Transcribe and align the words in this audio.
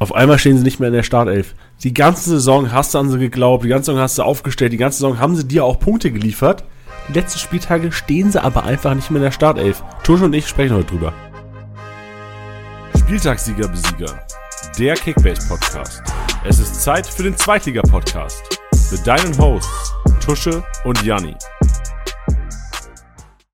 Auf 0.00 0.14
einmal 0.14 0.38
stehen 0.38 0.56
sie 0.56 0.64
nicht 0.64 0.80
mehr 0.80 0.88
in 0.88 0.94
der 0.94 1.02
Startelf. 1.02 1.54
Die 1.82 1.92
ganze 1.92 2.30
Saison 2.30 2.72
hast 2.72 2.94
du 2.94 2.98
an 2.98 3.10
sie 3.10 3.18
geglaubt, 3.18 3.64
die 3.64 3.68
ganze 3.68 3.90
Saison 3.90 4.00
hast 4.00 4.16
du 4.16 4.22
aufgestellt, 4.22 4.72
die 4.72 4.78
ganze 4.78 4.96
Saison 4.96 5.18
haben 5.18 5.36
sie 5.36 5.46
dir 5.46 5.62
auch 5.62 5.78
Punkte 5.78 6.10
geliefert. 6.10 6.64
Die 7.08 7.12
letzten 7.12 7.38
Spieltage 7.38 7.92
stehen 7.92 8.32
sie 8.32 8.42
aber 8.42 8.64
einfach 8.64 8.94
nicht 8.94 9.10
mehr 9.10 9.18
in 9.18 9.24
der 9.24 9.30
Startelf. 9.30 9.84
Tusch 10.02 10.22
und 10.22 10.32
ich 10.32 10.48
sprechen 10.48 10.74
heute 10.74 10.86
drüber. 10.86 11.12
Spieltagssieger 12.98 13.68
Besieger. 13.68 14.24
Der 14.78 14.94
Kickbase 14.94 15.46
Podcast. 15.46 16.02
Es 16.44 16.58
ist 16.58 16.82
Zeit 16.82 17.06
für 17.06 17.24
den 17.24 17.36
Zweitliga 17.36 17.82
Podcast 17.82 18.42
mit 18.90 19.06
deinen 19.06 19.36
Hosts 19.36 19.94
Tusche 20.24 20.62
und 20.84 21.02
Janni. 21.02 21.36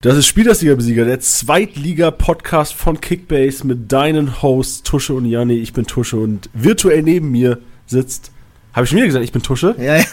Das 0.03 0.15
ist 0.15 0.27
Spielersieger-Besieger, 0.27 1.07
der 1.07 1.21
Zweitliga-Podcast 1.21 2.75
von 2.75 3.01
Kickbase 3.01 3.67
mit 3.67 3.91
deinen 3.91 4.43
Hosts 4.43 4.83
Tusche 4.83 5.15
und 5.15 5.25
Janni. 5.25 5.55
Ich 5.55 5.73
bin 5.73 5.87
Tusche 5.87 6.19
und 6.19 6.51
virtuell 6.53 7.03
neben 7.03 7.31
mir 7.31 7.61
sitzt. 7.87 8.31
Habe 8.77 8.85
ich 8.85 8.91
schon 8.91 8.99
wieder 8.99 9.07
gesagt, 9.07 9.25
ich 9.25 9.33
bin 9.33 9.43
Tusche? 9.43 9.75
Ja, 9.79 9.97
ja. 9.97 10.05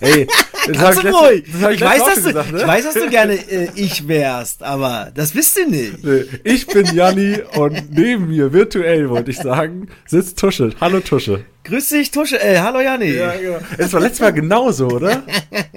Ey, 0.00 0.26
das 0.66 0.76
Ganz 0.76 0.96
hab 0.96 1.04
ich, 1.04 1.14
ruhig. 1.14 1.46
letzte, 1.46 1.52
das 1.52 1.62
hab 1.62 1.70
ich, 1.70 1.76
ich, 1.76 1.86
weiß, 1.86 1.98
dass 2.04 2.14
du, 2.16 2.22
gesagt, 2.24 2.52
ne? 2.52 2.58
ich 2.58 2.66
weiß, 2.66 2.84
dass 2.84 2.94
du 2.94 3.10
gerne 3.10 3.34
äh, 3.34 3.68
ich 3.76 4.08
wärst, 4.08 4.62
aber 4.64 5.12
das 5.14 5.30
bist 5.30 5.56
du 5.56 5.70
nicht. 5.70 6.04
Nee, 6.04 6.24
Ich 6.42 6.66
bin 6.66 6.86
Janni 6.86 7.42
und 7.54 7.92
neben 7.96 8.26
mir, 8.26 8.52
virtuell 8.52 9.08
wollte 9.08 9.30
ich 9.30 9.36
sagen, 9.36 9.86
sitzt 10.04 10.36
Tusche. 10.36 10.72
Hallo 10.80 10.98
Tusche. 10.98 11.44
Grüß 11.62 11.90
dich, 11.90 12.10
Tusche. 12.10 12.42
Äh, 12.42 12.58
hallo 12.58 12.80
Janni. 12.80 13.12
Ja, 13.12 13.36
genau. 13.36 13.58
Es 13.76 13.92
war 13.92 14.00
letztes 14.00 14.20
Mal 14.20 14.32
genauso, 14.32 14.88
oder? 14.88 15.22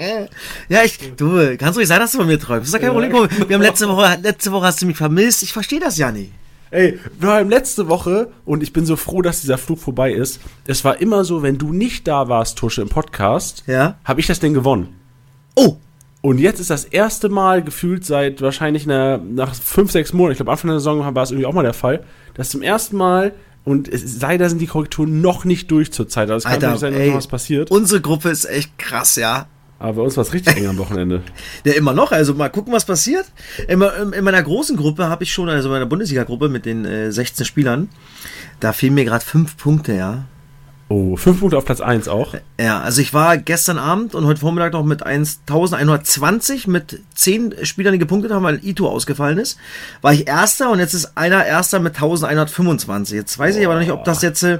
ich, 0.83 0.97
du, 1.15 1.55
kannst 1.59 1.77
ruhig 1.77 1.87
sein, 1.87 1.99
dass 1.99 2.13
du 2.13 2.17
von 2.17 2.27
mir 2.27 2.39
träumst. 2.39 2.63
Das 2.63 2.69
ist 2.69 2.73
ja 2.73 2.79
kein 2.79 2.89
Problem. 2.89 3.29
Wir 3.49 3.55
haben 3.55 3.61
letzte 3.61 3.87
Woche, 3.87 4.17
letzte 4.19 4.51
Woche 4.51 4.65
hast 4.65 4.81
du 4.81 4.87
mich 4.87 4.97
vermisst. 4.97 5.43
Ich 5.43 5.53
verstehe 5.53 5.79
das, 5.79 5.95
Janni. 5.99 6.31
Ey, 6.71 6.97
wir 7.19 7.29
haben 7.29 7.49
letzte 7.49 7.89
Woche 7.89 8.31
und 8.45 8.63
ich 8.63 8.71
bin 8.71 8.85
so 8.85 8.95
froh, 8.95 9.21
dass 9.21 9.41
dieser 9.41 9.57
Flug 9.57 9.77
vorbei 9.79 10.13
ist. 10.13 10.39
Es 10.65 10.85
war 10.85 11.01
immer 11.01 11.25
so, 11.25 11.43
wenn 11.43 11.57
du 11.57 11.73
nicht 11.73 12.07
da 12.07 12.29
warst, 12.29 12.57
Tusche, 12.57 12.81
im 12.81 12.87
Podcast, 12.89 13.63
Ja. 13.67 13.97
habe 14.05 14.21
ich 14.21 14.27
das 14.27 14.39
Ding 14.39 14.53
gewonnen. 14.53 14.95
Oh, 15.55 15.75
Und 16.21 16.37
jetzt 16.37 16.59
ist 16.61 16.69
das 16.69 16.85
erste 16.85 17.27
Mal 17.29 17.61
gefühlt 17.63 18.05
seit 18.05 18.41
wahrscheinlich 18.41 18.83
einer, 18.85 19.17
nach 19.17 19.53
fünf, 19.53 19.91
sechs 19.91 20.13
Monaten, 20.13 20.31
ich 20.33 20.37
glaube 20.37 20.51
Anfang 20.51 20.69
der 20.69 20.79
Saison 20.79 21.13
war 21.13 21.23
es 21.23 21.31
irgendwie 21.31 21.45
auch 21.47 21.53
mal 21.53 21.63
der 21.63 21.73
Fall, 21.73 22.05
dass 22.35 22.49
zum 22.49 22.61
ersten 22.61 22.95
Mal, 22.95 23.33
und 23.65 23.87
es, 23.89 24.21
leider 24.21 24.47
sind 24.47 24.59
die 24.59 24.67
Korrekturen 24.67 25.19
noch 25.19 25.43
nicht 25.45 25.69
durch 25.71 25.91
zur 25.91 26.07
Zeit, 26.07 26.29
also 26.29 26.37
es 26.37 26.43
kann 26.43 26.53
Alter, 26.63 26.77
sein, 26.77 26.93
dass 26.93 27.01
ey. 27.01 27.13
was 27.13 27.27
passiert. 27.27 27.69
unsere 27.71 27.99
Gruppe 28.01 28.29
ist 28.29 28.45
echt 28.45 28.77
krass, 28.77 29.15
ja. 29.17 29.47
Aber 29.81 29.93
bei 29.93 30.01
uns 30.03 30.15
war 30.15 30.21
es 30.21 30.31
richtig 30.31 30.57
eng 30.57 30.67
am 30.67 30.77
Wochenende. 30.77 31.23
Ja, 31.65 31.73
immer 31.73 31.93
noch. 31.93 32.11
Also 32.11 32.33
mal 32.35 32.49
gucken, 32.49 32.71
was 32.71 32.85
passiert. 32.85 33.25
In, 33.67 33.81
in, 33.81 34.13
in 34.13 34.23
meiner 34.23 34.41
großen 34.41 34.77
Gruppe 34.77 35.07
habe 35.07 35.23
ich 35.23 35.33
schon, 35.33 35.49
also 35.49 35.69
in 35.69 35.73
meiner 35.73 35.85
Bundesliga-Gruppe 35.87 36.49
mit 36.49 36.65
den 36.65 36.85
äh, 36.85 37.11
16 37.11 37.45
Spielern, 37.45 37.89
da 38.59 38.73
fehlen 38.73 38.93
mir 38.93 39.05
gerade 39.05 39.25
fünf 39.25 39.57
Punkte, 39.57 39.93
ja. 39.93 40.25
Oh, 40.89 41.15
fünf 41.15 41.39
Punkte 41.39 41.57
auf 41.57 41.65
Platz 41.65 41.81
eins 41.81 42.07
auch. 42.07 42.35
Ja, 42.59 42.81
also 42.81 43.01
ich 43.01 43.13
war 43.13 43.37
gestern 43.37 43.77
Abend 43.79 44.13
und 44.13 44.25
heute 44.25 44.39
Vormittag 44.41 44.73
noch 44.73 44.83
mit 44.83 45.03
1120 45.03 46.67
mit 46.67 46.99
10 47.15 47.55
Spielern, 47.63 47.93
die 47.93 47.99
gepunktet 47.99 48.31
haben, 48.31 48.43
weil 48.43 48.59
Ito 48.63 48.87
ausgefallen 48.89 49.37
ist. 49.37 49.57
War 50.01 50.13
ich 50.13 50.27
Erster 50.27 50.69
und 50.69 50.79
jetzt 50.79 50.93
ist 50.93 51.17
einer 51.17 51.45
Erster 51.45 51.79
mit 51.79 51.95
1125. 51.95 53.15
Jetzt 53.15 53.39
weiß 53.39 53.55
ich 53.55 53.65
aber 53.65 53.75
noch 53.75 53.81
nicht, 53.81 53.91
ob 53.91 54.03
das 54.03 54.21
jetzt 54.21 54.43
äh, 54.43 54.59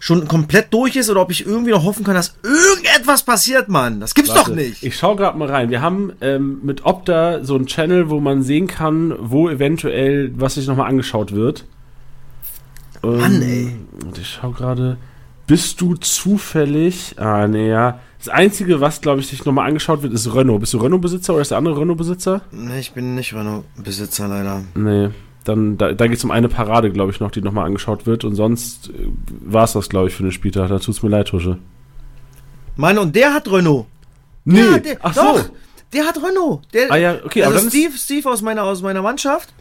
schon 0.00 0.26
komplett 0.26 0.72
durch 0.72 0.96
ist 0.96 1.10
oder 1.10 1.20
ob 1.20 1.30
ich 1.30 1.46
irgendwie 1.46 1.70
noch 1.70 1.84
hoffen 1.84 2.04
kann, 2.04 2.14
dass 2.14 2.34
irgendetwas 2.42 3.22
passiert, 3.22 3.68
Mann. 3.68 4.00
Das 4.00 4.14
gibt's 4.14 4.32
doch 4.32 4.48
Warte, 4.48 4.54
nicht. 4.54 4.82
Ich 4.82 4.96
schau 4.96 5.14
gerade 5.14 5.38
mal 5.38 5.48
rein. 5.48 5.70
Wir 5.70 5.82
haben 5.82 6.12
ähm, 6.22 6.60
mit 6.62 6.84
Opta 6.84 7.44
so 7.44 7.54
einen 7.54 7.66
Channel, 7.66 8.08
wo 8.08 8.18
man 8.18 8.42
sehen 8.42 8.66
kann, 8.66 9.14
wo 9.20 9.48
eventuell 9.48 10.32
was 10.34 10.54
sich 10.54 10.66
nochmal 10.66 10.88
angeschaut 10.88 11.32
wird. 11.32 11.66
Ähm, 13.04 13.18
Mann, 13.18 13.42
ey. 13.42 13.76
Und 14.04 14.18
ich 14.18 14.26
schau 14.26 14.50
gerade. 14.50 14.96
Bist 15.46 15.80
du 15.80 15.94
zufällig. 15.96 17.16
Ah, 17.18 17.46
nee, 17.46 17.68
ja. 17.68 18.00
Das 18.18 18.28
Einzige, 18.28 18.80
was, 18.80 19.00
glaube 19.00 19.20
ich, 19.20 19.26
sich 19.26 19.44
nochmal 19.44 19.68
angeschaut 19.68 20.02
wird, 20.02 20.12
ist 20.14 20.34
Renault. 20.34 20.60
Bist 20.60 20.72
du 20.72 20.78
Renault-Besitzer 20.78 21.34
oder 21.34 21.42
ist 21.42 21.50
der 21.50 21.58
andere 21.58 21.78
Renault-Besitzer? 21.78 22.42
Nee, 22.52 22.80
ich 22.80 22.92
bin 22.92 23.14
nicht 23.14 23.34
Renault-Besitzer, 23.34 24.28
leider. 24.28 24.62
Nee. 24.74 25.10
Dann, 25.44 25.78
da, 25.78 25.92
da 25.92 26.06
geht 26.06 26.18
es 26.18 26.24
um 26.24 26.30
eine 26.30 26.48
Parade, 26.48 26.90
glaube 26.90 27.12
ich, 27.12 27.20
noch, 27.20 27.30
die 27.30 27.40
nochmal 27.40 27.66
angeschaut 27.66 28.06
wird. 28.06 28.24
Und 28.24 28.34
sonst 28.34 28.90
war 29.28 29.64
es 29.64 29.72
das, 29.72 29.88
glaube 29.88 30.08
ich, 30.08 30.14
für 30.14 30.22
den 30.22 30.32
Spieltag. 30.32 30.68
Da 30.68 30.78
tut's 30.78 31.02
mir 31.02 31.08
leid, 31.08 31.28
Tusche. 31.28 31.58
Mann, 32.76 32.98
und 32.98 33.14
der 33.16 33.32
hat 33.34 33.50
Renault. 33.50 33.86
Nee, 34.44 34.60
Ja, 34.60 34.78
der, 34.78 34.98
ach 35.02 35.14
doch, 35.14 35.38
so. 35.38 35.44
Der 35.92 36.06
hat 36.06 36.16
Renault. 36.22 36.60
Der, 36.72 36.90
Ah 36.92 36.96
ja, 36.96 37.16
okay, 37.24 37.42
aber 37.42 37.54
also 37.54 37.58
dann 37.58 37.68
ist- 37.68 37.74
Steve, 37.74 37.92
Steve 37.96 38.30
aus 38.30 38.42
meiner, 38.42 38.62
aus 38.64 38.80
meiner 38.82 39.02
Mannschaft, 39.02 39.52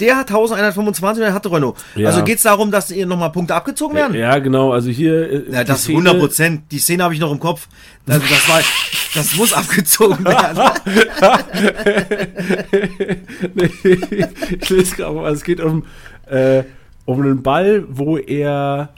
der 0.00 0.16
hat 0.16 0.28
1125 0.28 1.20
und 1.22 1.26
der 1.26 1.34
hatte 1.34 1.50
Renault. 1.52 1.76
Ja. 1.94 2.08
Also 2.08 2.24
geht's 2.24 2.42
darum, 2.42 2.70
dass 2.70 2.90
ihr 2.90 3.06
nochmal 3.06 3.30
Punkte 3.30 3.54
abgezogen 3.54 3.94
werden? 3.94 4.16
Ja, 4.16 4.38
genau. 4.38 4.72
Also 4.72 4.90
hier. 4.90 5.30
äh, 5.48 5.52
Ja, 5.52 5.64
das 5.64 5.82
Szene- 5.84 5.98
100 6.10 6.18
Prozent. 6.18 6.62
Die 6.72 6.78
Szene 6.78 7.04
habe 7.04 7.14
ich 7.14 7.20
noch 7.20 7.32
im 7.32 7.38
Kopf. 7.40 7.68
Also 8.06 8.20
das 8.28 8.48
war, 8.48 8.60
das 9.14 9.36
muss 9.36 9.52
abgezogen 9.52 10.24
werden. 10.24 10.62
nee, 13.54 13.70
ich 14.60 14.70
lese 14.70 14.96
gerade 14.96 15.14
mal, 15.14 15.32
es 15.32 15.44
geht 15.44 15.60
um, 15.60 15.84
äh, 16.26 16.64
um 17.04 17.20
einen 17.20 17.42
Ball, 17.42 17.84
wo 17.88 18.18
er. 18.18 18.90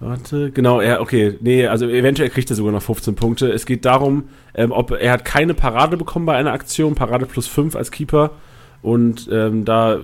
Warte, 0.00 0.50
genau, 0.50 0.80
er, 0.80 1.00
okay, 1.00 1.38
nee, 1.42 1.64
also 1.68 1.88
eventuell 1.88 2.28
kriegt 2.28 2.50
er 2.50 2.56
sogar 2.56 2.72
noch 2.72 2.82
15 2.82 3.14
Punkte. 3.14 3.52
Es 3.52 3.66
geht 3.66 3.84
darum, 3.84 4.24
ähm, 4.52 4.72
ob 4.72 4.90
er 4.90 5.12
hat 5.12 5.24
keine 5.24 5.54
Parade 5.54 5.96
bekommen 5.96 6.26
bei 6.26 6.34
einer 6.36 6.52
Aktion, 6.52 6.96
Parade 6.96 7.24
plus 7.26 7.46
5 7.46 7.76
als 7.76 7.92
Keeper. 7.92 8.32
Und 8.82 9.28
ähm, 9.30 9.64
da 9.64 9.94
äh, 9.94 9.98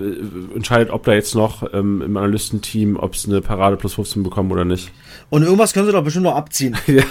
entscheidet, 0.55 0.91
ob 0.93 1.03
da 1.05 1.13
jetzt 1.13 1.35
noch 1.35 1.75
ähm, 1.75 2.01
im 2.01 2.17
Analystenteam, 2.17 2.97
ob 2.97 3.15
es 3.15 3.27
eine 3.27 3.41
Parade 3.41 3.77
plus 3.77 3.95
15 3.95 4.23
bekommen 4.23 4.53
oder 4.53 4.65
nicht. 4.65 4.93
Und 5.31 5.43
irgendwas 5.43 5.75
können 5.75 5.85
sie 5.87 5.93
doch 5.93 6.03
bestimmt 6.03 6.25
noch 6.25 6.37
abziehen. 6.37 6.75
ja, 6.87 7.03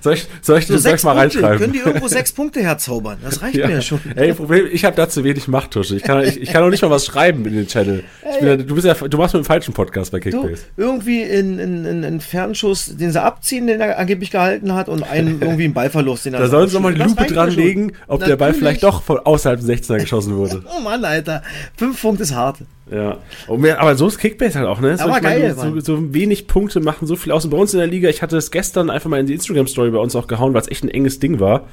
soll 0.00 0.14
ich, 0.14 0.26
soll 0.40 0.58
ich, 0.58 0.66
So 0.66 0.74
das 0.74 0.84
ich 0.84 0.90
sechs 0.90 1.04
mal 1.04 1.14
Punkte. 1.14 1.38
reinschreiben? 1.38 1.58
Können 1.58 1.72
die 1.72 1.78
irgendwo 1.78 2.08
sechs 2.08 2.32
Punkte 2.32 2.60
herzaubern? 2.60 3.18
Das 3.22 3.40
reicht 3.40 3.54
mir 3.54 3.70
ja 3.70 3.80
schon. 3.80 4.00
Ey, 4.16 4.34
Problem, 4.34 4.66
ich 4.72 4.84
habe 4.84 4.96
da 4.96 5.08
zu 5.08 5.22
wenig 5.22 5.46
Machttusche. 5.46 5.94
Ich 5.94 6.02
kann, 6.02 6.24
ich, 6.24 6.40
ich 6.40 6.50
kann 6.50 6.64
auch 6.64 6.70
nicht 6.70 6.82
mal 6.82 6.90
was 6.90 7.06
schreiben 7.06 7.46
in 7.46 7.54
den 7.54 7.68
Channel. 7.68 8.02
Bin 8.40 8.48
ja, 8.48 8.56
du 8.56 8.74
bist 8.74 8.86
ja, 8.86 8.94
du 8.94 9.16
machst 9.16 9.34
mit 9.34 9.44
dem 9.44 9.46
falschen 9.46 9.74
Podcast 9.74 10.10
bei 10.10 10.18
Kickbase. 10.18 10.62
irgendwie 10.76 11.22
in, 11.22 11.58
in, 11.60 11.84
in, 11.84 12.02
in 12.02 12.20
Fernschuss, 12.20 12.96
den 12.96 13.12
sie 13.12 13.22
abziehen, 13.22 13.68
den 13.68 13.80
er 13.80 13.96
angeblich 13.98 14.30
gehalten 14.32 14.74
hat, 14.74 14.88
und 14.88 15.04
einen 15.04 15.40
irgendwie 15.40 15.64
einen 15.64 15.74
Ballverlust, 15.74 16.26
den 16.26 16.34
er 16.34 16.40
Da 16.40 16.48
sollen 16.48 16.68
sie 16.68 16.74
nochmal 16.74 16.94
die 16.94 16.98
Das 16.98 17.10
Lupe 17.10 17.26
dranlegen, 17.26 17.92
ob 18.08 18.24
der 18.24 18.36
Ball 18.36 18.48
Natürlich. 18.48 18.58
vielleicht 18.58 18.82
doch 18.82 19.02
von 19.02 19.18
außerhalb 19.20 19.60
des 19.60 19.68
16er 19.88 19.98
geschossen 20.00 20.36
wurde. 20.36 20.64
Oh 20.76 20.80
Mann, 20.80 21.04
Alter. 21.04 21.42
Fünf 21.76 22.00
Punkte 22.02 22.24
ist 22.24 22.34
hart. 22.34 22.58
Ja. 22.90 23.18
Aber 23.46 23.96
so 23.96 24.08
ist 24.08 24.18
Kickbase 24.18 24.58
halt 24.58 24.68
auch, 24.68 24.80
ne? 24.80 24.96
So, 24.96 25.04
Aber 25.04 25.16
ich 25.18 25.22
meine, 25.22 25.40
geil, 25.40 25.54
so, 25.54 25.80
so 25.80 26.14
wenig 26.14 26.46
Punkte 26.46 26.80
machen 26.80 27.06
so 27.06 27.16
viel 27.16 27.32
aus. 27.32 27.44
Und 27.44 27.50
bei 27.50 27.56
uns 27.56 27.72
in 27.72 27.78
der 27.78 27.86
Liga, 27.86 28.08
ich 28.08 28.22
hatte 28.22 28.36
es 28.36 28.50
gestern 28.50 28.90
einfach 28.90 29.08
mal 29.08 29.20
in 29.20 29.26
die 29.26 29.34
Instagram-Story 29.34 29.90
bei 29.90 29.98
uns 29.98 30.16
auch 30.16 30.26
gehauen, 30.26 30.52
weil 30.54 30.62
es 30.62 30.68
echt 30.68 30.84
ein 30.84 30.88
enges 30.88 31.20
Ding 31.20 31.40
war. 31.40 31.68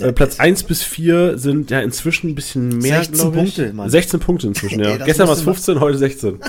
Äh, 0.00 0.12
Platz 0.12 0.38
1 0.38 0.62
bis 0.64 0.82
4 0.84 1.38
sind 1.38 1.70
ja 1.70 1.80
inzwischen 1.80 2.30
ein 2.30 2.34
bisschen 2.34 2.78
mehr, 2.78 2.98
16 2.98 3.14
glaube 3.14 3.36
ich. 3.38 3.56
Punkte, 3.56 3.72
Mann. 3.72 3.90
16 3.90 4.20
Punkte 4.20 4.46
inzwischen, 4.46 4.80
ja. 4.84 4.90
Ey, 4.92 4.98
Gestern 5.04 5.26
war 5.26 5.34
es 5.34 5.44
musst 5.44 5.66
du 5.66 5.72
15, 5.72 5.80
heute 5.80 5.98
16. 5.98 6.38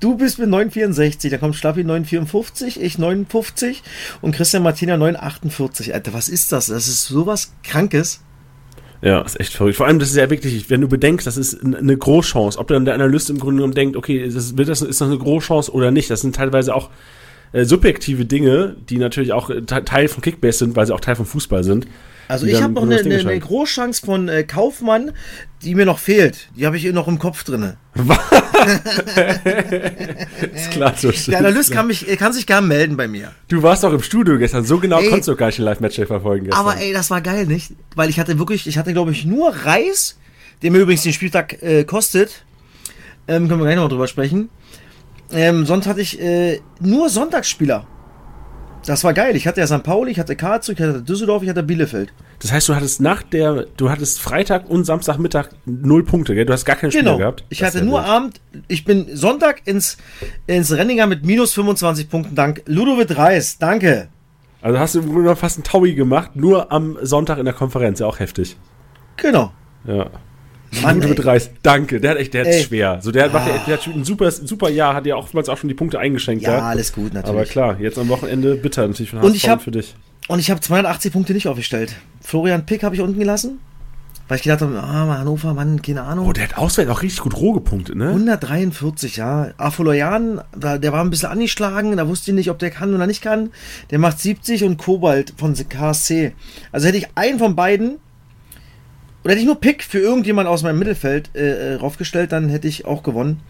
Du 0.00 0.16
bist 0.16 0.38
mit 0.38 0.48
9,64, 0.48 1.30
da 1.30 1.38
kommt 1.38 1.56
Schlappi 1.56 1.80
9,54, 1.80 2.78
ich 2.78 2.96
9,50 2.96 3.76
und 4.20 4.32
Christian 4.32 4.62
Martina 4.62 4.94
9,48. 4.94 5.92
Alter, 5.92 6.12
was 6.12 6.28
ist 6.28 6.52
das? 6.52 6.66
Das 6.66 6.86
ist 6.88 7.06
sowas 7.06 7.52
Krankes. 7.64 8.20
Ja, 9.02 9.20
ist 9.20 9.38
echt 9.38 9.52
verrückt. 9.52 9.76
Vor 9.76 9.86
allem, 9.86 9.98
das 9.98 10.10
ist 10.10 10.16
ja 10.16 10.30
wirklich, 10.30 10.70
wenn 10.70 10.80
du 10.80 10.88
bedenkst, 10.88 11.26
das 11.26 11.36
ist 11.36 11.62
eine 11.62 11.96
Großchance. 11.96 12.58
Ob 12.58 12.68
dann 12.68 12.84
der 12.84 12.94
Analyst 12.94 13.30
im 13.30 13.38
Grunde 13.38 13.56
genommen 13.56 13.74
denkt, 13.74 13.96
okay, 13.96 14.18
ist 14.18 14.36
das, 14.36 14.56
wird 14.56 14.68
das, 14.68 14.82
ist 14.82 15.00
das 15.00 15.08
eine 15.08 15.18
Großchance 15.18 15.70
oder 15.72 15.90
nicht. 15.90 16.10
Das 16.10 16.22
sind 16.22 16.34
teilweise 16.34 16.74
auch 16.74 16.90
äh, 17.52 17.64
subjektive 17.64 18.24
Dinge, 18.24 18.74
die 18.88 18.98
natürlich 18.98 19.32
auch 19.32 19.50
äh, 19.50 19.62
Te- 19.62 19.84
Teil 19.84 20.08
von 20.08 20.22
Kickbase 20.22 20.58
sind, 20.58 20.76
weil 20.76 20.86
sie 20.86 20.94
auch 20.94 21.00
Teil 21.00 21.14
vom 21.16 21.26
Fußball 21.26 21.62
sind. 21.62 21.86
Also 22.28 22.46
ich 22.46 22.62
habe 22.62 22.72
noch 22.74 22.82
eine, 22.82 22.98
eine, 22.98 23.18
eine. 23.18 23.38
Großchance 23.38 24.04
von 24.04 24.28
äh, 24.28 24.42
Kaufmann, 24.42 25.12
die 25.62 25.74
mir 25.74 25.86
noch 25.86 25.98
fehlt. 25.98 26.48
Die 26.56 26.66
habe 26.66 26.76
ich 26.76 26.84
noch 26.92 27.08
im 27.08 27.18
Kopf 27.18 27.44
drinne. 27.44 27.76
Ist 30.54 30.70
klar, 30.72 30.94
so 30.96 31.10
Der 31.10 31.38
Analyst 31.38 31.70
kann, 31.70 31.86
mich, 31.86 32.06
kann 32.18 32.32
sich 32.32 32.46
gern 32.46 32.66
melden 32.66 32.96
bei 32.96 33.06
mir. 33.08 33.32
Du 33.48 33.62
warst 33.62 33.84
doch 33.84 33.92
im 33.92 34.02
Studio 34.02 34.38
gestern, 34.38 34.64
so 34.64 34.78
genau 34.78 34.98
Ey. 35.00 35.08
konntest 35.08 35.28
du 35.28 35.36
gar 35.36 35.46
nicht 35.46 35.58
den 35.58 35.64
Live-Match 35.64 35.96
verfolgen 36.06 36.46
gestern. 36.46 36.60
Aber 36.60 36.76
ey, 36.78 36.92
das 36.92 37.10
war 37.10 37.20
geil, 37.20 37.46
nicht? 37.46 37.72
Weil 37.94 38.10
ich 38.10 38.18
hatte 38.18 38.38
wirklich, 38.38 38.66
ich 38.66 38.78
hatte 38.78 38.92
glaube 38.92 39.12
ich 39.12 39.24
nur 39.24 39.50
Reis, 39.50 40.18
der 40.62 40.70
mir 40.70 40.78
übrigens 40.78 41.02
den 41.02 41.12
Spieltag 41.12 41.62
äh, 41.62 41.84
kostet. 41.84 42.44
Ähm, 43.28 43.48
können 43.48 43.60
wir 43.60 43.66
gleich 43.66 43.76
noch 43.76 43.88
drüber 43.88 44.08
sprechen. 44.08 44.50
Ähm, 45.32 45.66
sonst 45.66 45.86
hatte 45.86 46.00
ich 46.00 46.20
äh, 46.20 46.60
nur 46.80 47.08
Sonntagsspieler. 47.08 47.86
Das 48.86 49.02
war 49.04 49.12
geil. 49.12 49.34
Ich 49.36 49.46
hatte 49.46 49.60
ja 49.60 49.66
St. 49.66 49.82
Pauli, 49.82 50.12
ich 50.12 50.18
hatte 50.20 50.36
Karlsruhe, 50.36 50.74
ich 50.74 50.80
hatte 50.80 51.02
Düsseldorf, 51.02 51.42
ich 51.42 51.48
hatte 51.48 51.62
Bielefeld. 51.62 52.12
das 52.40 52.52
heißt, 52.52 52.68
du 52.68 52.74
hattest 52.74 53.00
nach 53.00 53.22
der, 53.22 53.66
du 53.76 53.90
hattest 53.90 54.20
Freitag 54.20 54.70
und 54.70 54.84
Samstagmittag 54.84 55.48
null 55.64 56.04
Punkte, 56.04 56.34
gell? 56.34 56.44
Du 56.46 56.52
hast 56.52 56.64
gar 56.64 56.76
keine 56.76 56.92
Spieler 56.92 57.04
Genau. 57.04 57.18
gehabt. 57.18 57.44
Ich 57.48 57.58
Das 57.58 57.74
hatte 57.74 57.84
nur 57.84 57.98
wild. 57.98 58.08
Abend, 58.08 58.40
ich 58.68 58.84
bin 58.84 59.06
Sonntag 59.14 59.62
ins, 59.66 59.96
ins 60.46 60.72
Renninger 60.72 61.06
mit 61.06 61.24
minus 61.26 61.52
25 61.54 62.08
Punkten 62.08 62.34
dank 62.36 62.62
Ludovic 62.66 63.16
Reis. 63.16 63.58
Danke. 63.58 64.08
Also 64.62 64.78
hast 64.78 64.94
du 64.94 65.00
im 65.00 65.12
Grunde 65.12 65.36
fast 65.36 65.56
einen 65.58 65.64
Taui 65.64 65.94
gemacht, 65.94 66.36
nur 66.36 66.72
am 66.72 66.96
Sonntag 67.02 67.38
in 67.38 67.44
der 67.44 67.54
Konferenz, 67.54 67.98
ja 68.00 68.06
auch 68.06 68.18
heftig. 68.20 68.56
Genau. 69.16 69.52
Ja. 69.84 70.10
Mann, 70.82 70.98
Minute 70.98 71.08
mit 71.18 71.26
Reis. 71.26 71.50
Danke, 71.62 72.00
der 72.00 72.12
hat 72.12 72.18
echt, 72.18 72.34
der 72.34 72.46
hat 72.46 72.54
schwer. 72.54 72.98
So, 73.02 73.10
der, 73.10 73.28
macht, 73.30 73.48
der 73.66 73.76
hat 73.76 73.86
ein 73.86 74.04
super, 74.04 74.30
super 74.30 74.68
Jahr, 74.68 74.94
hat 74.94 75.06
ja 75.06 75.16
oftmals 75.16 75.48
auch 75.48 75.56
schon 75.58 75.68
die 75.68 75.74
Punkte 75.74 75.98
eingeschenkt. 75.98 76.42
Ja, 76.44 76.52
ja. 76.58 76.62
alles 76.62 76.92
gut, 76.92 77.14
natürlich. 77.14 77.36
Aber 77.36 77.44
klar, 77.44 77.80
jetzt 77.80 77.98
am 77.98 78.08
Wochenende 78.08 78.56
bitter 78.56 78.86
natürlich 78.86 79.10
von 79.10 79.20
Und 79.20 79.34
ich 79.36 79.48
hab- 79.48 79.62
für 79.62 79.70
dich. 79.70 79.94
Und 80.28 80.40
ich 80.40 80.50
habe 80.50 80.60
280 80.60 81.12
Punkte 81.12 81.34
nicht 81.34 81.46
aufgestellt. 81.46 81.94
Florian 82.20 82.66
Pick 82.66 82.82
habe 82.82 82.96
ich 82.96 83.00
unten 83.00 83.18
gelassen, 83.18 83.60
weil 84.26 84.38
ich 84.38 84.42
gedacht 84.42 84.60
habe, 84.60 84.76
ah, 84.76 85.18
Hannover, 85.18 85.54
Mann, 85.54 85.80
keine 85.82 86.02
Ahnung. 86.02 86.26
Oh, 86.26 86.32
der 86.32 86.44
hat 86.48 86.58
auswärts 86.58 86.90
auch 86.90 87.02
richtig 87.02 87.20
gut 87.20 87.36
roh 87.36 87.52
gepunktet, 87.52 87.94
ne? 87.94 88.08
143, 88.08 89.16
ja. 89.18 89.52
Afoloyan, 89.56 90.40
da, 90.56 90.78
der 90.78 90.92
war 90.92 91.04
ein 91.04 91.10
bisschen 91.10 91.28
angeschlagen, 91.30 91.96
da 91.96 92.08
wusste 92.08 92.32
ich 92.32 92.34
nicht, 92.34 92.50
ob 92.50 92.58
der 92.58 92.70
kann 92.70 92.92
oder 92.92 93.06
nicht 93.06 93.22
kann. 93.22 93.50
Der 93.90 94.00
macht 94.00 94.18
70 94.18 94.64
und 94.64 94.78
Kobalt 94.78 95.32
von 95.36 95.54
KSC. 95.54 96.32
Also 96.72 96.88
hätte 96.88 96.98
ich 96.98 97.06
einen 97.14 97.38
von 97.38 97.54
beiden, 97.54 97.98
oder 99.26 99.32
hätte 99.32 99.40
ich 99.40 99.46
nur 99.46 99.60
Pick 99.60 99.82
für 99.82 99.98
irgendjemand 99.98 100.48
aus 100.48 100.62
meinem 100.62 100.78
Mittelfeld 100.78 101.30
äh, 101.34 101.72
äh, 101.72 101.74
raufgestellt, 101.74 102.32
dann 102.32 102.48
hätte 102.48 102.68
ich 102.68 102.84
auch 102.84 103.02
gewonnen. 103.02 103.40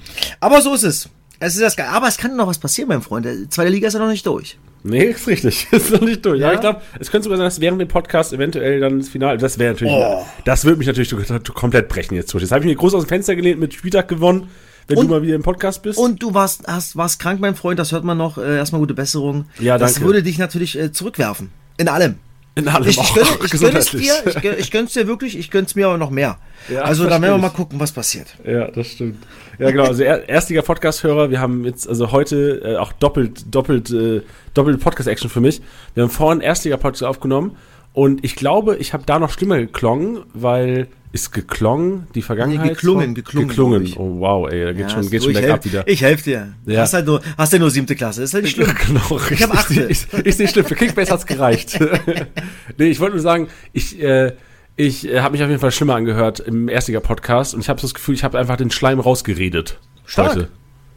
Aber 0.41 0.61
so 0.63 0.75
ist 0.75 0.83
es. 0.83 1.09
Es 1.39 1.55
ist 1.55 1.63
das 1.63 1.77
geil. 1.77 1.89
Aber 1.93 2.09
es 2.09 2.17
kann 2.17 2.35
noch 2.35 2.47
was 2.47 2.59
passieren, 2.59 2.89
mein 2.89 3.03
Freund. 3.03 3.27
Der 3.27 3.35
zweite 3.51 3.71
Liga 3.71 3.89
ist 3.89 3.95
ja 3.95 4.01
noch 4.01 4.09
nicht 4.09 4.27
durch. 4.27 4.59
Nee, 4.85 5.05
ist 5.07 5.27
richtig. 5.27 5.67
Ist 5.73 5.91
noch 5.91 6.01
nicht 6.01 6.25
durch. 6.25 6.41
Ja, 6.41 6.49
Ja. 6.49 6.55
ich 6.55 6.61
glaube, 6.61 6.81
es 7.01 7.11
könnte 7.11 7.25
sogar 7.25 7.39
sein, 7.39 7.45
dass 7.47 7.61
während 7.61 7.81
dem 7.81 7.89
Podcast 7.89 8.33
eventuell 8.33 8.79
dann 8.81 9.01
das 9.01 9.09
Finale, 9.09 9.37
das 9.37 9.59
wäre 9.59 9.73
natürlich, 9.73 9.93
Oh. 9.93 10.25
das 10.45 10.65
würde 10.65 10.79
mich 10.79 10.87
natürlich 10.87 11.13
komplett 11.55 11.89
brechen 11.89 12.15
jetzt. 12.15 12.33
Jetzt 12.33 12.53
habe 12.53 12.61
ich 12.61 12.67
mir 12.67 12.77
groß 12.77 12.95
aus 12.95 13.05
dem 13.05 13.09
Fenster 13.09 13.35
gelehnt, 13.35 13.59
mit 13.59 13.75
Spieltag 13.75 14.07
gewonnen, 14.09 14.49
wenn 14.87 14.97
Und- 14.99 15.09
du 15.09 15.11
mal 15.15 15.23
wieder 15.23 15.35
im 15.35 15.43
Podcast 15.43 15.83
bist. 15.83 15.99
Und 15.99 16.23
du 16.23 16.33
warst, 16.35 16.69
hast, 16.69 16.95
warst 16.97 17.19
krank, 17.19 17.41
mein 17.41 17.57
Freund, 17.57 17.79
das 17.81 17.91
hört 17.93 18.05
man 18.05 18.17
noch. 18.17 18.39
Äh, 18.39 18.57
erstmal 18.57 18.81
gute 18.81 18.95
Besserung. 18.95 19.47
Ja, 19.59 19.77
Das 19.77 19.95
danke. 19.95 20.07
würde 20.07 20.23
dich 20.23 20.39
natürlich 20.39 20.79
äh, 20.79 20.93
zurückwerfen. 20.93 21.51
In 21.79 21.89
allem. 21.89 22.15
In 22.57 22.67
allem 22.69 22.89
Ich, 22.89 22.99
ich, 23.01 23.15
gönne, 23.15 23.29
ich 23.45 23.51
gönne 23.53 23.79
es 23.79 23.91
dir, 23.91 24.15
ich, 24.27 24.35
gönne- 24.35 24.57
ich 24.57 24.71
gönn's 24.73 24.93
dir 24.95 25.07
wirklich, 25.07 25.39
ich 25.39 25.51
gönn's 25.53 25.75
mir 25.77 25.87
aber 25.87 25.99
noch 25.99 26.11
mehr. 26.11 26.39
Ja, 26.69 26.83
also 26.83 27.05
da 27.05 27.11
werden 27.23 27.35
wir 27.35 27.39
mal 27.39 27.51
gucken, 27.51 27.79
was 27.79 27.93
passiert. 27.93 28.35
Ja, 28.45 28.69
das 28.69 28.89
stimmt. 28.89 29.23
Ja, 29.59 29.71
genau. 29.71 29.85
Also 29.85 30.03
er, 30.03 30.29
erstiger 30.29 30.63
Podcast-Hörer. 30.63 31.31
Wir 31.31 31.39
haben 31.41 31.65
jetzt 31.65 31.89
also 31.89 32.11
heute 32.11 32.61
äh, 32.65 32.77
auch 32.77 32.93
doppelt, 32.93 33.45
doppelt, 33.55 33.91
äh, 33.91 34.23
doppelt 34.55 34.81
Podcast-Action 34.81 35.31
für 35.31 35.41
mich. 35.41 35.63
Wir 35.95 36.03
haben 36.03 36.11
vorhin 36.11 36.41
erstiger 36.41 36.77
Podcast 36.77 37.05
aufgenommen 37.05 37.57
und 37.97 38.23
ich 38.27 38.37
glaube, 38.37 38.77
ich 38.77 38.93
habe 38.93 39.05
da 39.07 39.19
noch 39.19 39.31
schlimmer 39.31 39.57
geklungen, 39.57 40.19
weil 40.35 40.89
ist 41.13 41.33
geklungen 41.33 42.07
die 42.15 42.21
Vergangenheit? 42.21 42.67
Nee, 42.67 42.73
geklungen, 42.75 43.15
geklungen, 43.15 43.49
Geklungen. 43.49 43.83
ich. 43.85 43.99
Oh 43.99 44.21
wow, 44.21 44.47
ey, 44.53 44.67
da 44.67 44.73
geht 44.75 44.83
Ja, 44.83 44.89
schon, 44.91 45.03
so, 45.03 45.09
geht 45.09 45.23
schon 45.23 45.33
ich 45.33 45.39
bergab 45.39 45.65
wieder. 45.65 45.89
Ich 45.89 46.03
helfe 46.03 46.25
dir. 46.25 46.53
Ja. 46.67 46.83
Hast, 46.83 46.93
halt 46.93 47.07
nur, 47.07 47.23
hast 47.39 47.55
ja 47.55 47.59
nur 47.59 47.71
siebte 47.71 47.97
Klasse, 47.97 48.23
ist 48.23 48.35
ja 48.35 48.43
nicht 48.43 48.55
schlimm. 48.57 48.71
Genau, 48.87 49.15
richtig. 49.15 49.43
hab 49.43 49.55
achte. 49.55 49.85
Ich, 49.89 50.07
ich 50.25 50.37
sehe 50.37 50.47
schlimm. 50.47 50.67
Für 50.67 50.75
Kickbase 50.75 51.11
hat's 51.11 51.25
gereicht. 51.25 51.81
nee, 52.77 52.89
ich 52.89 53.01
wollte 53.01 53.15
nur 53.15 53.23
sagen, 53.23 53.49
ich, 53.73 53.99
äh, 53.99 54.35
ich 54.77 55.09
äh, 55.09 55.21
habe 55.21 55.33
mich 55.33 55.43
auf 55.43 55.49
jeden 55.49 55.63
Fall 55.63 55.73
schlimmer 55.73 55.95
angehört 55.95 56.41
im 56.41 56.69
Erstiger 56.69 57.01
Podcast 57.01 57.55
und 57.55 57.61
ich 57.63 57.71
habe 57.71 57.81
das 57.81 57.95
Gefühl, 57.95 58.15
ich 58.15 58.25
habe 58.25 58.39
einfach 58.39 58.59
den 58.59 58.71
Schleim 58.71 59.01
rausgeredet. 59.01 59.79
Stark. 60.05 60.33
Heute. 60.33 60.49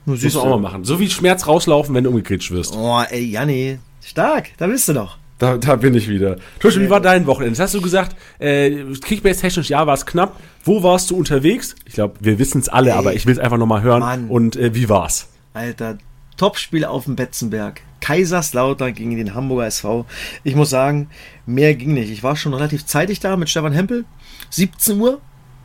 Nur 0.06 0.18
Muss 0.18 0.34
man 0.34 0.44
auch 0.44 0.50
mal 0.50 0.60
machen. 0.60 0.84
So 0.84 1.00
wie 1.00 1.10
Schmerz 1.10 1.48
rauslaufen, 1.48 1.96
wenn 1.96 2.04
du 2.04 2.10
umgekritscht 2.10 2.52
wirst. 2.52 2.76
Oh, 2.76 3.02
ey, 3.10 3.24
Janni. 3.24 3.80
Stark, 4.04 4.50
da 4.58 4.68
bist 4.68 4.90
du 4.90 4.94
doch. 4.94 5.18
Da, 5.40 5.58
da 5.58 5.78
bin 5.78 5.96
ich 5.96 6.10
wieder. 6.10 6.36
Tusche, 6.60 6.82
wie 6.82 6.90
war 6.90 7.00
dein 7.00 7.26
Wochenende? 7.26 7.54
Jetzt 7.54 7.62
hast 7.62 7.74
du 7.74 7.82
gesagt, 7.82 8.16
äh, 8.40 8.84
Kickbase-technisch, 8.94 9.70
ja, 9.70 9.88
war 9.88 9.94
es 9.94 10.06
knapp. 10.06 10.38
Wo 10.66 10.84
warst 10.84 11.10
du 11.10 11.16
unterwegs? 11.16 11.76
Ich 11.86 11.94
glaube, 11.94 12.16
wir 12.20 12.38
wissen 12.40 12.60
es 12.60 12.68
alle, 12.68 12.92
Ey, 12.92 12.98
aber 12.98 13.14
ich 13.14 13.26
will 13.26 13.34
es 13.34 13.40
einfach 13.40 13.58
nochmal 13.58 13.82
hören. 13.82 14.02
Mann. 14.02 14.28
Und 14.28 14.58
äh, 14.58 14.76
wie 14.76 14.90
war's? 14.90 15.30
Alter, 15.54 15.98
Topspiel 16.36 16.84
auf 16.84 17.06
dem 17.06 17.16
Betzenberg. 17.16 17.82
Kaiserslautern 18.02 18.94
gegen 18.94 19.16
den 19.16 19.34
Hamburger 19.34 19.68
SV. 19.68 20.06
Ich 20.44 20.56
muss 20.56 20.70
sagen, 20.70 21.10
mehr 21.46 21.74
ging 21.74 21.94
nicht. 21.94 22.12
Ich 22.12 22.22
war 22.22 22.36
schon 22.36 22.54
relativ 22.54 22.86
zeitig 22.86 23.22
da 23.22 23.38
mit 23.38 23.50
Stefan 23.50 23.72
Hempel. 23.74 24.04
17 24.50 25.00
Uhr. 25.00 25.22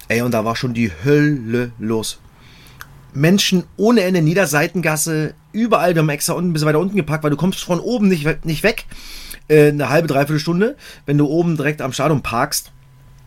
Ey, 0.06 0.22
und 0.22 0.32
da 0.32 0.44
war 0.44 0.54
schon 0.54 0.74
die 0.74 0.92
Hölle 1.04 1.72
los. 1.78 2.20
Menschen 3.12 3.64
ohne 3.76 4.02
Ende, 4.02 4.22
Niederseitengasse, 4.22 5.34
überall. 5.52 5.94
Wir 5.94 6.02
haben 6.02 6.08
extra 6.08 6.34
unten 6.34 6.52
bis 6.52 6.64
weiter 6.64 6.80
unten 6.80 6.96
gepackt, 6.96 7.24
weil 7.24 7.30
du 7.30 7.36
kommst 7.36 7.62
von 7.62 7.80
oben 7.80 8.08
nicht, 8.08 8.44
nicht 8.44 8.62
weg. 8.62 8.86
Äh, 9.48 9.68
eine 9.68 9.88
halbe, 9.88 10.08
dreiviertel 10.08 10.38
Stunde, 10.38 10.76
wenn 11.06 11.18
du 11.18 11.26
oben 11.26 11.56
direkt 11.56 11.82
am 11.82 11.92
Stadion 11.92 12.22
parkst. 12.22 12.72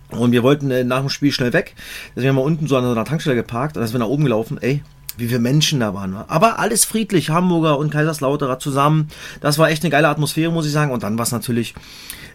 Und 0.09 0.31
wir 0.31 0.43
wollten 0.43 0.71
äh, 0.71 0.83
nach 0.83 0.99
dem 0.99 1.09
Spiel 1.09 1.31
schnell 1.31 1.53
weg. 1.53 1.75
Deswegen 2.15 2.29
haben 2.29 2.37
wir 2.37 2.43
unten 2.43 2.67
so 2.67 2.77
an 2.77 2.83
so 2.83 2.91
einer 2.91 3.05
Tankstelle 3.05 3.35
geparkt 3.35 3.75
und 3.75 3.81
dann 3.81 3.87
sind 3.87 3.95
wir 3.95 4.05
nach 4.05 4.11
oben 4.11 4.23
gelaufen. 4.23 4.57
Ey, 4.59 4.83
wie 5.17 5.27
viele 5.27 5.39
Menschen 5.39 5.79
da 5.79 5.93
waren. 5.93 6.13
wa? 6.13 6.25
Aber 6.27 6.59
alles 6.59 6.85
friedlich, 6.85 7.29
Hamburger 7.29 7.77
und 7.77 7.91
Kaiserslauterer 7.91 8.59
zusammen. 8.59 9.09
Das 9.41 9.57
war 9.57 9.69
echt 9.69 9.83
eine 9.83 9.89
geile 9.89 10.07
Atmosphäre, 10.07 10.51
muss 10.51 10.65
ich 10.65 10.71
sagen. 10.71 10.91
Und 10.91 11.03
dann 11.03 11.17
war 11.17 11.23
es 11.23 11.31
natürlich 11.31 11.75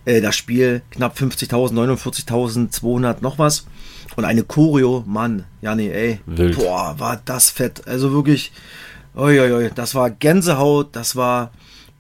äh, 0.05 0.21
das 0.21 0.37
Spiel, 0.37 0.83
knapp 0.91 1.17
50.000, 1.17 1.73
49.200 1.75 3.17
noch 3.21 3.39
was. 3.39 3.67
Und 4.17 4.25
eine 4.25 4.43
Choreo, 4.43 5.05
Mann, 5.07 5.45
ja 5.63 5.75
nee, 5.75 5.91
ey. 5.91 6.21
Wild. 6.27 6.57
Boah, 6.57 6.97
war 6.99 7.21
das 7.25 7.51
fett. 7.51 7.87
Also 7.87 8.13
wirklich, 8.13 8.53
oi, 9.15 9.41
oi, 9.41 9.53
oi, 9.53 9.71
das 9.75 9.95
war 9.95 10.11
Gänsehaut, 10.11 10.95
das 10.95 11.17
war 11.17 11.53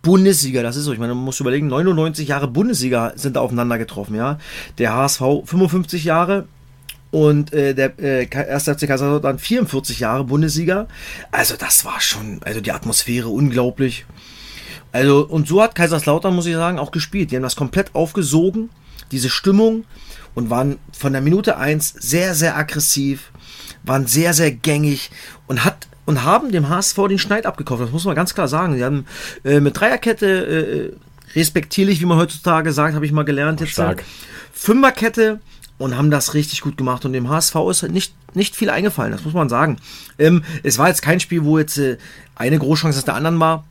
Bundesliga, 0.02 0.62
das 0.62 0.76
ist 0.76 0.84
so. 0.84 0.92
Ich 0.92 0.98
meine, 0.98 1.14
man 1.14 1.24
muss 1.24 1.40
überlegen, 1.40 1.68
99 1.68 2.28
Jahre 2.28 2.48
Bundesliga 2.48 3.12
sind 3.14 3.36
da 3.36 3.40
aufeinander 3.40 3.78
getroffen, 3.78 4.16
ja. 4.16 4.38
Der 4.78 4.94
HSV 4.94 5.22
55 5.44 6.04
Jahre 6.04 6.46
und 7.12 7.52
äh, 7.52 7.74
der 7.74 7.98
äh, 8.00 8.28
1. 8.28 8.64
FC 8.64 8.88
Kaiserslautern 8.88 9.38
44 9.38 10.00
Jahre 10.00 10.24
Bundesliga. 10.24 10.88
Also 11.30 11.54
das 11.56 11.84
war 11.84 12.00
schon, 12.00 12.40
also 12.42 12.60
die 12.60 12.72
Atmosphäre 12.72 13.28
unglaublich. 13.28 14.06
Also 14.90 15.26
und 15.26 15.46
so 15.46 15.62
hat 15.62 15.74
Kaiserslautern, 15.74 16.34
muss 16.34 16.46
ich 16.46 16.54
sagen, 16.54 16.78
auch 16.78 16.90
gespielt. 16.90 17.30
Die 17.30 17.36
haben 17.36 17.42
das 17.42 17.56
komplett 17.56 17.94
aufgesogen, 17.94 18.70
diese 19.12 19.30
Stimmung 19.30 19.84
und 20.34 20.50
waren 20.50 20.78
von 20.92 21.12
der 21.12 21.22
Minute 21.22 21.58
1 21.58 21.94
sehr, 21.98 22.34
sehr 22.34 22.56
aggressiv, 22.56 23.30
waren 23.84 24.06
sehr, 24.06 24.34
sehr 24.34 24.50
gängig 24.50 25.10
und 25.46 25.64
hat 25.64 25.81
und 26.04 26.24
haben 26.24 26.50
dem 26.52 26.68
HSV 26.68 26.96
den 27.08 27.18
Schneid 27.18 27.46
abgekauft. 27.46 27.82
Das 27.82 27.90
muss 27.90 28.04
man 28.04 28.14
ganz 28.14 28.34
klar 28.34 28.48
sagen. 28.48 28.76
Sie 28.76 28.84
haben 28.84 29.06
äh, 29.44 29.60
mit 29.60 29.78
Dreierkette 29.78 30.26
äh, 30.26 31.38
respektierlich, 31.38 32.00
wie 32.00 32.06
man 32.06 32.18
heutzutage 32.18 32.72
sagt, 32.72 32.94
habe 32.94 33.06
ich 33.06 33.12
mal 33.12 33.24
gelernt 33.24 33.60
jetzt. 33.60 33.72
Stark. 33.72 34.04
Fünferkette 34.52 35.40
und 35.78 35.96
haben 35.96 36.10
das 36.10 36.34
richtig 36.34 36.60
gut 36.60 36.76
gemacht. 36.76 37.04
Und 37.04 37.12
dem 37.12 37.28
HSV 37.28 37.54
ist 37.70 37.82
nicht, 37.84 38.14
nicht 38.34 38.54
viel 38.54 38.70
eingefallen, 38.70 39.12
das 39.12 39.24
muss 39.24 39.34
man 39.34 39.48
sagen. 39.48 39.78
Ähm, 40.18 40.44
es 40.62 40.78
war 40.78 40.88
jetzt 40.88 41.02
kein 41.02 41.20
Spiel, 41.20 41.44
wo 41.44 41.58
jetzt 41.58 41.78
äh, 41.78 41.98
eine 42.36 42.58
Großchance 42.58 42.98
nach 42.98 43.04
der 43.04 43.14
anderen 43.14 43.40
war. 43.40 43.64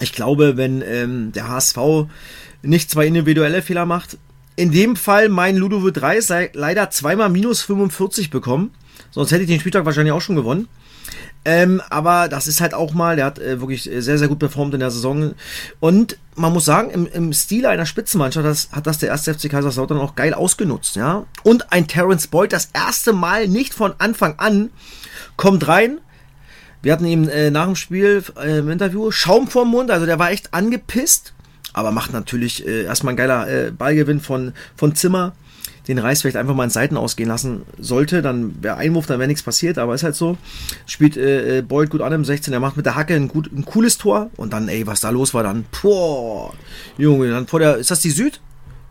Ich 0.00 0.12
glaube, 0.12 0.56
wenn 0.56 0.82
ähm, 0.82 1.32
der 1.32 1.48
HSV 1.48 1.78
nicht 2.62 2.90
zwei 2.90 3.06
individuelle 3.06 3.62
Fehler 3.62 3.86
macht, 3.86 4.18
in 4.56 4.72
dem 4.72 4.96
Fall 4.96 5.28
mein 5.28 5.56
Ludovic 5.56 5.94
3 5.94 6.20
sei 6.20 6.50
leider 6.52 6.90
zweimal 6.90 7.30
minus 7.30 7.62
45 7.62 8.30
bekommen. 8.30 8.72
Sonst 9.10 9.32
hätte 9.32 9.42
ich 9.42 9.48
den 9.48 9.60
Spieltag 9.60 9.84
wahrscheinlich 9.84 10.12
auch 10.12 10.20
schon 10.20 10.36
gewonnen. 10.36 10.68
Ähm, 11.44 11.80
aber 11.88 12.28
das 12.28 12.46
ist 12.46 12.60
halt 12.60 12.74
auch 12.74 12.92
mal, 12.92 13.16
der 13.16 13.24
hat 13.24 13.38
äh, 13.38 13.60
wirklich 13.60 13.90
äh, 13.90 14.02
sehr, 14.02 14.18
sehr 14.18 14.28
gut 14.28 14.38
performt 14.38 14.74
in 14.74 14.80
der 14.80 14.90
Saison. 14.90 15.34
Und 15.80 16.18
man 16.36 16.52
muss 16.52 16.66
sagen, 16.66 16.90
im, 16.90 17.06
im 17.06 17.32
Stil 17.32 17.64
einer 17.64 17.86
Spitzenmannschaft 17.86 18.44
das, 18.46 18.68
hat 18.72 18.86
das 18.86 18.98
der 18.98 19.08
erste 19.08 19.32
FC 19.32 19.50
Kaiserslautern 19.50 19.98
auch 19.98 20.16
geil 20.16 20.34
ausgenutzt, 20.34 20.96
ja. 20.96 21.24
Und 21.42 21.72
ein 21.72 21.86
Terence 21.86 22.26
Boyd 22.26 22.52
das 22.52 22.70
erste 22.74 23.14
Mal 23.14 23.48
nicht 23.48 23.72
von 23.72 23.94
Anfang 23.98 24.34
an 24.38 24.70
kommt 25.36 25.66
rein. 25.66 25.98
Wir 26.82 26.92
hatten 26.92 27.06
ihm 27.06 27.28
äh, 27.28 27.50
nach 27.50 27.66
dem 27.66 27.76
Spiel 27.76 28.22
äh, 28.38 28.58
im 28.58 28.70
Interview 28.70 29.10
Schaum 29.10 29.48
vorm 29.48 29.70
Mund, 29.70 29.90
also 29.90 30.04
der 30.04 30.18
war 30.18 30.30
echt 30.30 30.52
angepisst, 30.52 31.32
aber 31.72 31.90
macht 31.90 32.12
natürlich 32.12 32.66
äh, 32.66 32.84
erstmal 32.84 33.14
ein 33.14 33.18
geiler 33.18 33.48
äh, 33.48 33.70
Ballgewinn 33.70 34.20
von, 34.20 34.52
von 34.76 34.94
Zimmer 34.94 35.32
den 35.88 35.98
Reis 35.98 36.22
vielleicht 36.22 36.36
einfach 36.36 36.54
mal 36.54 36.64
in 36.64 36.70
Seiten 36.70 36.96
ausgehen 36.96 37.28
lassen 37.28 37.62
sollte, 37.78 38.22
dann 38.22 38.62
wäre 38.62 38.76
Einwurf, 38.76 39.06
dann 39.06 39.18
wäre 39.18 39.28
nichts 39.28 39.42
passiert, 39.42 39.78
aber 39.78 39.94
ist 39.94 40.02
halt 40.02 40.16
so. 40.16 40.36
Spielt 40.86 41.16
äh, 41.16 41.58
äh, 41.58 41.62
Boyd 41.62 41.90
gut 41.90 42.00
an 42.00 42.12
im 42.12 42.24
16, 42.24 42.52
er 42.52 42.60
macht 42.60 42.76
mit 42.76 42.86
der 42.86 42.94
Hacke 42.94 43.14
ein, 43.14 43.28
gut, 43.28 43.50
ein 43.52 43.64
cooles 43.64 43.98
Tor 43.98 44.30
und 44.36 44.52
dann, 44.52 44.68
ey, 44.68 44.86
was 44.86 45.00
da 45.00 45.10
los 45.10 45.34
war, 45.34 45.42
dann, 45.42 45.64
boah, 45.82 46.52
Junge, 46.98 47.30
dann 47.30 47.46
vor 47.46 47.60
der, 47.60 47.76
ist 47.76 47.90
das 47.90 48.00
die 48.00 48.10
Süd? 48.10 48.40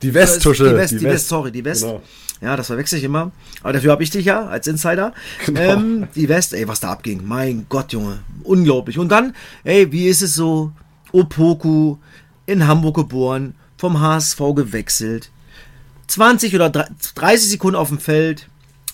Die 0.02 0.14
Westtusche. 0.14 0.70
Die 0.70 0.76
West, 0.76 0.94
die 0.94 1.04
West, 1.04 1.28
sorry, 1.28 1.52
die 1.52 1.66
West. 1.66 1.84
Genau. 1.84 2.02
Ja, 2.42 2.56
das 2.56 2.68
verwechsel 2.68 3.00
ich 3.00 3.04
immer. 3.04 3.32
Aber 3.64 3.74
dafür 3.74 3.92
habe 3.92 4.04
ich 4.04 4.12
dich 4.12 4.26
ja 4.26 4.46
als 4.46 4.66
Insider. 4.68 5.14
Genau. 5.46 5.60
Ähm, 5.60 6.08
die 6.16 6.30
West, 6.30 6.54
ey, 6.54 6.68
was 6.68 6.80
da 6.80 6.92
abging. 6.92 7.22
Mein 7.26 7.66
Gott, 7.68 7.92
Junge. 7.92 8.20
Unglaublich. 8.44 8.98
Und 8.98 9.10
dann, 9.10 9.36
ey, 9.66 9.92
wie 9.92 10.08
ist 10.08 10.22
es 10.22 10.36
so? 10.36 10.72
Opoku 11.12 11.98
in 12.46 12.66
Hamburg 12.66 12.96
geboren, 12.96 13.56
vom 13.78 14.00
HSV 14.00 14.40
gewechselt. 14.56 15.32
20 16.10 16.56
oder 16.56 16.70
30 16.70 17.50
Sekunden 17.50 17.76
auf 17.76 17.90
dem 17.90 18.00
Feld. 18.00 18.48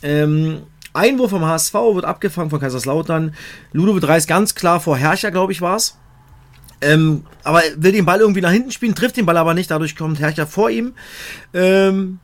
Ähm, 0.04 0.64
Einwurf 0.94 1.32
vom 1.32 1.46
HSV 1.46 1.74
wird 1.74 2.06
abgefangen 2.06 2.50
von 2.50 2.60
Kaiserslautern. 2.60 3.34
Ludovic 3.74 4.02
3 4.04 4.18
ist 4.18 4.28
ganz 4.28 4.56
klar 4.56 4.80
vor 4.80 4.98
Herrscher, 4.98 5.32
glaube 5.32 5.52
ich, 5.52 5.62
war 5.62 5.78
es. 5.78 5.98
Ähm, 6.82 7.24
aber 7.44 7.62
will 7.78 7.94
den 7.94 8.06
Ball 8.06 8.20
irgendwie 8.20 8.42
nach 8.42 8.52
hinten 8.52 8.72
spielen, 8.72 8.96
trifft 8.96 9.18
den 9.18 9.26
Ball 9.26 9.38
aber 9.38 9.54
nicht, 9.54 9.72
dadurch 9.72 9.96
kommt 9.96 10.20
Herrscher 10.20 10.46
vor 10.46 10.70
ihm. 10.70 10.94
Ähm, 11.54 12.20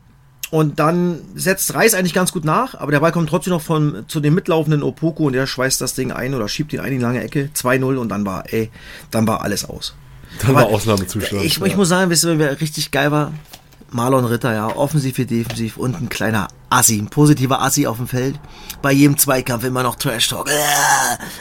und 0.50 0.78
dann 0.78 1.20
setzt 1.34 1.74
Reis 1.74 1.94
eigentlich 1.94 2.12
ganz 2.12 2.30
gut 2.30 2.44
nach, 2.44 2.74
aber 2.74 2.92
der 2.92 3.00
Ball 3.00 3.12
kommt 3.12 3.30
trotzdem 3.30 3.54
noch 3.54 3.62
von, 3.62 4.04
zu 4.08 4.20
dem 4.20 4.34
mitlaufenden 4.34 4.82
Opoko 4.82 5.24
und 5.24 5.32
der 5.32 5.46
schweißt 5.46 5.80
das 5.80 5.94
Ding 5.94 6.12
ein 6.12 6.34
oder 6.34 6.46
schiebt 6.48 6.74
ihn 6.74 6.80
ein 6.80 6.92
in 6.92 6.98
die 6.98 7.04
lange 7.04 7.22
Ecke. 7.22 7.48
2-0 7.54 7.96
und 7.96 8.10
dann 8.10 8.26
war, 8.26 8.52
ey, 8.52 8.70
dann 9.10 9.26
war 9.26 9.40
alles 9.40 9.64
aus. 9.64 9.94
Dann 10.40 10.50
Aber 10.50 10.60
war 10.60 10.66
Ausnahmezustand. 10.66 11.42
Ich, 11.44 11.56
ja. 11.56 11.66
ich 11.66 11.76
muss 11.76 11.88
sagen, 11.88 12.10
wisst 12.10 12.24
ihr, 12.24 12.38
wer 12.38 12.60
richtig 12.60 12.90
geil 12.90 13.10
war? 13.10 13.32
Marlon 13.92 14.24
Ritter, 14.24 14.54
ja, 14.54 14.68
offensiv 14.68 15.18
wie 15.18 15.26
defensiv 15.26 15.76
und 15.76 16.00
ein 16.00 16.08
kleiner 16.08 16.48
Assi, 16.70 16.98
ein 16.98 17.08
positiver 17.08 17.60
Assi 17.60 17.86
auf 17.86 17.98
dem 17.98 18.08
Feld. 18.08 18.38
Bei 18.80 18.90
jedem 18.90 19.18
Zweikampf 19.18 19.64
immer 19.64 19.82
noch 19.82 19.96
Trash 19.96 20.28
Talk 20.28 20.48
äh, 20.48 20.52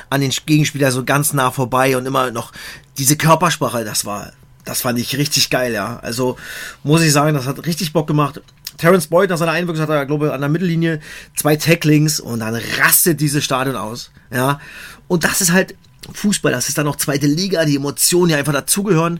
an 0.09 0.21
den 0.21 0.31
Gegenspieler 0.45 0.91
so 0.91 1.03
ganz 1.05 1.33
nah 1.33 1.51
vorbei 1.51 1.95
und 1.95 2.05
immer 2.05 2.31
noch 2.31 2.51
diese 2.97 3.15
Körpersprache, 3.15 3.85
das 3.85 4.05
war, 4.05 4.33
das 4.65 4.81
fand 4.81 4.99
ich 4.99 5.17
richtig 5.17 5.49
geil, 5.49 5.73
ja. 5.73 5.99
Also 6.01 6.37
muss 6.83 7.01
ich 7.01 7.13
sagen, 7.13 7.33
das 7.33 7.47
hat 7.47 7.65
richtig 7.65 7.93
Bock 7.93 8.07
gemacht. 8.07 8.41
Terence 8.77 9.07
Boyd 9.07 9.29
nach 9.29 9.37
seiner 9.37 9.51
Einwirkung 9.51 9.81
hat 9.81 9.89
er, 9.89 10.05
glaube 10.05 10.27
ich, 10.27 10.33
an 10.33 10.41
der 10.41 10.49
Mittellinie 10.49 10.99
zwei 11.35 11.55
Tacklings 11.55 12.19
und 12.19 12.39
dann 12.39 12.59
rastet 12.79 13.21
dieses 13.21 13.43
Stadion 13.43 13.75
aus, 13.75 14.11
ja. 14.29 14.59
Und 15.07 15.23
das 15.23 15.41
ist 15.41 15.51
halt 15.51 15.75
Fußball, 16.13 16.51
das 16.51 16.67
ist 16.67 16.77
dann 16.77 16.85
noch 16.85 16.95
zweite 16.97 17.27
Liga, 17.27 17.63
die 17.65 17.75
Emotionen, 17.75 18.29
die 18.29 18.35
einfach 18.35 18.53
dazugehören. 18.53 19.19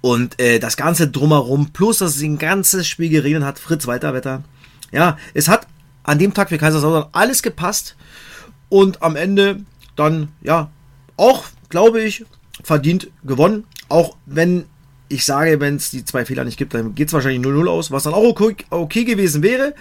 Und 0.00 0.40
äh, 0.40 0.58
das 0.58 0.76
Ganze 0.76 1.08
drumherum, 1.08 1.70
plus 1.72 1.98
dass 1.98 2.16
es 2.16 2.22
ein 2.22 2.38
ganzes 2.38 2.86
Spiel 2.86 3.08
geregnet 3.08 3.44
hat, 3.44 3.58
Fritz 3.58 3.86
Weiterwetter. 3.86 4.44
Ja, 4.92 5.18
es 5.34 5.48
hat 5.48 5.66
an 6.04 6.18
dem 6.18 6.34
Tag 6.34 6.48
für 6.48 6.58
Kaiserslautern 6.58 7.10
alles 7.12 7.42
gepasst. 7.42 7.96
Und 8.68 9.02
am 9.02 9.16
Ende 9.16 9.60
dann, 9.96 10.28
ja, 10.42 10.70
auch, 11.16 11.44
glaube 11.68 12.02
ich, 12.02 12.24
verdient 12.62 13.08
gewonnen. 13.24 13.64
Auch 13.88 14.16
wenn 14.26 14.64
ich 15.08 15.24
sage, 15.24 15.60
wenn 15.60 15.76
es 15.76 15.90
die 15.90 16.04
zwei 16.04 16.24
Fehler 16.24 16.44
nicht 16.44 16.58
gibt, 16.58 16.74
dann 16.74 16.94
geht 16.94 17.08
es 17.08 17.14
wahrscheinlich 17.14 17.44
0-0 17.46 17.68
aus, 17.68 17.90
was 17.90 18.04
dann 18.04 18.14
auch 18.14 18.24
okay, 18.24 18.56
okay 18.70 19.04
gewesen 19.04 19.42
wäre. 19.42 19.74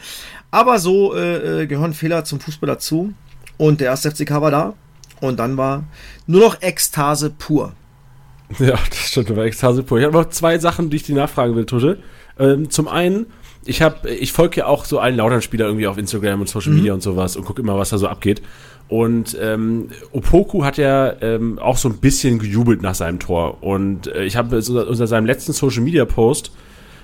Aber 0.52 0.80
so 0.80 1.16
äh, 1.16 1.64
äh 1.64 1.68
gehören 1.68 1.94
Fehler 1.94 2.24
zum 2.26 2.40
Fußball 2.40 2.68
dazu. 2.68 3.14
Und 3.58 3.82
der 3.82 3.88
erste 3.88 4.12
FCK 4.12 4.42
war 4.42 4.52
da. 4.52 4.74
Und 5.22 5.38
dann 5.38 5.58
war 5.58 5.84
nur 6.28 6.42
noch 6.42 6.62
Ekstase 6.62 7.30
pur. 7.30 7.74
Ja, 8.60 8.76
das 8.90 8.98
stimmt, 8.98 9.36
war 9.36 9.46
Ekstase 9.46 9.84
pur. 9.84 10.00
Ich 10.00 10.06
habe 10.06 10.16
noch 10.16 10.30
zwei 10.30 10.58
Sachen, 10.60 10.90
die 10.90 10.98
ich 10.98 11.04
dir 11.04 11.16
nachfragen 11.16 11.56
will, 11.56 11.66
Tusche. 11.66 12.00
Ähm, 12.38 12.70
zum 12.70 12.88
einen, 12.88 13.28
ich 13.66 13.82
habe, 13.82 14.10
ich 14.10 14.32
folge 14.32 14.62
ja 14.62 14.66
auch 14.68 14.86
so 14.86 15.00
allen 15.00 15.16
Lautern-Spieler 15.16 15.66
irgendwie 15.66 15.88
auf 15.88 15.98
Instagram 15.98 16.42
und 16.42 16.50
Social 16.50 16.72
mhm. 16.72 16.78
Media 16.78 16.94
und 16.94 17.02
sowas 17.02 17.36
und 17.36 17.46
gucke 17.46 17.62
immer, 17.62 17.78
was 17.78 17.90
da 17.90 17.98
so 17.98 18.08
abgeht. 18.08 18.42
Und 18.88 19.36
ähm, 19.42 19.90
Opoku 20.12 20.64
hat 20.64 20.78
ja 20.78 21.14
ähm, 21.22 21.58
auch 21.58 21.78
so 21.78 21.90
ein 21.90 21.98
bisschen 21.98 22.38
gejubelt 22.38 22.84
nach 22.84 22.94
seinem 22.94 23.20
Tor. 23.20 23.64
Und 23.64 24.08
äh, 24.08 24.26
ich 24.26 24.36
habe 24.36 24.62
so, 24.62 24.80
unter 24.80 25.08
seinem 25.08 25.26
letzten 25.26 25.54
Social 25.54 25.82
Media 25.82 26.06
Post 26.06 26.52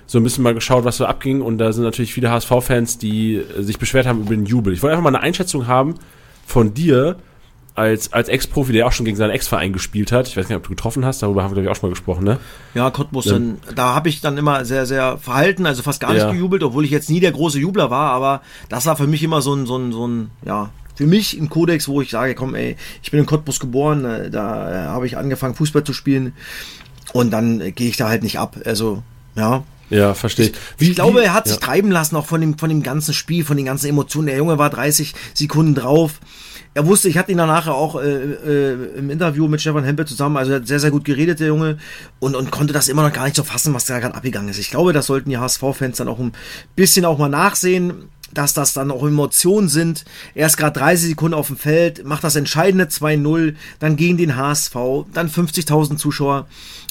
so 0.05 0.19
ein 0.19 0.23
bisschen 0.23 0.43
mal 0.43 0.53
geschaut, 0.53 0.83
was 0.83 0.97
so 0.97 1.05
abging. 1.05 1.41
Und 1.41 1.57
da 1.57 1.71
sind 1.71 1.83
natürlich 1.83 2.13
viele 2.13 2.29
HSV-Fans, 2.29 2.99
die 2.99 3.37
äh, 3.37 3.63
sich 3.63 3.79
beschwert 3.79 4.05
haben 4.05 4.21
über 4.21 4.35
den 4.35 4.45
Jubel. 4.45 4.73
Ich 4.73 4.83
wollte 4.83 4.93
einfach 4.93 5.03
mal 5.03 5.15
eine 5.15 5.23
Einschätzung 5.23 5.65
haben 5.65 5.95
von 6.45 6.75
dir, 6.75 7.15
als, 7.73 8.11
als 8.11 8.27
Ex-Profi, 8.27 8.73
der 8.73 8.85
auch 8.87 8.91
schon 8.91 9.05
gegen 9.05 9.17
seinen 9.17 9.31
Ex-Verein 9.31 9.71
gespielt 9.71 10.11
hat. 10.11 10.27
Ich 10.27 10.35
weiß 10.35 10.49
nicht, 10.49 10.57
ob 10.57 10.63
du 10.63 10.69
getroffen 10.69 11.05
hast, 11.05 11.21
darüber 11.21 11.43
haben 11.43 11.51
wir, 11.51 11.61
glaube 11.61 11.65
ich, 11.65 11.71
auch 11.71 11.79
schon 11.79 11.89
mal 11.89 11.93
gesprochen, 11.93 12.23
ne? 12.23 12.39
Ja, 12.73 12.91
Cottbus, 12.91 13.25
ja. 13.25 13.33
Dann, 13.33 13.59
da 13.75 13.95
habe 13.95 14.09
ich 14.09 14.21
dann 14.21 14.37
immer 14.37 14.65
sehr, 14.65 14.85
sehr 14.85 15.17
verhalten, 15.17 15.65
also 15.65 15.81
fast 15.81 15.99
gar 15.99 16.13
nicht 16.13 16.23
ja. 16.23 16.31
gejubelt, 16.31 16.63
obwohl 16.63 16.83
ich 16.83 16.91
jetzt 16.91 17.09
nie 17.09 17.19
der 17.19 17.31
große 17.31 17.59
Jubler 17.59 17.89
war, 17.89 18.11
aber 18.11 18.41
das 18.69 18.85
war 18.85 18.97
für 18.97 19.07
mich 19.07 19.23
immer 19.23 19.41
so 19.41 19.53
ein, 19.53 19.65
so 19.65 19.77
ein, 19.77 19.91
so 19.91 20.07
ein, 20.07 20.31
ja, 20.45 20.69
für 20.95 21.07
mich 21.07 21.33
ein 21.33 21.49
Kodex, 21.49 21.87
wo 21.87 22.01
ich 22.01 22.11
sage, 22.11 22.35
komm, 22.35 22.55
ey, 22.55 22.75
ich 23.01 23.11
bin 23.11 23.21
in 23.21 23.25
Cottbus 23.25 23.59
geboren, 23.59 24.03
äh, 24.03 24.29
da 24.29 24.71
äh, 24.71 24.87
habe 24.87 25.07
ich 25.07 25.17
angefangen, 25.17 25.55
Fußball 25.55 25.83
zu 25.83 25.93
spielen 25.93 26.33
und 27.13 27.31
dann 27.31 27.61
äh, 27.61 27.71
gehe 27.71 27.87
ich 27.87 27.97
da 27.97 28.09
halt 28.09 28.23
nicht 28.23 28.37
ab. 28.37 28.57
Also, 28.65 29.01
ja, 29.35 29.63
ja, 29.89 30.13
verstehe 30.13 30.47
ich. 30.47 30.53
Wie, 30.77 30.89
ich 30.89 30.95
glaube, 30.95 31.21
er 31.21 31.33
hat 31.33 31.49
sich 31.49 31.57
treiben 31.57 31.91
lassen, 31.91 32.15
auch 32.15 32.25
von 32.25 32.39
dem, 32.39 32.57
von 32.57 32.69
dem 32.69 32.81
ganzen 32.81 33.13
Spiel, 33.13 33.43
von 33.43 33.57
den 33.57 33.65
ganzen 33.65 33.87
Emotionen. 33.87 34.27
Der 34.27 34.37
Junge 34.37 34.57
war 34.57 34.69
30 34.69 35.13
Sekunden 35.33 35.75
drauf 35.75 36.21
er 36.73 36.85
wusste, 36.85 37.09
ich 37.09 37.17
hatte 37.17 37.31
ihn 37.31 37.37
danach 37.37 37.67
auch 37.67 38.01
äh, 38.01 38.07
äh, 38.07 38.97
im 38.97 39.09
Interview 39.09 39.47
mit 39.47 39.59
Stefan 39.61 39.83
Hempel 39.83 40.07
zusammen, 40.07 40.37
also 40.37 40.51
er 40.51 40.59
hat 40.59 40.67
sehr, 40.67 40.79
sehr 40.79 40.91
gut 40.91 41.03
geredet, 41.03 41.39
der 41.39 41.47
Junge, 41.47 41.77
und, 42.19 42.35
und 42.35 42.51
konnte 42.51 42.73
das 42.73 42.87
immer 42.87 43.03
noch 43.03 43.13
gar 43.13 43.25
nicht 43.25 43.35
so 43.35 43.43
fassen, 43.43 43.73
was 43.73 43.85
da 43.85 43.99
gerade 43.99 44.15
abgegangen 44.15 44.49
ist. 44.49 44.57
Ich 44.57 44.71
glaube, 44.71 44.93
das 44.93 45.07
sollten 45.07 45.29
die 45.29 45.37
HSV-Fans 45.37 45.97
dann 45.97 46.07
auch 46.07 46.19
ein 46.19 46.31
bisschen 46.75 47.05
auch 47.05 47.17
mal 47.17 47.29
nachsehen, 47.29 48.09
dass 48.33 48.53
das 48.53 48.73
dann 48.73 48.91
auch 48.91 49.05
Emotionen 49.05 49.69
sind. 49.69 50.05
Er 50.35 50.47
ist 50.47 50.57
gerade 50.57 50.79
30 50.79 51.09
Sekunden 51.09 51.33
auf 51.33 51.47
dem 51.47 51.57
Feld, 51.57 52.05
macht 52.05 52.23
das 52.23 52.35
entscheidende 52.35 52.85
2-0, 52.85 53.55
dann 53.79 53.95
gegen 53.95 54.17
den 54.17 54.35
HSV, 54.35 54.75
dann 55.13 55.29
50.000 55.29 55.97
Zuschauer. 55.97 56.47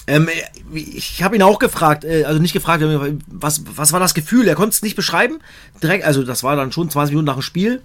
Ähm, 0.06 0.28
ich 0.72 1.22
habe 1.22 1.36
ihn 1.36 1.42
auch 1.42 1.58
gefragt, 1.58 2.04
äh, 2.04 2.24
also 2.24 2.40
nicht 2.40 2.52
gefragt, 2.52 2.82
was, 3.28 3.62
was 3.76 3.92
war 3.92 4.00
das 4.00 4.14
Gefühl? 4.14 4.48
Er 4.48 4.54
konnte 4.54 4.70
es 4.70 4.82
nicht 4.82 4.96
beschreiben. 4.96 5.38
Direkt, 5.82 6.04
also 6.04 6.24
das 6.24 6.42
war 6.42 6.56
dann 6.56 6.72
schon 6.72 6.90
20 6.90 7.12
Minuten 7.12 7.26
nach 7.26 7.34
dem 7.34 7.42
Spiel. 7.42 7.82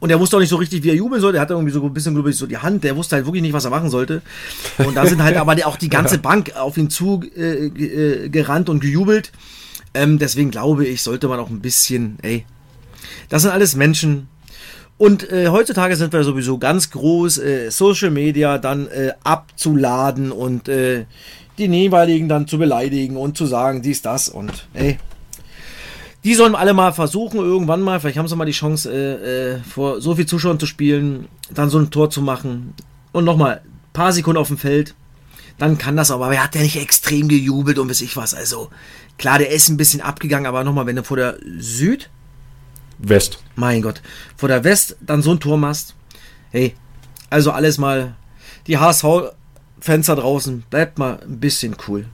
Und 0.00 0.10
er 0.10 0.20
wusste 0.20 0.36
auch 0.36 0.40
nicht 0.40 0.48
so 0.48 0.56
richtig, 0.56 0.82
wie 0.84 0.90
er 0.90 0.94
jubeln 0.94 1.20
sollte. 1.20 1.38
Er 1.38 1.42
hatte 1.42 1.54
irgendwie 1.54 1.72
so 1.72 1.84
ein 1.84 1.92
bisschen, 1.92 2.14
glaube 2.14 2.30
ich, 2.30 2.36
so 2.36 2.46
die 2.46 2.58
Hand. 2.58 2.84
Der 2.84 2.96
wusste 2.96 3.16
halt 3.16 3.26
wirklich 3.26 3.42
nicht, 3.42 3.52
was 3.52 3.64
er 3.64 3.70
machen 3.70 3.90
sollte. 3.90 4.22
Und 4.78 4.94
da 4.96 5.04
sind 5.06 5.22
halt 5.22 5.36
aber 5.38 5.56
auch 5.66 5.76
die 5.76 5.88
ganze 5.88 6.18
Bank 6.18 6.52
auf 6.56 6.78
ihn 6.78 6.88
zu 6.88 7.22
äh, 7.36 7.66
äh, 7.66 8.28
gerannt 8.28 8.68
und 8.68 8.80
gejubelt. 8.80 9.32
Ähm, 9.94 10.18
deswegen 10.18 10.50
glaube 10.50 10.86
ich, 10.86 11.02
sollte 11.02 11.28
man 11.28 11.40
auch 11.40 11.50
ein 11.50 11.60
bisschen, 11.60 12.18
ey, 12.22 12.46
das 13.28 13.42
sind 13.42 13.50
alles 13.50 13.76
Menschen. 13.76 14.28
Und 14.96 15.30
äh, 15.30 15.48
heutzutage 15.48 15.94
sind 15.96 16.12
wir 16.12 16.24
sowieso 16.24 16.58
ganz 16.58 16.90
groß, 16.90 17.38
äh, 17.38 17.70
Social 17.70 18.10
Media 18.10 18.58
dann 18.58 18.88
äh, 18.88 19.12
abzuladen 19.22 20.32
und 20.32 20.68
äh, 20.68 21.04
die 21.56 21.66
jeweiligen 21.66 22.28
dann 22.28 22.48
zu 22.48 22.58
beleidigen 22.58 23.16
und 23.16 23.36
zu 23.36 23.46
sagen, 23.46 23.82
dies, 23.82 24.02
das 24.02 24.28
und 24.28 24.68
ey, 24.74 24.98
die 26.24 26.34
sollen 26.34 26.54
alle 26.54 26.74
mal 26.74 26.92
versuchen, 26.92 27.38
irgendwann 27.38 27.80
mal, 27.80 28.00
vielleicht 28.00 28.18
haben 28.18 28.28
sie 28.28 28.36
mal 28.36 28.44
die 28.44 28.52
Chance, 28.52 28.90
äh, 28.92 29.54
äh, 29.54 29.58
vor 29.58 30.00
so 30.00 30.16
viel 30.16 30.26
Zuschauern 30.26 30.58
zu 30.58 30.66
spielen, 30.66 31.28
dann 31.52 31.70
so 31.70 31.78
ein 31.78 31.90
Tor 31.90 32.10
zu 32.10 32.22
machen. 32.22 32.74
Und 33.12 33.24
nochmal, 33.24 33.62
paar 33.92 34.12
Sekunden 34.12 34.38
auf 34.38 34.48
dem 34.48 34.58
Feld, 34.58 34.94
dann 35.58 35.78
kann 35.78 35.96
das 35.96 36.10
aber. 36.10 36.26
Aber 36.26 36.34
er 36.34 36.44
hat 36.44 36.54
ja 36.54 36.62
nicht 36.62 36.76
extrem 36.76 37.28
gejubelt 37.28 37.78
und 37.78 37.88
weiß 37.88 38.00
ich 38.00 38.16
was. 38.16 38.34
Also, 38.34 38.70
klar, 39.16 39.38
der 39.38 39.50
ist 39.50 39.68
ein 39.68 39.76
bisschen 39.76 40.00
abgegangen, 40.00 40.46
aber 40.46 40.64
nochmal, 40.64 40.86
wenn 40.86 40.96
du 40.96 41.04
vor 41.04 41.16
der 41.16 41.38
Süd. 41.58 42.10
West. 42.98 43.38
Mein 43.56 43.82
Gott. 43.82 44.02
Vor 44.36 44.48
der 44.48 44.64
West 44.64 44.96
dann 45.00 45.22
so 45.22 45.32
ein 45.32 45.40
Tor 45.40 45.56
machst. 45.56 45.94
Hey, 46.50 46.74
also 47.30 47.52
alles 47.52 47.78
mal. 47.78 48.14
Die 48.66 48.78
HSV-Fans 48.78 50.06
da 50.06 50.14
draußen, 50.14 50.64
bleibt 50.70 50.98
mal 50.98 51.20
ein 51.22 51.40
bisschen 51.40 51.76
cool. 51.86 52.06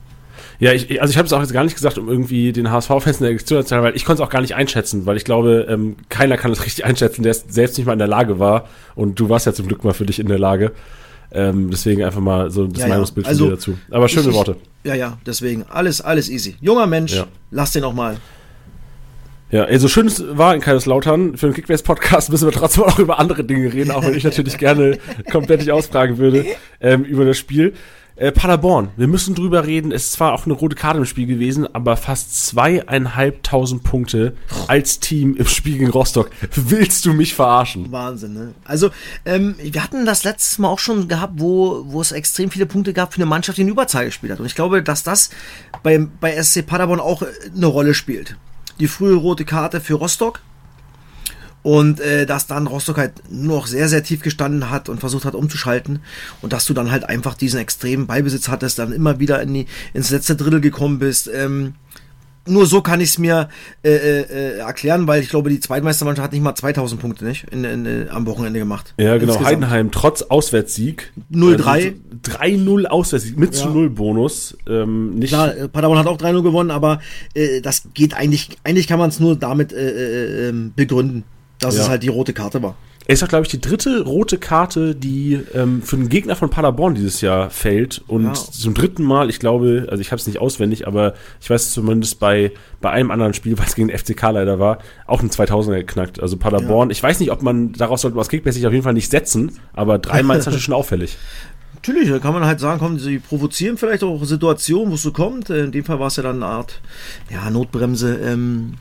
Ja, 0.59 0.71
ich, 0.71 1.01
also 1.01 1.11
ich 1.11 1.17
habe 1.17 1.25
es 1.25 1.33
auch 1.33 1.41
jetzt 1.41 1.51
gar 1.51 1.63
nicht 1.63 1.75
gesagt, 1.75 1.97
um 1.97 2.07
irgendwie 2.07 2.53
den 2.53 2.71
HSV-Fans 2.71 3.17
in 3.17 3.23
der 3.23 3.29
Reaktion 3.31 3.65
zu 3.65 3.75
weil 3.81 3.95
ich 3.95 4.05
konnte 4.05 4.21
es 4.21 4.27
auch 4.27 4.31
gar 4.31 4.41
nicht 4.41 4.55
einschätzen, 4.55 5.05
weil 5.05 5.17
ich 5.17 5.25
glaube, 5.25 5.65
ähm, 5.69 5.97
keiner 6.09 6.37
kann 6.37 6.51
es 6.51 6.63
richtig 6.63 6.85
einschätzen, 6.85 7.23
der 7.23 7.33
selbst 7.33 7.77
nicht 7.77 7.85
mal 7.85 7.93
in 7.93 7.99
der 7.99 8.07
Lage 8.07 8.39
war. 8.39 8.69
Und 8.95 9.19
du 9.19 9.29
warst 9.29 9.45
ja 9.45 9.53
zum 9.53 9.67
Glück 9.67 9.83
mal 9.83 9.93
für 9.93 10.05
dich 10.05 10.19
in 10.19 10.27
der 10.27 10.39
Lage. 10.39 10.71
Ähm, 11.31 11.69
deswegen 11.69 12.03
einfach 12.03 12.21
mal 12.21 12.51
so 12.51 12.67
das 12.67 12.83
ja, 12.83 12.87
Meinungsbild 12.87 13.25
ja. 13.25 13.29
also, 13.29 13.45
von 13.45 13.49
dir 13.49 13.55
dazu. 13.55 13.77
Aber 13.91 14.07
schöne 14.07 14.29
ich, 14.29 14.35
Worte. 14.35 14.55
Ja, 14.83 14.95
ja, 14.95 15.17
deswegen 15.25 15.63
alles, 15.63 15.99
alles 15.99 16.29
easy. 16.29 16.55
Junger 16.61 16.87
Mensch, 16.87 17.15
ja. 17.15 17.27
lass 17.51 17.71
den 17.71 17.83
auch 17.83 17.93
mal. 17.93 18.17
Ja, 19.55 19.63
ey, 19.63 19.79
so 19.79 19.87
schön 19.87 20.11
war 20.37 20.53
in 20.53 20.59
Kaiserslautern, 20.59 21.37
für 21.37 21.45
den 21.45 21.53
Kickbase-Podcast 21.53 22.29
müssen 22.31 22.45
wir 22.45 22.51
trotzdem 22.51 22.83
auch 22.83 22.99
über 22.99 23.19
andere 23.19 23.45
Dinge 23.45 23.71
reden, 23.71 23.89
auch 23.89 24.03
wenn 24.03 24.13
ich 24.13 24.25
natürlich 24.25 24.57
gerne 24.57 24.97
komplett 25.31 25.61
nicht 25.61 25.71
ausfragen 25.71 26.17
würde 26.17 26.45
ähm, 26.81 27.05
über 27.05 27.23
das 27.23 27.37
Spiel. 27.37 27.73
Äh, 28.17 28.33
Paderborn, 28.33 28.89
wir 28.97 29.07
müssen 29.07 29.33
drüber 29.33 29.65
reden. 29.65 29.93
Es 29.93 30.07
ist 30.07 30.11
zwar 30.11 30.33
auch 30.33 30.43
eine 30.43 30.55
rote 30.55 30.75
Karte 30.75 30.99
im 30.99 31.05
Spiel 31.05 31.25
gewesen, 31.25 31.73
aber 31.73 31.95
fast 31.95 32.47
zweieinhalbtausend 32.47 33.83
Punkte 33.83 34.35
als 34.67 34.99
Team 34.99 35.37
im 35.37 35.47
Spiel 35.47 35.77
gegen 35.77 35.89
Rostock. 35.89 36.31
Willst 36.53 37.05
du 37.05 37.13
mich 37.13 37.33
verarschen? 37.33 37.89
Wahnsinn, 37.93 38.33
ne? 38.33 38.55
Also, 38.65 38.89
ähm, 39.23 39.55
wir 39.57 39.81
hatten 39.81 40.05
das 40.05 40.25
letztes 40.25 40.59
Mal 40.59 40.67
auch 40.67 40.79
schon 40.79 41.07
gehabt, 41.07 41.35
wo, 41.37 41.85
wo 41.87 42.01
es 42.01 42.11
extrem 42.11 42.51
viele 42.51 42.65
Punkte 42.65 42.91
gab 42.91 43.13
für 43.13 43.19
eine 43.19 43.25
Mannschaft, 43.25 43.57
die 43.57 43.61
in 43.61 43.69
Überzahl 43.69 44.03
gespielt 44.03 44.33
hat. 44.33 44.41
Und 44.41 44.47
ich 44.47 44.55
glaube, 44.55 44.83
dass 44.83 45.03
das 45.03 45.29
bei, 45.81 46.05
bei 46.19 46.43
SC 46.43 46.67
Paderborn 46.67 46.99
auch 46.99 47.23
eine 47.55 47.67
Rolle 47.67 47.93
spielt. 47.93 48.35
Die 48.79 48.87
frühe 48.87 49.15
rote 49.15 49.45
Karte 49.45 49.81
für 49.81 49.95
Rostock, 49.95 50.41
und 51.65 51.99
äh, 51.99 52.27
dass 52.27 52.45
dann 52.45 52.67
Rostock 52.67 52.97
halt 52.97 53.23
nur 53.31 53.57
noch 53.57 53.65
sehr, 53.65 53.89
sehr 53.89 54.03
tief 54.03 54.21
gestanden 54.21 54.69
hat 54.69 54.87
und 54.87 54.99
versucht 54.99 55.25
hat 55.25 55.33
umzuschalten 55.33 55.99
und 56.43 56.53
dass 56.53 56.65
du 56.65 56.75
dann 56.75 56.91
halt 56.91 57.05
einfach 57.05 57.33
diesen 57.33 57.59
extremen 57.59 58.05
Beibesitz 58.05 58.49
hattest, 58.49 58.77
dann 58.77 58.91
immer 58.91 59.19
wieder 59.19 59.41
in 59.41 59.51
die, 59.51 59.65
ins 59.95 60.11
letzte 60.11 60.35
Drittel 60.35 60.61
gekommen 60.61 60.99
bist. 60.99 61.27
Ähm, 61.27 61.73
nur 62.47 62.65
so 62.65 62.81
kann 62.81 63.01
ich 63.01 63.09
es 63.09 63.17
mir 63.17 63.49
äh, 63.83 63.89
äh, 63.89 64.57
erklären, 64.57 65.07
weil 65.07 65.21
ich 65.21 65.29
glaube, 65.29 65.49
die 65.49 65.59
Zweitmeistermannschaft 65.59 66.25
hat 66.25 66.33
nicht 66.33 66.41
mal 66.41 66.55
2000 66.55 67.01
Punkte 67.01 67.25
nicht 67.25 67.45
in, 67.51 67.63
in, 67.63 67.85
in, 67.85 68.09
am 68.09 68.25
Wochenende 68.25 68.59
gemacht. 68.59 68.93
Ja, 68.97 69.17
genau. 69.17 69.33
Insgesamt. 69.33 69.45
Heidenheim 69.45 69.91
trotz 69.91 70.21
Auswärtssieg. 70.21 71.11
0-3. 71.31 71.93
3-0 72.23 72.75
also 72.75 72.87
Auswärtssieg 72.89 73.37
mit 73.37 73.55
ja. 73.55 73.61
zu 73.61 73.69
0 73.69 73.89
Bonus. 73.89 74.57
Ähm, 74.67 75.15
nicht 75.15 75.29
Klar, 75.29 75.55
äh, 75.55 75.67
Paderborn 75.67 75.99
hat 75.99 76.07
auch 76.07 76.17
3-0 76.17 76.43
gewonnen, 76.43 76.71
aber 76.71 76.99
äh, 77.33 77.61
das 77.61 77.83
geht 77.93 78.13
eigentlich, 78.13 78.57
eigentlich 78.63 78.87
kann 78.87 78.99
man 78.99 79.09
es 79.09 79.19
nur 79.19 79.35
damit 79.35 79.73
äh, 79.73 79.89
äh, 79.89 80.49
ähm, 80.49 80.73
begründen 80.75 81.23
dass 81.59 81.75
ja. 81.75 81.83
es 81.83 81.89
halt 81.89 82.03
die 82.03 82.09
rote 82.09 82.33
Karte 82.33 82.61
war. 82.61 82.75
Es 83.07 83.19
ist 83.19 83.23
auch, 83.23 83.27
glaube 83.27 83.45
ich, 83.45 83.51
die 83.51 83.61
dritte 83.61 84.03
rote 84.03 84.39
Karte, 84.39 84.95
die 84.95 85.39
ähm, 85.53 85.83
für 85.83 85.95
den 85.95 86.09
Gegner 86.09 86.35
von 86.35 86.49
Paderborn 86.49 86.95
dieses 86.95 87.21
Jahr 87.21 87.51
fällt. 87.51 88.03
Und 88.07 88.25
ja. 88.25 88.33
zum 88.33 88.73
dritten 88.73 89.03
Mal, 89.03 89.29
ich 89.29 89.39
glaube, 89.39 89.87
also 89.91 90.01
ich 90.01 90.11
habe 90.11 90.19
es 90.19 90.25
nicht 90.25 90.39
auswendig, 90.39 90.87
aber 90.87 91.13
ich 91.39 91.49
weiß 91.49 91.71
zumindest 91.71 92.19
bei, 92.19 92.51
bei 92.81 92.89
einem 92.89 93.11
anderen 93.11 93.35
Spiel, 93.35 93.59
was 93.59 93.75
gegen 93.75 93.89
den 93.89 93.97
FCK 93.97 94.21
leider 94.31 94.59
war, 94.59 94.79
auch 95.05 95.21
ein 95.21 95.29
2000er 95.29 95.77
geknackt. 95.77 96.19
Also 96.19 96.37
Paderborn, 96.37 96.89
ja. 96.89 96.93
ich 96.93 97.03
weiß 97.03 97.19
nicht, 97.19 97.31
ob 97.31 97.43
man, 97.43 97.73
daraus 97.73 98.01
sollte 98.01 98.17
man 98.17 98.25
das 98.27 98.55
sich 98.55 98.65
auf 98.65 98.73
jeden 98.73 98.83
Fall 98.83 98.93
nicht 98.93 99.11
setzen, 99.11 99.51
aber 99.73 99.99
dreimal 99.99 100.39
ist 100.39 100.47
natürlich 100.47 100.63
schon 100.65 100.73
auffällig. 100.73 101.15
natürlich, 101.75 102.09
da 102.09 102.17
kann 102.17 102.33
man 102.33 102.45
halt 102.45 102.59
sagen, 102.59 102.79
komm, 102.79 102.97
sie 102.97 103.19
provozieren 103.19 103.77
vielleicht 103.77 104.03
auch 104.03 104.23
Situationen, 104.23 104.89
wo 104.89 104.95
es 104.95 105.03
so 105.03 105.11
kommt. 105.11 105.51
Äh, 105.51 105.65
in 105.65 105.71
dem 105.71 105.85
Fall 105.85 105.99
war 105.99 106.07
es 106.07 106.15
ja 106.15 106.23
dann 106.23 106.37
eine 106.37 106.47
Art 106.47 106.81
ja, 107.29 107.51
Notbremse. 107.51 108.15
Ähm, 108.15 108.77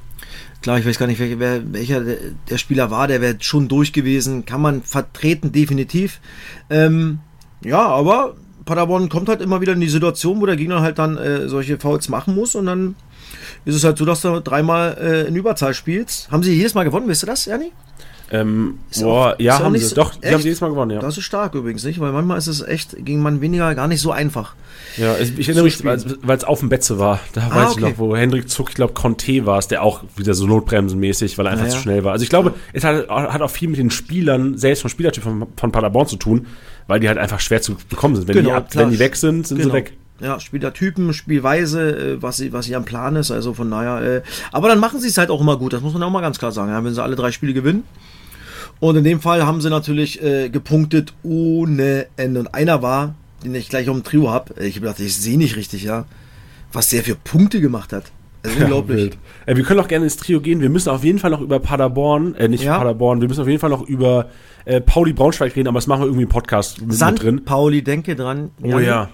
klar, 0.65 0.79
ich 0.79 0.87
weiß 0.87 0.99
gar 0.99 1.07
nicht, 1.07 1.21
welcher, 1.21 1.39
wer, 1.39 1.73
welcher 1.75 2.03
der 2.49 2.57
Spieler 2.57 2.91
war, 2.91 3.07
der 3.07 3.21
wäre 3.21 3.37
schon 3.39 3.69
durch 3.69 3.93
gewesen. 3.93 4.47
Kann 4.47 4.63
man 4.63 4.83
vertreten, 4.83 5.53
definitiv. 5.53 6.21
Ähm, 6.71 7.19
ja, 7.63 7.87
aber 7.87 8.35
Paderborn 8.65 9.11
kommt 9.11 9.29
halt 9.29 9.43
immer 9.43 9.61
wieder 9.61 9.75
in 9.75 9.81
die 9.81 9.91
Situation, 9.91 10.41
wo 10.41 10.47
der 10.47 10.57
Gegner 10.57 10.81
halt 10.81 10.99
dann 10.99 11.19
äh, 11.19 11.49
solche 11.51 11.79
Fouls 11.79 12.09
machen 12.09 12.35
muss 12.35 12.55
und 12.55 12.65
dann 12.65 12.95
ist 13.67 13.75
es 13.75 13.85
halt 13.85 13.99
so, 13.99 14.07
dass 14.07 14.23
du 14.23 14.41
dreimal 14.41 14.97
äh, 14.99 15.29
in 15.29 15.37
Überzahl 15.37 15.75
spielst. 15.75 16.31
Haben 16.31 16.43
sie 16.43 16.55
jedes 16.55 16.73
Mal 16.73 16.85
gewonnen, 16.85 17.09
wisst 17.09 17.25
ihr 17.25 17.27
das, 17.27 17.47
Ernie? 17.47 17.73
Ähm, 18.31 18.79
boah, 19.01 19.37
ja, 19.39 19.59
haben 19.59 19.77
sie. 19.77 19.85
So, 19.85 19.97
Doch, 19.97 20.15
die 20.15 20.29
haben 20.29 20.41
sie 20.41 20.49
jedes 20.49 20.61
Mal 20.61 20.71
gewonnen, 20.71 20.93
ja. 20.93 21.01
Das 21.01 21.19
ist 21.19 21.25
stark 21.25 21.55
übrigens, 21.55 21.85
nicht? 21.85 22.01
Weil 22.01 22.13
manchmal 22.13 22.39
ist 22.39 22.47
es 22.47 22.63
echt 22.63 22.97
gegen 23.05 23.23
man 23.23 23.41
weniger 23.41 23.75
gar 23.75 23.87
nicht 23.87 24.01
so 24.01 24.13
einfach. 24.13 24.55
Ja, 24.97 25.17
ich 25.19 25.49
erinnere 25.49 25.65
mich, 25.65 25.85
weil 25.85 26.37
es 26.37 26.45
auf 26.45 26.61
dem 26.61 26.69
Betze 26.69 26.99
war. 26.99 27.21
Da 27.33 27.49
ah, 27.51 27.55
weiß 27.55 27.73
okay. 27.73 27.81
ich 27.81 27.91
noch, 27.91 27.99
wo 27.99 28.17
Hendrik 28.17 28.49
Zuck, 28.49 28.71
ich 28.71 28.75
glaube, 28.77 28.95
Conte 28.95 29.45
war 29.45 29.59
es, 29.59 29.69
der 29.69 29.83
auch 29.83 30.03
wieder 30.17 30.35
so 30.35 30.47
notbremsenmäßig, 30.47 31.37
weil 31.37 31.47
er 31.47 31.53
einfach 31.53 31.67
naja. 31.67 31.77
zu 31.77 31.83
schnell 31.83 32.05
war. 32.05 32.13
Also 32.13 32.23
ich 32.23 32.31
glaube, 32.31 32.51
ja. 32.51 32.55
es 32.73 32.85
hat, 32.85 33.09
hat, 33.09 33.43
auch 33.43 33.51
viel 33.51 33.69
mit 33.69 33.79
den 33.79 33.91
Spielern, 33.91 34.57
selbst 34.57 34.81
vom 34.83 34.91
Spielertyp 34.91 35.23
von, 35.23 35.47
von 35.57 35.73
Paderborn 35.73 36.07
zu 36.07 36.17
tun, 36.17 36.47
weil 36.87 37.01
die 37.01 37.09
halt 37.09 37.19
einfach 37.19 37.41
schwer 37.41 37.61
zu 37.61 37.77
bekommen 37.89 38.17
sind. 38.17 38.29
Wenn, 38.29 38.37
genau, 38.37 38.61
die, 38.61 38.79
wenn 38.79 38.91
die 38.91 38.99
weg 38.99 39.17
sind, 39.17 39.47
sind 39.47 39.59
genau. 39.59 39.71
sie 39.71 39.77
weg. 39.77 39.93
Ja, 40.21 40.39
Spielertypen, 40.39 41.13
Spielweise, 41.13 42.15
äh, 42.15 42.23
was 42.23 42.37
sie, 42.37 42.53
was 42.53 42.71
am 42.73 42.85
Plan 42.85 43.17
ist, 43.17 43.31
also 43.31 43.53
von 43.53 43.71
daher. 43.71 44.19
Äh, 44.19 44.23
aber 44.53 44.69
dann 44.69 44.79
machen 44.79 45.01
sie 45.01 45.09
es 45.09 45.19
halt 45.19 45.31
auch 45.31 45.41
immer 45.41 45.57
gut, 45.57 45.73
das 45.73 45.83
muss 45.83 45.93
man 45.93 46.03
auch 46.03 46.11
mal 46.11 46.21
ganz 46.21 46.39
klar 46.39 46.53
sagen. 46.53 46.71
Ja, 46.71 46.85
wenn 46.85 46.95
sie 46.95 47.03
alle 47.03 47.17
drei 47.17 47.33
Spiele 47.33 47.53
gewinnen, 47.53 47.85
und 48.81 48.97
in 48.97 49.05
dem 49.05 49.21
Fall 49.21 49.47
haben 49.47 49.61
sie 49.61 49.71
natürlich 49.71 50.23
äh, 50.23 50.49
gepunktet 50.49 51.15
ohne 51.23 52.07
Ende. 52.17 52.41
Und 52.41 52.55
einer 52.55 52.83
war, 52.83 53.15
den 53.45 53.55
ich 53.55 53.69
gleich 53.69 53.89
auf 53.89 53.97
dem 53.97 54.05
Trio 54.05 54.31
habe. 54.31 54.55
Ich 54.63 54.77
habe 54.77 54.87
gedacht, 54.87 55.01
ich 55.01 55.17
sehe 55.17 55.39
nicht 55.39 55.57
richtig, 55.57 55.85
ja. 55.85 56.07
Was 56.73 56.91
der 56.91 57.03
für 57.03 57.15
Punkte 57.15 57.61
gemacht 57.61 57.93
hat. 57.93 58.11
Also 58.43 58.59
unglaublich. 58.61 59.15
Ja, 59.47 59.53
äh, 59.53 59.57
wir 59.57 59.65
können 59.65 59.81
auch 59.81 59.89
gerne 59.89 60.05
ins 60.05 60.17
Trio 60.17 60.41
gehen. 60.41 60.61
Wir 60.61 60.69
müssen 60.69 60.91
auf 60.91 61.05
jeden 61.05 61.19
Fall 61.19 61.31
noch 61.31 61.41
über 61.41 61.61
Paderborn, 61.61 62.35
äh, 62.35 62.49
nicht 62.49 62.65
ja. 62.65 62.77
Paderborn, 62.77 63.21
wir 63.21 63.29
müssen 63.29 63.41
auf 63.41 63.49
jeden 63.49 63.61
Fall 63.61 63.71
noch 63.71 63.89
über 63.89 64.29
äh, 64.67 64.81
Pauli 64.81 65.13
Braunschweig 65.13 65.57
reden, 65.57 65.69
aber 65.69 65.79
das 65.79 65.87
machen 65.87 66.03
wir 66.03 66.07
irgendwie 66.07 66.25
im 66.25 66.29
Podcast 66.29 66.83
mit 66.83 66.93
Sand 66.93 67.23
drin. 67.23 67.45
Pauli, 67.45 67.83
denke 67.83 68.17
dran. 68.17 68.51
Oh 68.63 68.79
ja. 68.79 69.09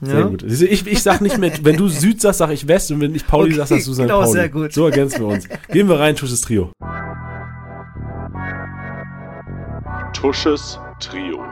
Sehr 0.00 0.24
gut. 0.24 0.42
Ich, 0.44 0.86
ich 0.86 1.02
sag 1.02 1.20
nicht 1.20 1.38
mehr, 1.38 1.52
wenn 1.62 1.76
du 1.76 1.88
Süd 1.88 2.20
sagst, 2.20 2.38
sag 2.38 2.50
ich 2.50 2.68
West 2.68 2.90
und 2.92 3.00
wenn 3.00 3.14
ich 3.14 3.26
Pauli 3.26 3.50
okay, 3.50 3.56
sagst, 3.56 3.70
sagst 3.70 3.86
du 3.88 3.94
St. 3.94 4.00
Genau, 4.00 4.20
Pauli. 4.20 4.32
Sehr 4.32 4.48
gut. 4.48 4.72
So 4.72 4.86
ergänzen 4.86 5.20
wir 5.20 5.26
uns. 5.28 5.48
Gehen 5.72 5.88
wir 5.88 5.98
rein, 5.98 6.14
Tusches 6.14 6.40
Trio. 6.40 6.70
Tusches 10.12 10.78
Trio. 11.00 11.44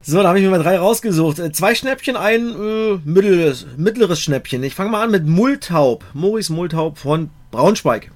So, 0.00 0.22
da 0.22 0.28
habe 0.28 0.38
ich 0.38 0.44
mir 0.44 0.50
mal 0.50 0.62
drei 0.62 0.78
rausgesucht. 0.78 1.38
Äh, 1.38 1.52
zwei 1.52 1.74
Schnäppchen, 1.74 2.16
ein 2.16 2.48
äh, 2.48 2.98
mittleres, 3.04 3.66
mittleres 3.76 4.20
Schnäppchen. 4.20 4.62
Ich 4.62 4.74
fange 4.74 4.90
mal 4.90 5.04
an 5.04 5.10
mit 5.10 5.26
Multaub. 5.26 6.02
Maurice 6.14 6.50
Multaub 6.50 6.96
von 6.96 7.28
Braunschweig. 7.50 8.10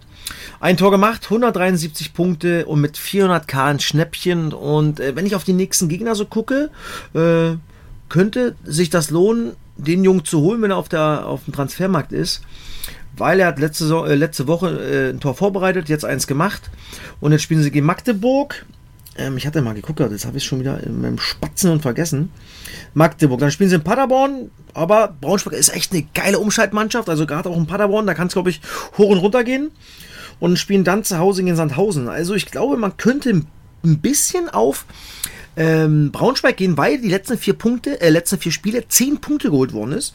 Ein 0.61 0.76
Tor 0.76 0.91
gemacht, 0.91 1.25
173 1.25 2.14
Punkte 2.14 2.67
und 2.67 2.81
mit 2.81 2.97
400k 2.97 3.64
ein 3.64 3.81
Schnäppchen. 3.81 4.52
Und 4.52 5.00
äh, 5.00 5.17
wenn 5.17 5.26
ich 5.26 5.35
auf 5.35 5.45
die 5.45 5.52
nächsten 5.52 5.88
Gegner 5.88 6.14
so 6.14 6.25
gucke, 6.25 6.71
äh, 7.14 7.57
könnte 8.09 8.55
sich 8.64 8.91
das 8.91 9.11
lohnen, 9.11 9.52
den 9.76 10.05
Jungen 10.05 10.25
zu 10.25 10.41
holen, 10.41 10.62
wenn 10.62 10.71
er 10.71 10.76
auf, 10.76 10.88
der, 10.88 11.26
auf 11.26 11.45
dem 11.45 11.55
Transfermarkt 11.55 12.12
ist. 12.12 12.43
Weil 13.17 13.41
er 13.41 13.49
hat 13.49 13.59
letzte, 13.59 13.85
äh, 14.07 14.14
letzte 14.14 14.47
Woche 14.47 14.69
äh, 14.69 15.11
ein 15.11 15.21
Tor 15.21 15.35
vorbereitet, 15.35 15.88
jetzt 15.88 16.05
eins 16.05 16.26
gemacht. 16.26 16.71
Und 17.21 17.33
jetzt 17.33 17.43
spielen 17.43 17.62
sie 17.62 17.71
gegen 17.71 17.87
Magdeburg. 17.87 18.64
Ähm, 19.17 19.37
ich 19.37 19.47
hatte 19.47 19.61
mal 19.61 19.75
geguckt, 19.75 20.00
jetzt 20.00 20.25
habe 20.25 20.38
ich 20.38 20.45
schon 20.45 20.61
wieder 20.61 20.83
in 20.83 21.00
meinem 21.00 21.19
Spatzen 21.19 21.71
und 21.71 21.83
vergessen. 21.83 22.31
Magdeburg. 22.95 23.41
Dann 23.41 23.50
spielen 23.50 23.69
sie 23.69 23.76
in 23.76 23.85
Paderborn, 23.85 24.50
aber 24.75 25.14
Braunschweig 25.21 25.55
ist 25.55 25.75
echt 25.75 25.93
eine 25.93 26.07
geile 26.14 26.38
Umschaltmannschaft. 26.38 27.09
Also 27.09 27.26
gerade 27.26 27.50
auch 27.50 27.57
in 27.57 27.67
Paderborn, 27.67 28.07
da 28.07 28.14
kann 28.14 28.29
es, 28.29 28.33
glaube 28.33 28.50
ich, 28.50 28.61
hoch 28.97 29.11
und 29.11 29.19
runter 29.19 29.45
gehen. 29.45 29.71
Und 30.41 30.59
spielen 30.59 30.85
dann 30.85 31.05
zu 31.05 31.19
Hause 31.19 31.43
gegen 31.43 31.57
Sandhausen. 31.57 32.09
Also 32.09 32.35
ich 32.35 32.47
glaube, 32.47 32.77
man 32.77 32.97
könnte 32.97 33.43
ein 33.85 33.99
bisschen 33.99 34.49
auf 34.49 34.87
ähm, 35.57 36.11
Braunschweig 36.12 36.57
gehen, 36.57 36.77
weil 36.77 36.99
die 37.01 37.09
letzten 37.09 37.38
vier 37.38 37.55
Punkte, 37.55 38.01
äh, 38.01 38.09
letzten 38.09 38.38
vier 38.38 38.53
Spiele 38.53 38.88
zehn 38.88 39.21
Punkte 39.21 39.51
geholt 39.51 39.73
worden 39.73 39.92
ist. 39.92 40.14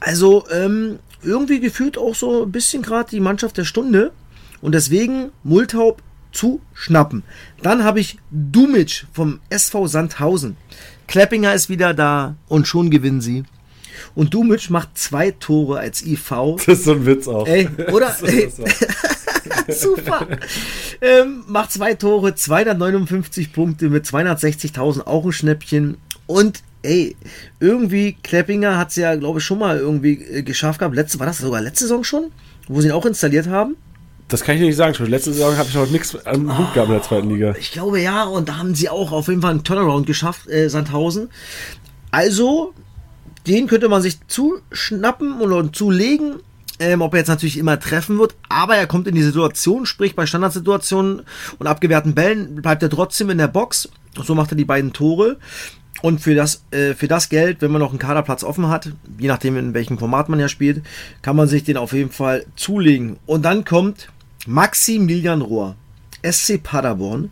Also 0.00 0.46
ähm, 0.50 0.98
irgendwie 1.22 1.60
gefühlt 1.60 1.98
auch 1.98 2.14
so 2.14 2.44
ein 2.44 2.52
bisschen 2.52 2.82
gerade 2.82 3.10
die 3.10 3.20
Mannschaft 3.20 3.56
der 3.56 3.64
Stunde. 3.64 4.12
Und 4.60 4.72
deswegen 4.74 5.30
Multaub 5.44 6.02
zu 6.32 6.60
schnappen. 6.74 7.22
Dann 7.62 7.84
habe 7.84 8.00
ich 8.00 8.18
Dumic 8.30 9.06
vom 9.12 9.40
SV 9.50 9.86
Sandhausen. 9.86 10.56
Kleppinger 11.06 11.54
ist 11.54 11.68
wieder 11.68 11.94
da 11.94 12.36
und 12.48 12.66
schon 12.66 12.90
gewinnen 12.90 13.20
sie. 13.20 13.44
Und 14.14 14.34
Dumic 14.34 14.70
macht 14.70 14.96
zwei 14.96 15.30
Tore 15.32 15.78
als 15.78 16.04
IV. 16.04 16.56
Das 16.56 16.68
ist 16.68 16.84
so 16.84 16.92
ein 16.92 17.06
Witz 17.06 17.26
auch. 17.28 17.46
Ey, 17.46 17.68
oder? 17.92 18.14
Ey. 18.22 18.50
Super. 19.68 20.26
Ähm, 21.00 21.44
macht 21.46 21.72
zwei 21.72 21.94
Tore, 21.94 22.34
259 22.34 23.52
Punkte 23.52 23.88
mit 23.90 24.04
260.000, 24.04 25.06
auch 25.06 25.24
ein 25.24 25.32
Schnäppchen. 25.32 25.98
Und 26.26 26.62
ey, 26.82 27.16
irgendwie, 27.60 28.16
Kleppinger 28.22 28.78
hat 28.78 28.90
es 28.90 28.96
ja, 28.96 29.14
glaube 29.16 29.38
ich, 29.38 29.44
schon 29.44 29.58
mal 29.58 29.78
irgendwie 29.78 30.22
äh, 30.22 30.42
geschafft 30.42 30.78
gehabt. 30.78 30.94
Letzte, 30.94 31.18
war 31.18 31.26
das 31.26 31.38
sogar 31.38 31.60
letzte 31.60 31.84
Saison 31.84 32.04
schon? 32.04 32.30
Wo 32.68 32.80
sie 32.80 32.88
ihn 32.88 32.92
auch 32.92 33.06
installiert 33.06 33.48
haben? 33.48 33.76
Das 34.28 34.42
kann 34.42 34.56
ich 34.56 34.60
nicht 34.60 34.76
sagen. 34.76 34.94
Schon 34.94 35.06
letzte 35.06 35.32
Saison 35.32 35.56
habe 35.56 35.68
ich 35.68 35.74
noch 35.74 35.90
nichts 35.90 36.14
am 36.26 36.58
Hut 36.58 36.74
gehabt 36.74 36.88
in 36.88 36.94
der 36.94 37.02
zweiten 37.02 37.30
Liga. 37.30 37.54
Ich 37.58 37.72
glaube 37.72 38.00
ja, 38.00 38.24
und 38.24 38.48
da 38.48 38.58
haben 38.58 38.74
sie 38.74 38.90
auch 38.90 39.10
auf 39.10 39.28
jeden 39.28 39.40
Fall 39.40 39.52
einen 39.52 39.64
Turnaround 39.64 40.06
geschafft, 40.06 40.48
äh, 40.48 40.68
Sandhausen. 40.68 41.30
Also, 42.10 42.74
den 43.46 43.66
könnte 43.66 43.88
man 43.88 44.02
sich 44.02 44.18
zuschnappen 44.28 45.40
oder 45.40 45.72
zulegen. 45.72 46.36
Ähm, 46.80 47.02
ob 47.02 47.12
er 47.14 47.20
jetzt 47.20 47.28
natürlich 47.28 47.58
immer 47.58 47.80
treffen 47.80 48.18
wird, 48.18 48.36
aber 48.48 48.76
er 48.76 48.86
kommt 48.86 49.08
in 49.08 49.14
die 49.14 49.22
Situation, 49.22 49.84
sprich 49.84 50.14
bei 50.14 50.26
Standardsituationen 50.26 51.22
und 51.58 51.66
abgewehrten 51.66 52.14
Bällen 52.14 52.62
bleibt 52.62 52.82
er 52.82 52.90
trotzdem 52.90 53.30
in 53.30 53.38
der 53.38 53.48
Box. 53.48 53.88
So 54.22 54.34
macht 54.34 54.52
er 54.52 54.56
die 54.56 54.64
beiden 54.64 54.92
Tore. 54.92 55.38
Und 56.00 56.20
für 56.20 56.34
das, 56.34 56.62
äh, 56.70 56.94
für 56.94 57.08
das 57.08 57.28
Geld, 57.28 57.60
wenn 57.60 57.72
man 57.72 57.80
noch 57.80 57.90
einen 57.90 57.98
Kaderplatz 57.98 58.44
offen 58.44 58.68
hat, 58.68 58.92
je 59.18 59.26
nachdem 59.26 59.56
in 59.56 59.74
welchem 59.74 59.98
Format 59.98 60.28
man 60.28 60.38
ja 60.38 60.48
spielt, 60.48 60.84
kann 61.22 61.34
man 61.34 61.48
sich 61.48 61.64
den 61.64 61.76
auf 61.76 61.92
jeden 61.92 62.12
Fall 62.12 62.46
zulegen. 62.54 63.16
Und 63.26 63.42
dann 63.42 63.64
kommt 63.64 64.08
Maximilian 64.46 65.42
Rohr, 65.42 65.74
SC 66.22 66.62
Paderborn, 66.62 67.30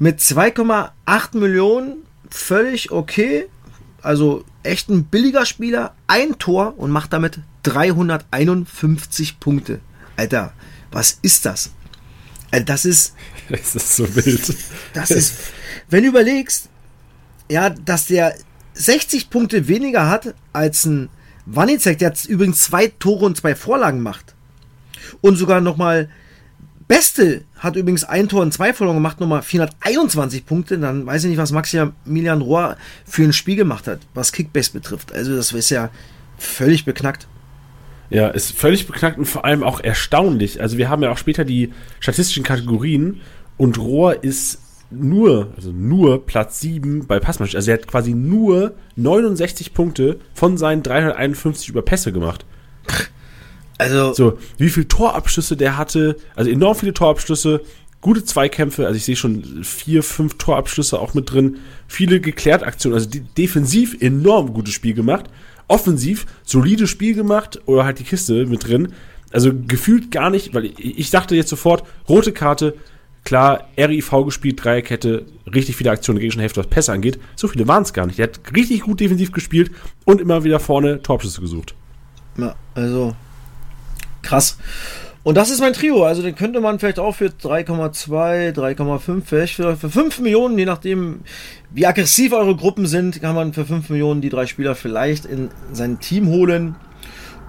mit 0.00 0.18
2,8 0.18 1.38
Millionen, 1.38 1.98
völlig 2.30 2.90
okay. 2.90 3.46
Also 4.02 4.44
echt 4.62 4.88
ein 4.88 5.04
billiger 5.04 5.44
Spieler, 5.44 5.94
ein 6.06 6.38
Tor 6.38 6.74
und 6.76 6.90
macht 6.90 7.12
damit 7.12 7.40
351 7.68 9.40
Punkte. 9.40 9.80
Alter, 10.16 10.52
was 10.90 11.18
ist 11.22 11.44
das? 11.44 11.70
Alter, 12.50 12.64
das 12.64 12.84
ist. 12.84 13.14
Das 13.48 13.74
ist 13.74 13.96
so 13.96 14.14
wild. 14.14 14.54
Das 14.92 15.10
ist. 15.10 15.34
Wenn 15.88 16.02
du 16.02 16.10
überlegst, 16.10 16.68
ja, 17.50 17.70
dass 17.70 18.06
der 18.06 18.34
60 18.74 19.30
Punkte 19.30 19.68
weniger 19.68 20.10
hat 20.10 20.34
als 20.52 20.84
ein 20.84 21.08
Wanizek, 21.46 21.98
der 21.98 22.08
jetzt 22.08 22.26
übrigens 22.26 22.62
zwei 22.62 22.88
Tore 22.88 23.24
und 23.24 23.38
zwei 23.38 23.54
Vorlagen 23.54 24.02
macht. 24.02 24.34
Und 25.22 25.36
sogar 25.36 25.62
nochmal 25.62 26.10
Beste 26.88 27.44
hat 27.56 27.76
übrigens 27.76 28.04
ein 28.04 28.28
Tor 28.28 28.42
und 28.42 28.52
zwei 28.52 28.72
Vorlagen 28.72 28.98
gemacht, 28.98 29.20
nochmal 29.20 29.42
421 29.42 30.46
Punkte. 30.46 30.78
Dann 30.78 31.06
weiß 31.06 31.24
ich 31.24 31.30
nicht, 31.30 31.38
was 31.38 31.52
Maximilian 31.52 32.40
Rohr 32.40 32.76
für 33.04 33.24
ein 33.24 33.34
Spiel 33.34 33.56
gemacht 33.56 33.86
hat, 33.86 34.00
was 34.14 34.32
Kickbase 34.32 34.72
betrifft. 34.72 35.12
Also 35.12 35.36
das 35.36 35.52
ist 35.52 35.70
ja 35.70 35.90
völlig 36.38 36.86
beknackt. 36.86 37.28
Ja, 38.10 38.28
ist 38.28 38.52
völlig 38.52 38.86
beknackt 38.86 39.18
und 39.18 39.26
vor 39.26 39.44
allem 39.44 39.62
auch 39.62 39.80
erstaunlich. 39.80 40.60
Also 40.60 40.78
wir 40.78 40.88
haben 40.88 41.02
ja 41.02 41.10
auch 41.10 41.18
später 41.18 41.44
die 41.44 41.72
statistischen 42.00 42.42
Kategorien 42.42 43.20
und 43.56 43.78
Rohr 43.78 44.24
ist 44.24 44.60
nur, 44.90 45.52
also 45.56 45.70
nur 45.72 46.24
Platz 46.24 46.60
7 46.60 47.06
bei 47.06 47.20
Passmatch. 47.20 47.54
Also 47.54 47.70
er 47.70 47.78
hat 47.78 47.86
quasi 47.86 48.14
nur 48.14 48.72
69 48.96 49.74
Punkte 49.74 50.18
von 50.32 50.56
seinen 50.56 50.82
351 50.82 51.68
über 51.68 51.82
Pässe 51.82 52.12
gemacht. 52.12 52.46
Also. 53.76 54.12
So, 54.12 54.38
wie 54.56 54.70
viele 54.70 54.88
Torabschlüsse 54.88 55.56
der 55.56 55.76
hatte, 55.76 56.16
also 56.34 56.50
enorm 56.50 56.74
viele 56.74 56.94
Torabschlüsse, 56.94 57.60
gute 58.00 58.24
Zweikämpfe, 58.24 58.86
also 58.86 58.96
ich 58.96 59.04
sehe 59.04 59.14
schon 59.14 59.62
vier, 59.62 60.02
fünf 60.02 60.36
Torabschlüsse 60.36 60.98
auch 60.98 61.14
mit 61.14 61.30
drin, 61.30 61.58
viele 61.86 62.20
geklärt 62.20 62.64
Aktionen, 62.64 62.94
also 62.94 63.08
defensiv 63.36 63.96
enorm 64.00 64.52
gutes 64.52 64.74
Spiel 64.74 64.94
gemacht 64.94 65.26
offensiv 65.68 66.26
solides 66.44 66.90
Spiel 66.90 67.14
gemacht 67.14 67.60
oder 67.66 67.84
halt 67.84 67.98
die 67.98 68.04
Kiste 68.04 68.46
mit 68.46 68.66
drin. 68.66 68.92
Also 69.30 69.52
gefühlt 69.54 70.10
gar 70.10 70.30
nicht, 70.30 70.54
weil 70.54 70.64
ich, 70.64 71.10
dachte 71.10 71.36
jetzt 71.36 71.50
sofort, 71.50 71.84
rote 72.08 72.32
Karte, 72.32 72.74
klar, 73.24 73.68
RIV 73.76 74.24
gespielt, 74.24 74.64
Dreierkette, 74.64 75.26
richtig 75.52 75.76
viele 75.76 75.90
Aktionen 75.90 76.18
gegen 76.18 76.32
schon 76.32 76.40
Hälfte, 76.40 76.60
was 76.60 76.66
Pässe 76.66 76.92
angeht. 76.92 77.18
So 77.36 77.46
viele 77.46 77.68
waren 77.68 77.82
es 77.82 77.92
gar 77.92 78.06
nicht. 78.06 78.18
Er 78.18 78.24
hat 78.24 78.40
richtig 78.56 78.80
gut 78.80 79.00
defensiv 79.00 79.32
gespielt 79.32 79.70
und 80.06 80.20
immer 80.20 80.44
wieder 80.44 80.60
vorne 80.60 81.02
Torschüsse 81.02 81.42
gesucht. 81.42 81.74
Ja, 82.38 82.54
also 82.74 83.14
krass. 84.22 84.58
Und 85.28 85.34
das 85.34 85.50
ist 85.50 85.60
mein 85.60 85.74
Trio. 85.74 86.04
Also 86.04 86.22
den 86.22 86.34
könnte 86.34 86.58
man 86.58 86.78
vielleicht 86.78 86.98
auch 86.98 87.14
für 87.14 87.26
3,2, 87.26 88.54
3,5, 88.54 89.22
vielleicht 89.26 89.56
für, 89.56 89.76
für 89.76 89.90
5 89.90 90.20
Millionen, 90.20 90.56
je 90.56 90.64
nachdem, 90.64 91.20
wie 91.70 91.84
aggressiv 91.84 92.32
eure 92.32 92.56
Gruppen 92.56 92.86
sind, 92.86 93.20
kann 93.20 93.34
man 93.34 93.52
für 93.52 93.66
5 93.66 93.90
Millionen 93.90 94.22
die 94.22 94.30
drei 94.30 94.46
Spieler 94.46 94.74
vielleicht 94.74 95.26
in 95.26 95.50
sein 95.70 96.00
Team 96.00 96.28
holen. 96.28 96.76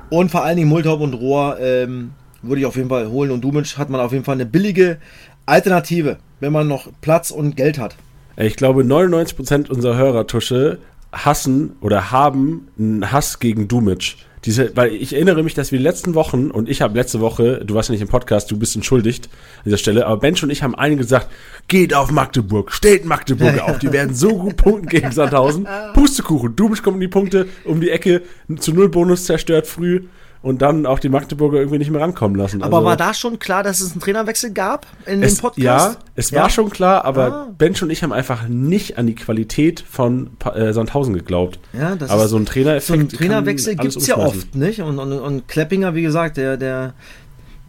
Und 0.10 0.30
vor 0.30 0.44
allen 0.44 0.58
Dingen 0.58 0.68
Multaup 0.68 1.00
und 1.00 1.14
Rohr 1.14 1.58
ähm, 1.62 2.12
würde 2.42 2.60
ich 2.60 2.66
auf 2.66 2.76
jeden 2.76 2.90
Fall 2.90 3.08
holen. 3.08 3.32
Und 3.32 3.46
Dumic 3.46 3.78
hat 3.78 3.90
man 3.90 4.02
auf 4.02 4.12
jeden 4.12 4.26
Fall 4.26 4.36
eine 4.36 4.46
billige 4.46 4.98
Alternative, 5.46 6.18
wenn 6.42 6.52
man 6.52 6.68
noch 6.68 6.90
Platz 7.00 7.32
und 7.32 7.56
Geld 7.56 7.80
hat. 7.80 7.96
Ich 8.36 8.58
glaube, 8.58 8.84
99% 8.84 9.70
unserer 9.70 9.96
Hörertusche 9.96 10.80
hassen 11.14 11.78
oder 11.80 12.12
haben 12.12 12.68
einen 12.78 13.10
Hass 13.10 13.40
gegen 13.40 13.70
Dumic. 13.70 14.18
Diese, 14.50 14.76
weil 14.76 14.96
ich 14.96 15.14
erinnere 15.14 15.44
mich, 15.44 15.54
dass 15.54 15.72
wir 15.72 15.78
die 15.78 15.84
letzten 15.84 16.16
Wochen, 16.16 16.50
und 16.50 16.70
ich 16.70 16.82
habe 16.82 16.98
letzte 16.98 17.20
Woche, 17.20 17.64
du 17.64 17.76
warst 17.76 17.90
ja 17.90 17.94
nicht 17.94 18.02
im 18.02 18.08
Podcast, 18.08 18.50
du 18.50 18.58
bist 18.58 18.76
entschuldigt 18.76 19.30
an 19.58 19.66
dieser 19.66 19.78
Stelle, 19.78 20.08
aber 20.08 20.20
Bench 20.22 20.42
und 20.42 20.50
ich 20.50 20.64
haben 20.64 20.74
allen 20.74 20.98
gesagt, 20.98 21.28
geht 21.68 21.94
auf 21.94 22.10
Magdeburg, 22.10 22.72
steht 22.72 23.06
Magdeburg 23.06 23.60
auf, 23.60 23.78
die 23.78 23.92
werden 23.92 24.16
so 24.16 24.36
gut 24.36 24.58
punkten 24.58 24.88
gegen 24.88 25.12
Sandhausen. 25.12 25.68
Pustekuchen, 25.94 26.56
Dumic 26.56 26.82
kommt 26.82 26.96
in 26.96 27.02
die 27.02 27.08
Punkte, 27.08 27.46
um 27.64 27.80
die 27.80 27.92
Ecke, 27.92 28.24
zu 28.58 28.74
Null 28.74 28.90
Bonus 28.90 29.26
zerstört 29.26 29.68
früh 29.68 30.06
und 30.42 30.62
dann 30.62 30.86
auch 30.86 31.00
die 31.00 31.10
Magdeburger 31.10 31.60
irgendwie 31.60 31.80
nicht 31.80 31.92
mehr 31.92 32.02
rankommen 32.02 32.38
lassen. 32.38 32.64
Aber 32.64 32.78
also, 32.78 32.88
war 32.88 32.98
da 32.98 33.14
schon 33.14 33.40
klar, 33.40 33.62
dass 33.62 33.82
es 33.82 33.92
einen 33.92 34.00
Trainerwechsel 34.00 34.52
gab 34.52 34.88
in 35.06 35.22
es, 35.22 35.36
dem 35.36 35.42
Podcast? 35.42 35.98
Ja, 35.98 35.98
es 36.16 36.32
ja? 36.32 36.44
war 36.44 36.50
schon 36.50 36.70
klar, 36.70 37.04
aber 37.04 37.34
ah. 37.34 37.48
Bench 37.58 37.84
und 37.84 37.90
ich 37.90 38.04
haben 38.04 38.14
einfach 38.14 38.48
nicht 38.48 38.98
an 38.98 39.08
die 39.08 39.16
Qualität 39.16 39.84
von 39.88 40.32
äh, 40.54 40.72
Sandhausen 40.72 41.14
geglaubt. 41.14 41.60
Ja, 41.74 41.96
das 41.96 42.10
aber 42.10 42.26
ist, 42.26 42.30
so 42.30 42.38
ein 42.38 42.46
Trainereffekt. 42.46 42.88
So 42.88 42.94
ein 42.94 43.10
Trainerwechsel 43.10 43.76
gibt 43.76 43.98
es 43.98 44.08
ja 44.08 44.18
oft, 44.18 44.56
nicht? 44.56 44.82
Und, 44.82 44.98
und, 45.00 45.12
und 45.12 45.48
Kleppinger, 45.50 45.94
wie 45.94 46.04
gesagt, 46.04 46.38
der, 46.38 46.56
der, 46.56 46.94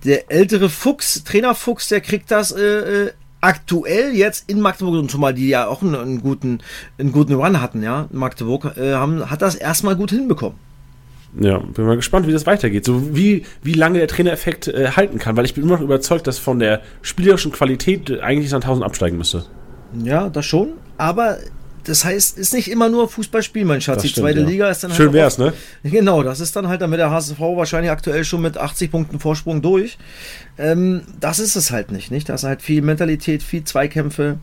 der 0.04 0.30
ältere 0.30 0.68
Fuchs, 0.68 1.24
Trainerfuchs, 1.24 1.88
der 1.88 2.00
kriegt 2.00 2.30
das 2.30 2.52
äh, 2.52 3.06
äh 3.06 3.10
aktuell 3.42 4.14
jetzt 4.14 4.50
in 4.50 4.60
Magdeburg 4.60 4.96
und 4.96 5.10
zumal 5.10 5.32
die 5.32 5.48
ja 5.48 5.66
auch 5.66 5.80
einen, 5.80 5.94
einen, 5.94 6.20
guten, 6.20 6.58
einen 6.98 7.10
guten 7.10 7.32
Run 7.32 7.62
hatten, 7.62 7.82
ja, 7.82 8.06
Magdeburg, 8.12 8.76
äh, 8.76 8.92
haben, 8.92 9.30
hat 9.30 9.40
das 9.40 9.54
erstmal 9.54 9.96
gut 9.96 10.10
hinbekommen. 10.10 10.58
Ja, 11.38 11.58
bin 11.58 11.86
mal 11.86 11.96
gespannt, 11.96 12.26
wie 12.26 12.32
das 12.32 12.46
weitergeht. 12.46 12.84
So 12.84 13.14
wie, 13.14 13.44
wie 13.62 13.74
lange 13.74 13.98
der 13.98 14.08
Trainereffekt 14.08 14.68
äh, 14.68 14.90
halten 14.96 15.18
kann, 15.18 15.36
weil 15.36 15.44
ich 15.44 15.54
bin 15.54 15.64
immer 15.64 15.74
noch 15.74 15.82
überzeugt, 15.82 16.26
dass 16.26 16.38
von 16.38 16.58
der 16.58 16.80
spielerischen 17.02 17.52
Qualität 17.52 18.10
äh, 18.10 18.20
eigentlich 18.20 18.50
Sandhausen 18.50 18.82
absteigen 18.82 19.16
müsste. 19.16 19.44
Ja, 20.02 20.28
das 20.28 20.46
schon. 20.46 20.72
Aber 20.98 21.38
das 21.84 22.04
heißt, 22.04 22.36
ist 22.36 22.52
nicht 22.52 22.70
immer 22.70 22.88
nur 22.88 23.08
Fußballspiel, 23.08 23.64
mein 23.64 23.80
Schatz. 23.80 24.02
Das 24.02 24.12
die 24.12 24.20
zweite 24.20 24.40
ja. 24.40 24.46
Liga 24.46 24.70
ist 24.70 24.82
dann 24.82 24.90
halt. 24.90 24.98
Schön 24.98 25.12
wär's, 25.12 25.38
ne? 25.38 25.52
Genau, 25.82 26.22
das 26.22 26.40
ist 26.40 26.54
dann 26.56 26.68
halt 26.68 26.82
damit 26.82 26.98
der 26.98 27.10
HSV 27.10 27.38
wahrscheinlich 27.38 27.90
aktuell 27.90 28.24
schon 28.24 28.42
mit 28.42 28.58
80 28.58 28.90
Punkten 28.90 29.18
Vorsprung 29.18 29.62
durch. 29.62 29.98
Ähm, 30.58 31.02
das 31.20 31.38
ist 31.38 31.56
es 31.56 31.70
halt 31.70 31.90
nicht, 31.92 32.10
nicht? 32.10 32.28
Da 32.28 32.34
ist 32.34 32.44
halt 32.44 32.62
viel 32.62 32.82
Mentalität, 32.82 33.42
viel 33.42 33.64
Zweikämpfe 33.64 34.38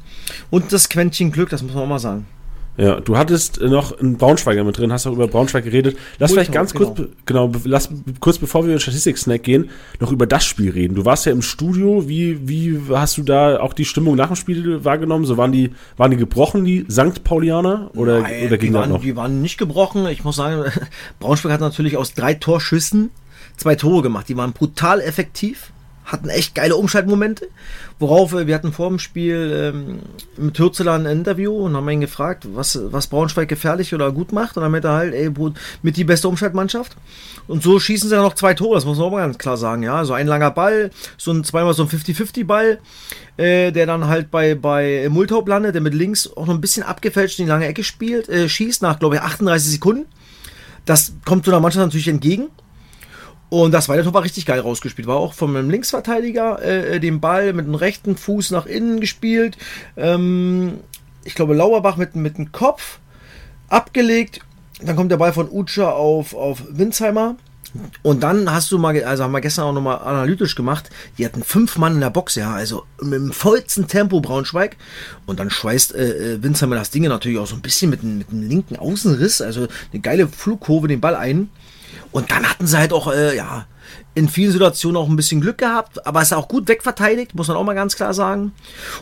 und 0.50 0.74
das 0.74 0.90
Quäntchen 0.90 1.32
Glück, 1.32 1.50
das 1.50 1.62
muss 1.62 1.74
man 1.74 1.84
auch 1.84 1.88
mal 1.88 2.00
sagen. 2.00 2.26
Ja, 2.78 3.00
du 3.00 3.18
hattest 3.18 3.60
noch 3.60 4.00
einen 4.00 4.18
Braunschweiger 4.18 4.64
mit 4.64 4.78
drin, 4.78 4.94
hast 4.94 5.08
auch 5.08 5.14
über 5.14 5.28
Braunschweig 5.28 5.64
geredet. 5.64 5.98
Lass 6.20 6.30
Multau, 6.30 6.34
vielleicht 6.34 6.52
ganz 6.52 6.74
genau. 6.74 6.94
kurz, 6.94 7.10
genau, 7.26 7.52
lass 7.64 7.90
kurz 8.20 8.38
bevor 8.38 8.68
wir 8.68 8.74
in 8.74 8.80
Statistik-Snack 8.80 9.42
gehen, 9.42 9.72
noch 10.00 10.12
über 10.12 10.28
das 10.28 10.46
Spiel 10.46 10.70
reden. 10.70 10.94
Du 10.94 11.04
warst 11.04 11.26
ja 11.26 11.32
im 11.32 11.42
Studio, 11.42 12.08
wie, 12.08 12.48
wie 12.48 12.80
hast 12.92 13.18
du 13.18 13.24
da 13.24 13.60
auch 13.60 13.74
die 13.74 13.86
Stimmung 13.86 14.16
nach 14.16 14.28
dem 14.28 14.36
Spiel 14.36 14.86
wahrgenommen? 14.86 15.26
So 15.26 15.38
waren 15.38 15.52
die, 15.52 15.72
waren 15.98 16.12
die 16.12 16.18
gebrochen, 16.18 16.66
die 16.66 16.86
St. 16.90 17.24
Paulianer? 17.24 17.90
Oder, 17.96 18.22
Nein, 18.22 18.46
oder 18.46 18.58
ging 18.60 18.70
die 18.70 18.74
waren, 18.76 18.90
noch? 18.90 19.02
Die 19.02 19.16
waren 19.16 19.42
nicht 19.42 19.58
gebrochen. 19.58 20.06
Ich 20.08 20.24
muss 20.24 20.36
sagen, 20.36 20.72
Braunschweig 21.20 21.52
hat 21.52 21.62
natürlich 21.62 21.98
aus 21.98 22.14
drei 22.14 22.36
Torschüssen 22.36 23.10
zwei 23.58 23.74
Tore 23.76 24.04
gemacht. 24.04 24.30
Die 24.30 24.38
waren 24.38 24.54
brutal 24.54 25.02
effektiv 25.02 25.72
hatten 26.08 26.30
echt 26.30 26.56
geile 26.56 26.76
Umschaltmomente. 26.76 27.50
Worauf 28.00 28.32
wir 28.32 28.56
hatten 28.56 28.72
vor 28.72 28.90
dem 28.90 28.98
Spiel 28.98 29.74
ähm, 29.76 30.00
mit 30.38 30.58
Hürzeler 30.58 30.94
ein 30.94 31.06
Interview 31.06 31.54
und 31.54 31.76
haben 31.76 31.90
ihn 31.90 32.02
gefragt, 32.02 32.48
was, 32.54 32.80
was 32.92 33.08
Braunschweig 33.08 33.50
gefährlich 33.50 33.94
oder 33.94 34.12
gut 34.12 34.32
macht. 34.32 34.56
Und 34.56 34.64
dann 34.64 34.72
meinte 34.72 34.88
er 34.88 34.94
halt, 34.94 35.14
ey, 35.14 35.32
mit 35.82 35.98
die 35.98 36.06
beste 36.06 36.30
Umschaltmannschaft. 36.30 36.96
Und 37.48 37.62
so 37.62 37.80
schießen 37.80 38.10
sie 38.10 38.16
ja 38.16 38.22
noch 38.22 38.36
zwei 38.36 38.54
Tore, 38.54 38.76
das 38.76 38.86
muss 38.86 38.98
man 38.98 39.08
auch 39.08 39.12
mal 39.12 39.22
ganz 39.22 39.38
klar 39.38 39.58
sagen. 39.58 39.84
Ja, 39.84 40.06
so 40.06 40.14
ein 40.14 40.28
langer 40.28 40.52
Ball, 40.52 40.92
so 41.18 41.32
ein 41.32 41.44
zweimal 41.44 41.74
so 41.74 41.84
ein 41.84 41.90
50-50-Ball, 41.90 42.80
äh, 43.36 43.72
der 43.72 43.86
dann 43.86 44.08
halt 44.08 44.32
bei, 44.32 44.56
bei 44.56 45.08
Multaup 45.10 45.48
landet, 45.48 45.76
der 45.76 45.82
mit 45.82 45.94
links 45.94 46.30
auch 46.36 46.48
noch 46.48 46.54
ein 46.54 46.62
bisschen 46.62 46.84
abgefälscht 46.84 47.40
in 47.40 47.46
die 47.46 47.52
lange 47.52 47.68
Ecke 47.68 47.84
spielt, 47.84 48.30
äh, 48.30 48.48
schießt 48.48 48.82
nach, 48.82 49.00
glaube 49.00 49.16
ich, 49.16 49.22
38 49.22 49.72
Sekunden. 49.72 50.06
Das 50.86 51.14
kommt 51.26 51.44
so 51.44 51.52
einer 51.52 51.60
Mannschaft 51.60 51.86
natürlich 51.86 52.08
entgegen. 52.08 52.48
Und 53.50 53.72
das 53.72 53.86
zweite 53.86 54.04
Tor 54.04 54.14
war 54.14 54.24
richtig 54.24 54.46
geil 54.46 54.60
rausgespielt. 54.60 55.08
War 55.08 55.18
auch 55.18 55.34
von 55.34 55.56
einem 55.56 55.70
Linksverteidiger 55.70 56.62
äh, 56.62 56.96
äh, 56.96 57.00
den 57.00 57.22
Ball 57.22 57.54
mit 57.54 57.66
dem 57.66 57.76
rechten 57.76 58.18
Fuß 58.18 58.52
nach 58.52 58.66
innen 58.66 59.00
gespielt. 59.00 59.58
Ähm, 59.96 60.80
ich 61.24 61.36
glaube, 61.36 61.56
Lauerbach 61.56 61.98
mit, 61.98 62.16
mit 62.16 62.38
dem 62.38 62.52
Kopf 62.52 63.00
abgelegt. 63.70 64.42
Dann 64.82 64.96
kommt 64.96 65.12
der 65.12 65.18
Ball 65.18 65.34
von 65.34 65.50
Utscher 65.50 65.96
auf, 65.96 66.34
auf 66.34 66.64
Winsheimer. 66.70 67.38
Und 68.02 68.24
dann 68.24 68.52
hast 68.52 68.72
du 68.72 68.78
mal, 68.78 69.02
also 69.04 69.24
haben 69.24 69.32
wir 69.32 69.42
gestern 69.42 69.66
auch 69.66 69.74
nochmal 69.74 70.00
analytisch 70.00 70.56
gemacht, 70.56 70.90
die 71.18 71.26
hatten 71.26 71.44
fünf 71.44 71.78
Mann 71.78 71.96
in 71.96 72.00
der 72.00 72.10
Box, 72.10 72.36
ja, 72.36 72.54
also 72.54 72.86
mit 73.02 73.14
dem 73.14 73.32
vollsten 73.32 73.88
Tempo 73.88 74.20
Braunschweig. 74.20 74.78
Und 75.26 75.40
dann 75.40 75.50
schweißt 75.50 75.94
äh, 75.96 76.36
äh 76.36 76.44
Winsheimer 76.44 76.76
das 76.76 76.92
Ding 76.92 77.04
natürlich 77.04 77.38
auch 77.38 77.48
so 77.48 77.56
ein 77.56 77.62
bisschen 77.62 77.90
mit, 77.90 78.04
mit 78.04 78.32
dem 78.32 78.48
linken 78.48 78.78
Außenriss, 78.78 79.42
also 79.42 79.68
eine 79.92 80.02
geile 80.02 80.28
Flugkurve 80.28 80.88
den 80.88 81.02
Ball 81.02 81.16
ein. 81.16 81.50
Und 82.12 82.32
dann 82.32 82.50
hatten 82.50 82.68
sie 82.68 82.78
halt 82.78 82.94
auch, 82.94 83.12
äh, 83.12 83.36
ja, 83.36 83.66
in 84.16 84.28
vielen 84.28 84.52
Situationen 84.52 84.98
auch 84.98 85.08
ein 85.08 85.16
bisschen 85.16 85.42
Glück 85.42 85.60
gehabt, 85.60 86.06
aber 86.06 86.22
ist 86.22 86.34
auch 86.34 86.48
gut 86.48 86.68
wegverteidigt, 86.68 87.36
muss 87.36 87.48
man 87.48 87.58
auch 87.58 87.64
mal 87.64 87.76
ganz 87.76 87.96
klar 87.96 88.14
sagen. 88.14 88.52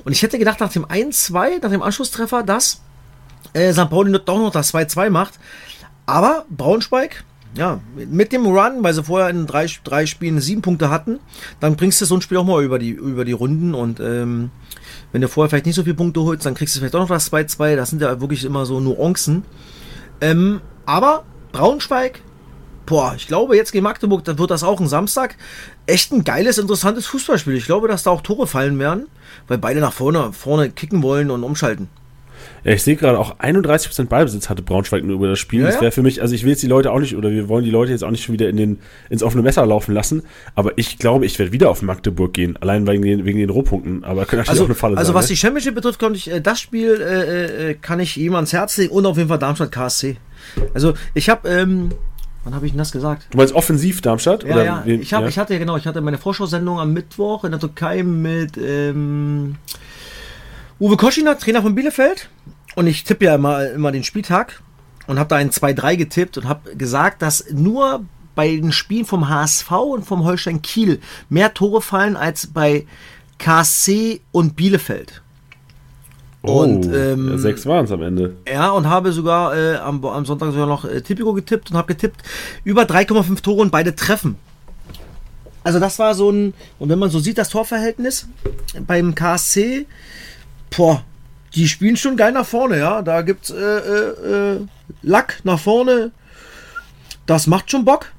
Und 0.04 0.12
ich 0.12 0.22
hätte 0.22 0.38
gedacht, 0.38 0.60
nach 0.60 0.72
dem 0.72 0.86
1-2, 0.86 1.62
nach 1.62 1.72
dem 1.72 1.82
Anschlusstreffer, 1.82 2.44
dass 2.44 2.82
äh, 3.54 3.72
St. 3.72 3.90
Pauli 3.90 4.12
doch 4.12 4.38
noch 4.38 4.52
das 4.52 4.74
2-2 4.74 5.10
macht. 5.10 5.40
Aber 6.06 6.46
Braunschweig, 6.50 7.24
ja, 7.58 7.80
mit 7.96 8.34
dem 8.34 8.46
Run, 8.46 8.84
weil 8.84 8.94
sie 8.94 9.04
vorher 9.04 9.30
in 9.30 9.48
drei, 9.48 9.68
drei 9.84 10.06
Spielen 10.06 10.42
sieben 10.42 10.62
Punkte 10.62 10.90
hatten, 10.90 11.20
dann 11.62 11.78
bringst 11.78 12.02
du 12.02 12.06
so 12.06 12.16
ein 12.16 12.22
Spiel 12.22 12.38
auch 12.38 12.46
mal 12.46 12.64
über 12.64 12.78
die, 12.78 12.90
über 12.90 13.24
die 13.24 13.32
Runden 13.32 13.74
und 13.74 14.00
ähm, 14.02 14.52
wenn 15.12 15.22
du 15.22 15.30
vorher 15.30 15.50
vielleicht 15.50 15.66
nicht 15.66 15.76
so 15.76 15.84
viele 15.84 15.96
Punkte 15.96 16.22
holst, 16.22 16.46
dann 16.46 16.56
kriegst 16.56 16.76
du 16.76 16.80
vielleicht 16.80 16.96
auch 16.96 17.00
noch 17.00 17.08
das 17.08 17.32
2-2. 17.32 17.78
Das 17.78 17.90
sind 17.90 18.02
ja 18.02 18.20
wirklich 18.20 18.44
immer 18.44 18.66
so 18.66 18.82
Nuancen. 18.82 19.46
Ähm, 20.20 20.60
aber 20.86 21.24
Braunschweig 21.54 22.22
boah, 22.86 23.14
ich 23.16 23.28
glaube, 23.28 23.56
jetzt 23.56 23.72
gegen 23.72 23.84
Magdeburg, 23.84 24.24
dann 24.24 24.40
wird 24.40 24.52
das 24.52 24.64
auch 24.64 24.80
ein 24.80 24.88
Samstag. 24.88 25.36
Echt 25.86 26.12
ein 26.12 26.24
geiles, 26.24 26.58
interessantes 26.58 27.06
Fußballspiel. 27.08 27.56
Ich 27.56 27.66
glaube, 27.66 27.88
dass 27.88 28.04
da 28.04 28.12
auch 28.12 28.22
Tore 28.22 28.48
fallen 28.48 28.80
werden, 28.80 29.08
weil 29.48 29.58
beide 29.58 29.80
nach 29.80 29.94
vorne, 29.94 30.34
vorne 30.34 30.70
kicken 30.70 31.04
wollen 31.04 31.32
und 31.32 31.44
umschalten. 31.44 31.90
Ja, 32.64 32.72
ich 32.72 32.82
sehe 32.82 32.96
gerade 32.96 33.20
auch 33.20 33.40
31% 33.40 34.06
Ballbesitz 34.06 34.50
hatte 34.50 34.64
Braunschweig 34.64 35.04
nur 35.04 35.16
über 35.16 35.28
das 35.28 35.38
Spiel. 35.38 35.62
Ja, 35.62 35.68
das 35.68 35.82
wäre 35.82 35.92
für 35.92 36.02
mich, 36.02 36.22
also 36.22 36.34
ich 36.34 36.44
will 36.44 36.50
jetzt 36.50 36.64
die 36.64 36.68
Leute 36.68 36.92
auch 36.92 37.00
nicht, 37.00 37.16
oder 37.16 37.30
wir 37.30 37.48
wollen 37.48 37.64
die 37.64 37.70
Leute 37.70 37.92
jetzt 37.92 38.04
auch 38.04 38.10
nicht 38.10 38.24
schon 38.24 38.34
wieder 38.34 38.50
in 38.50 38.58
den, 38.58 38.80
ins 39.10 39.22
offene 39.22 39.44
Messer 39.44 39.66
laufen 39.66 39.94
lassen, 39.94 40.24
aber 40.56 40.72
ich 40.76 40.98
glaube, 40.98 41.28
ich 41.28 41.38
werde 41.38 41.52
wieder 41.52 41.70
auf 41.70 41.84
Magdeburg 41.84 42.34
gehen, 42.34 42.58
allein 42.58 42.88
wegen 42.88 43.04
den, 43.04 43.26
wegen 43.26 43.38
den 43.38 43.52
Rohpunkten, 43.52 44.04
aber 44.04 44.26
könnte 44.26 44.50
also, 44.50 44.64
auch 44.64 44.66
eine 44.66 44.76
Falle 44.76 44.98
also 44.98 45.12
sein. 45.12 45.16
Also 45.16 45.24
was 45.24 45.26
ne? 45.26 45.34
die 45.36 45.38
Championship 45.38 45.76
betrifft, 45.76 46.00
kann 46.00 46.16
ich, 46.16 46.32
äh, 46.32 46.42
das 46.42 46.60
Spiel 46.60 47.00
äh, 47.02 47.70
äh, 47.70 47.74
kann 47.76 48.00
ich 48.00 48.18
ihm 48.18 48.34
ans 48.34 48.52
Herz 48.52 48.78
legen 48.78 48.94
und 48.94 49.06
auf 49.06 49.18
jeden 49.18 49.30
Fall 49.30 49.40
Darmstadt 49.40 49.72
KSC. 49.72 50.18
Also 50.74 50.94
ich 51.14 51.30
habe 51.30 51.48
ähm, 51.48 51.92
Wann 52.46 52.54
habe 52.54 52.68
ich 52.68 52.72
denn 52.72 52.80
das 52.80 52.92
gesagt? 52.92 53.28
Du 53.32 53.38
meinst 53.38 53.54
offensiv 53.54 54.02
Darmstadt? 54.02 54.44
Ja, 54.44 54.64
ja. 54.64 54.84
ich, 54.86 55.14
hab, 55.14 55.24
ja. 55.24 55.28
ich 55.28 55.40
hatte 55.40 55.58
genau, 55.58 55.78
ich 55.78 55.88
hatte 55.88 56.00
meine 56.02 56.20
Vorschau-Sendung 56.20 56.80
am 56.80 56.94
Mittwoch 56.94 57.44
in 57.44 57.52
der 57.52 57.60
Türkei 57.60 58.04
mit 58.04 58.56
ähm, 58.56 59.56
Uwe 60.80 60.96
Koschina, 60.96 61.34
Trainer 61.34 61.64
von 61.64 61.74
Bielefeld. 61.74 62.30
Und 62.76 62.86
ich 62.86 63.04
tippe 63.04 63.26
ja 63.26 63.36
immer, 63.36 63.72
immer 63.72 63.92
den 63.92 64.04
Spieltag 64.04 64.62
und 65.08 65.18
habe 65.18 65.30
da 65.30 65.38
ein 65.38 65.50
2-3 65.50 65.98
getippt 65.98 66.38
und 66.38 66.48
habe 66.48 66.76
gesagt, 66.76 67.24
dass 67.24 67.50
nur 67.52 68.06
bei 68.36 68.50
den 68.50 68.72
Spielen 68.72 69.06
vom 69.06 69.28
HSV 69.28 69.72
und 69.72 70.06
vom 70.06 70.24
Holstein 70.24 70.62
Kiel 70.62 71.00
mehr 71.30 71.54
Tore 71.54 71.82
fallen 71.82 72.16
als 72.16 72.48
bei 72.48 72.86
KC 73.40 74.22
und 74.32 74.56
Bielefeld. 74.56 75.24
Oh, 76.48 76.64
und, 76.64 76.86
ähm, 76.86 77.30
ja, 77.32 77.38
sechs 77.38 77.66
waren 77.66 77.86
es 77.86 77.92
am 77.92 78.02
Ende. 78.02 78.36
Ja, 78.48 78.72
und 78.72 78.88
habe 78.88 79.12
sogar 79.12 79.56
äh, 79.56 79.76
am, 79.78 80.04
am, 80.06 80.26
Sonntag 80.26 80.52
sogar 80.52 80.68
noch 80.68 80.86
äh, 80.86 81.02
Tipico 81.02 81.34
getippt 81.34 81.72
und 81.72 81.78
habe 81.78 81.88
getippt 81.94 82.22
über 82.64 82.84
3,5 82.84 83.42
Tore 83.42 83.62
und 83.62 83.72
beide 83.72 83.96
treffen. 83.96 84.38
Also 85.64 85.80
das 85.80 85.98
war 85.98 86.14
so 86.14 86.30
ein, 86.30 86.54
und 86.78 86.90
wenn 86.90 87.00
man 87.00 87.10
so 87.10 87.20
sieht, 87.20 87.38
das 87.38 87.50
Torverhältnis 87.50 88.28
beim 88.86 89.16
KSC, 89.16 89.88
boah, 90.76 91.04
die 91.56 91.68
spielen 91.68 91.98
schon 91.98 92.18
geil 92.18 92.34
nach 92.34 92.46
vorne, 92.46 92.78
ja. 92.78 93.02
Da 93.02 93.22
gibt's 93.22 93.50
äh, 93.50 93.56
äh, 93.56 94.54
äh 94.54 94.60
Lack 95.02 95.40
nach 95.44 95.60
vorne. 95.60 96.12
Das 97.26 97.48
macht 97.48 97.72
schon 97.72 97.86
Bock. 97.86 98.12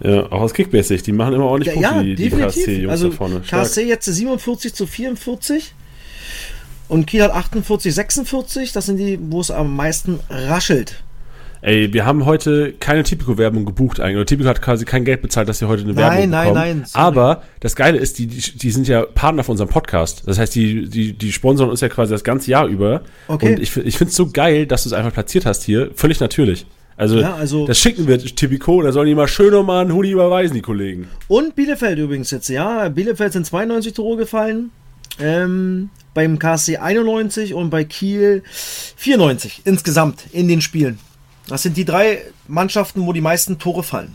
Ja, 0.00 0.26
auch 0.26 0.42
aus 0.42 0.54
Kickbase-Sicht. 0.54 1.06
Die 1.06 1.12
machen 1.12 1.34
immer 1.34 1.46
ordentlich 1.46 1.74
Punkte, 1.74 1.94
ja, 1.94 2.02
die, 2.02 2.14
die 2.14 2.30
KSC-Jungs 2.30 2.90
also, 2.90 3.08
da 3.08 3.16
vorne. 3.16 3.42
Stark. 3.44 3.64
KSC 3.64 3.82
jetzt 3.88 4.04
47 4.04 4.74
zu 4.74 4.86
44. 4.86 5.74
Und 6.88 7.06
Kiel 7.06 7.22
hat 7.22 7.32
48, 7.32 7.94
46. 7.94 8.72
Das 8.72 8.86
sind 8.86 8.96
die, 8.96 9.18
wo 9.20 9.40
es 9.40 9.50
am 9.50 9.76
meisten 9.76 10.20
raschelt. 10.30 11.02
Ey, 11.60 11.92
wir 11.92 12.06
haben 12.06 12.24
heute 12.24 12.72
keine 12.78 13.02
Tipico-Werbung 13.02 13.64
gebucht 13.64 13.98
eigentlich. 13.98 14.16
Oder 14.16 14.26
Tipico 14.26 14.48
hat 14.48 14.62
quasi 14.62 14.84
kein 14.84 15.04
Geld 15.04 15.22
bezahlt, 15.22 15.48
dass 15.48 15.60
wir 15.60 15.66
heute 15.68 15.82
eine 15.82 15.92
Nein, 15.92 16.02
Werbung 16.02 16.30
nein, 16.30 16.48
bekommen. 16.48 16.54
nein, 16.54 16.84
sorry. 16.86 17.04
Aber 17.04 17.42
das 17.60 17.74
Geile 17.74 17.98
ist, 17.98 18.18
die, 18.18 18.28
die, 18.28 18.70
sind 18.70 18.86
ja 18.86 19.02
Partner 19.02 19.42
von 19.42 19.54
unserem 19.54 19.68
Podcast. 19.68 20.22
Das 20.26 20.38
heißt, 20.38 20.54
die, 20.54 20.88
die, 20.88 21.14
die 21.14 21.32
sponsern 21.32 21.68
uns 21.68 21.80
ja 21.80 21.88
quasi 21.88 22.12
das 22.12 22.22
ganze 22.22 22.50
Jahr 22.50 22.66
über. 22.66 23.02
Okay. 23.26 23.54
Und 23.54 23.60
ich, 23.60 23.76
ich 23.76 23.98
finde 23.98 24.10
es 24.10 24.16
so 24.16 24.30
geil, 24.30 24.66
dass 24.66 24.84
du 24.84 24.90
es 24.90 24.92
einfach 24.92 25.12
platziert 25.12 25.46
hast 25.46 25.64
hier. 25.64 25.90
Völlig 25.96 26.20
natürlich. 26.20 26.64
Also, 26.96 27.18
Ja, 27.20 27.34
also- 27.34 27.66
das 27.66 27.78
schicken 27.78 28.06
wir 28.06 28.18
Tipico, 28.18 28.80
da 28.82 28.92
sollen 28.92 29.06
die 29.08 29.14
mal 29.16 29.28
schön 29.28 29.50
nochmal 29.52 29.82
einen 29.82 29.92
Huni 29.92 30.10
überweisen, 30.10 30.54
die 30.54 30.62
Kollegen. 30.62 31.08
Und 31.26 31.56
Bielefeld 31.56 31.98
übrigens 31.98 32.30
jetzt, 32.30 32.48
ja. 32.48 32.88
Bielefeld 32.88 33.32
sind 33.32 33.46
92 33.46 33.94
Tore 33.94 34.16
gefallen. 34.16 34.70
Ähm, 35.20 35.90
beim 36.18 36.40
KSC 36.40 36.78
91 36.78 37.54
und 37.54 37.70
bei 37.70 37.84
Kiel 37.84 38.42
94 38.96 39.62
insgesamt 39.64 40.24
in 40.32 40.48
den 40.48 40.60
Spielen. 40.60 40.98
Das 41.46 41.62
sind 41.62 41.76
die 41.76 41.84
drei 41.84 42.22
Mannschaften, 42.48 43.06
wo 43.06 43.12
die 43.12 43.20
meisten 43.20 43.60
Tore 43.60 43.84
fallen. 43.84 44.14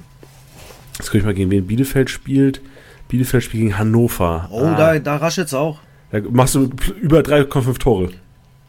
Jetzt 0.99 1.07
guck 1.11 1.15
ich 1.21 1.23
mal, 1.23 1.33
gegen 1.33 1.49
wen 1.49 1.65
Bielefeld 1.65 2.09
spielt. 2.09 2.59
Bielefeld 3.07 3.41
spielt 3.45 3.63
gegen 3.63 3.77
Hannover. 3.77 4.49
Oh, 4.51 4.63
Ah, 4.65 4.75
da, 4.75 4.99
da 4.99 5.15
raschelt's 5.15 5.53
auch. 5.53 5.79
da 6.11 6.19
machst 6.29 6.55
du 6.55 6.69
über 7.01 7.21
3,5 7.21 7.79
Tore. 7.79 8.09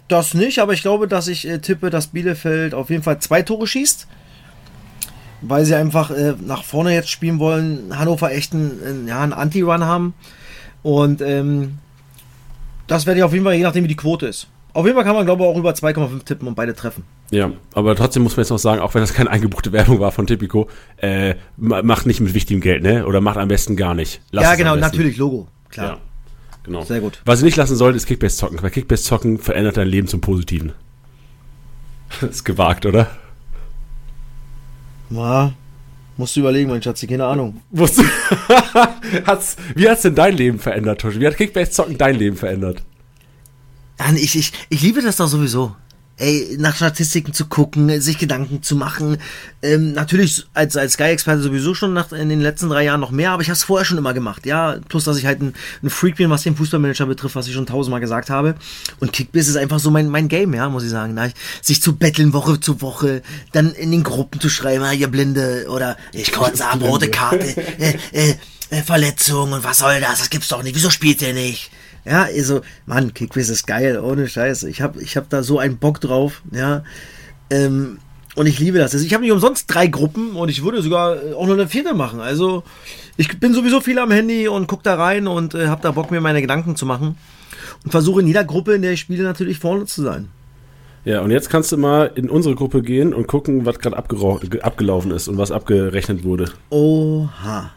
Das 0.07 0.33
nicht, 0.35 0.61
aber 0.61 0.73
ich 0.75 0.83
glaube, 0.83 1.09
dass 1.09 1.27
ich 1.27 1.49
äh, 1.49 1.59
tippe, 1.59 1.91
dass 1.91 2.07
Bielefeld 2.09 2.73
auf 2.73 2.89
jeden 2.89 3.03
Fall 3.03 3.19
zwei 3.19 3.43
Tore 3.43 3.67
schießt. 3.67 4.07
Weil 5.41 5.65
sie 5.65 5.75
einfach 5.75 6.11
äh, 6.13 6.35
nach 6.41 6.63
vorne 6.63 6.95
jetzt 6.95 7.11
spielen 7.11 7.41
wollen. 7.41 7.99
Hannover 7.99 8.31
echt 8.31 8.53
einen, 8.55 8.81
einen, 8.87 9.09
ja, 9.09 9.21
einen 9.23 9.33
Anti-Run 9.33 9.83
haben. 9.83 10.15
Und 10.85 11.21
ähm, 11.21 11.79
das 12.87 13.07
werde 13.07 13.19
ich 13.21 13.25
auf 13.25 13.33
jeden 13.33 13.45
Fall, 13.45 13.55
je 13.55 13.63
nachdem 13.63 13.85
wie 13.85 13.89
die 13.89 13.97
Quote 13.97 14.27
ist. 14.27 14.49
Auf 14.73 14.85
jeden 14.87 14.97
Fall 14.97 15.05
kann 15.05 15.15
man, 15.15 15.25
glaube 15.25 15.45
ich, 15.45 15.49
auch 15.49 15.57
über 15.57 15.71
2,5 15.71 16.25
tippen 16.25 16.49
und 16.49 16.57
beide 16.57 16.75
treffen. 16.75 17.05
Ja, 17.31 17.53
aber 17.75 17.95
trotzdem 17.95 18.25
muss 18.25 18.37
man 18.37 18.43
jetzt 18.43 18.51
noch 18.51 18.59
sagen, 18.59 18.81
auch 18.81 18.93
wenn 18.95 19.03
das 19.03 19.15
keine 19.15 19.31
eingebuchte 19.31 19.71
Werbung 19.73 20.01
war 20.01 20.11
von 20.11 20.27
Tipico, 20.27 20.69
äh, 20.97 21.37
ma- 21.57 21.83
macht 21.83 22.07
nicht 22.07 22.21
mit 22.21 22.35
wichtigem 22.35 22.61
Geld, 22.61 22.83
ne? 22.83 23.07
Oder 23.07 23.21
macht 23.21 23.37
am 23.37 23.47
besten 23.49 23.77
gar 23.77 23.95
nicht. 23.95 24.21
Lass 24.33 24.45
ja, 24.45 24.55
genau, 24.57 24.75
natürlich, 24.75 25.17
Logo. 25.17 25.47
Klar. 25.71 25.87
Ja, 25.87 25.99
genau. 26.65 26.83
Sehr 26.83 27.01
gut. 27.01 27.21
Was 27.25 27.41
ihr 27.41 27.45
nicht 27.47 27.57
lassen 27.57 27.77
sollt, 27.77 27.95
ist 27.95 28.07
Kickbase 28.07 28.37
zocken, 28.37 28.61
weil 28.63 28.71
Kickbase 28.71 29.05
zocken 29.05 29.39
verändert 29.39 29.77
dein 29.77 29.87
Leben 29.89 30.09
zum 30.09 30.21
Positiven. 30.21 30.73
ist 32.21 32.45
gewagt, 32.45 32.85
oder? 32.85 33.09
Ja, 35.11 35.53
musst 36.17 36.37
du 36.37 36.41
überlegen, 36.41 36.71
mein 36.71 36.83
Schatz, 36.83 37.07
keine 37.07 37.25
Ahnung. 37.25 37.63
Du? 37.71 37.85
hat's, 39.27 39.57
wie 39.75 39.89
hat's 39.89 40.03
denn 40.03 40.15
dein 40.15 40.37
Leben 40.37 40.59
verändert, 40.59 41.01
Toshi? 41.01 41.21
Wie 41.21 41.27
hat 41.27 41.37
Kickbase 41.37 41.71
zocken 41.71 41.99
dein 41.99 42.17
Leben 42.17 42.37
verändert? 42.37 42.83
Ich, 44.17 44.37
ich, 44.37 44.53
ich 44.69 44.83
liebe 44.83 45.01
das 45.03 45.17
doch 45.17 45.29
sowieso. 45.29 45.75
Ey, 46.17 46.57
nach 46.59 46.77
Statistiken 46.77 47.33
zu 47.33 47.47
gucken, 47.47 48.01
sich 48.01 48.19
Gedanken 48.19 48.63
zu 48.63 48.77
machen. 48.77 49.19
Ähm, 49.63 49.93
natürlich 49.93 50.47
als, 50.55 50.77
als 50.77 50.93
Sky-Experte 50.93 51.43
sowieso 51.43 51.75
schon 51.75 51.93
nach, 51.93 52.13
in 52.13 52.29
den 52.29 52.41
letzten 52.41 52.69
drei 52.69 52.85
Jahren 52.85 53.01
noch 53.01 53.11
mehr, 53.11 53.33
aber 53.33 53.43
ich 53.43 53.49
habe 53.49 53.57
es 53.57 53.65
vorher 53.65 53.85
schon 53.85 53.99
immer 53.99 54.15
gemacht. 54.15 54.47
Ja, 54.47 54.77
plus, 54.89 55.05
dass 55.05 55.17
ich 55.17 55.27
halt 55.27 55.43
ein, 55.43 55.55
ein 55.83 55.91
Freak 55.91 56.17
bin, 56.17 56.31
was 56.31 56.45
den 56.45 56.55
Fußballmanager 56.55 57.07
betrifft, 57.07 57.35
was 57.35 57.49
ich 57.49 57.55
schon 57.55 57.67
tausendmal 57.67 58.01
gesagt 58.01 58.31
habe. 58.31 58.55
Und 59.01 59.13
Kickbiss 59.13 59.49
ist 59.49 59.57
einfach 59.57 59.81
so 59.81 59.91
mein, 59.91 60.09
mein 60.09 60.29
Game, 60.29 60.55
ja, 60.55 60.69
muss 60.69 60.85
ich 60.85 60.91
sagen. 60.91 61.17
Da 61.17 61.27
ich, 61.27 61.35
sich 61.61 61.83
zu 61.83 61.97
betteln 61.97 62.33
Woche 62.33 62.61
zu 62.61 62.81
Woche, 62.81 63.23
dann 63.51 63.73
in 63.73 63.91
den 63.91 64.05
Gruppen 64.05 64.41
zu 64.41 64.49
schreiben, 64.49 64.85
ah, 64.85 64.93
ihr 64.93 65.09
Blinde, 65.09 65.67
oder 65.69 65.97
ich 66.13 66.31
kotze 66.31 66.65
ab, 66.65 66.81
rote 66.81 67.11
Karte, 67.11 67.57
äh, 67.81 67.99
äh, 68.13 68.35
äh, 68.71 68.83
Verletzung 68.83 69.53
und 69.53 69.65
was 69.65 69.79
soll 69.79 70.01
das? 70.01 70.21
Das 70.21 70.31
gibt's 70.31 70.49
doch 70.49 70.63
nicht. 70.63 70.77
Wieso 70.77 70.91
spielt 70.91 71.23
ihr 71.23 71.35
nicht? 71.35 71.71
Ja, 72.05 72.25
also, 72.25 72.61
Mann, 72.87 73.15
Kickbiss 73.15 73.49
ist 73.49 73.67
geil, 73.67 73.99
ohne 73.99 74.29
Scheiße. 74.29 74.69
Ich 74.69 74.83
hab, 74.83 75.01
ich 75.01 75.17
hab 75.17 75.31
da 75.31 75.43
so 75.43 75.59
einen 75.59 75.79
Bock 75.79 76.01
drauf, 76.01 76.43
ja. 76.53 76.85
Ähm, 77.51 77.99
und 78.35 78.47
ich 78.47 78.59
liebe 78.59 78.79
das. 78.79 78.93
Also 78.93 79.07
ich 79.07 79.15
habe 79.15 79.23
nicht 79.23 79.33
umsonst 79.33 79.73
drei 79.73 79.87
Gruppen 79.87 80.33
und 80.33 80.49
ich 80.49 80.65
würde 80.65 80.83
sogar 80.83 81.17
äh, 81.17 81.33
auch 81.35 81.47
noch 81.47 81.55
eine 81.55 81.69
vierte 81.69 81.95
machen. 81.95 82.21
Also 82.21 82.65
ich 83.17 83.39
bin 83.39 83.55
sowieso 83.55 83.81
viel 83.81 83.99
am 83.99 84.11
Handy 84.11 84.49
und 84.49 84.67
guck 84.67 84.83
da 84.83 84.97
rein 84.97 85.29
und 85.29 85.55
äh, 85.55 85.69
habe 85.69 85.83
da 85.83 85.93
Bock, 85.93 86.11
mir 86.11 86.21
meine 86.21 86.41
Gedanken 86.41 86.75
zu 86.77 86.85
machen. 86.85 87.17
Und 87.85 87.91
versuche 87.91 88.21
in 88.21 88.27
jeder 88.27 88.45
Gruppe, 88.45 88.75
in 88.75 88.83
der 88.83 88.93
ich 88.93 89.01
spiele, 89.01 89.23
natürlich 89.23 89.59
vorne 89.59 89.87
zu 89.87 90.03
sein. 90.03 90.29
Ja, 91.05 91.21
und 91.21 91.31
jetzt 91.31 91.51
kannst 91.51 91.71
du 91.71 91.77
mal 91.77 92.11
in 92.15 92.31
unsere 92.31 92.55
Gruppe 92.55 92.83
gehen 92.83 93.13
und 93.13 93.27
gucken, 93.27 93.67
was 93.67 93.79
gerade 93.79 93.97
abgelaufen 93.97 95.11
ist 95.11 95.29
und 95.29 95.37
was 95.37 95.53
abgerechnet 95.53 96.25
wurde. 96.25 96.51
Oha. 96.71 97.71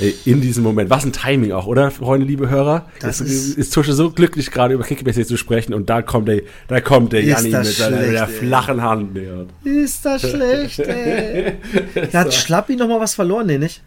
Ey, 0.00 0.14
in 0.24 0.40
diesem 0.40 0.62
Moment. 0.64 0.88
Was 0.90 1.04
ein 1.04 1.12
Timing 1.12 1.52
auch, 1.52 1.66
oder, 1.66 1.90
Freunde, 1.90 2.26
liebe 2.26 2.48
Hörer? 2.48 2.86
Das 3.00 3.20
ist, 3.20 3.30
ist- 3.30 3.58
ist 3.58 3.74
Tusche 3.74 3.92
so 3.92 4.10
glücklich, 4.10 4.50
gerade 4.50 4.74
über 4.74 4.84
Kickbase 4.84 5.26
zu 5.26 5.36
sprechen 5.36 5.74
und 5.74 5.90
da 5.90 6.00
kommt 6.02 6.28
der, 6.28 6.42
da 6.68 6.80
kommt 6.80 7.12
der 7.12 7.22
Janni 7.24 7.50
mit 7.50 7.66
seiner 7.66 7.96
mit 8.00 8.12
der 8.12 8.22
ey. 8.22 8.28
flachen 8.28 8.82
Hand 8.82 9.14
näher. 9.14 9.46
Ist 9.64 10.04
das 10.04 10.22
schlecht, 10.22 10.78
ey. 10.80 11.54
Da 12.10 12.20
hat 12.20 12.32
Schlappi 12.34 12.76
noch 12.76 12.88
mal 12.88 13.00
was 13.00 13.14
verloren, 13.14 13.46
nee, 13.46 13.58
nicht? 13.58 13.82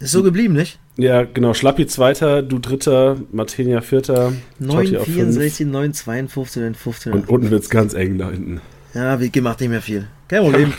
Ist 0.00 0.12
so 0.12 0.22
geblieben, 0.22 0.54
nicht? 0.54 0.78
Ja, 0.96 1.22
genau. 1.24 1.54
Schlappi 1.54 1.86
Zweiter, 1.86 2.42
du 2.42 2.58
Dritter, 2.58 3.16
Martinia 3.32 3.80
Vierter, 3.80 4.32
Totti 4.64 4.96
auf 4.96 5.06
fünf. 5.06 5.36
9,64, 5.36 5.66
9,52 5.70 6.66
und 6.66 6.76
15. 6.76 7.12
Und 7.12 7.28
unten 7.28 7.50
wird's 7.50 7.70
ganz 7.70 7.94
eng 7.94 8.18
da 8.18 8.30
hinten. 8.30 8.60
Ja, 8.92 9.18
wie 9.20 9.30
gemacht 9.30 9.60
nicht 9.60 9.70
mehr 9.70 9.82
viel. 9.82 10.06
Kein 10.28 10.42
Problem. 10.42 10.72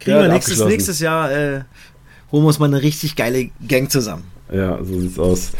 Kriegen 0.00 0.16
Ja, 0.16 0.22
wir 0.24 0.32
nächstes, 0.32 0.64
nächstes 0.64 0.98
Jahr, 1.00 1.30
äh, 1.30 1.60
holen 2.32 2.42
wir 2.44 2.48
uns 2.48 2.58
mal 2.58 2.66
eine 2.66 2.82
richtig 2.82 3.16
geile 3.16 3.50
Gang 3.66 3.90
zusammen. 3.90 4.24
Ja, 4.52 4.82
so 4.82 4.98
sieht's 4.98 5.16
aus. 5.16 5.50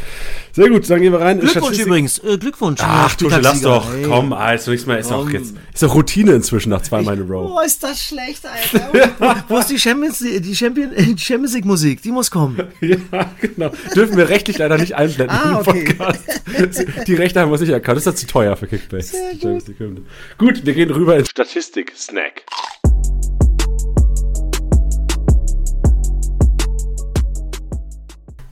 Sehr 0.51 0.69
gut, 0.69 0.91
dann 0.91 1.01
gehen 1.01 1.13
wir 1.13 1.21
rein. 1.21 1.37
in 1.39 1.43
Glückwunsch 1.43 1.65
Statistik. 1.67 1.87
übrigens, 1.87 2.19
äh, 2.25 2.39
Glückwunsch. 2.39 2.81
Ach, 2.83 3.15
Tusche, 3.15 3.39
lass 3.41 3.61
doch. 3.61 3.89
Hey. 3.95 4.03
Komm, 4.03 4.33
also 4.33 4.73
nichts 4.73 4.85
mehr. 4.85 4.99
Ist 4.99 5.13
doch 5.13 5.31
jetzt, 5.31 5.55
ist 5.73 5.81
doch 5.85 5.95
Routine 5.95 6.33
inzwischen 6.33 6.71
nach 6.71 6.83
zweimal 6.83 7.17
in 7.17 7.23
a 7.23 7.33
row. 7.33 7.53
Oh, 7.55 7.61
ist 7.65 7.81
das 7.85 8.03
schlecht, 8.03 8.43
Alter. 8.45 9.45
Wo 9.49 9.59
ist 9.59 9.71
die 9.71 9.79
Champions, 9.79 10.19
die 10.19 10.57
Champion, 10.57 10.91
die 10.99 11.17
Champions 11.17 11.55
League 11.55 11.67
Musik? 11.67 12.03
Die 12.03 12.11
muss 12.11 12.33
kommen. 12.33 12.59
Ja, 12.81 13.31
genau. 13.41 13.71
Dürfen 13.95 14.17
wir 14.17 14.29
rechtlich 14.29 14.59
leider 14.59 14.77
nicht 14.77 14.97
einblenden 14.97 15.37
Ah, 15.37 15.61
okay. 15.65 15.95
Podcast. 15.95 16.25
Die 17.07 17.15
Rechte 17.15 17.39
haben 17.41 17.53
wir 17.53 17.59
nicht 17.61 17.69
erkannt. 17.69 17.97
Das 17.97 18.03
ist 18.07 18.13
ja 18.13 18.15
zu 18.17 18.27
teuer 18.27 18.57
für 18.57 18.67
Kickbase. 18.67 19.17
League 19.41 19.79
Hymne. 19.79 20.01
Gut, 20.37 20.67
wir 20.67 20.75
gehen 20.75 20.91
rüber 20.91 21.17
in 21.17 21.25
Statistik-Snack. 21.27 22.43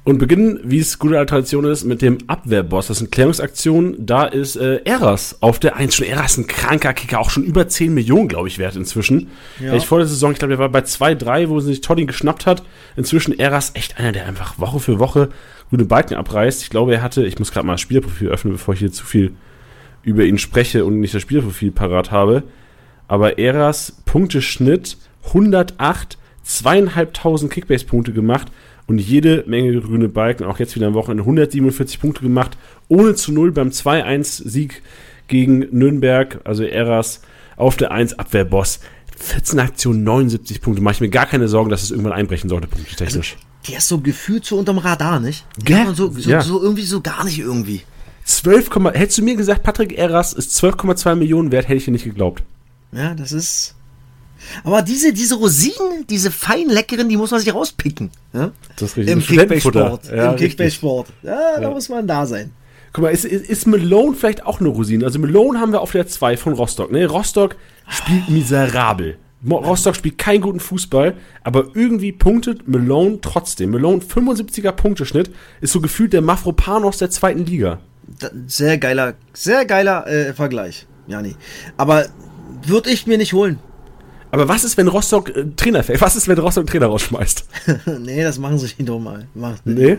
Und 0.09 0.16
beginnen, 0.16 0.59
wie 0.64 0.79
es 0.79 0.99
gute 0.99 1.27
Tradition 1.27 1.66
ist, 1.66 1.85
mit 1.85 2.01
dem 2.01 2.16
Abwehrboss. 2.29 2.87
Das 2.87 2.97
sind 2.97 3.12
Klärungsaktionen. 3.12 4.07
Da 4.07 4.25
ist 4.25 4.57
äh, 4.57 4.77
Eras 4.87 5.37
auf 5.42 5.59
der 5.59 5.77
1. 5.77 5.97
Schon 5.97 6.07
Eras 6.07 6.38
ein 6.38 6.47
kranker 6.47 6.94
Kicker, 6.94 7.21
auch 7.21 7.29
schon 7.29 7.44
über 7.44 7.68
10 7.68 7.92
Millionen, 7.92 8.27
glaube 8.27 8.49
ich, 8.49 8.59
wert 8.59 8.75
inzwischen. 8.75 9.29
Ja. 9.61 9.75
Ich 9.75 9.85
vor 9.85 9.99
der 9.99 10.07
Saison, 10.07 10.33
ich 10.33 10.38
glaube, 10.38 10.53
der 10.53 10.59
war 10.59 10.71
bei 10.71 10.81
2, 10.81 11.14
3, 11.14 11.51
wo 11.51 11.61
sich 11.61 11.83
Toddy 11.83 12.07
geschnappt 12.07 12.47
hat. 12.47 12.62
Inzwischen 12.97 13.38
Eras 13.38 13.73
echt 13.75 13.99
einer, 13.99 14.12
der 14.12 14.25
einfach 14.25 14.59
Woche 14.59 14.81
für 14.81 14.99
Woche 14.99 15.29
gute 15.68 15.85
Balken 15.85 16.14
abreißt. 16.14 16.62
Ich 16.62 16.71
glaube, 16.71 16.94
er 16.94 17.03
hatte, 17.03 17.27
ich 17.27 17.38
muss 17.38 17.53
gerade 17.53 17.66
mal 17.66 17.75
das 17.75 17.83
Spielerprofil 17.83 18.29
öffnen, 18.29 18.55
bevor 18.55 18.73
ich 18.73 18.81
hier 18.81 18.90
zu 18.90 19.05
viel 19.05 19.33
über 20.05 20.25
ihn 20.25 20.38
spreche 20.38 20.87
und 20.87 21.01
nicht 21.01 21.12
das 21.12 21.21
Spielerprofil 21.21 21.71
parat 21.71 22.11
habe. 22.12 22.44
Aber 23.09 23.38
Eras 23.38 24.01
Punkteschnitt 24.07 24.97
108, 25.27 26.16
zweieinhalbtausend 26.44 27.53
Kickbase-Punkte 27.53 28.14
gemacht 28.14 28.51
und 28.88 28.98
jede 28.98 29.44
Menge 29.46 29.81
grüne 29.81 30.09
Balken. 30.09 30.44
Auch 30.44 30.59
jetzt 30.59 30.74
wieder 30.74 30.88
am 30.88 30.94
Wochenende 30.94 31.22
147 31.22 32.01
Punkte 32.01 32.22
gemacht, 32.22 32.57
ohne 32.88 33.14
zu 33.14 33.33
null 33.33 33.53
beim 33.53 33.68
2-1-Sieg 33.68 34.83
gegen 35.29 35.68
Nürnberg. 35.70 36.40
Also 36.44 36.64
Eras 36.64 37.20
auf 37.57 37.77
der 37.77 37.92
1 37.92 38.18
Abwehrboss. 38.18 38.81
14 39.18 39.59
Aktionen, 39.59 40.05
79 40.05 40.61
Punkte. 40.61 40.83
Mache 40.83 40.94
ich 40.94 41.01
mir 41.01 41.11
gar 41.11 41.27
keine 41.27 41.48
Sorgen, 41.48 41.70
dass 41.70 41.83
es 41.83 41.90
irgendwann 41.90 42.12
einbrechen 42.12 42.48
sollte, 42.48 42.66
punktetechnisch. 42.66 43.37
Der 43.68 43.79
ist 43.79 43.88
so 43.88 44.01
gefühlt 44.01 44.44
so 44.44 44.57
unterm 44.59 44.79
Radar, 44.79 45.20
nicht? 45.20 45.44
Ja, 45.66 45.92
so, 45.92 46.11
so, 46.11 46.31
ja. 46.31 46.40
so 46.40 46.62
irgendwie 46.62 46.85
so 46.85 47.01
gar 47.01 47.24
nicht 47.24 47.38
irgendwie. 47.38 47.83
12, 48.24 48.70
hättest 48.94 49.18
du 49.18 49.22
mir 49.22 49.37
gesagt, 49.37 49.64
Patrick 49.64 49.98
Eras 49.98 50.33
ist 50.33 50.57
12,2 50.62 51.16
Millionen 51.16 51.51
wert, 51.51 51.66
hätte 51.66 51.79
ich 51.79 51.85
dir 51.85 51.90
nicht 51.90 52.05
geglaubt. 52.05 52.42
Ja, 52.92 53.14
das 53.14 53.33
ist. 53.33 53.74
Aber 54.64 54.83
diese, 54.83 55.12
diese 55.12 55.37
Rosinen, 55.37 56.07
diese 56.09 56.31
fein 56.31 56.68
leckeren, 56.68 57.09
die 57.09 57.16
muss 57.16 57.31
man 57.31 57.40
sich 57.40 57.53
rauspicken. 57.53 58.11
Ja? 58.33 58.53
Das 58.77 58.90
ist 58.90 58.96
richtig. 58.96 59.14
Im. 59.14 59.22
Kickbase-Sport. 59.22 60.07
Ja, 60.07 60.12
Im 60.12 60.31
richtig. 60.31 60.51
Kickbase-Sport. 60.51 61.09
Ja, 61.22 61.61
da 61.61 61.70
muss 61.70 61.88
man 61.88 62.07
da 62.07 62.27
sein. 62.27 62.53
Guck 62.92 63.05
mal, 63.05 63.11
ist, 63.11 63.24
ist, 63.24 63.66
Malone 63.66 64.14
vielleicht 64.14 64.46
auch 64.46 64.61
eine 64.61 64.68
Rosine? 64.70 65.05
Also 65.05 65.18
Malone 65.18 65.61
haben 65.61 65.72
wir 65.72 65.81
auf 65.81 65.92
der 65.92 66.07
2 66.07 66.37
von 66.37 66.55
Rostock. 66.55 66.90
Ne? 66.90 67.07
Rostock 67.07 67.57
spielt 67.88 68.29
miserabel. 68.29 69.18
Rostock 69.48 69.94
spielt 69.94 70.18
keinen 70.18 70.40
guten 70.40 70.59
Fußball, 70.59 71.14
aber 71.44 71.66
irgendwie 71.74 72.12
punktet 72.12 72.66
Malone 72.66 73.20
trotzdem. 73.20 73.70
Malone 73.70 74.01
75er 74.01 74.72
Punkteschnitt 74.72 75.31
ist 75.61 75.72
so 75.72 75.81
gefühlt 75.81 76.12
der 76.12 76.22
Mafropanos 76.22 76.98
der 76.98 77.11
zweiten 77.11 77.44
Liga. 77.44 77.79
Sehr 78.46 78.79
geiler, 78.79 79.14
sehr 79.33 79.64
geiler 79.64 80.07
äh, 80.09 80.33
Vergleich, 80.33 80.87
Jani. 81.07 81.37
Aber 81.77 82.07
würde 82.66 82.90
ich 82.90 83.07
mir 83.07 83.18
nicht 83.18 83.33
holen. 83.33 83.61
Aber 84.31 84.49
was 84.49 84.64
ist, 84.64 84.77
wenn 84.77 84.88
Rostock 84.88 85.35
äh, 85.35 85.45
Trainer 85.57 85.83
fällt? 85.83 86.01
Was 86.01 86.17
ist, 86.17 86.29
wenn 86.29 86.38
Rostock 86.38 86.67
Trainer 86.67 86.87
rausschmeißt? 86.87 87.45
nee, 88.01 88.23
das 88.23 88.38
machen 88.38 88.59
sie 88.59 88.67
nicht 88.67 88.81
nochmal. 88.81 89.27
Nee? 89.64 89.99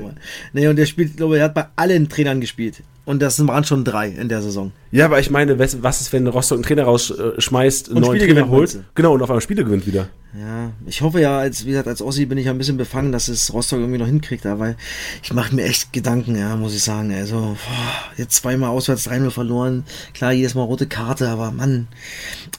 Nee, 0.53 0.67
und 0.67 0.75
der 0.75 0.85
spielt, 0.85 1.17
glaube 1.17 1.35
ich, 1.35 1.39
er 1.39 1.45
hat 1.45 1.53
bei 1.53 1.65
allen 1.75 2.09
Trainern 2.09 2.41
gespielt. 2.41 2.83
Und 3.05 3.23
das 3.23 3.45
waren 3.47 3.63
schon 3.63 3.83
drei 3.83 4.09
in 4.09 4.29
der 4.29 4.43
Saison. 4.43 4.71
Ja, 4.91 5.05
aber 5.05 5.19
ich 5.19 5.31
meine, 5.31 5.57
was 5.57 5.81
was 5.81 5.99
ist, 5.99 6.13
wenn 6.13 6.27
Rostock 6.27 6.57
einen 6.57 6.63
Trainer 6.63 6.83
rausschmeißt, 6.83 7.87
einen 7.87 7.97
Und 7.97 8.03
neuen 8.03 8.19
Spiele 8.19 8.33
Trainer 8.35 8.49
holt? 8.49 8.79
Genau, 8.93 9.13
und 9.13 9.21
auf 9.23 9.31
einmal 9.31 9.41
Spiele 9.41 9.63
gewinnt 9.63 9.87
wieder. 9.87 10.09
Ja, 10.39 10.71
ich 10.85 11.01
hoffe 11.01 11.19
ja, 11.19 11.39
als, 11.39 11.65
wie 11.65 11.71
gesagt, 11.71 11.87
als 11.87 12.03
Ossi 12.03 12.27
bin 12.27 12.37
ich 12.37 12.45
ja 12.45 12.51
ein 12.51 12.59
bisschen 12.59 12.77
befangen, 12.77 13.11
dass 13.11 13.27
es 13.27 13.51
Rostock 13.51 13.79
irgendwie 13.79 13.97
noch 13.97 14.05
hinkriegt, 14.05 14.45
aber 14.45 14.75
ich 15.23 15.33
mache 15.33 15.55
mir 15.55 15.63
echt 15.63 15.91
Gedanken, 15.91 16.35
ja, 16.35 16.55
muss 16.55 16.75
ich 16.75 16.83
sagen. 16.83 17.11
Also, 17.11 17.35
boah, 17.35 18.15
jetzt 18.15 18.35
zweimal 18.35 18.69
auswärts 18.69 19.09
3-0 19.09 19.31
verloren. 19.31 19.85
Klar, 20.13 20.31
jedes 20.31 20.53
Mal 20.53 20.61
rote 20.61 20.85
Karte, 20.85 21.29
aber 21.29 21.49
Mann. 21.49 21.87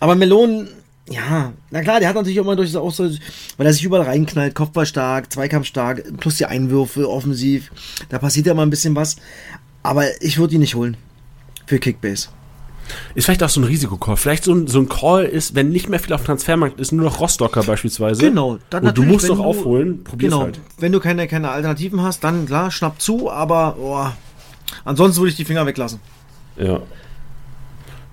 Aber 0.00 0.16
Melon, 0.16 0.66
ja, 1.10 1.52
na 1.70 1.82
klar, 1.82 1.98
der 2.00 2.08
hat 2.08 2.14
natürlich 2.14 2.40
auch 2.40 2.44
mal 2.44 2.54
durch 2.56 2.70
das 2.72 2.80
auch 2.80 2.92
so, 2.92 3.10
weil 3.56 3.66
er 3.66 3.72
sich 3.72 3.82
überall 3.84 4.04
reinknallt, 4.06 4.54
Kopfball 4.54 4.86
stark, 4.86 5.32
Zweikampf 5.32 5.66
stark, 5.66 6.04
plus 6.18 6.36
die 6.36 6.46
Einwürfe 6.46 7.08
offensiv. 7.10 7.70
Da 8.08 8.18
passiert 8.18 8.46
ja 8.46 8.54
mal 8.54 8.62
ein 8.62 8.70
bisschen 8.70 8.94
was. 8.94 9.16
Aber 9.82 10.04
ich 10.22 10.38
würde 10.38 10.54
ihn 10.54 10.60
nicht 10.60 10.74
holen. 10.76 10.96
Für 11.66 11.78
Kickbase. 11.78 12.28
Ist 13.14 13.24
vielleicht 13.24 13.42
auch 13.42 13.48
so 13.48 13.60
ein 13.60 13.64
Risikocall. 13.64 14.16
Vielleicht 14.16 14.44
so 14.44 14.52
ein, 14.52 14.66
so 14.66 14.78
ein 14.80 14.88
Call 14.88 15.24
ist, 15.24 15.54
wenn 15.54 15.70
nicht 15.70 15.88
mehr 15.88 16.00
viel 16.00 16.12
auf 16.12 16.22
dem 16.22 16.26
Transfermarkt 16.26 16.78
ist, 16.80 16.92
nur 16.92 17.04
noch 17.04 17.20
Rostocker 17.20 17.62
beispielsweise. 17.62 18.22
Genau, 18.22 18.58
dann 18.68 18.86
Und 18.86 18.98
du 18.98 19.02
musst 19.04 19.28
doch 19.28 19.36
du- 19.36 19.44
aufholen, 19.44 20.02
probier's 20.04 20.32
Genau, 20.32 20.44
halt. 20.44 20.60
wenn 20.78 20.90
du 20.92 20.98
keine, 21.00 21.26
keine 21.28 21.50
Alternativen 21.50 22.02
hast, 22.02 22.22
dann 22.24 22.46
klar, 22.46 22.70
schnapp 22.70 23.00
zu, 23.00 23.30
aber 23.30 23.76
boah, 23.78 24.16
ansonsten 24.84 25.20
würde 25.20 25.30
ich 25.30 25.36
die 25.36 25.44
Finger 25.44 25.64
weglassen. 25.66 26.00
Ja. 26.56 26.80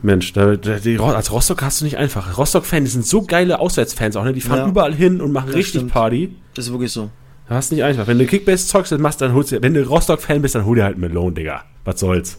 Mensch, 0.02 0.34
da, 0.34 0.56
die, 0.56 1.00
als 1.00 1.32
Rostock 1.32 1.62
hast 1.64 1.82
du 1.82 1.86
nicht 1.86 1.98
einfach. 1.98 2.38
Rostock-Fans 2.38 2.94
sind 2.94 3.06
so 3.06 3.24
geile 3.24 3.60
Auswärtsfans 3.60 4.16
auch, 4.16 4.24
ne? 4.24 4.34
Die 4.34 4.42
fahren 4.42 4.60
Ja. 4.60 4.68
überall 4.68 4.94
hin 4.94 5.22
und 5.22 5.32
machen 5.32 5.48
Das 5.48 5.56
richtig 5.56 5.80
stimmt. 5.80 5.92
Party. 5.92 6.36
Das 6.54 6.66
ist 6.68 6.72
wirklich 6.72 6.92
so. 6.92 7.10
Da 7.50 7.56
hast 7.56 7.72
du 7.72 7.76
nicht 7.76 7.84
einfach. 7.84 8.06
Wenn 8.08 8.20
du 8.20 8.26
Kickbase-Zeugs 8.26 8.92
machst, 9.00 9.22
dann 9.22 9.34
holst 9.34 9.52
du, 9.52 9.62
wenn 9.62 9.74
du 9.74 9.84
Rostock-Fan 9.88 10.42
bist, 10.42 10.54
dann 10.56 10.66
hol 10.66 10.76
dir 10.76 10.84
halt 10.84 10.96
einen 10.96 11.02
Melon, 11.02 11.34
Digga. 11.34 11.64
Was 11.86 12.00
soll's. 12.00 12.38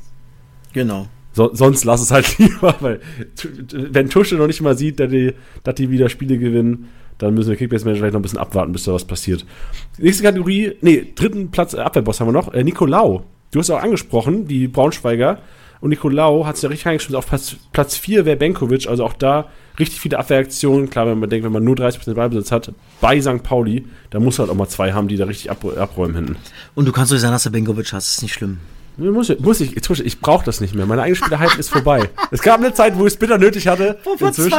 Genau. 0.73 1.09
So, 1.33 1.51
sonst 1.55 1.85
lass 1.85 2.01
es 2.01 2.11
halt 2.11 2.38
lieber, 2.38 2.75
weil 2.81 3.01
wenn 3.71 4.09
Tusche 4.09 4.37
noch 4.37 4.47
nicht 4.47 4.61
mal 4.61 4.77
sieht, 4.77 5.01
dass 5.01 5.11
die, 5.11 5.35
dass 5.64 5.75
die 5.75 5.90
wieder 5.90 6.09
Spiele 6.09 6.38
gewinnen, 6.38 6.88
dann 7.18 7.35
müssen 7.35 7.51
wir 7.51 7.57
Kickbase-Manager 7.57 7.99
vielleicht 8.01 8.12
noch 8.14 8.21
ein 8.21 8.23
bisschen 8.23 8.38
abwarten, 8.38 8.73
bis 8.73 8.85
da 8.85 8.92
was 8.92 9.05
passiert. 9.05 9.44
Nächste 9.99 10.23
Kategorie, 10.23 10.77
nee, 10.81 11.12
dritten 11.14 11.51
Platz 11.51 11.75
äh, 11.75 11.79
Abwehrboss 11.79 12.21
haben 12.21 12.29
wir 12.29 12.33
noch, 12.33 12.53
äh, 12.55 12.62
Nicolau. 12.62 13.25
Du 13.51 13.59
hast 13.59 13.71
auch 13.71 13.83
angesprochen, 13.83 14.47
die 14.47 14.68
Braunschweiger. 14.68 15.40
Und 15.80 15.90
Nicolau 15.90 16.46
hat 16.46 16.56
sich 16.56 16.64
ja 16.64 16.68
richtig 16.68 16.86
reingeschrieben. 16.86 17.16
Auf 17.16 17.26
Platz, 17.26 17.56
Platz 17.72 17.96
4 17.96 18.24
wäre 18.24 18.36
Benkovic, 18.36 18.88
also 18.88 19.04
auch 19.04 19.12
da 19.12 19.48
richtig 19.78 20.00
viele 20.00 20.18
Abwehraktionen. 20.18 20.90
Klar, 20.90 21.06
wenn 21.06 21.18
man 21.18 21.30
denkt, 21.30 21.44
wenn 21.44 21.52
man 21.52 21.64
nur 21.64 21.76
30% 21.76 22.14
Ballbesitz 22.14 22.50
hat, 22.50 22.72
bei 23.00 23.20
St. 23.20 23.42
Pauli, 23.42 23.86
da 24.10 24.20
muss 24.20 24.38
halt 24.38 24.50
auch 24.50 24.54
mal 24.54 24.68
zwei 24.68 24.92
haben, 24.92 25.08
die 25.08 25.16
da 25.16 25.26
richtig 25.26 25.50
ab, 25.50 25.64
abräumen 25.64 26.14
hinten. 26.14 26.36
Und 26.74 26.86
du 26.86 26.92
kannst 26.92 27.12
doch 27.12 27.16
sagen, 27.16 27.32
dass 27.32 27.44
du 27.44 27.50
Benkovic 27.50 27.92
hast, 27.92 28.16
ist 28.16 28.22
nicht 28.22 28.34
schlimm. 28.34 28.58
Nee, 29.00 29.11
Muss 29.11 29.30
ich, 29.30 29.38
muss 29.38 29.61
ich, 29.61 29.76
ich, 29.76 30.04
ich 30.04 30.20
brauche 30.20 30.44
das 30.44 30.61
nicht 30.61 30.74
mehr. 30.74 30.84
Meine 30.84 31.02
eigene 31.02 31.14
Spielerheit 31.16 31.56
ist 31.56 31.70
vorbei. 31.70 32.11
Es 32.32 32.42
gab 32.42 32.58
eine 32.58 32.74
Zeit, 32.74 32.98
wo 32.98 33.06
ich 33.06 33.12
es 33.12 33.16
bitter 33.18 33.38
nötig 33.38 33.68
hatte. 33.68 33.96
Inzwischen- 34.20 34.50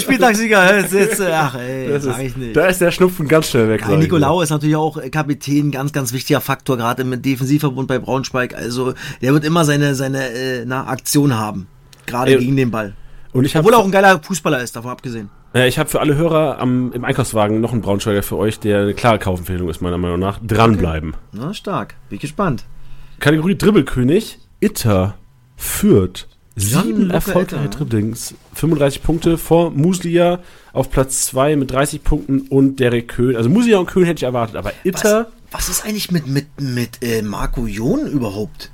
Spieltagssieger, 0.00 0.78
jetzt, 0.78 0.92
jetzt, 0.94 1.20
ach 1.20 1.56
ey, 1.56 1.88
Das 1.88 2.04
sag 2.04 2.16
ist, 2.18 2.22
ich 2.22 2.36
nicht. 2.36 2.56
Da 2.56 2.66
ist 2.66 2.80
der 2.80 2.90
Schnupfen 2.90 3.28
ganz 3.28 3.50
schnell 3.50 3.68
weg. 3.68 3.82
Ja, 3.86 3.96
Nicolau 3.96 4.40
ist 4.40 4.50
natürlich 4.50 4.76
auch 4.76 4.96
äh, 4.96 5.10
Kapitän, 5.10 5.70
ganz, 5.70 5.92
ganz 5.92 6.12
wichtiger 6.12 6.40
Faktor, 6.40 6.76
gerade 6.78 7.02
im 7.02 7.20
Defensivverbund 7.20 7.86
bei 7.88 7.98
Braunschweig. 7.98 8.54
Also, 8.54 8.94
der 9.20 9.32
wird 9.34 9.44
immer 9.44 9.64
seine, 9.66 9.94
seine 9.94 10.30
äh, 10.30 10.64
na, 10.66 10.86
Aktion 10.86 11.36
haben. 11.38 11.66
Gerade 12.06 12.32
Ey, 12.32 12.38
gegen 12.38 12.56
den 12.56 12.70
Ball. 12.70 12.94
Und 13.32 13.44
ich 13.44 13.54
habe 13.56 13.64
Obwohl 13.66 13.74
er 13.74 13.80
auch 13.80 13.84
ein 13.84 13.90
geiler 13.90 14.20
Fußballer 14.22 14.62
ist, 14.62 14.74
davon 14.76 14.90
abgesehen. 14.90 15.28
äh, 15.54 15.68
ich 15.68 15.78
hab 15.78 15.90
für 15.90 16.00
alle 16.00 16.14
Hörer 16.16 16.58
am, 16.60 16.92
im 16.92 17.04
Einkaufswagen 17.04 17.60
noch 17.60 17.72
einen 17.72 17.82
Braunschweiger 17.82 18.22
für 18.22 18.36
euch, 18.38 18.58
der 18.58 18.80
eine 18.80 18.94
klare 18.94 19.18
Kaufempfehlung 19.18 19.68
ist, 19.68 19.82
meiner 19.82 19.98
Meinung 19.98 20.18
nach. 20.20 20.38
Dranbleiben. 20.42 21.14
Na, 21.32 21.52
stark. 21.52 21.94
Bin 22.08 22.16
ich 22.16 22.22
gespannt. 22.22 22.64
Kategorie 23.20 23.56
Dribbelkönig. 23.56 24.38
Itter 24.60 25.16
führt. 25.56 26.28
Sieben 26.54 27.10
erfolgreiche. 27.10 27.68
Dribblings. 27.68 28.34
35 28.54 29.02
Punkte 29.02 29.36
vor 29.36 29.70
Muslia 29.70 30.40
auf 30.72 30.90
Platz 30.90 31.26
2 31.26 31.56
mit 31.56 31.70
30 31.70 32.02
Punkten 32.02 32.40
und 32.48 32.80
Derek 32.80 33.08
Köhn. 33.08 33.36
Also 33.36 33.50
Muslia 33.50 33.78
und 33.78 33.86
Köhn 33.86 34.04
hätte 34.04 34.20
ich 34.20 34.22
erwartet, 34.22 34.56
aber 34.56 34.72
Itter, 34.84 35.30
Was 35.50 35.68
ist 35.68 35.84
eigentlich 35.84 36.10
mit, 36.10 36.26
mit, 36.26 36.46
mit 36.58 37.02
äh, 37.02 37.20
Marco 37.20 37.66
Jon 37.66 38.06
überhaupt? 38.06 38.70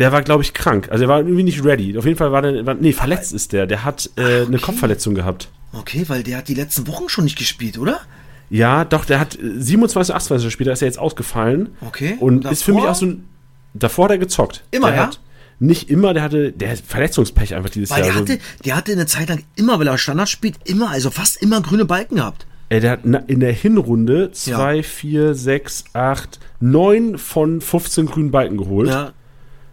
der 0.00 0.12
war, 0.12 0.22
glaube 0.22 0.42
ich, 0.42 0.54
krank. 0.54 0.88
Also 0.90 1.04
er 1.04 1.08
war 1.08 1.18
irgendwie 1.18 1.42
nicht 1.42 1.62
ready. 1.62 1.96
Auf 1.98 2.06
jeden 2.06 2.16
Fall 2.16 2.32
war 2.32 2.40
der, 2.40 2.64
war, 2.64 2.74
nee, 2.74 2.92
verletzt 2.92 3.34
ist 3.34 3.52
der. 3.52 3.66
Der 3.66 3.84
hat 3.84 4.08
äh, 4.16 4.46
eine 4.46 4.58
Kopfverletzung 4.58 5.14
gehabt. 5.14 5.50
Okay, 5.74 6.04
weil 6.08 6.22
der 6.22 6.38
hat 6.38 6.48
die 6.48 6.54
letzten 6.54 6.86
Wochen 6.86 7.10
schon 7.10 7.24
nicht 7.24 7.36
gespielt, 7.36 7.76
oder? 7.76 8.00
Ja, 8.48 8.86
doch, 8.86 9.04
der 9.04 9.20
hat 9.20 9.38
äh, 9.38 9.60
27, 9.60 10.14
28 10.14 10.50
Spieler, 10.50 10.72
ist 10.72 10.80
er 10.80 10.88
jetzt 10.88 10.98
ausgefallen. 10.98 11.76
Okay. 11.86 12.16
Und 12.18 12.46
ist 12.46 12.64
für 12.64 12.72
mich 12.72 12.84
auch 12.84 12.94
so 12.94 13.06
ein. 13.06 13.28
Davor 13.74 14.04
hat 14.06 14.12
er 14.12 14.18
gezockt. 14.18 14.64
Immer, 14.70 14.88
der 14.88 14.96
ja? 14.96 15.06
Hat, 15.06 15.20
nicht 15.58 15.90
immer, 15.90 16.14
der 16.14 16.22
hatte, 16.22 16.52
der 16.52 16.70
hat 16.70 16.78
Verletzungspech 16.80 17.54
einfach 17.54 17.70
dieses 17.70 17.90
Weil 17.90 18.04
Jahr. 18.04 18.12
der 18.12 18.14
hatte, 18.16 18.38
der 18.64 18.76
hatte 18.76 18.92
eine 18.92 19.06
Zeit 19.06 19.28
lang 19.28 19.44
immer, 19.56 19.78
weil 19.78 19.88
er 19.88 19.98
Standard 19.98 20.28
spielt, 20.28 20.56
immer, 20.64 20.90
also 20.90 21.10
fast 21.10 21.40
immer 21.42 21.60
grüne 21.60 21.84
Balken 21.84 22.16
gehabt. 22.16 22.46
ey, 22.70 22.80
der 22.80 22.92
hat 22.92 23.04
in 23.04 23.40
der 23.40 23.52
Hinrunde 23.52 24.32
2, 24.32 24.82
4, 24.82 25.34
6, 25.34 25.84
8, 25.92 26.40
9 26.60 27.18
von 27.18 27.60
15 27.60 28.06
grünen 28.06 28.30
Balken 28.30 28.56
geholt. 28.56 28.88
Ja. 28.88 29.12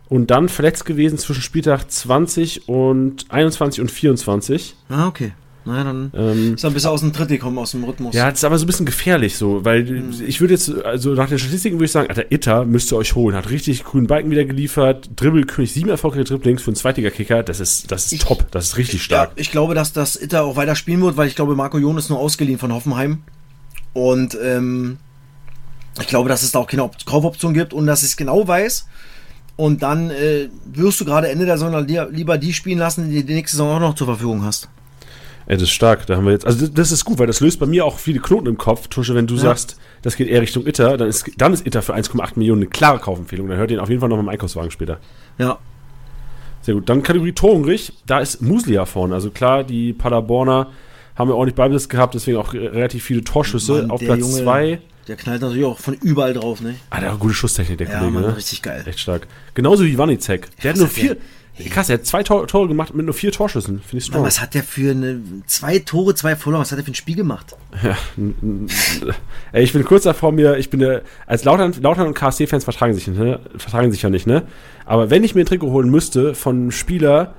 Und 0.10 0.31
dann 0.31 0.49
verletzt 0.49 0.86
gewesen 0.86 1.17
zwischen 1.17 1.41
Spieltag 1.41 1.89
20 1.89 2.69
und 2.69 3.25
21 3.29 3.81
und 3.81 3.91
24. 3.91 4.75
Ah, 4.89 5.07
okay. 5.07 5.33
Naja, 5.67 5.84
dann 5.84 6.12
Ähm, 6.15 6.53
ist 6.56 6.63
er 6.63 6.69
ein 6.71 6.73
bisschen 6.73 6.89
aus 6.89 7.01
dem 7.01 7.13
Tritt 7.13 7.30
gekommen, 7.30 7.58
aus 7.60 7.71
dem 7.71 7.84
Rhythmus. 7.84 8.15
Ja, 8.15 8.30
das 8.30 8.39
ist 8.39 8.43
aber 8.43 8.58
so 8.58 8.63
ein 8.63 8.67
bisschen 8.67 8.86
gefährlich 8.86 9.36
so, 9.38 9.63
weil 9.65 9.88
Hm. 9.88 10.13
ich 10.25 10.41
würde 10.41 10.53
jetzt, 10.56 10.73
also 10.84 11.12
nach 11.12 11.30
den 11.30 11.38
Statistiken 11.38 11.75
würde 11.77 11.86
ich 11.86 11.91
sagen, 11.91 12.10
Alter, 12.10 12.32
Itter 12.32 12.65
müsst 12.65 12.91
ihr 12.91 12.97
euch 12.97 13.13
holen. 13.15 13.36
Hat 13.36 13.49
richtig 13.49 13.84
grünen 13.84 14.08
Balken 14.08 14.32
wieder 14.32 14.45
geliefert, 14.45 15.10
Dribbelkönig, 15.15 15.71
sieben 15.71 15.89
erfolgreiche 15.89 16.23
Dribblings 16.25 16.62
für 16.63 16.69
einen 16.71 16.75
Zweitliga-Kicker, 16.75 17.43
das 17.43 17.60
ist, 17.60 17.91
das 17.91 18.06
ist 18.08 18.13
Ich- 18.13 18.19
top, 18.21 18.49
das 18.51 18.65
ist 18.65 18.77
richtig 18.77 19.01
Ja, 19.01 19.06
stark. 19.06 19.32
ich 19.36 19.51
glaube, 19.51 19.75
dass 19.75 19.93
das 19.93 20.15
Itter 20.15 20.43
auch 20.43 20.56
weiter 20.56 20.75
spielen 20.75 21.01
wird, 21.01 21.17
weil 21.17 21.27
ich 21.27 21.36
glaube, 21.36 21.56
Marco 21.56 21.77
Jon 21.77 21.97
ist 21.97 22.10
nur 22.10 22.19
ausgeliehen 22.19 22.58
von 22.60 22.73
Hoffenheim. 22.73 23.19
Und 23.93 24.38
ähm, 24.43 24.97
ich 25.99 26.08
glaube, 26.08 26.30
dass 26.30 26.43
es 26.43 26.51
da 26.51 26.60
auch 26.60 26.67
keine 26.67 26.84
Op 26.84 26.95
Kaufoption 27.06 27.53
gibt 27.53 27.73
und 27.73 27.88
dass 27.88 28.03
ich 28.03 28.10
es 28.10 28.17
genau 28.17 28.47
weiß. 28.47 28.88
Und 29.56 29.82
dann 29.82 30.12
äh, 30.12 30.49
wirst 30.71 31.01
du 31.01 31.06
gerade 31.06 31.30
Ende 31.30 31.47
der 31.47 31.58
Saison 31.58 31.84
li- 31.84 31.99
lieber 32.12 32.38
die 32.38 32.53
spielen 32.53 32.77
lassen, 32.77 33.10
die 33.10 33.23
die 33.23 33.34
nächste 33.34 33.58
Saison 33.58 33.75
auch 33.77 33.80
noch 33.80 33.95
zur 33.95 34.06
Verfügung 34.06 34.43
hast. 34.45 34.69
Ey, 35.47 35.55
das 35.55 35.63
ist 35.63 35.71
stark, 35.71 36.05
da 36.07 36.17
haben 36.17 36.25
wir 36.25 36.33
jetzt, 36.33 36.45
also 36.45 36.67
das, 36.67 36.91
ist 36.91 37.05
gut, 37.05 37.19
weil 37.19 37.27
das 37.27 37.39
löst 37.39 37.60
bei 37.60 37.65
mir 37.65 37.86
auch 37.86 37.99
viele 37.99 38.19
Knoten 38.19 38.47
im 38.47 38.57
Kopf. 38.57 38.88
Tusche, 38.89 39.15
wenn 39.15 39.27
du 39.27 39.36
Ja. 39.36 39.41
sagst, 39.41 39.77
das 40.01 40.17
geht 40.17 40.27
eher 40.27 40.41
Richtung 40.41 40.67
Itter, 40.67 40.97
dann 40.97 41.07
ist, 41.07 41.29
dann 41.38 41.53
ist 41.53 41.65
Itter 41.65 41.81
für 41.81 41.93
1,8 41.95 42.33
Millionen 42.38 42.63
eine 42.63 42.69
klare 42.69 42.99
Kaufempfehlung. 42.99 43.47
Dann 43.47 43.57
hört 43.57 43.71
ihr 43.71 43.77
ihn 43.77 43.81
auf 43.81 43.88
jeden 43.89 44.01
Fall 44.01 44.10
noch 44.10 44.19
im 44.19 44.27
Einkaufswagen 44.27 44.71
später. 44.71 44.99
Ja. 45.38 45.57
Sehr 46.62 46.73
gut. 46.75 46.89
Dann 46.89 47.01
Kategorie 47.01 47.31
Torhungrig, 47.31 47.93
da 48.05 48.19
ist 48.19 48.41
Muslia 48.41 48.86
vorne. 48.86 49.13
Also 49.15 49.29
klar, 49.31 49.63
die 49.63 49.93
Paderborner 49.93 50.71
haben 51.15 51.29
ja 51.29 51.36
ordentlich 51.36 51.55
Beibesitz 51.55 51.88
gehabt, 51.88 52.13
deswegen 52.13 52.38
auch 52.38 52.53
re- 52.53 52.73
relativ 52.73 53.05
viele 53.05 53.23
Torschüsse. 53.23 53.83
Mann, 53.83 53.91
auf 53.91 54.01
Platz 54.01 54.19
Junge- 54.19 54.43
2. 54.43 54.81
Der 55.07 55.15
knallt 55.15 55.41
natürlich 55.41 55.63
auch 55.63 55.79
von 55.79 55.93
überall 55.93 56.33
drauf, 56.33 56.60
ne? 56.60 56.75
Ah, 56.89 56.99
der 56.99 57.13
hat 57.13 57.19
gute 57.19 57.33
Schusstechnik, 57.33 57.77
der 57.77 57.88
Ja, 57.88 57.99
Kollege, 57.99 58.13
Mann, 58.19 58.23
ne? 58.31 58.36
richtig 58.36 58.62
geil. 58.62 58.83
Echt 58.86 58.99
stark. 58.99 59.25
Genauso 59.53 59.86
wie 59.86 59.97
Wanizek. 59.97 60.49
Der 60.62 60.71
hat 60.71 60.77
nur 60.77 60.89
vier. 60.89 61.15
Krass, 61.70 61.89
er 61.89 61.96
hat 61.96 62.06
zwei 62.06 62.24
Tor 62.24 62.48
Tore 62.48 62.67
gemacht 62.67 62.93
mit 62.93 63.06
nur 63.06 63.15
vier 63.15 63.32
Torschüssen. 63.32 63.80
Finde 63.82 63.98
ich 63.98 64.10
Mann, 64.10 64.13
strong. 64.13 64.26
was 64.26 64.41
hat 64.41 64.54
der 64.54 64.63
für 64.63 64.91
eine 64.91 65.22
zwei 65.48 65.80
Tore, 65.80 66.13
zwei 66.13 66.36
Vorlagen, 66.36 66.62
was 66.62 66.72
hat 66.72 66.78
der 66.78 66.86
für 66.86 66.91
ein 66.91 66.96
Spiel 66.96 67.15
gemacht? 67.15 67.56
Ja, 67.84 67.98
ey, 69.52 69.63
ich 69.63 69.74
bin 69.74 69.84
kurz 69.84 70.04
davor 70.04 70.32
mir, 70.32 70.58
ich 70.58 70.70
bin 70.70 70.80
der, 70.80 71.02
als 71.26 71.43
Lautern, 71.43 71.74
Lautern 71.82 72.08
und 72.08 72.13
KSC-Fans 72.13 72.63
vertragen 72.63 72.93
sich, 72.93 73.08
ne? 73.08 73.39
vertragen 73.58 73.91
sich 73.91 74.02
ja 74.02 74.10
nicht, 74.10 74.28
ne? 74.28 74.43
Aber 74.86 75.10
wenn 75.10 75.24
ich 75.24 75.36
mir 75.36 75.41
ein 75.41 75.48
Trikot 75.48 75.72
holen 75.72 75.89
müsste 75.89 76.36
von 76.36 76.56
einem 76.56 76.72
Spieler, 76.72 77.34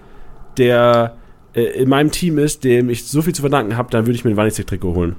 der 0.56 1.16
äh, 1.54 1.62
in 1.62 1.88
meinem 1.88 2.10
Team 2.10 2.38
ist, 2.38 2.64
dem 2.64 2.90
ich 2.90 3.06
so 3.06 3.22
viel 3.22 3.34
zu 3.34 3.42
verdanken 3.42 3.76
habe, 3.76 3.90
dann 3.90 4.06
würde 4.06 4.16
ich 4.16 4.24
mir 4.24 4.30
ein 4.30 4.36
Wanizek-Trikot 4.36 4.94
holen. 4.94 5.16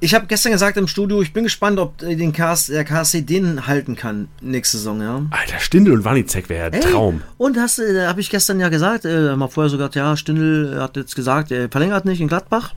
Ich 0.00 0.14
habe 0.14 0.26
gestern 0.26 0.52
gesagt 0.52 0.76
im 0.76 0.86
Studio, 0.86 1.20
ich 1.22 1.32
bin 1.32 1.42
gespannt, 1.42 1.80
ob 1.80 2.02
äh, 2.02 2.14
den 2.14 2.32
KS, 2.32 2.66
der 2.66 2.84
KSC 2.84 3.22
den 3.22 3.66
halten 3.66 3.96
kann 3.96 4.28
nächste 4.40 4.76
Saison, 4.76 5.00
ja. 5.00 5.22
Alter, 5.30 5.58
Stindel 5.58 5.94
und 5.94 6.04
Wanizek 6.04 6.48
wäre 6.48 6.70
ja 6.70 6.78
Ey, 6.78 6.80
Traum. 6.80 7.22
Und 7.36 7.58
hast, 7.58 7.80
äh, 7.80 8.06
habe 8.06 8.20
ich 8.20 8.30
gestern 8.30 8.60
ja 8.60 8.68
gesagt, 8.68 9.04
äh, 9.04 9.34
mal 9.34 9.48
vorher 9.48 9.70
sogar, 9.70 9.90
ja, 9.94 10.16
Stindl 10.16 10.78
hat 10.80 10.96
jetzt 10.96 11.16
gesagt, 11.16 11.50
er 11.50 11.68
verlängert 11.68 12.04
nicht 12.04 12.20
in 12.20 12.28
Gladbach. 12.28 12.74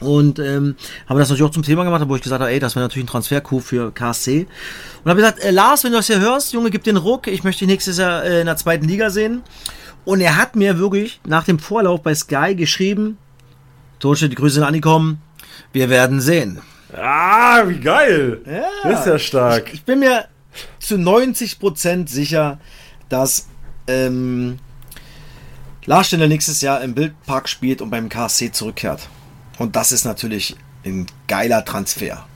Und 0.00 0.38
ähm, 0.38 0.74
haben 1.06 1.18
das 1.18 1.30
natürlich 1.30 1.48
auch 1.48 1.54
zum 1.54 1.62
Thema 1.62 1.84
gemacht, 1.84 2.04
wo 2.08 2.16
ich 2.16 2.22
gesagt 2.22 2.42
habe, 2.42 2.50
ey, 2.50 2.58
das 2.58 2.74
wäre 2.74 2.84
natürlich 2.84 3.04
ein 3.04 3.10
Transfer-Coup 3.10 3.62
für 3.62 3.90
KSC. 3.92 4.46
Und 5.02 5.10
habe 5.10 5.20
gesagt, 5.20 5.42
äh, 5.42 5.50
Lars, 5.50 5.82
wenn 5.84 5.92
du 5.92 5.98
das 5.98 6.08
hier 6.08 6.20
hörst, 6.20 6.52
Junge, 6.52 6.70
gib 6.70 6.82
den 6.84 6.98
Ruck, 6.98 7.26
ich 7.26 7.42
möchte 7.42 7.60
dich 7.60 7.68
nächstes 7.68 7.96
Jahr 7.96 8.22
äh, 8.22 8.40
in 8.40 8.46
der 8.46 8.56
zweiten 8.58 8.86
Liga 8.86 9.08
sehen. 9.08 9.40
Und 10.04 10.20
er 10.20 10.36
hat 10.36 10.56
mir 10.56 10.78
wirklich 10.78 11.20
nach 11.24 11.44
dem 11.44 11.58
Vorlauf 11.58 12.02
bei 12.02 12.14
Sky 12.14 12.54
geschrieben, 12.54 13.16
Torstedt, 13.98 14.32
die 14.32 14.36
Grüße 14.36 14.56
sind 14.56 14.64
angekommen, 14.64 15.22
wir 15.72 15.90
werden 15.90 16.20
sehen. 16.20 16.60
Ah, 16.96 17.62
wie 17.66 17.80
geil. 17.80 18.40
Ja. 18.46 18.90
Das 18.90 19.00
ist 19.00 19.06
ja 19.06 19.18
stark. 19.18 19.72
Ich 19.74 19.84
bin 19.84 20.00
mir 20.00 20.26
zu 20.78 20.94
90% 20.94 22.08
sicher, 22.08 22.58
dass 23.08 23.48
ähm, 23.86 24.58
Lars 25.86 26.06
Stindl 26.06 26.28
nächstes 26.28 26.60
Jahr 26.60 26.80
im 26.82 26.94
Bildpark 26.94 27.48
spielt 27.48 27.82
und 27.82 27.90
beim 27.90 28.08
KSC 28.08 28.52
zurückkehrt. 28.52 29.08
Und 29.58 29.76
das 29.76 29.92
ist 29.92 30.04
natürlich 30.04 30.56
ein 30.84 31.06
geiler 31.28 31.64
Transfer. 31.64 32.26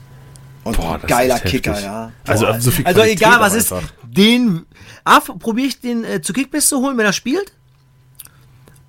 Und 0.63 0.77
Boah, 0.77 0.95
ein 0.95 1.07
geiler 1.07 1.39
Kicker, 1.39 1.71
heftig. 1.71 1.85
ja. 1.85 2.11
Also, 2.27 2.45
Boah. 2.45 2.59
so 2.59 2.71
viel 2.71 2.85
also 2.85 2.99
Qualität 2.99 3.21
egal 3.21 3.39
was 3.39 3.55
ist, 3.55 3.73
den. 4.03 4.65
Ah, 5.03 5.19
probiere 5.19 5.67
ich 5.67 5.79
den 5.79 6.03
äh, 6.03 6.21
zu 6.21 6.33
Kickbiss 6.33 6.67
zu 6.67 6.79
holen, 6.81 6.97
wenn 6.97 7.05
er 7.05 7.13
spielt? 7.13 7.53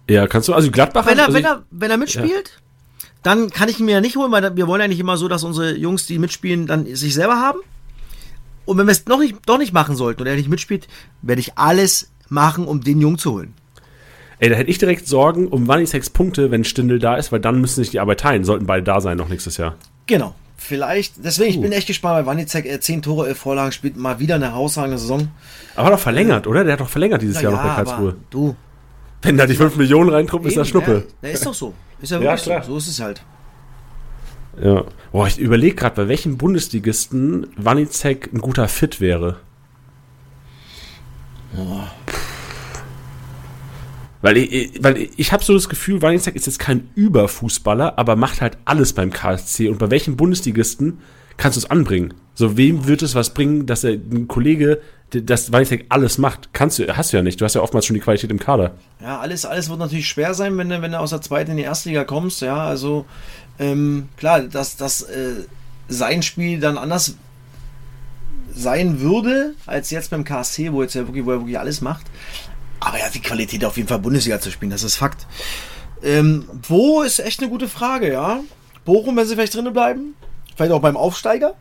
Ja, 0.09 0.26
kannst 0.26 0.48
du, 0.48 0.54
also 0.54 0.70
Gladbach 0.70 1.07
Wenn 1.07 1.18
er, 1.18 1.26
also 1.26 1.38
wenn 1.38 1.44
er, 1.44 1.62
wenn 1.70 1.90
er 1.90 1.96
mitspielt, 1.96 2.61
dann 3.22 3.50
kann 3.50 3.68
ich 3.68 3.80
ihn 3.80 3.86
mir 3.86 3.92
ja 3.92 4.00
nicht 4.00 4.16
holen, 4.16 4.32
weil 4.32 4.56
wir 4.56 4.66
wollen 4.66 4.80
ja 4.80 4.88
nicht 4.88 5.00
immer 5.00 5.16
so, 5.16 5.28
dass 5.28 5.44
unsere 5.44 5.76
Jungs, 5.76 6.06
die 6.06 6.18
mitspielen, 6.18 6.66
dann 6.66 6.86
sich 6.94 7.14
selber 7.14 7.36
haben. 7.36 7.58
Und 8.64 8.78
wenn 8.78 8.86
wir 8.86 8.92
es 8.92 9.06
noch 9.06 9.18
nicht, 9.18 9.36
doch 9.46 9.58
nicht 9.58 9.72
machen 9.72 9.96
sollten 9.96 10.22
und 10.22 10.26
er 10.26 10.36
nicht 10.36 10.48
mitspielt, 10.48 10.88
werde 11.22 11.40
ich 11.40 11.58
alles 11.58 12.10
machen, 12.28 12.66
um 12.66 12.82
den 12.82 13.00
Jungen 13.00 13.18
zu 13.18 13.32
holen. 13.32 13.54
Ey, 14.38 14.48
da 14.48 14.56
hätte 14.56 14.70
ich 14.70 14.78
direkt 14.78 15.06
Sorgen 15.06 15.48
um 15.48 15.68
Wannisex 15.68 16.08
Punkte, 16.08 16.50
wenn 16.50 16.64
Stindel 16.64 16.98
da 16.98 17.16
ist, 17.16 17.30
weil 17.30 17.40
dann 17.40 17.60
müssen 17.60 17.82
sich 17.82 17.90
die 17.90 18.00
Arbeit 18.00 18.20
teilen, 18.20 18.44
sollten 18.44 18.64
beide 18.66 18.82
da 18.82 19.00
sein 19.00 19.18
noch 19.18 19.28
nächstes 19.28 19.56
Jahr. 19.58 19.74
Genau. 20.06 20.34
Vielleicht, 20.56 21.24
deswegen, 21.24 21.50
ich 21.50 21.58
Uh. 21.58 21.62
bin 21.62 21.72
echt 21.72 21.86
gespannt, 21.86 22.16
weil 22.16 22.26
Wanizek 22.26 22.66
äh, 22.66 22.80
10 22.80 23.02
Tore, 23.02 23.28
11 23.28 23.38
Vorlagen 23.38 23.72
spielt 23.72 23.96
mal 23.96 24.18
wieder 24.18 24.34
eine 24.36 24.50
herausragende 24.50 24.98
Saison. 24.98 25.28
Aber 25.74 25.86
hat 25.86 25.94
doch 25.94 26.00
verlängert, 26.00 26.46
oder? 26.46 26.64
Der 26.64 26.74
hat 26.74 26.80
doch 26.80 26.88
verlängert 26.88 27.22
dieses 27.22 27.40
Jahr 27.40 27.52
noch 27.52 27.62
bei 27.62 27.74
Karlsruhe. 27.74 28.16
du. 28.30 28.54
Wenn 29.22 29.36
da 29.36 29.46
die 29.46 29.54
5 29.54 29.76
Millionen 29.76 30.10
reintruppen, 30.10 30.48
ist 30.48 30.56
das 30.56 30.68
Schnuppe. 30.68 31.06
Ja, 31.22 31.28
ja, 31.28 31.34
ist 31.34 31.44
doch 31.44 31.54
so. 31.54 31.74
Ist 32.01 32.11
ja 32.11 32.20
Ja, 32.20 32.36
klar. 32.36 32.62
so. 32.62 32.72
So 32.72 32.78
ist 32.78 32.88
es 32.88 33.01
halt. 33.01 33.22
Ja. 34.62 34.84
Boah, 35.12 35.26
ich 35.26 35.38
überlege 35.38 35.74
gerade, 35.76 35.96
bei 35.96 36.09
welchem 36.09 36.36
Bundesligisten 36.38 37.48
Wanizek 37.57 38.30
ein 38.32 38.40
guter 38.40 38.68
Fit 38.68 39.01
wäre. 39.01 39.36
Weil 44.22 44.36
ich, 44.36 44.82
weil 44.82 45.09
ich, 45.16 45.32
habe 45.32 45.42
so 45.42 45.55
das 45.55 45.68
Gefühl, 45.68 46.03
Wanizek 46.03 46.36
ist 46.36 46.46
jetzt 46.46 46.59
kein 46.59 46.90
Überfußballer, 46.94 47.98
aber 47.98 48.16
macht 48.16 48.40
halt 48.40 48.59
alles 48.66 48.92
beim 48.92 49.11
KSC. 49.11 49.68
Und 49.68 49.78
bei 49.78 49.90
welchem 49.90 50.16
Bundesligisten 50.16 50.98
kannst 51.41 51.57
du 51.57 51.61
es 51.61 51.70
anbringen? 51.70 52.14
So, 52.34 52.57
wem 52.57 52.86
wird 52.86 53.03
es 53.03 53.14
was 53.14 53.34
bringen, 53.34 53.66
dass 53.66 53.82
er 53.84 53.93
ein 53.93 54.28
Kollege, 54.28 54.80
der- 55.12 55.22
dass 55.22 55.53
Wanizek 55.53 55.86
alles 55.88 56.16
macht? 56.18 56.51
Kannst 56.53 56.78
du, 56.78 56.97
hast 56.97 57.12
du 57.12 57.16
ja 57.16 57.22
nicht. 57.22 57.41
Du 57.41 57.45
hast 57.45 57.55
ja 57.55 57.61
oftmals 57.61 57.86
schon 57.86 57.95
die 57.95 58.01
Qualität 58.01 58.30
im 58.30 58.38
Kader. 58.38 58.72
Ja, 59.01 59.18
alles, 59.20 59.45
alles 59.45 59.68
wird 59.68 59.78
natürlich 59.78 60.09
schwer 60.09 60.34
sein, 60.34 60.57
wenn 60.59 60.68
du, 60.68 60.80
wenn 60.82 60.93
du 60.93 60.99
aus 60.99 61.11
der 61.11 61.20
zweiten 61.20 61.51
in 61.53 61.57
die 61.57 61.62
erste 61.64 61.88
Liga 61.88 62.05
kommst. 62.05 62.41
Ja, 62.43 62.59
also 62.66 63.05
ähm, 63.59 64.09
klar, 64.16 64.41
dass, 64.43 64.76
dass 64.76 65.03
äh, 65.03 65.32
sein 65.88 66.22
Spiel 66.22 66.61
dann 66.61 66.78
anders 66.78 67.16
sein 68.55 69.01
würde, 69.01 69.55
als 69.66 69.91
jetzt 69.91 70.11
beim 70.11 70.24
KSC, 70.24 70.72
wo, 70.72 70.82
jetzt 70.82 70.95
ja 70.95 71.07
wirklich, 71.07 71.24
wo 71.24 71.30
er 71.32 71.38
wirklich 71.41 71.59
alles 71.59 71.80
macht. 71.80 72.07
Aber 72.80 72.99
er 72.99 73.07
hat 73.07 73.14
die 73.14 73.20
Qualität 73.20 73.64
auf 73.64 73.76
jeden 73.76 73.88
Fall 73.88 73.99
Bundesliga 73.99 74.41
zu 74.41 74.51
spielen, 74.51 74.70
das 74.70 74.82
ist 74.82 74.97
Fakt. 74.97 75.26
Ähm, 76.03 76.45
wo 76.66 77.03
ist 77.03 77.18
echt 77.20 77.41
eine 77.41 77.51
gute 77.51 77.68
Frage, 77.68 78.11
ja. 78.12 78.41
Bochum, 78.84 79.16
wenn 79.16 79.26
sie 79.26 79.34
vielleicht 79.34 79.55
drinnen 79.55 79.72
bleiben. 79.72 80.14
Vielleicht 80.57 80.72
auch 80.72 80.80
beim 80.80 80.96
Aufsteiger. 80.96 81.55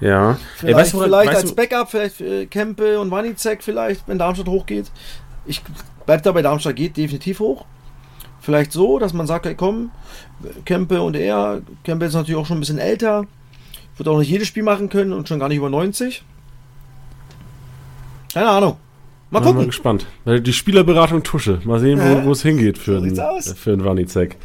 Ja. 0.00 0.38
Vielleicht, 0.56 0.74
Ey, 0.76 0.80
weißt 0.82 0.92
du, 0.94 1.00
vielleicht 1.00 1.28
weißt 1.28 1.40
als 1.42 1.50
du- 1.50 1.56
Backup, 1.56 1.90
vielleicht 1.90 2.20
äh, 2.20 2.46
Kempe 2.46 2.98
und 3.00 3.10
Wanizek 3.10 3.62
vielleicht, 3.62 4.08
wenn 4.08 4.18
Darmstadt 4.18 4.48
hochgeht. 4.48 4.90
Ich 5.46 5.62
bleib 6.06 6.22
dabei, 6.22 6.40
Darmstadt 6.42 6.76
geht 6.76 6.96
definitiv 6.96 7.40
hoch. 7.40 7.66
Vielleicht 8.40 8.72
so, 8.72 8.98
dass 8.98 9.12
man 9.12 9.26
sagt, 9.26 9.44
hey, 9.44 9.54
komm, 9.54 9.90
Kempe 10.64 11.02
und 11.02 11.14
er, 11.16 11.60
Kempe 11.84 12.06
ist 12.06 12.14
natürlich 12.14 12.40
auch 12.40 12.46
schon 12.46 12.56
ein 12.56 12.60
bisschen 12.60 12.78
älter, 12.78 13.26
wird 13.98 14.08
auch 14.08 14.18
nicht 14.18 14.30
jedes 14.30 14.48
Spiel 14.48 14.62
machen 14.62 14.88
können 14.88 15.12
und 15.12 15.28
schon 15.28 15.38
gar 15.38 15.48
nicht 15.48 15.58
über 15.58 15.68
90. 15.68 16.22
Keine 18.32 18.48
Ahnung. 18.48 18.76
Mal 19.30 19.40
Bin 19.40 19.48
mal 19.48 19.52
gucken. 19.52 19.66
gespannt. 19.66 20.06
Die 20.26 20.52
Spielerberatung 20.52 21.22
Tusche. 21.22 21.60
Mal 21.64 21.78
sehen, 21.78 22.00
wo 22.24 22.32
es 22.32 22.42
hingeht 22.42 22.78
für 22.78 22.98
So 23.00 23.04
den, 23.04 23.20
aus. 23.20 23.52
für 23.52 23.70
den 23.70 23.84
Wanizek. 23.84 24.36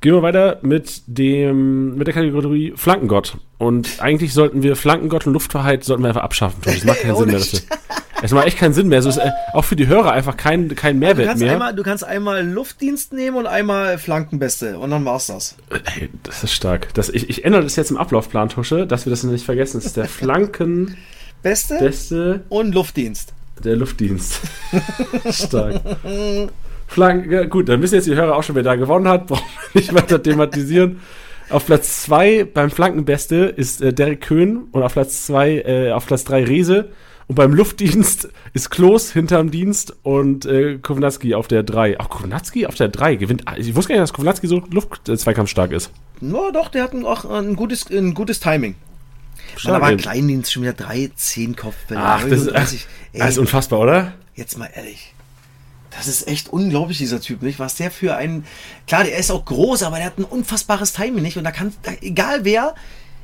Gehen 0.00 0.12
wir 0.14 0.22
weiter 0.22 0.58
mit 0.62 1.02
dem 1.06 1.96
mit 1.96 2.06
der 2.06 2.14
Kategorie 2.14 2.72
Flankengott. 2.76 3.36
Und 3.58 4.00
eigentlich 4.00 4.32
sollten 4.32 4.62
wir 4.62 4.76
Flankengott 4.76 5.26
und 5.26 5.32
Luftfreiheit 5.32 5.82
sollten 5.82 6.04
wir 6.04 6.08
einfach 6.08 6.22
abschaffen. 6.22 6.60
Das 6.62 6.84
macht 6.84 7.00
keinen 7.00 7.16
Sinn 7.16 7.22
Ohne 7.24 7.32
mehr. 7.32 7.40
Das, 7.40 7.66
es 8.22 8.32
macht 8.32 8.46
echt 8.46 8.58
keinen 8.58 8.74
Sinn 8.74 8.88
mehr. 8.88 9.00
Es 9.00 9.06
ist 9.06 9.16
äh, 9.16 9.30
auch 9.52 9.64
für 9.64 9.74
die 9.76 9.88
Hörer 9.88 10.12
einfach 10.12 10.36
kein, 10.36 10.74
kein 10.76 10.96
Du 10.96 11.00
Mehrwert 11.00 11.26
kannst, 11.28 11.42
mehr. 11.42 11.52
einmal, 11.52 11.74
du 11.74 11.82
kannst 11.82 12.04
einmal 12.04 12.46
Luftdienst 12.46 13.12
nehmen 13.12 13.36
und 13.36 13.46
einmal 13.46 13.98
Flankenbeste 13.98 14.78
und 14.78 14.90
dann 14.90 15.04
war's 15.04 15.26
das. 15.26 15.56
Ey, 15.96 16.08
das 16.22 16.44
ist 16.44 16.52
stark. 16.52 16.94
Das, 16.94 17.08
ich, 17.08 17.28
ich 17.28 17.44
ändere 17.44 17.62
das 17.64 17.74
jetzt 17.76 17.90
im 17.90 17.96
Ablaufplan, 17.96 18.48
Tusche, 18.50 18.86
dass 18.86 19.04
wir 19.06 19.10
das 19.10 19.24
nicht 19.24 19.44
vergessen. 19.44 19.78
Das 19.78 19.86
ist 19.86 19.96
der 19.96 20.04
Flankenbeste 20.08 21.78
Beste 21.78 22.44
und 22.48 22.72
Luftdienst. 22.74 23.32
Der 23.64 23.74
Luftdienst. 23.76 24.40
Stark. 25.30 25.80
Flank, 26.88 27.30
ja, 27.30 27.44
gut, 27.44 27.68
dann 27.68 27.80
wissen 27.82 27.94
jetzt 27.94 28.06
die 28.06 28.14
Hörer 28.14 28.34
auch 28.34 28.42
schon, 28.42 28.56
wer 28.56 28.64
da 28.64 28.74
gewonnen 28.74 29.06
hat. 29.08 29.26
Brauchen 29.28 29.44
wir 29.72 29.80
nicht 29.80 29.94
weiter 29.94 30.22
thematisieren. 30.22 31.00
Auf 31.50 31.66
Platz 31.66 32.02
2 32.02 32.44
beim 32.44 32.70
Flankenbeste 32.70 33.36
ist 33.36 33.80
äh, 33.80 33.92
Derek 33.92 34.22
Köhn 34.22 34.64
und 34.72 34.82
auf 34.82 34.92
Platz 34.94 35.24
2, 35.26 35.50
äh, 35.50 35.92
auf 35.92 36.06
Platz 36.06 36.24
3 36.24 36.44
Riese. 36.44 36.90
Und 37.26 37.34
beim 37.34 37.52
Luftdienst 37.52 38.28
ist 38.54 38.70
Klos 38.70 39.12
hinterm 39.12 39.50
Dienst 39.50 39.96
und 40.02 40.46
äh, 40.46 40.78
Kovnatski 40.78 41.34
auf 41.34 41.46
der 41.46 41.62
3. 41.62 42.00
Auch 42.00 42.08
Kovnatski 42.08 42.66
auf 42.66 42.74
der 42.74 42.88
3 42.88 43.16
gewinnt. 43.16 43.44
Ich 43.56 43.74
wusste 43.74 43.92
gar 43.92 43.96
nicht, 43.96 44.02
dass 44.02 44.12
Kovnatski 44.14 44.46
so 44.46 44.62
Luftzweikampfstark 44.70 45.72
ist. 45.72 45.90
No, 46.20 46.50
doch, 46.52 46.68
der 46.68 46.82
hat 46.84 46.94
ein, 46.94 47.04
auch 47.04 47.26
ein 47.26 47.54
gutes, 47.54 47.90
ein 47.90 48.14
gutes 48.14 48.40
Timing. 48.40 48.74
Stark, 49.56 49.74
Man, 49.74 49.82
aber 49.82 49.90
ey. 49.90 49.96
Kleindienst 49.98 50.52
schon 50.52 50.62
wieder 50.62 50.72
3, 50.72 51.10
10 51.14 51.56
Kopfbälle. 51.56 52.00
Ach, 52.02 52.22
das 52.22 52.40
ist, 52.40 52.46
39. 52.46 52.86
Ey, 53.12 53.20
das 53.20 53.30
ist 53.30 53.38
unfassbar, 53.38 53.80
oder? 53.80 54.14
jetzt 54.38 54.56
mal 54.56 54.70
ehrlich. 54.74 55.12
Das 55.90 56.06
ist 56.06 56.28
echt 56.28 56.48
unglaublich, 56.50 56.98
dieser 56.98 57.20
Typ, 57.20 57.42
nicht? 57.42 57.58
Was 57.58 57.76
der 57.76 57.90
für 57.90 58.14
ein. 58.16 58.44
Klar, 58.86 59.04
der 59.04 59.16
ist 59.16 59.30
auch 59.30 59.44
groß, 59.44 59.82
aber 59.82 59.96
der 59.96 60.06
hat 60.06 60.18
ein 60.18 60.24
unfassbares 60.24 60.92
Timing, 60.92 61.22
nicht? 61.22 61.36
Und 61.38 61.44
da 61.44 61.50
kann, 61.50 61.72
egal 62.02 62.44
wer. 62.44 62.74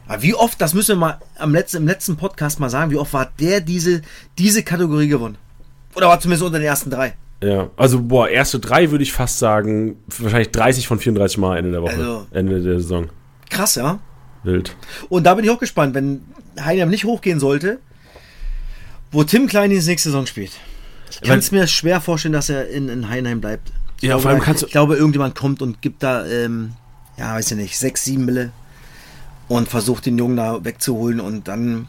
Aber 0.07 0.23
wie 0.23 0.35
oft, 0.35 0.61
das 0.61 0.75
müssen 0.75 0.97
wir 0.97 0.97
mal 0.97 1.21
am 1.39 1.53
letzten, 1.55 1.79
im 1.79 1.87
letzten 1.87 2.17
Podcast 2.17 2.61
mal 2.61 2.71
sagen, 2.71 2.91
wie 2.91 2.97
oft 2.97 3.13
war 3.13 3.31
der 3.39 3.61
diese, 3.61 4.03
diese 4.39 4.63
Kategorie 4.63 5.09
gewonnen? 5.09 5.37
Oder 5.95 6.09
war 6.09 6.21
zumindest 6.21 6.45
unter 6.45 6.59
den 6.59 6.67
ersten 6.67 6.91
drei? 6.91 7.15
Ja, 7.43 7.69
also 7.77 8.01
boah, 8.03 8.29
erste 8.29 8.59
drei 8.59 8.91
würde 8.91 9.03
ich 9.05 9.13
fast 9.13 9.39
sagen, 9.39 9.97
wahrscheinlich 10.19 10.51
30 10.51 10.87
von 10.87 10.99
34 10.99 11.39
Mal 11.39 11.59
Ende 11.59 11.73
der 11.73 11.83
Woche, 11.83 11.93
Also- 11.93 12.27
Ende 12.33 12.63
der 12.63 12.81
Saison. 12.81 13.09
Krass, 13.51 13.75
ja? 13.77 13.99
Wild. 14.43 14.75
Und 15.09 15.25
da 15.25 15.35
bin 15.35 15.45
ich 15.45 15.51
auch 15.51 15.59
gespannt, 15.59 15.95
wenn 15.95 16.23
Heinem 16.61 16.89
nicht 16.91 17.05
hochgehen 17.05 17.41
sollte, 17.41 17.79
wo 19.13 19.25
Tim 19.25 19.47
Kleindienst 19.47 19.87
nächste 19.89 20.09
Saison 20.11 20.27
spielt. 20.27 20.53
Ich 21.23 21.29
kann 21.29 21.39
es 21.39 21.51
mir 21.53 21.67
schwer 21.67 22.01
vorstellen, 22.01 22.33
dass 22.33 22.49
er 22.49 22.69
in, 22.69 22.89
in 22.89 23.09
Heinheim 23.09 23.41
bleibt. 23.41 23.73
Ich 23.97 24.03
Ja, 24.05 24.09
glaube, 24.11 24.23
vor 24.23 24.31
allem 24.33 24.41
kannst 24.41 24.63
du- 24.63 24.67
ich 24.67 24.73
glaube, 24.73 24.97
irgendjemand 24.97 25.35
kommt 25.35 25.63
und 25.63 25.81
gibt 25.83 26.03
da, 26.03 26.27
ähm, 26.27 26.73
ja, 27.17 27.35
weiß 27.35 27.53
ich 27.53 27.57
nicht, 27.57 27.79
sechs, 27.79 28.05
sieben 28.05 28.25
Mille 28.25 28.51
und 29.49 29.69
versucht 29.69 30.07
den 30.07 30.19
Jungen 30.19 30.37
da 30.37 30.65
wegzuholen 30.65 31.21
und 31.21 31.49
dann 31.49 31.87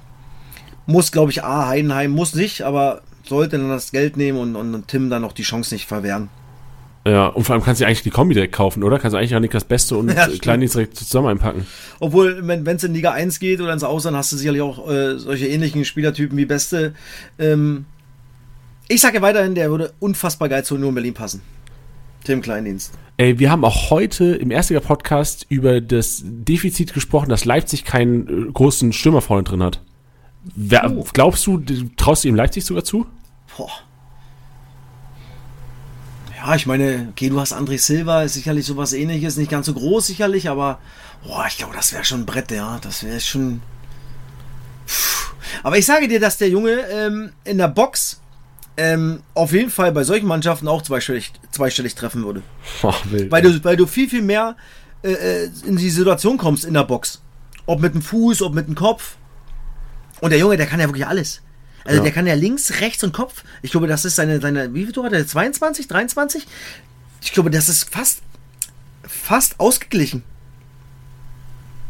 muss, 0.86 1.12
glaube 1.12 1.32
ich, 1.32 1.44
A, 1.44 1.68
Heidenheim 1.68 2.12
muss 2.12 2.36
nicht, 2.36 2.62
aber 2.62 3.02
sollte 3.24 3.58
dann 3.58 3.70
das 3.70 3.92
Geld 3.92 4.18
nehmen 4.18 4.38
und, 4.38 4.56
und, 4.56 4.76
und 4.76 4.88
Tim 4.88 5.10
dann 5.10 5.24
noch 5.24 5.32
die 5.34 5.42
Chance 5.44 5.74
nicht 5.74 5.88
verwehren. 5.88 6.30
Ja, 7.08 7.28
und 7.28 7.44
vor 7.44 7.54
allem 7.54 7.64
kannst 7.64 7.82
du 7.82 7.86
eigentlich 7.86 8.02
die 8.02 8.10
Kombi 8.10 8.34
direkt 8.34 8.54
kaufen, 8.54 8.84
oder? 8.84 8.98
Kannst 9.00 9.14
du 9.14 9.18
eigentlich 9.20 9.36
auch 9.36 9.40
nicht 9.40 9.54
das 9.54 9.64
Beste 9.64 9.96
und 9.96 10.10
Ja. 10.16 10.28
Kleindienst 10.28 10.76
direkt 10.76 10.96
zusammen 10.98 11.28
einpacken. 11.28 11.66
Obwohl, 12.00 12.48
wenn 12.48 12.66
es 12.68 12.84
in 12.84 12.94
Liga 12.94 13.12
1 13.12 13.40
geht 13.40 13.62
oder 13.62 13.74
ins 13.74 13.84
Ausland, 13.84 14.18
hast 14.18 14.32
du 14.32 14.38
sicherlich 14.38 14.62
auch 14.62 14.90
äh, 14.90 15.18
solche 15.18 15.48
ähnlichen 15.48 15.86
Spielertypen 15.86 16.36
wie 16.38 16.46
Beste. 16.46 16.94
Ähm, 17.40 17.86
ich 18.88 19.02
sage 19.02 19.22
weiterhin, 19.22 19.56
der 19.56 19.70
würde 19.70 19.94
unfassbar 20.00 20.50
geil 20.50 20.64
zu 20.64 20.76
Union 20.76 20.94
Berlin 20.94 21.14
passen. 21.14 21.42
Tim 22.24 22.42
Kleindienst. 22.42 22.94
Ey, 23.18 23.40
wir 23.40 23.50
haben 23.52 23.64
auch 23.64 23.92
heute 23.92 24.36
im 24.36 24.52
Erstiger 24.52 24.80
Podcast 24.82 25.46
über 25.48 25.80
das 25.80 26.22
Defizit 26.24 26.94
gesprochen, 26.94 27.30
dass 27.30 27.46
Leipzig 27.46 27.86
keinen 27.86 28.50
äh, 28.50 28.52
großen 28.52 28.92
Stürmer 28.94 29.22
vorne 29.22 29.44
drin 29.44 29.64
hat. 29.64 29.82
Wer, 30.56 30.92
Oh. 30.92 31.06
Glaubst 31.14 31.46
du, 31.48 31.58
du 31.58 31.90
traust 31.96 32.24
du 32.24 32.28
ihm 32.28 32.36
Leipzig 32.36 32.66
sogar 32.66 32.84
zu? 32.84 33.06
Boah. 33.56 33.72
Ja, 36.36 36.56
ich 36.56 36.66
meine, 36.66 37.08
okay, 37.12 37.30
du 37.30 37.40
hast 37.40 37.54
André 37.54 37.80
Silva, 37.80 38.24
ist 38.24 38.34
sicherlich 38.34 38.66
sowas 38.66 38.94
ähnliches, 38.94 39.38
nicht 39.38 39.50
ganz 39.50 39.66
so 39.66 39.74
groß 39.74 40.06
sicherlich, 40.06 40.50
aber 40.50 40.80
boah, 41.26 41.46
ich 41.48 41.58
glaube, 41.58 41.74
das 41.76 41.94
wäre 41.94 42.04
schon 42.04 42.22
ein 42.22 42.26
Brett, 42.26 42.52
ja. 42.52 42.80
Das 42.82 43.04
wäre 43.04 43.20
schon. 43.20 43.62
Puh. 44.86 45.36
Aber 45.64 45.78
ich 45.78 45.86
sage 45.86 46.08
dir, 46.08 46.20
dass 46.20 46.38
der 46.38 46.50
Junge 46.50 46.82
ähm, 46.92 47.32
in 47.46 47.58
der 47.58 47.70
Box 47.70 48.20
ähm, 48.78 49.22
auf 49.34 49.52
jeden 49.54 49.70
Fall 49.70 49.92
bei 49.92 50.04
solchen 50.04 50.28
Mannschaften 50.28 50.68
auch 50.68 50.82
zweistellig, 50.82 51.32
zweistellig 51.52 51.96
treffen 51.96 52.24
würde. 52.26 52.42
Boah, 52.82 52.96
wild. 53.06 53.32
Weil 53.32 53.42
du, 53.42 53.64
weil 53.64 53.78
du 53.78 53.86
viel, 53.86 54.10
viel 54.10 54.22
mehr 54.22 54.56
äh, 55.04 55.12
äh, 55.46 55.50
in 55.66 55.78
die 55.78 55.90
Situation 55.90 56.38
kommst 56.38 56.66
in 56.66 56.74
der 56.74 56.84
Box. 56.84 57.22
Ob 57.66 57.80
mit 57.80 57.94
dem 57.94 58.02
Fuß, 58.02 58.42
ob 58.42 58.54
mit 58.54 58.68
dem 58.68 58.76
Kopf. 58.76 59.16
Und 60.22 60.30
der 60.32 60.40
Junge, 60.40 60.58
der 60.58 60.66
kann 60.68 60.80
ja 60.80 60.88
wirklich 60.88 61.08
alles. 61.08 61.42
Also 61.84 61.98
Ja. 61.98 62.04
der 62.04 62.12
kann 62.12 62.26
ja 62.28 62.34
links, 62.34 62.80
rechts 62.82 63.04
und 63.04 63.14
Kopf. 63.14 63.44
Ich 63.62 63.72
glaube, 63.72 63.88
das 63.88 64.06
ist 64.06 64.16
seine, 64.16 64.42
seine 64.42 64.74
wie 64.74 64.84
viel 64.86 64.94
Tore 64.94 65.08
hat 65.08 65.14
er? 65.14 65.26
22, 65.28 65.88
23? 65.88 66.48
Ich 67.22 67.32
glaube, 67.32 67.50
das 67.52 67.70
ist 67.70 67.90
fast, 67.94 68.22
fast 69.04 69.60
ausgeglichen. 69.60 70.24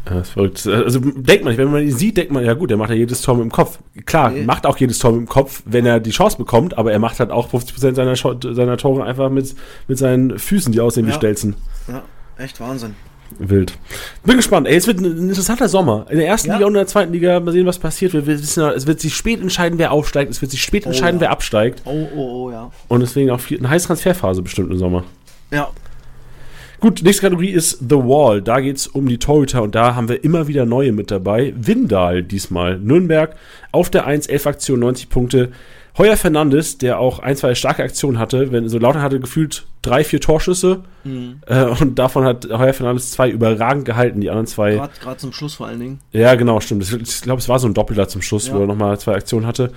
Ja, 0.08 0.14
das 0.14 0.28
ist 0.28 0.32
verrückt. 0.34 0.66
Also 0.66 1.00
denkt 1.00 1.44
man 1.44 1.56
wenn 1.56 1.70
man 1.70 1.82
ihn 1.82 1.90
sieht, 1.96 2.16
denkt 2.16 2.32
man, 2.32 2.44
ja 2.44 2.54
gut, 2.54 2.70
der 2.70 2.76
macht 2.76 2.90
ja 2.90 2.96
jedes 2.96 3.22
Tor 3.22 3.34
mit 3.34 3.44
dem 3.44 3.50
Kopf. 3.50 3.78
Klar, 4.04 4.30
Nee. 4.30 4.44
macht 4.44 4.64
auch 4.66 4.76
jedes 4.78 4.98
Tor 4.98 5.12
mit 5.12 5.20
dem 5.22 5.28
Kopf, 5.28 5.62
wenn 5.66 5.84
er 5.84 5.98
die 6.00 6.10
Chance 6.10 6.36
bekommt, 6.38 6.78
aber 6.78 6.92
er 6.92 6.98
macht 6.98 7.18
halt 7.20 7.30
auch 7.30 7.48
50% 7.52 7.94
seiner, 7.94 8.14
seiner 8.54 8.76
Tore 8.76 9.04
einfach 9.04 9.30
mit, 9.30 9.54
mit 9.88 9.98
seinen 9.98 10.38
Füßen, 10.38 10.72
die 10.72 10.80
aussehen 10.80 11.06
wie 11.06 11.10
Ja. 11.10 11.16
Stelzen. 11.16 11.56
Ja. 11.88 12.02
echt 12.38 12.60
Wahnsinn. 12.60 12.94
Wild. 13.40 13.76
Bin 14.24 14.36
gespannt. 14.36 14.68
Ey, 14.68 14.76
es 14.76 14.86
wird 14.86 15.00
ein 15.00 15.04
interessanter 15.28 15.68
Sommer. 15.68 16.06
In 16.08 16.18
der 16.18 16.28
ersten 16.28 16.48
Ja. 16.48 16.54
Liga 16.54 16.66
und 16.66 16.74
in 16.74 16.78
der 16.78 16.86
zweiten 16.86 17.12
Liga 17.12 17.40
mal 17.40 17.50
sehen, 17.50 17.66
was 17.66 17.80
passiert. 17.80 18.12
Wir 18.12 18.24
wissen, 18.24 18.60
ja, 18.60 18.70
es 18.70 18.86
wird 18.86 19.00
sich 19.00 19.16
spät 19.16 19.40
entscheiden, 19.40 19.80
wer 19.80 19.90
aufsteigt. 19.90 20.30
Es 20.30 20.40
wird 20.40 20.52
sich 20.52 20.62
spät 20.62 20.84
Oh, 20.86 20.90
entscheiden, 20.90 21.16
ja. 21.16 21.22
wer 21.22 21.30
absteigt. 21.32 21.82
Oh, 21.86 22.06
oh, 22.14 22.44
oh, 22.46 22.50
ja. 22.52 22.70
Und 22.86 23.00
deswegen 23.00 23.30
auch 23.32 23.40
viel, 23.40 23.58
eine 23.58 23.68
heiße 23.68 23.88
Transferphase 23.88 24.42
bestimmt 24.42 24.70
im 24.70 24.78
Sommer. 24.78 25.02
Ja, 25.50 25.70
Gut, 26.80 27.02
nächste 27.02 27.22
Kategorie 27.22 27.50
ist 27.50 27.78
The 27.88 27.96
Wall. 27.96 28.42
Da 28.42 28.60
geht's 28.60 28.86
um 28.86 29.08
die 29.08 29.18
Torhüter 29.18 29.62
und 29.62 29.74
da 29.74 29.94
haben 29.94 30.08
wir 30.08 30.22
immer 30.24 30.46
wieder 30.46 30.66
neue 30.66 30.92
mit 30.92 31.10
dabei. 31.10 31.54
Windal 31.56 32.22
diesmal. 32.22 32.78
Nürnberg 32.78 33.34
auf 33.72 33.88
der 33.90 34.06
1, 34.06 34.26
11 34.26 34.46
Aktionen, 34.46 34.80
90 34.80 35.08
Punkte. 35.08 35.50
Heuer 35.98 36.18
Fernandes, 36.18 36.76
der 36.76 36.98
auch 37.00 37.20
ein, 37.20 37.36
zwei 37.36 37.54
starke 37.54 37.82
Aktionen 37.82 38.18
hatte, 38.18 38.52
wenn 38.52 38.68
so 38.68 38.78
Lautern 38.78 39.00
hatte 39.00 39.18
gefühlt 39.18 39.66
drei, 39.80 40.04
vier 40.04 40.20
Torschüsse 40.20 40.82
äh, 41.46 41.64
und 41.64 41.98
davon 41.98 42.24
hat 42.24 42.46
Heuer 42.50 42.74
Fernandes 42.74 43.12
zwei 43.12 43.30
überragend 43.30 43.86
gehalten, 43.86 44.20
die 44.20 44.28
anderen 44.28 44.46
zwei. 44.46 44.72
gerade 45.00 45.16
zum 45.16 45.32
Schluss 45.32 45.54
vor 45.54 45.68
allen 45.68 45.80
Dingen. 45.80 46.00
Ja, 46.12 46.34
genau, 46.34 46.60
stimmt. 46.60 46.82
Ich 46.92 47.22
glaube, 47.22 47.38
es 47.40 47.48
war 47.48 47.58
so 47.58 47.66
ein 47.66 47.72
Doppelter 47.72 48.08
zum 48.08 48.20
Schluss, 48.20 48.48
Ja. 48.48 48.54
wo 48.54 48.60
er 48.60 48.66
nochmal 48.66 48.98
zwei 49.00 49.14
Aktionen 49.14 49.46
hatte. 49.46 49.72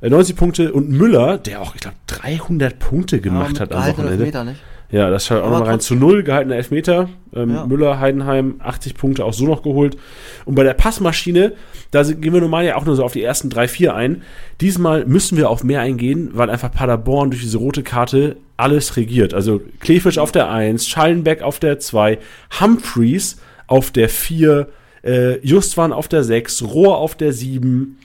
Äh, 0.00 0.10
90 0.10 0.36
Punkte 0.36 0.72
und 0.72 0.90
Müller, 0.90 1.38
der 1.38 1.60
auch, 1.60 1.74
ich 1.74 1.80
glaube, 1.80 1.96
300 2.06 2.78
Punkte 2.78 3.20
gemacht 3.20 3.58
hat 3.58 3.72
am 3.72 3.84
Wochenende. 3.88 4.12
Elfmeter, 4.26 4.44
nicht? 4.44 4.60
Ja, 4.90 5.10
das 5.10 5.26
schaut 5.26 5.42
auch 5.42 5.50
nochmal 5.50 5.68
rein 5.68 5.80
zu 5.80 5.94
null, 5.96 6.22
gehaltener 6.22 6.56
Elfmeter. 6.56 7.08
Ähm, 7.34 7.50
Ja. 7.50 7.66
Müller, 7.66 7.98
Heidenheim, 7.98 8.56
80 8.60 8.94
Punkte 8.94 9.24
auch 9.24 9.32
so 9.32 9.44
noch 9.46 9.62
geholt. 9.62 9.96
Und 10.44 10.54
bei 10.54 10.62
der 10.62 10.74
Passmaschine, 10.74 11.54
da 11.90 12.02
gehen 12.02 12.32
wir 12.32 12.40
normal 12.40 12.64
ja 12.64 12.76
auch 12.76 12.84
nur 12.84 12.94
so 12.94 13.02
auf 13.04 13.12
die 13.12 13.22
ersten 13.22 13.50
drei, 13.50 13.66
vier 13.66 13.94
ein. 13.94 14.22
Diesmal 14.60 15.04
müssen 15.06 15.36
wir 15.36 15.50
auf 15.50 15.64
mehr 15.64 15.80
eingehen, 15.80 16.30
weil 16.34 16.48
einfach 16.50 16.70
Paderborn 16.70 17.30
durch 17.30 17.42
diese 17.42 17.58
rote 17.58 17.82
Karte 17.82 18.36
alles 18.56 18.96
regiert. 18.96 19.34
Also 19.34 19.60
Klefisch 19.80 20.18
auf 20.18 20.30
der 20.32 20.50
1, 20.50 20.86
Schallenbeck 20.86 21.42
auf 21.42 21.58
der 21.58 21.80
2, 21.80 22.18
Humphreys 22.60 23.38
auf 23.66 23.90
der 23.90 24.08
4, 24.08 24.68
äh, 25.02 25.38
Justwan 25.46 25.92
auf 25.92 26.08
der 26.08 26.22
6, 26.22 26.62
Rohr 26.62 26.98
auf 26.98 27.14
der 27.14 27.32
7, 27.32 27.98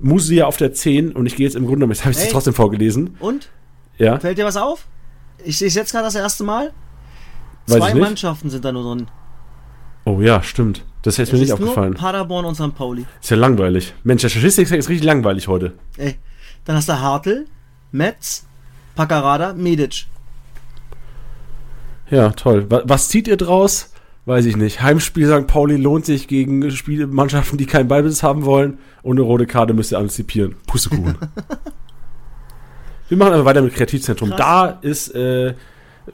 Musia 0.00 0.46
auf 0.46 0.56
der 0.56 0.72
10 0.72 1.12
und 1.12 1.26
ich 1.26 1.36
gehe 1.36 1.46
jetzt 1.46 1.54
im 1.54 1.66
Grunde 1.66 1.86
jetzt 1.86 2.04
habe 2.04 2.12
ich 2.12 2.18
es 2.18 2.28
trotzdem 2.28 2.54
vorgelesen. 2.54 3.16
Und? 3.20 3.48
Ja, 3.98 4.18
Fällt 4.18 4.38
dir 4.38 4.44
was 4.44 4.56
auf? 4.56 4.86
Ich 5.44 5.58
sehe 5.58 5.68
es 5.68 5.74
jetzt 5.74 5.92
gerade 5.92 6.04
das 6.04 6.14
erste 6.14 6.44
Mal. 6.44 6.72
Weiß 7.66 7.78
Zwei. 7.78 7.94
Mannschaften 7.94 8.50
sind 8.50 8.64
da 8.64 8.72
nur 8.72 8.82
drin. 8.94 9.06
Oh 10.04 10.20
ja, 10.20 10.42
stimmt. 10.42 10.84
Das 11.02 11.18
hätte 11.18 11.34
mir 11.34 11.40
nicht 11.40 11.52
aufgefallen. 11.52 11.94
Paderborn 11.94 12.44
und 12.44 12.54
St. 12.54 12.74
Pauli. 12.74 13.06
Ist 13.20 13.30
ja 13.30 13.36
langweilig. 13.36 13.94
Mensch, 14.04 14.22
der 14.22 14.28
Statistik 14.28 14.70
ist 14.70 14.88
richtig 14.88 15.04
langweilig 15.04 15.48
heute. 15.48 15.74
Ey, 15.96 16.16
dann 16.64 16.76
hast 16.76 16.88
du 16.88 16.98
Hartl, 16.98 17.46
Metz, 17.92 18.46
Paccarada, 18.94 19.52
Medic. 19.54 20.06
Ja, 22.10 22.30
toll. 22.30 22.70
Wa- 22.70 22.82
Was 22.84 23.08
zieht 23.08 23.26
ihr 23.28 23.36
draus? 23.36 23.90
Weiß 24.24 24.44
ich 24.44 24.56
nicht. 24.56 24.82
Heimspiel 24.82 25.26
St. 25.28 25.46
Pauli 25.48 25.76
lohnt 25.76 26.04
sich 26.06 26.28
gegen 26.28 26.70
Spiele 26.70 27.06
Mannschaften, 27.06 27.56
die 27.56 27.66
keinen 27.66 27.88
Ballbesitz 27.88 28.22
haben 28.22 28.44
wollen. 28.44 28.78
Und 29.02 29.16
eine 29.18 29.22
rote 29.26 29.46
Karte 29.46 29.74
müsst 29.74 29.92
ihr 29.92 29.98
antizipieren. 29.98 30.54
Pustekuchen. 30.66 31.16
Wir 33.08 33.16
machen 33.16 33.34
aber 33.34 33.44
weiter 33.44 33.62
mit 33.62 33.74
Kreativzentrum. 33.74 34.30
Krass. 34.30 34.38
Da 34.38 34.78
ist 34.82 35.14
äh, 35.14 35.54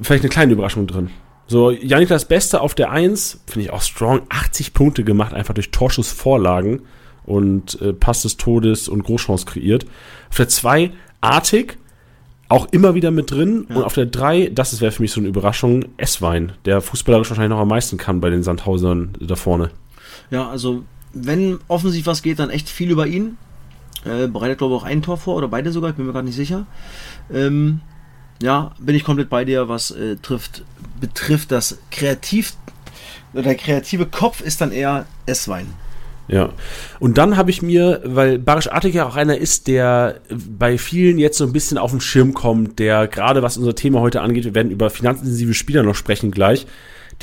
vielleicht 0.01 0.25
eine 0.25 0.31
kleine 0.31 0.53
Überraschung 0.53 0.87
drin. 0.87 1.11
So, 1.47 1.71
Janik 1.71 2.09
das 2.09 2.27
Beste 2.27 2.61
auf 2.61 2.75
der 2.75 2.91
1, 2.91 3.41
finde 3.47 3.67
ich 3.67 3.73
auch 3.73 3.81
strong. 3.81 4.23
80 4.29 4.75
Punkte 4.75 5.03
gemacht, 5.05 5.33
einfach 5.33 5.55
durch 5.55 5.71
Torschussvorlagen 5.71 6.83
und 7.25 7.81
äh, 7.81 7.95
Pass 7.95 8.23
des 8.23 8.37
Todes 8.37 8.89
und 8.89 9.03
Großchance 9.03 9.47
kreiert. 9.47 9.87
Auf 10.29 10.37
der 10.37 10.49
2, 10.49 10.91
Artig, 11.21 11.79
auch 12.49 12.67
immer 12.71 12.95
wieder 12.95 13.11
mit 13.11 13.31
drin. 13.31 13.67
Ja. 13.69 13.77
Und 13.77 13.85
auf 13.85 13.95
der 13.95 14.07
3, 14.07 14.51
das 14.55 14.81
wäre 14.81 14.93
für 14.93 15.03
mich 15.03 15.13
so 15.13 15.21
eine 15.21 15.29
Überraschung, 15.29 15.87
Esswein, 15.97 16.53
der 16.65 16.81
fußballerisch 16.81 17.31
wahrscheinlich 17.31 17.51
noch 17.51 17.61
am 17.61 17.69
meisten 17.69 17.97
kann 17.97 18.21
bei 18.21 18.31
den 18.31 18.43
Sandhausern 18.43 19.13
da 19.21 19.35
vorne. 19.35 19.71
Ja, 20.31 20.49
also 20.49 20.85
wenn 21.13 21.59
offensiv 21.69 22.07
was 22.07 22.23
geht, 22.23 22.39
dann 22.39 22.51
echt 22.51 22.69
viel 22.69 22.91
über 22.91 23.07
ihn. 23.07 23.39
Äh, 24.09 24.29
bereitet 24.29 24.59
glaube 24.59 24.75
ich 24.75 24.81
auch 24.81 24.87
ein 24.87 25.03
Tor 25.03 25.17
vor 25.17 25.37
oder 25.37 25.49
beide 25.49 25.73
sogar, 25.73 25.91
ich 25.91 25.97
bin 25.97 26.07
mir 26.07 26.13
gerade 26.13 26.27
nicht 26.27 26.37
sicher. 26.37 26.67
Ähm, 27.33 27.81
ja, 28.41 28.73
bin 28.79 28.95
ich 28.95 29.05
komplett 29.05 29.29
bei 29.29 29.45
dir, 29.45 29.69
was 29.69 29.91
äh, 29.91 30.17
trifft, 30.17 30.63
betrifft 31.01 31.51
das 31.51 31.79
Kreativ, 31.91 32.55
der 33.33 33.55
kreative 33.55 34.07
Kopf 34.07 34.41
ist 34.41 34.61
dann 34.61 34.73
eher 34.73 35.07
Esswein. 35.27 35.67
Ja. 36.29 36.51
Und 37.01 37.17
dann 37.19 37.37
habe 37.37 37.51
ich 37.51 37.63
mir, 37.63 38.03
weil 38.05 38.39
Barisch 38.39 38.71
Artig 38.71 38.95
ja 38.95 39.07
auch 39.07 39.17
einer 39.17 39.39
ist, 39.39 39.67
der 39.67 40.21
bei 40.31 40.77
vielen 40.77 41.19
jetzt 41.19 41.39
so 41.39 41.45
ein 41.45 41.53
bisschen 41.53 41.79
auf 41.79 41.91
den 41.91 42.01
Schirm 42.01 42.35
kommt, 42.35 42.79
der 42.79 43.09
gerade 43.09 43.43
was 43.43 43.57
unser 43.57 43.75
Thema 43.75 44.01
heute 44.01 44.21
angeht, 44.21 44.45
wir 44.45 44.55
werden 44.55 44.71
über 44.71 44.91
finanzintensive 44.91 45.55
Spieler 45.55 45.83
noch 45.83 45.95
sprechen 45.95 46.31
gleich, 46.31 46.67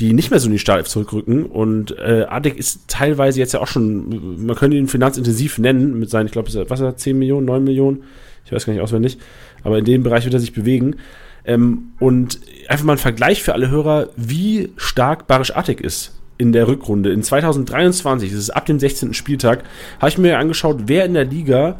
die 0.00 0.12
nicht 0.12 0.30
mehr 0.30 0.40
so 0.40 0.46
in 0.46 0.52
die 0.52 0.58
Startelf 0.58 0.88
zurückrücken. 0.88 1.46
Und 1.46 1.96
äh, 1.98 2.26
Artig 2.28 2.58
ist 2.58 2.88
teilweise 2.88 3.38
jetzt 3.40 3.54
ja 3.54 3.60
auch 3.60 3.66
schon, 3.66 4.44
man 4.44 4.56
könnte 4.56 4.76
ihn 4.76 4.88
finanzintensiv 4.88 5.58
nennen, 5.58 5.98
mit 5.98 6.10
seinen, 6.10 6.26
ich 6.26 6.32
glaube, 6.32 6.50
was 6.68 6.80
er, 6.80 6.96
10 6.96 7.18
Millionen, 7.18 7.46
9 7.46 7.64
Millionen, 7.64 8.04
ich 8.44 8.52
weiß 8.52 8.66
gar 8.66 8.72
nicht 8.72 8.82
auswendig, 8.82 9.18
aber 9.62 9.78
in 9.78 9.84
dem 9.84 10.02
Bereich 10.02 10.24
wird 10.24 10.34
er 10.34 10.40
sich 10.40 10.52
bewegen. 10.52 10.96
Ähm, 11.44 11.92
und 11.98 12.40
einfach 12.68 12.84
mal 12.84 12.92
ein 12.92 12.98
Vergleich 12.98 13.42
für 13.42 13.54
alle 13.54 13.70
Hörer, 13.70 14.08
wie 14.16 14.70
stark 14.76 15.26
Barisch 15.26 15.56
Attic 15.56 15.80
ist 15.80 16.12
in 16.38 16.52
der 16.52 16.68
Rückrunde. 16.68 17.12
In 17.12 17.22
2023, 17.22 18.30
das 18.30 18.38
ist 18.38 18.50
ab 18.50 18.66
dem 18.66 18.78
16. 18.78 19.14
Spieltag, 19.14 19.64
habe 19.98 20.08
ich 20.10 20.18
mir 20.18 20.38
angeschaut, 20.38 20.82
wer 20.86 21.06
in 21.06 21.14
der 21.14 21.24
Liga 21.24 21.78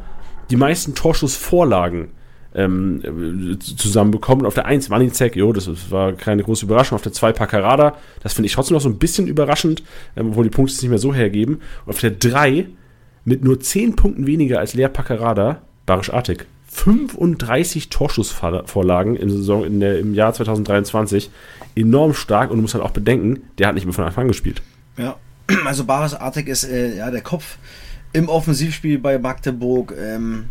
die 0.49 0.55
meisten 0.55 0.95
Torschussvorlagen 0.95 2.09
ähm, 2.57 3.53
äh, 3.53 3.59
zusammenbekommen. 3.59 4.45
Auf 4.45 4.55
der 4.55 4.65
1 4.65 4.89
Wanizek, 4.89 5.35
jo, 5.35 5.53
das 5.53 5.69
war 5.91 6.13
keine 6.13 6.43
große 6.43 6.65
Überraschung. 6.65 6.95
Auf 6.95 7.03
der 7.03 7.13
2 7.13 7.31
Paccarada, 7.31 7.95
das 8.21 8.33
finde 8.33 8.47
ich 8.47 8.53
trotzdem 8.53 8.75
noch 8.75 8.81
so 8.81 8.89
ein 8.89 8.97
bisschen 8.97 9.27
überraschend, 9.27 9.83
ähm, 10.17 10.29
obwohl 10.29 10.43
die 10.43 10.49
Punkte 10.49 10.73
es 10.73 10.81
nicht 10.81 10.89
mehr 10.89 10.99
so 10.99 11.13
hergeben. 11.13 11.61
Und 11.85 11.93
auf 11.93 11.99
der 11.99 12.11
3 12.11 12.67
mit 13.23 13.43
nur 13.43 13.59
10 13.59 13.95
Punkten 13.95 14.27
weniger 14.27 14.59
als 14.59 14.73
Lea 14.73 14.87
Paccarada, 14.87 15.61
Barisch 15.85 16.11
Artig. 16.11 16.45
35 16.69 17.89
Torschussvorlagen 17.89 19.15
im, 19.15 19.29
Saison, 19.29 19.65
in 19.65 19.79
der, 19.79 19.99
im 19.99 20.13
Jahr 20.13 20.33
2023. 20.33 21.29
Enorm 21.75 22.13
stark 22.13 22.49
und 22.49 22.57
du 22.57 22.61
musst 22.63 22.73
halt 22.73 22.83
auch 22.83 22.91
bedenken, 22.91 23.43
der 23.57 23.67
hat 23.67 23.75
nicht 23.75 23.85
mehr 23.85 23.93
von 23.93 24.03
Anfang 24.03 24.23
an 24.23 24.27
gespielt. 24.27 24.61
Ja, 24.97 25.15
also 25.65 25.85
Baris 25.85 26.13
Artig 26.13 26.47
ist 26.47 26.63
äh, 26.63 26.97
ja 26.97 27.11
der 27.11 27.21
Kopf 27.21 27.57
im 28.13 28.29
Offensivspiel 28.29 28.99
bei 28.99 29.19
Magdeburg. 29.19 29.93
Ähm, 29.97 30.45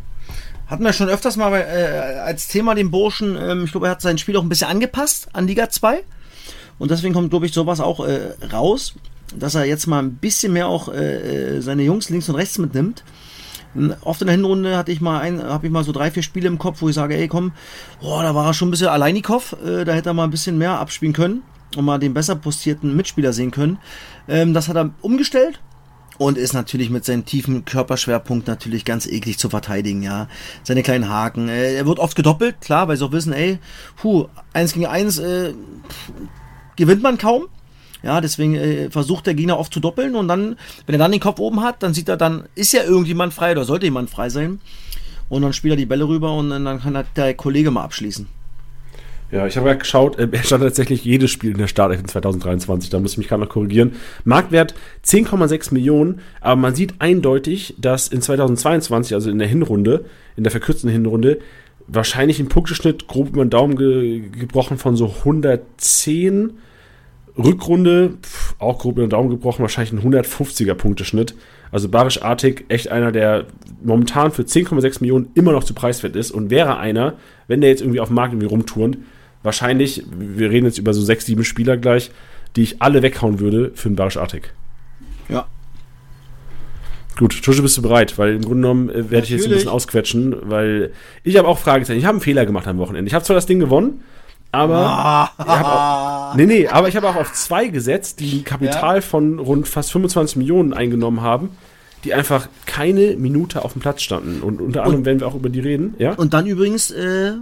hatten 0.66 0.84
wir 0.84 0.92
schon 0.92 1.08
öfters 1.08 1.36
mal 1.36 1.52
äh, 1.52 2.18
als 2.18 2.48
Thema 2.48 2.74
den 2.74 2.90
Burschen. 2.90 3.36
Ähm, 3.36 3.64
ich 3.64 3.70
glaube, 3.70 3.86
er 3.86 3.92
hat 3.92 4.00
sein 4.00 4.18
Spiel 4.18 4.36
auch 4.36 4.42
ein 4.42 4.48
bisschen 4.48 4.68
angepasst 4.68 5.28
an 5.32 5.46
Liga 5.46 5.70
2. 5.70 6.02
Und 6.78 6.90
deswegen 6.90 7.14
kommt, 7.14 7.30
glaube 7.30 7.46
ich, 7.46 7.52
sowas 7.52 7.80
auch 7.80 8.04
äh, 8.04 8.34
raus, 8.52 8.94
dass 9.34 9.54
er 9.54 9.64
jetzt 9.64 9.86
mal 9.86 10.02
ein 10.02 10.14
bisschen 10.14 10.52
mehr 10.52 10.68
auch 10.68 10.88
äh, 10.88 11.56
äh, 11.56 11.60
seine 11.60 11.82
Jungs 11.82 12.10
links 12.10 12.28
und 12.28 12.34
rechts 12.34 12.58
mitnimmt. 12.58 13.04
Oft 14.02 14.22
in 14.22 14.28
der 14.28 14.36
Hinrunde 14.36 14.76
hatte 14.76 14.90
ich 14.90 15.02
mal 15.02 15.20
ein, 15.20 15.42
habe 15.42 15.66
ich 15.66 15.72
mal 15.72 15.84
so 15.84 15.92
drei, 15.92 16.10
vier 16.10 16.22
Spiele 16.22 16.48
im 16.48 16.56
Kopf, 16.56 16.80
wo 16.80 16.88
ich 16.88 16.94
sage, 16.94 17.14
ey 17.14 17.28
komm, 17.28 17.52
boah, 18.00 18.22
da 18.22 18.34
war 18.34 18.46
er 18.46 18.54
schon 18.54 18.68
ein 18.68 18.70
bisschen 18.70 18.88
Alleinikow, 18.88 19.54
äh, 19.62 19.84
da 19.84 19.92
hätte 19.92 20.10
er 20.10 20.14
mal 20.14 20.24
ein 20.24 20.30
bisschen 20.30 20.56
mehr 20.56 20.80
abspielen 20.80 21.12
können 21.12 21.42
und 21.76 21.84
mal 21.84 21.98
den 21.98 22.14
besser 22.14 22.36
postierten 22.36 22.96
Mitspieler 22.96 23.34
sehen 23.34 23.50
können. 23.50 23.78
Ähm, 24.28 24.54
das 24.54 24.68
hat 24.68 24.76
er 24.76 24.94
umgestellt 25.02 25.60
und 26.18 26.38
ist 26.38 26.52
natürlich 26.52 26.90
mit 26.90 27.04
seinem 27.04 27.24
tiefen 27.24 27.64
Körperschwerpunkt 27.64 28.46
natürlich 28.46 28.84
ganz 28.84 29.06
eklig 29.06 29.38
zu 29.38 29.48
verteidigen, 29.48 30.02
ja. 30.02 30.28
Seine 30.62 30.82
kleinen 30.82 31.08
Haken. 31.08 31.48
Äh, 31.48 31.74
er 31.74 31.86
wird 31.86 31.98
oft 31.98 32.16
gedoppelt, 32.16 32.60
klar, 32.60 32.88
weil 32.88 32.96
sie 32.96 33.04
auch 33.04 33.12
wissen, 33.12 33.32
ey, 33.32 33.58
puh, 33.96 34.26
eins 34.52 34.72
gegen 34.72 34.86
eins 34.86 35.18
äh, 35.18 35.52
pff, 35.52 36.12
gewinnt 36.76 37.02
man 37.02 37.18
kaum. 37.18 37.46
Ja, 38.02 38.20
deswegen 38.20 38.54
äh, 38.54 38.90
versucht 38.90 39.26
der 39.26 39.34
Gegner 39.34 39.58
oft 39.58 39.72
zu 39.72 39.80
doppeln 39.80 40.14
und 40.14 40.28
dann, 40.28 40.56
wenn 40.86 40.94
er 40.94 40.98
dann 40.98 41.12
den 41.12 41.20
Kopf 41.20 41.40
oben 41.40 41.62
hat, 41.62 41.82
dann 41.82 41.94
sieht 41.94 42.08
er, 42.08 42.16
dann 42.16 42.44
ist 42.54 42.72
ja 42.72 42.84
irgendjemand 42.84 43.34
frei 43.34 43.52
oder 43.52 43.64
sollte 43.64 43.86
jemand 43.86 44.10
frei 44.10 44.28
sein. 44.28 44.60
Und 45.28 45.42
dann 45.42 45.52
spielt 45.52 45.72
er 45.72 45.76
die 45.76 45.86
Bälle 45.86 46.06
rüber 46.06 46.32
und 46.34 46.50
dann 46.50 46.80
kann 46.80 47.04
der 47.16 47.34
Kollege 47.34 47.72
mal 47.72 47.82
abschließen. 47.82 48.28
Ja, 49.36 49.46
ich 49.46 49.58
habe 49.58 49.68
ja 49.68 49.74
geschaut, 49.74 50.18
äh, 50.18 50.26
er 50.32 50.42
stand 50.42 50.62
tatsächlich 50.62 51.04
jedes 51.04 51.30
Spiel 51.30 51.50
in 51.50 51.58
der 51.58 51.66
Startelf 51.66 52.00
in 52.00 52.08
2023, 52.08 52.88
da 52.88 52.98
muss 52.98 53.12
ich 53.12 53.18
mich 53.18 53.28
gerade 53.28 53.42
noch 53.42 53.50
korrigieren. 53.50 53.92
Marktwert 54.24 54.74
10,6 55.04 55.74
Millionen, 55.74 56.20
aber 56.40 56.56
man 56.56 56.74
sieht 56.74 56.94
eindeutig, 57.00 57.74
dass 57.78 58.08
in 58.08 58.22
2022, 58.22 59.12
also 59.12 59.28
in 59.28 59.38
der 59.38 59.46
Hinrunde, 59.46 60.06
in 60.38 60.44
der 60.44 60.50
verkürzten 60.50 60.88
Hinrunde, 60.88 61.40
wahrscheinlich 61.86 62.40
ein 62.40 62.48
Punkteschnitt 62.48 63.08
grob 63.08 63.28
über 63.28 63.44
den 63.44 63.50
Daumen 63.50 63.76
ge 63.76 64.20
gebrochen 64.20 64.78
von 64.78 64.96
so 64.96 65.12
110. 65.18 66.52
Rückrunde, 67.36 68.14
pf, 68.22 68.54
auch 68.58 68.78
grob 68.78 68.94
über 68.94 69.06
den 69.06 69.10
Daumen 69.10 69.28
gebrochen, 69.28 69.60
wahrscheinlich 69.60 69.92
ein 69.92 70.14
150er 70.14 70.72
Punkteschnitt. 70.72 71.34
Also 71.70 71.90
Barisch 71.90 72.22
Artig, 72.22 72.64
echt 72.68 72.90
einer, 72.90 73.12
der 73.12 73.44
momentan 73.84 74.32
für 74.32 74.44
10,6 74.44 75.02
Millionen 75.02 75.28
immer 75.34 75.52
noch 75.52 75.64
zu 75.64 75.74
preiswert 75.74 76.16
ist 76.16 76.30
und 76.30 76.48
wäre 76.48 76.78
einer, 76.78 77.18
wenn 77.48 77.60
der 77.60 77.68
jetzt 77.68 77.82
irgendwie 77.82 78.00
auf 78.00 78.08
dem 78.08 78.14
Markt 78.14 78.32
irgendwie 78.32 78.48
rumturnt, 78.48 78.96
wahrscheinlich, 79.46 80.04
wir 80.10 80.50
reden 80.50 80.66
jetzt 80.66 80.78
über 80.78 80.92
so 80.92 81.00
sechs, 81.02 81.24
sieben 81.24 81.44
Spieler 81.44 81.78
gleich, 81.78 82.10
die 82.54 82.62
ich 82.62 82.82
alle 82.82 83.02
weghauen 83.02 83.40
würde 83.40 83.72
für 83.74 83.88
einen 83.88 83.96
Barisch 83.96 84.18
Artig. 84.18 84.52
Ja. 85.28 85.46
Gut, 87.18 87.42
Tusche, 87.42 87.62
bist 87.62 87.78
du 87.78 87.82
bereit? 87.82 88.18
Weil 88.18 88.34
im 88.34 88.42
Grunde 88.42 88.62
genommen 88.62 88.90
äh, 88.90 89.10
werde 89.10 89.24
ich 89.24 89.30
jetzt 89.30 89.44
ein 89.46 89.50
bisschen 89.50 89.70
ausquetschen, 89.70 90.36
weil 90.42 90.92
ich 91.24 91.38
habe 91.38 91.48
auch 91.48 91.58
Fragezeichen. 91.58 91.98
Ich 91.98 92.04
habe 92.04 92.16
einen 92.16 92.20
Fehler 92.20 92.44
gemacht 92.44 92.66
am 92.66 92.76
Wochenende. 92.78 93.08
Ich 93.08 93.14
habe 93.14 93.24
zwar 93.24 93.34
das 93.34 93.46
Ding 93.46 93.58
gewonnen, 93.58 94.02
Aber, 94.52 94.76
ah. 94.76 95.30
ich 95.38 95.44
auch, 95.46 96.34
nee, 96.36 96.46
nee, 96.46 96.68
aber 96.68 96.88
ich 96.88 96.96
habe 96.96 97.08
auch 97.08 97.16
auf 97.16 97.32
zwei 97.32 97.68
gesetzt, 97.68 98.20
die 98.20 98.38
ein 98.38 98.44
Kapital 98.44 98.96
ja. 98.96 99.00
von 99.00 99.38
rund 99.38 99.66
fast 99.66 99.92
25 99.92 100.36
Millionen 100.36 100.72
eingenommen 100.72 101.20
haben, 101.22 101.50
die 102.04 102.14
einfach 102.14 102.48
keine 102.66 103.16
Minute 103.16 103.64
auf 103.64 103.72
dem 103.72 103.80
Platz 103.80 104.02
standen. 104.02 104.42
Und 104.42 104.60
unter 104.60 104.84
anderem 104.84 105.04
werden 105.04 105.20
wir 105.20 105.26
auch 105.26 105.34
über 105.34 105.48
die 105.48 105.60
reden, 105.60 105.94
ja? 105.98 106.12
Und 106.12 106.34
dann 106.34 106.46
übrigens 106.46 106.90
äh, 106.90 107.32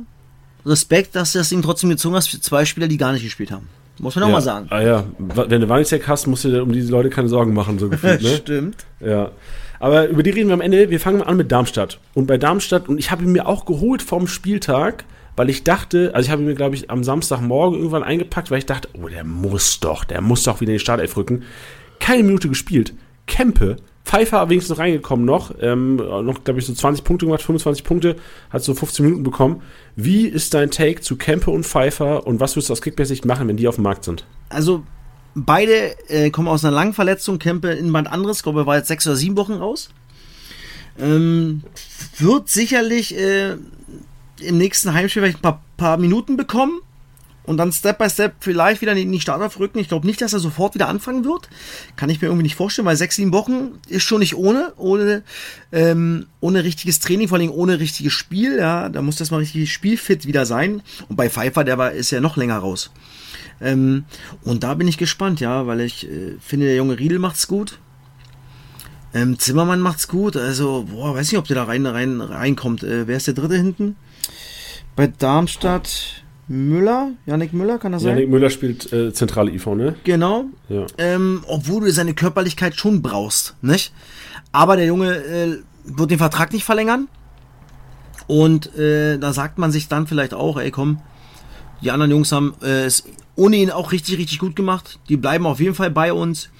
Respekt, 0.67 1.15
dass 1.15 1.33
du 1.33 1.39
das 1.39 1.49
Ding 1.49 1.63
trotzdem 1.63 1.91
gezogen 1.91 2.15
hast 2.15 2.29
für 2.29 2.41
zwei 2.41 2.65
Spieler, 2.65 2.89
die 2.89 2.97
gar 2.97 3.13
nicht 3.13 3.23
gespielt 3.23 3.51
haben. 3.51 3.69
Muss 3.99 4.17
man 4.17 4.25
auch 4.25 4.29
ja. 4.29 4.35
mal 4.35 4.41
sagen. 4.41 4.67
Ah 4.71 4.81
ja, 4.81 5.05
wenn 5.19 5.61
du 5.61 5.69
Wanizek 5.69 6.09
hast, 6.09 6.27
musst 6.27 6.45
du 6.45 6.51
dir 6.51 6.63
um 6.63 6.73
diese 6.73 6.91
Leute 6.91 7.11
keine 7.11 7.29
Sorgen 7.29 7.55
machen, 7.55 7.79
so 7.79 7.89
gefühlt, 7.89 8.23
ne? 8.23 8.29
Stimmt. 8.37 8.87
Ja. 9.01 9.31
Aber 9.79 10.09
über 10.09 10.23
die 10.23 10.31
reden 10.31 10.49
wir 10.49 10.55
am 10.55 10.61
Ende. 10.61 10.91
Wir 10.91 10.99
fangen 10.99 11.19
mal 11.19 11.27
an 11.27 11.37
mit 11.37 11.53
Darmstadt. 11.53 12.01
Und 12.15 12.27
bei 12.27 12.39
Darmstadt, 12.39 12.89
und 12.89 12.99
ich 12.99 13.11
habe 13.11 13.23
ihn 13.23 13.33
mir 13.33 13.47
auch 13.47 13.67
geholt 13.67 14.03
vom 14.03 14.27
Spieltag, 14.27 15.05
weil 15.37 15.51
ich 15.51 15.65
dachte, 15.65 16.13
also 16.15 16.27
ich 16.27 16.33
habe 16.33 16.43
ihn 16.43 16.47
mir, 16.47 16.55
glaube 16.55 16.75
ich, 16.75 16.91
am 16.91 17.05
Samstagmorgen 17.05 17.79
irgendwann 17.79 18.03
eingepackt, 18.03 18.51
weil 18.51 18.59
ich 18.59 18.67
dachte, 18.67 18.89
oh, 18.95 19.09
der 19.09 19.25
muss 19.25 19.81
doch, 19.81 20.05
der 20.05 20.21
muss 20.21 20.45
doch 20.45 20.61
wieder 20.61 20.73
in 20.73 20.77
die 20.79 20.81
Startelf 20.81 21.17
rücken. 21.17 21.43
Keine 22.01 22.23
Minute 22.25 22.49
gespielt. 22.49 22.95
Kempe, 23.27 23.77
Pfeiffer 24.05 24.49
wenigstens 24.51 24.79
reingekommen 24.79 25.25
noch, 25.25 25.55
ähm, 25.61 25.97
noch, 25.97 26.45
glaube 26.45 26.61
ich, 26.61 26.67
so 26.67 26.75
20 26.75 27.05
Punkte 27.05 27.27
gemacht, 27.27 27.43
25 27.43 27.85
Punkte, 27.85 28.17
hat 28.51 28.63
so 28.63 28.75
15 28.75 29.05
Minuten 29.05 29.25
bekommen. 29.25 29.63
Wie 29.97 30.27
ist 30.27 30.53
dein 30.53 30.71
Take 30.71 31.01
zu 31.01 31.17
Kempe 31.17 31.51
und 31.51 31.65
Pfeiffer 31.65 32.27
und 32.27 32.39
was 32.39 32.55
wirst 32.55 32.69
du 32.69 32.73
aus 32.73 32.83
Kickbase-Sicht 32.83 33.25
machen, 33.25 33.49
wenn 33.49 33.57
die 33.57 33.67
auf 33.67 33.77
dem 33.77 33.85
Markt 33.85 34.05
sind? 34.05 34.27
Also, 34.51 34.85
beide 35.35 35.99
äh, 36.09 36.31
kommen 36.31 36.49
aus 36.49 36.65
einer 36.65 36.75
langen 36.75 36.93
Verletzung. 36.93 37.39
Kempe 37.39 37.71
in 37.71 37.93
Band 37.93 38.11
anderes, 38.11 38.43
glaube 38.43 38.61
ich, 38.61 38.67
war 38.67 38.77
jetzt 38.77 38.89
sechs 38.89 39.07
oder 39.07 39.17
sieben 39.17 39.37
Wochen 39.39 39.55
raus. 39.55 39.89
Ähm, 40.99 41.63
wird 42.19 42.49
sicherlich 42.51 43.17
äh, 43.17 43.53
im 44.41 44.59
nächsten 44.59 44.93
Heimspiel 44.93 45.23
vielleicht 45.23 45.39
ein 45.39 45.43
paar, 45.43 45.63
paar 45.77 45.97
Minuten 45.97 46.37
bekommen 46.37 46.81
und 47.45 47.59
dann 47.59 47.73
Step 47.73 47.99
by 47.99 48.09
Step 48.09 48.37
vielleicht 48.41 48.81
wieder 48.81 48.93
in 48.93 49.13
die 49.13 49.21
Startelf 49.21 49.59
rücken. 49.59 49.79
Ich 49.79 49.89
glaube 49.89 50.07
nicht, 50.07 50.21
dass 50.21 50.33
er 50.33 50.39
sofort 50.39 50.75
wieder 50.75 50.89
anfangen 50.89 51.25
wird. 51.25 51.49
Kann 51.97 52.09
ich 52.09 52.21
mir 52.21 52.29
irgendwie 52.29 52.45
nicht 52.45 52.57
vorstellen, 52.57 52.87
weil 52.87 52.97
sechs, 52.97 53.17
sieben 53.17 53.33
Wochen 53.33 53.79
ist 53.89 54.03
schon 54.03 54.21
nicht 54.21 54.35
ohne, 54.35 54.73
ohne, 54.77 55.23
ähm, 55.71 56.27
ohne 56.41 56.65
richtiges 56.65 57.01
Training, 57.01 57.29
vor 57.29 57.39
allem 57.39 57.51
ohne 57.51 57.81
richtiges 57.81 58.15
Spiel. 58.15 58.57
Ja, 58.59 58.89
da 58.89 59.03
muss 59.03 59.17
das 59.17 59.31
mal 59.31 59.39
richtig 59.39 59.73
spielfit 59.73 60.27
wieder 60.27 60.47
sein. 60.47 60.83
Und 61.09 61.17
bei 61.17 61.29
Pfeiffer, 61.29 61.65
der 61.65 61.77
war, 61.77 61.93
ist 61.93 62.11
ja 62.11 62.21
noch 62.21 62.37
länger 62.37 62.59
raus. 62.59 62.91
Ähm, 63.61 64.05
und 64.43 64.65
da 64.65 64.75
bin 64.75 64.89
ich 64.89 64.99
gespannt, 64.99 65.41
ja, 65.41 65.67
weil 65.67 65.81
ich 65.81 66.09
äh, 66.11 66.37
finde, 66.41 66.67
der 66.67 66.77
junge 66.77 66.99
Riedel 66.99 67.19
macht's 67.19 67.47
gut. 67.47 67.79
Ähm, 69.13 69.39
Zimmermann 69.39 69.81
macht's 69.81 70.09
gut. 70.09 70.37
Also, 70.37 70.87
boah, 70.91 71.15
weiß 71.15 71.31
nicht, 71.31 71.39
ob 71.39 71.47
der 71.47 71.57
da 71.57 71.65
rein, 71.65 71.85
rein, 71.85 72.21
reinkommt. 72.21 72.83
Äh, 72.83 73.07
wer 73.07 73.19
ist 73.19 73.27
der 73.27 73.35
dritte 73.35 73.57
hinten? 73.57 73.97
Bei 74.97 75.07
Darmstadt. 75.07 76.24
Müller, 76.47 77.13
Janik 77.27 77.53
Müller, 77.53 77.79
kann 77.79 77.93
das 77.93 78.03
sein? 78.03 78.17
Janik 78.17 78.31
Müller 78.31 78.51
spielt 78.51 78.93
äh, 78.93 79.13
zentrale 79.13 79.51
IV, 79.51 79.67
ne? 79.69 79.95
Genau. 80.05 80.45
Ja. 80.69 80.87
Ähm, 80.99 81.43
obwohl 81.47 81.85
du 81.85 81.93
seine 81.93 82.15
Körperlichkeit 82.15 82.77
schon 82.77 83.01
brauchst, 83.01 83.57
nicht? 83.63 83.93
Aber 84.53 84.77
der 84.77 84.87
Junge 84.87 85.15
äh, 85.17 85.59
wird 85.85 86.11
den 86.11 86.19
Vertrag 86.19 86.53
nicht 86.53 86.65
verlängern. 86.65 87.09
Und 88.27 88.75
äh, 88.77 89.19
da 89.19 89.33
sagt 89.33 89.59
man 89.59 89.71
sich 89.73 89.89
dann 89.89 90.07
vielleicht 90.07 90.35
auch, 90.35 90.59
ey 90.59 90.71
komm, 90.71 91.01
die 91.83 91.91
anderen 91.91 92.11
Jungs 92.11 92.33
haben 92.33 92.55
äh, 92.63 92.85
es 92.85 93.05
ohne 93.37 93.57
ihn 93.57 93.71
auch 93.71 93.93
richtig, 93.93 94.19
richtig 94.19 94.39
gut 94.39 94.57
gemacht. 94.57 94.99
Die 95.09 95.17
bleiben 95.17 95.47
auf 95.47 95.61
jeden 95.61 95.75
Fall 95.75 95.91
bei 95.91 96.13
uns. 96.13 96.51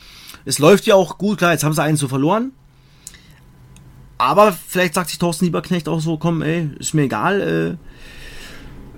Es 0.45 0.59
läuft 0.59 0.87
ja 0.87 0.95
auch 0.95 1.19
gut, 1.19 1.39
klar, 1.39 1.53
jetzt 1.53 1.65
haben 1.65 1.73
sie 1.73 1.83
einen 1.83 1.97
zu 1.97 2.09
verloren. 2.09 2.53
Aber 4.19 4.53
vielleicht 4.53 4.95
sagt 4.95 5.11
sich 5.11 5.19
Thorsten 5.19 5.47
Lieberknecht 5.47 5.89
auch 5.89 6.01
so, 6.01 6.19
komm, 6.19 6.43
ey, 6.43 6.71
ist 6.79 6.95
mir 6.95 7.03
egal, 7.03 7.41
äh, 7.41 7.77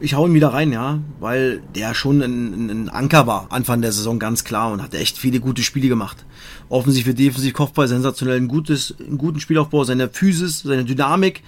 ich 0.01 0.15
hau 0.15 0.27
ihn 0.27 0.35
wieder 0.35 0.49
rein, 0.49 0.73
ja, 0.73 1.01
weil 1.21 1.63
der 1.75 1.95
schon 1.95 2.21
ein, 2.21 2.71
ein, 2.71 2.89
Anker 2.89 3.27
war, 3.27 3.47
Anfang 3.51 3.81
der 3.81 3.93
Saison 3.93 4.19
ganz 4.19 4.45
klar 4.45 4.73
und 4.73 4.83
hat 4.83 4.95
echt 4.95 5.19
viele 5.19 5.41
gute 5.41 5.63
Spiele 5.63 5.89
gemacht. 5.89 6.25
Offensiv 6.69 7.07
wie 7.07 7.15
defensiv, 7.15 7.55
Kopfball, 7.55 7.89
sensationell, 7.89 8.37
ein 8.37 8.49
gutes, 8.49 8.95
einen 8.99 9.19
guten 9.19 9.41
Spielaufbau, 9.41 9.85
seine 9.85 10.09
Physis, 10.09 10.61
seine 10.61 10.85
Dynamik. 10.85 11.43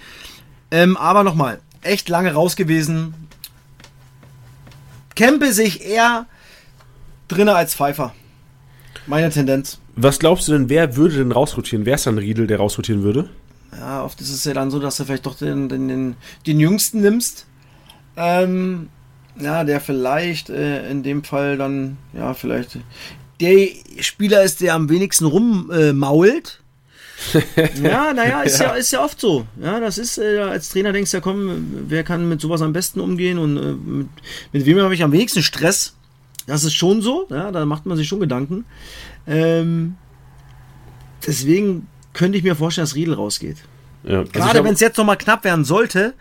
Ähm, 0.70 0.96
aber 0.96 1.24
nochmal, 1.24 1.60
echt 1.82 2.08
lange 2.08 2.32
raus 2.32 2.56
gewesen. 2.56 3.14
Kempe 5.14 5.52
sich 5.52 5.84
eher 5.84 6.26
drinne 7.26 7.54
als 7.54 7.74
Pfeifer. 7.74 8.14
Meine 9.06 9.30
Tendenz. 9.30 9.78
Was 9.96 10.18
glaubst 10.18 10.48
du 10.48 10.52
denn, 10.52 10.68
wer 10.68 10.96
würde 10.96 11.16
denn 11.16 11.32
rausrotieren? 11.32 11.84
Wer 11.84 11.96
ist 11.96 12.06
dann 12.06 12.18
Riedel, 12.18 12.46
der 12.46 12.58
rausrotieren 12.58 13.02
würde? 13.02 13.28
Ja, 13.72 14.04
oft 14.04 14.20
ist 14.20 14.30
es 14.30 14.44
ja 14.44 14.54
dann 14.54 14.70
so, 14.70 14.78
dass 14.78 14.96
du 14.96 15.04
vielleicht 15.04 15.26
doch 15.26 15.36
den, 15.36 15.68
den, 15.68 15.88
den, 15.88 16.16
den 16.46 16.60
Jüngsten 16.60 17.00
nimmst 17.00 17.46
ähm, 18.18 18.88
ja, 19.38 19.64
der 19.64 19.80
vielleicht 19.80 20.50
äh, 20.50 20.90
in 20.90 21.02
dem 21.02 21.24
Fall 21.24 21.56
dann, 21.56 21.96
ja, 22.12 22.34
vielleicht 22.34 22.78
der 23.40 23.68
Spieler 24.00 24.42
ist, 24.42 24.60
der 24.60 24.74
am 24.74 24.88
wenigsten 24.88 25.26
rummault. 25.26 26.60
Äh, 27.56 27.68
ja, 27.82 28.12
naja, 28.12 28.42
ist 28.42 28.60
ja. 28.60 28.66
ja. 28.66 28.72
ist 28.74 28.92
ja 28.92 29.04
oft 29.04 29.20
so. 29.20 29.46
Ja, 29.60 29.80
das 29.80 29.98
ist, 29.98 30.18
äh, 30.18 30.38
als 30.38 30.70
Trainer 30.70 30.92
denkst 30.92 31.10
du 31.10 31.16
ja, 31.16 31.20
komm, 31.20 31.84
wer 31.88 32.04
kann 32.04 32.28
mit 32.28 32.40
sowas 32.40 32.62
am 32.62 32.72
besten 32.72 33.00
umgehen 33.00 33.38
und 33.38 33.56
äh, 33.56 33.72
mit, 33.72 34.08
mit, 34.52 34.66
wem 34.66 34.80
habe 34.80 34.94
ich 34.94 35.02
am 35.02 35.12
wenigsten 35.12 35.42
Stress? 35.42 35.94
Das 36.46 36.64
ist 36.64 36.74
schon 36.74 37.02
so, 37.02 37.26
ja, 37.30 37.50
da 37.52 37.66
macht 37.66 37.86
man 37.86 37.96
sich 37.96 38.08
schon 38.08 38.20
Gedanken. 38.20 38.64
Ähm, 39.26 39.96
deswegen 41.26 41.86
könnte 42.14 42.38
ich 42.38 42.44
mir 42.44 42.56
vorstellen, 42.56 42.86
dass 42.86 42.94
Riedel 42.94 43.14
rausgeht. 43.14 43.58
Ja, 44.04 44.20
also 44.20 44.32
Gerade 44.32 44.64
wenn 44.64 44.74
es 44.74 44.80
jetzt 44.80 44.96
nochmal 44.96 45.18
knapp 45.18 45.44
werden 45.44 45.64
sollte, 45.64 46.14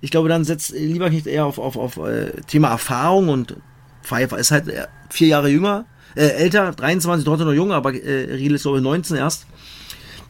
ich 0.00 0.10
glaube, 0.10 0.28
dann 0.28 0.44
setzt 0.44 0.70
lieber 0.70 1.10
nicht 1.10 1.26
eher 1.26 1.46
auf, 1.46 1.58
auf, 1.58 1.76
auf 1.76 1.96
äh, 1.98 2.30
Thema 2.46 2.68
Erfahrung 2.68 3.28
und 3.28 3.56
Pfeiffer 4.02 4.38
ist 4.38 4.50
halt 4.50 4.68
äh, 4.68 4.86
vier 5.10 5.28
Jahre 5.28 5.48
jünger, 5.48 5.84
äh, 6.16 6.28
älter, 6.28 6.72
23, 6.72 7.24
trotzdem 7.24 7.46
noch 7.46 7.54
jung, 7.54 7.72
aber 7.72 7.94
äh, 7.94 8.34
Riedel 8.34 8.56
ist 8.56 8.62
glaube 8.62 8.78
ich 8.78 8.84
19 8.84 9.16
erst. 9.16 9.46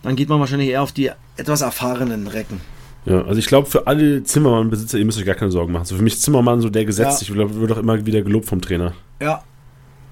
Dann 0.02 0.16
geht 0.16 0.28
man 0.28 0.40
wahrscheinlich 0.40 0.70
eher 0.70 0.82
auf 0.82 0.92
die 0.92 1.10
etwas 1.36 1.60
erfahrenen 1.60 2.26
Recken. 2.26 2.60
Ja, 3.04 3.22
also 3.22 3.38
ich 3.38 3.46
glaube, 3.46 3.68
für 3.68 3.86
alle 3.86 4.22
Zimmermann-Besitzer, 4.22 4.98
ihr 4.98 5.04
müsst 5.04 5.18
euch 5.18 5.24
gar 5.24 5.34
keine 5.34 5.50
Sorgen 5.50 5.72
machen. 5.72 5.84
So 5.84 5.96
für 5.96 6.02
mich 6.02 6.14
ist 6.14 6.22
Zimmermann 6.22 6.60
so 6.60 6.68
der 6.68 6.84
gesetzt, 6.84 7.22
ja. 7.22 7.28
ich 7.28 7.34
wird 7.34 7.72
auch 7.72 7.78
immer 7.78 8.04
wieder 8.04 8.22
gelobt 8.22 8.46
vom 8.46 8.60
Trainer. 8.60 8.92
Ja, 9.20 9.42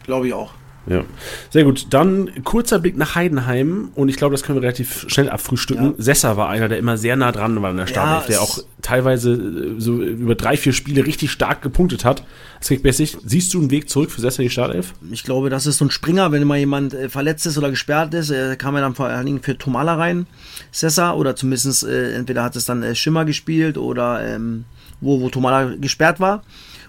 glaube 0.04 0.28
ich 0.28 0.34
auch. 0.34 0.52
Ja, 0.88 1.04
sehr 1.50 1.64
gut. 1.64 1.88
Dann 1.90 2.42
kurzer 2.44 2.78
Blick 2.78 2.96
nach 2.96 3.14
Heidenheim 3.14 3.90
und 3.94 4.08
ich 4.08 4.16
glaube, 4.16 4.32
das 4.32 4.42
können 4.42 4.56
wir 4.56 4.62
relativ 4.62 5.04
schnell 5.08 5.28
abfrühstücken. 5.28 5.86
Ja. 5.86 5.94
Sessa 5.98 6.36
war 6.36 6.48
einer, 6.48 6.68
der 6.68 6.78
immer 6.78 6.96
sehr 6.96 7.16
nah 7.16 7.30
dran 7.30 7.60
war 7.60 7.70
in 7.70 7.76
der 7.76 7.86
Startelf, 7.86 8.22
ja, 8.22 8.28
der 8.28 8.42
auch 8.42 8.58
teilweise 8.80 9.32
äh, 9.34 9.74
so 9.80 10.00
über 10.02 10.34
drei, 10.34 10.56
vier 10.56 10.72
Spiele 10.72 11.04
richtig 11.04 11.30
stark 11.30 11.60
gepunktet 11.60 12.04
hat. 12.04 12.24
Das 12.58 12.68
kriegt 12.68 12.82
besser. 12.82 13.04
Siehst 13.24 13.52
du 13.52 13.60
einen 13.60 13.70
Weg 13.70 13.90
zurück 13.90 14.10
für 14.10 14.20
Sessa 14.20 14.42
in 14.42 14.48
die 14.48 14.52
Startelf? 14.52 14.94
Ich 15.10 15.24
glaube, 15.24 15.50
das 15.50 15.66
ist 15.66 15.78
so 15.78 15.84
ein 15.84 15.90
Springer, 15.90 16.32
wenn 16.32 16.46
mal 16.46 16.58
jemand 16.58 16.94
äh, 16.94 17.10
verletzt 17.10 17.44
ist 17.46 17.58
oder 17.58 17.70
gesperrt 17.70 18.14
ist, 18.14 18.30
äh, 18.30 18.56
kam 18.56 18.74
er 18.74 18.80
dann 18.80 18.94
vor 18.94 19.06
allen 19.06 19.26
Dingen 19.26 19.42
für 19.42 19.58
Tomala 19.58 19.94
rein, 19.94 20.26
Sessa, 20.72 21.12
oder 21.12 21.36
zumindest 21.36 21.84
äh, 21.84 22.14
entweder 22.14 22.42
hat 22.42 22.56
es 22.56 22.64
dann 22.64 22.82
äh, 22.82 22.94
Schimmer 22.94 23.26
gespielt 23.26 23.76
oder 23.76 24.26
ähm, 24.26 24.64
wo, 25.00 25.20
wo 25.20 25.28
Tomala 25.28 25.74
gesperrt 25.78 26.18
war, 26.18 26.42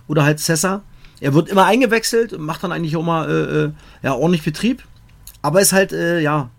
oder 0.08 0.24
halt 0.24 0.40
Sessa. 0.40 0.84
Er 1.22 1.34
wird 1.34 1.50
immer 1.50 1.66
eingewechselt, 1.66 2.38
macht 2.40 2.64
dann 2.64 2.72
eigentlich 2.72 2.96
auch 2.96 3.04
mal 3.04 3.30
äh, 3.30 3.64
äh, 3.66 3.72
ja, 4.04 4.14
ordentlich 4.14 4.44
Betrieb. 4.44 4.84
Aber 5.42 5.62
ist 5.62 5.74
halt, 5.74 5.92
äh, 5.92 6.20
ja, 6.20 6.50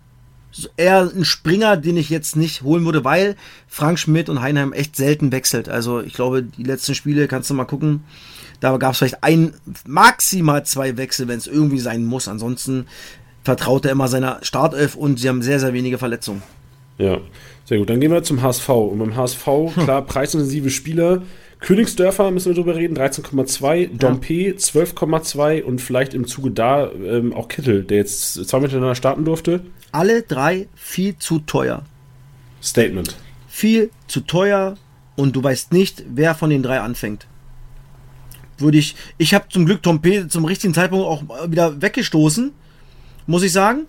eher 0.77 1.09
ein 1.15 1.25
Springer, 1.25 1.77
den 1.77 1.97
ich 1.97 2.09
jetzt 2.09 2.35
nicht 2.35 2.61
holen 2.61 2.85
würde, 2.85 3.03
weil 3.03 3.35
Frank 3.67 3.99
Schmidt 3.99 4.29
und 4.29 4.41
Heinheim 4.41 4.73
echt 4.73 4.95
selten 4.95 5.31
wechselt. 5.31 5.69
Also 5.69 6.01
ich 6.01 6.13
glaube, 6.13 6.43
die 6.43 6.63
letzten 6.63 6.95
Spiele 6.95 7.27
kannst 7.27 7.49
du 7.49 7.53
mal 7.53 7.65
gucken. 7.65 8.03
Da 8.59 8.75
gab 8.77 8.91
es 8.91 8.99
vielleicht 8.99 9.23
ein, 9.23 9.53
maximal 9.87 10.65
zwei 10.65 10.97
Wechsel, 10.97 11.27
wenn 11.27 11.37
es 11.37 11.47
irgendwie 11.47 11.79
sein 11.79 12.05
muss. 12.05 12.27
Ansonsten 12.27 12.85
vertraut 13.43 13.85
er 13.85 13.91
immer 13.91 14.07
seiner 14.07 14.39
Startelf 14.43 14.95
und 14.95 15.19
sie 15.19 15.29
haben 15.29 15.41
sehr, 15.41 15.59
sehr 15.59 15.73
wenige 15.73 15.97
Verletzungen. 15.97 16.43
Ja, 16.97 17.19
sehr 17.65 17.79
gut. 17.79 17.89
Dann 17.89 17.99
gehen 17.99 18.11
wir 18.11 18.21
zum 18.21 18.41
HSV. 18.41 18.69
Und 18.69 18.99
beim 18.99 19.15
HSV, 19.15 19.45
klar, 19.75 20.03
preisintensive 20.03 20.69
Spieler. 20.69 21.23
Königsdörfer 21.61 22.31
müssen 22.31 22.47
wir 22.47 22.55
drüber 22.55 22.75
reden, 22.75 22.97
13,2, 22.97 23.75
ja. 23.75 23.87
Dompe 23.93 24.51
12,2 24.51 25.61
und 25.61 25.79
vielleicht 25.79 26.13
im 26.15 26.27
Zuge 26.27 26.51
da 26.51 26.91
ähm, 26.91 27.33
auch 27.33 27.47
Kittel, 27.47 27.83
der 27.83 27.97
jetzt 27.97 28.33
zwei 28.47 28.59
miteinander 28.59 28.95
starten 28.95 29.25
durfte. 29.25 29.61
Alle 29.91 30.23
drei 30.23 30.67
viel 30.75 31.17
zu 31.17 31.39
teuer. 31.39 31.83
Statement. 32.63 33.15
Viel 33.47 33.91
zu 34.07 34.21
teuer 34.21 34.75
und 35.15 35.35
du 35.35 35.43
weißt 35.43 35.71
nicht, 35.71 36.03
wer 36.09 36.33
von 36.33 36.49
den 36.49 36.63
drei 36.63 36.79
anfängt. 36.79 37.27
Würde 38.57 38.79
ich, 38.79 38.95
ich 39.19 39.33
habe 39.35 39.45
zum 39.49 39.65
Glück 39.67 39.83
Dompe 39.83 40.27
zum 40.27 40.45
richtigen 40.45 40.73
Zeitpunkt 40.73 41.05
auch 41.05 41.23
wieder 41.49 41.79
weggestoßen, 41.79 42.51
muss 43.27 43.43
ich 43.43 43.51
sagen. 43.51 43.85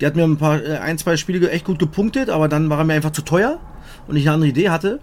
Der 0.00 0.08
hat 0.08 0.16
mir 0.16 0.24
ein 0.24 0.36
paar, 0.36 0.62
äh, 0.62 0.78
ein, 0.78 0.98
zwei 0.98 1.16
Spiele 1.16 1.50
echt 1.50 1.64
gut 1.64 1.78
gepunktet, 1.78 2.28
aber 2.28 2.48
dann 2.48 2.68
war 2.68 2.78
er 2.78 2.84
mir 2.84 2.94
einfach 2.94 3.12
zu 3.12 3.22
teuer 3.22 3.58
und 4.06 4.16
ich 4.16 4.24
eine 4.26 4.34
andere 4.34 4.50
Idee 4.50 4.68
hatte. 4.68 5.00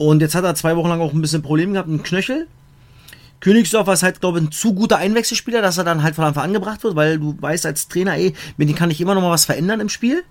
Und 0.00 0.22
jetzt 0.22 0.34
hat 0.34 0.44
er 0.44 0.54
zwei 0.54 0.76
Wochen 0.76 0.88
lang 0.88 1.02
auch 1.02 1.12
ein 1.12 1.20
bisschen 1.20 1.42
Probleme 1.42 1.72
gehabt, 1.74 1.90
einen 1.90 2.02
Knöchel. 2.02 2.46
Königsdorf 3.40 3.86
ist 3.88 4.02
halt, 4.02 4.22
glaube 4.22 4.38
ich, 4.38 4.46
ein 4.46 4.50
zu 4.50 4.72
guter 4.72 4.96
Einwechselspieler, 4.96 5.60
dass 5.60 5.76
er 5.76 5.84
dann 5.84 6.02
halt 6.02 6.14
von 6.14 6.24
Anfang 6.24 6.44
an 6.44 6.48
angebracht 6.48 6.82
wird, 6.84 6.96
weil 6.96 7.18
du 7.18 7.36
weißt 7.38 7.66
als 7.66 7.86
Trainer, 7.86 8.14
ey, 8.14 8.32
mit 8.56 8.70
dem 8.70 8.76
kann 8.76 8.90
ich 8.90 9.02
immer 9.02 9.14
noch 9.14 9.20
mal 9.20 9.30
was 9.30 9.44
verändern 9.44 9.78
im 9.80 9.90
Spiel. 9.90 10.22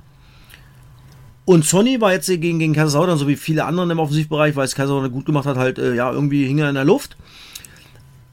Und 1.45 1.65
Sonny 1.65 2.01
war 2.01 2.13
jetzt 2.13 2.25
gegen, 2.25 2.57
gegen 2.57 2.73
Kaiserslautern, 2.73 3.19
so 3.19 3.27
wie 3.27 3.35
viele 3.35 3.65
anderen 3.65 3.91
im 3.91 3.99
Offensivbereich, 3.99 4.55
weil 4.55 4.65
es 4.65 4.73
Kaiserslautern 4.73 5.11
gut 5.11 5.27
gemacht 5.27 5.45
hat, 5.45 5.57
halt, 5.57 5.77
äh, 5.77 5.93
ja, 5.93 6.11
irgendwie 6.11 6.47
hing 6.47 6.57
er 6.57 6.69
in 6.69 6.75
der 6.75 6.83
Luft. 6.83 7.15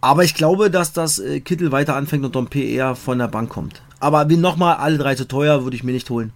Aber 0.01 0.25
ich 0.25 0.35
glaube, 0.35 0.71
dass 0.71 0.95
das 0.95 1.19
äh, 1.19 1.41
Kittel 1.41 1.71
weiter 1.71 1.97
anfängt 1.97 2.25
und 2.25 2.35
Dompe 2.35 2.63
eher 2.63 2.95
von 2.95 3.19
der 3.19 3.29
Bank 3.29 3.51
kommt. 3.51 3.83
Aber 4.01 4.31
wie 4.31 4.39
nochmal 4.39 4.77
alle 4.77 4.97
drei 4.97 5.15
zu 5.15 5.29
teuer, 5.29 5.65
würde 5.65 5.77
ich 5.77 5.85
mir 5.85 5.93
nicht 5.93 6.09
holen. 6.09 6.33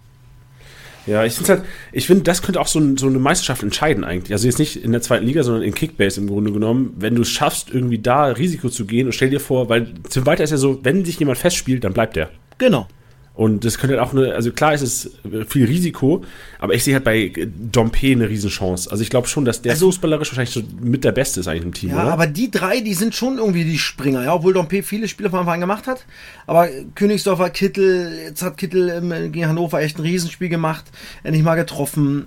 Ja, 1.06 1.24
ich 1.24 1.34
finde 1.34 1.52
halt, 1.52 1.64
ich 1.92 2.06
finde, 2.06 2.24
das 2.24 2.42
könnte 2.42 2.60
auch 2.60 2.66
so, 2.66 2.78
ein, 2.78 2.96
so, 2.96 3.06
eine 3.06 3.18
Meisterschaft 3.18 3.62
entscheiden 3.62 4.04
eigentlich. 4.04 4.32
Also 4.32 4.46
jetzt 4.46 4.58
nicht 4.58 4.76
in 4.76 4.92
der 4.92 5.00
zweiten 5.00 5.26
Liga, 5.26 5.42
sondern 5.42 5.62
in 5.62 5.74
Kickbase 5.74 6.20
im 6.20 6.26
Grunde 6.26 6.52
genommen. 6.52 6.94
Wenn 6.98 7.14
du 7.14 7.22
es 7.22 7.28
schaffst, 7.28 7.70
irgendwie 7.70 7.98
da 7.98 8.26
Risiko 8.26 8.68
zu 8.68 8.84
gehen 8.84 9.06
und 9.06 9.12
stell 9.12 9.30
dir 9.30 9.40
vor, 9.40 9.68
weil 9.68 9.94
zum 10.08 10.26
Weiter 10.26 10.44
ist 10.44 10.50
ja 10.50 10.56
so, 10.56 10.84
wenn 10.84 11.04
sich 11.04 11.18
jemand 11.18 11.38
festspielt, 11.38 11.84
dann 11.84 11.92
bleibt 11.92 12.16
der. 12.16 12.30
Genau. 12.58 12.86
Und 13.34 13.64
das 13.64 13.78
könnte 13.78 13.96
halt 13.96 14.06
auch 14.06 14.12
eine, 14.12 14.34
also 14.34 14.50
klar 14.52 14.74
ist 14.74 14.82
es 14.82 15.12
viel 15.48 15.64
Risiko, 15.64 16.24
aber 16.58 16.74
ich 16.74 16.84
sehe 16.84 16.94
halt 16.94 17.04
bei 17.04 17.32
Dompe 17.36 18.08
eine 18.08 18.28
Riesenchance. 18.28 18.90
Also 18.90 19.02
ich 19.02 19.08
glaube 19.08 19.28
schon, 19.28 19.44
dass 19.44 19.62
der 19.62 19.72
also, 19.72 19.86
fußballerisch 19.86 20.30
wahrscheinlich 20.30 20.52
so 20.52 20.62
mit 20.82 21.04
der 21.04 21.12
Beste 21.12 21.40
ist 21.40 21.48
eigentlich 21.48 21.64
im 21.64 21.72
Team, 21.72 21.90
ja, 21.90 22.02
oder? 22.02 22.12
aber 22.12 22.26
die 22.26 22.50
drei, 22.50 22.80
die 22.80 22.92
sind 22.92 23.14
schon 23.14 23.38
irgendwie 23.38 23.64
die 23.64 23.78
Springer, 23.78 24.24
ja, 24.24 24.34
obwohl 24.34 24.52
Dompe 24.52 24.82
viele 24.82 25.08
Spiele 25.08 25.30
von 25.30 25.38
Anfang 25.38 25.54
an 25.54 25.60
gemacht 25.60 25.86
hat. 25.86 26.04
Aber 26.46 26.68
Königsdorfer, 26.94 27.50
Kittel, 27.50 28.12
jetzt 28.26 28.42
hat 28.42 28.58
Kittel 28.58 29.30
gegen 29.30 29.46
Hannover 29.46 29.80
echt 29.80 29.98
ein 29.98 30.02
Riesenspiel 30.02 30.48
gemacht, 30.48 30.84
endlich 31.22 31.44
mal 31.44 31.54
getroffen. 31.54 32.26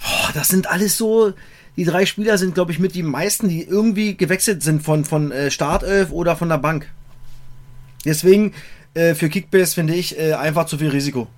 Boah, 0.00 0.30
das 0.32 0.48
sind 0.48 0.70
alles 0.70 0.96
so, 0.96 1.32
die 1.76 1.84
drei 1.84 2.06
Spieler 2.06 2.38
sind, 2.38 2.54
glaube 2.54 2.72
ich, 2.72 2.78
mit 2.78 2.94
die 2.94 3.02
meisten, 3.02 3.48
die 3.48 3.62
irgendwie 3.62 4.16
gewechselt 4.16 4.62
sind 4.62 4.82
von, 4.82 5.04
von 5.04 5.32
äh, 5.32 5.50
Startelf 5.50 6.12
oder 6.12 6.36
von 6.36 6.48
der 6.48 6.58
Bank. 6.58 6.88
Deswegen, 8.04 8.52
äh, 8.98 9.14
für 9.14 9.28
Kickbase 9.28 9.74
finde 9.74 9.94
ich 9.94 10.18
äh, 10.18 10.32
einfach 10.32 10.66
zu 10.66 10.78
viel 10.78 10.88
Risiko. 10.88 11.28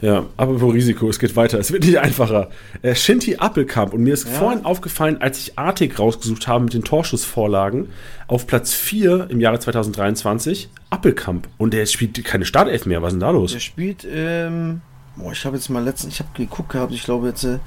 Ja, 0.00 0.26
aber 0.36 0.60
wo 0.60 0.70
Risiko, 0.70 1.08
es 1.08 1.20
geht 1.20 1.36
weiter. 1.36 1.60
Es 1.60 1.70
wird 1.70 1.84
nicht 1.84 1.98
einfacher. 1.98 2.50
Äh, 2.82 2.96
Shinty 2.96 3.36
Appelkamp 3.36 3.94
und 3.94 4.02
mir 4.02 4.14
ist 4.14 4.26
ja. 4.26 4.34
vorhin 4.34 4.64
aufgefallen, 4.64 5.22
als 5.22 5.38
ich 5.38 5.58
Artig 5.58 5.96
rausgesucht 5.96 6.48
habe 6.48 6.64
mit 6.64 6.74
den 6.74 6.82
Torschussvorlagen, 6.82 7.88
auf 8.26 8.48
Platz 8.48 8.74
4 8.74 9.28
im 9.30 9.40
Jahre 9.40 9.60
2023 9.60 10.70
Appelkamp. 10.90 11.46
Und 11.56 11.72
der 11.72 11.86
spielt 11.86 12.24
keine 12.24 12.44
Startelf 12.44 12.84
mehr. 12.84 13.00
Was 13.00 13.08
ist 13.08 13.12
denn 13.12 13.20
da 13.20 13.30
los? 13.30 13.52
Der 13.52 13.60
spielt, 13.60 14.04
ähm, 14.10 14.80
boah, 15.14 15.30
ich 15.30 15.44
habe 15.44 15.56
jetzt 15.56 15.68
mal 15.68 15.84
letztens, 15.84 16.14
ich 16.14 16.20
habe 16.20 16.30
geguckt 16.34 16.70
gehabt, 16.70 16.92
ich 16.92 17.04
glaube 17.04 17.28
jetzt 17.28 17.44
äh, 17.44 17.60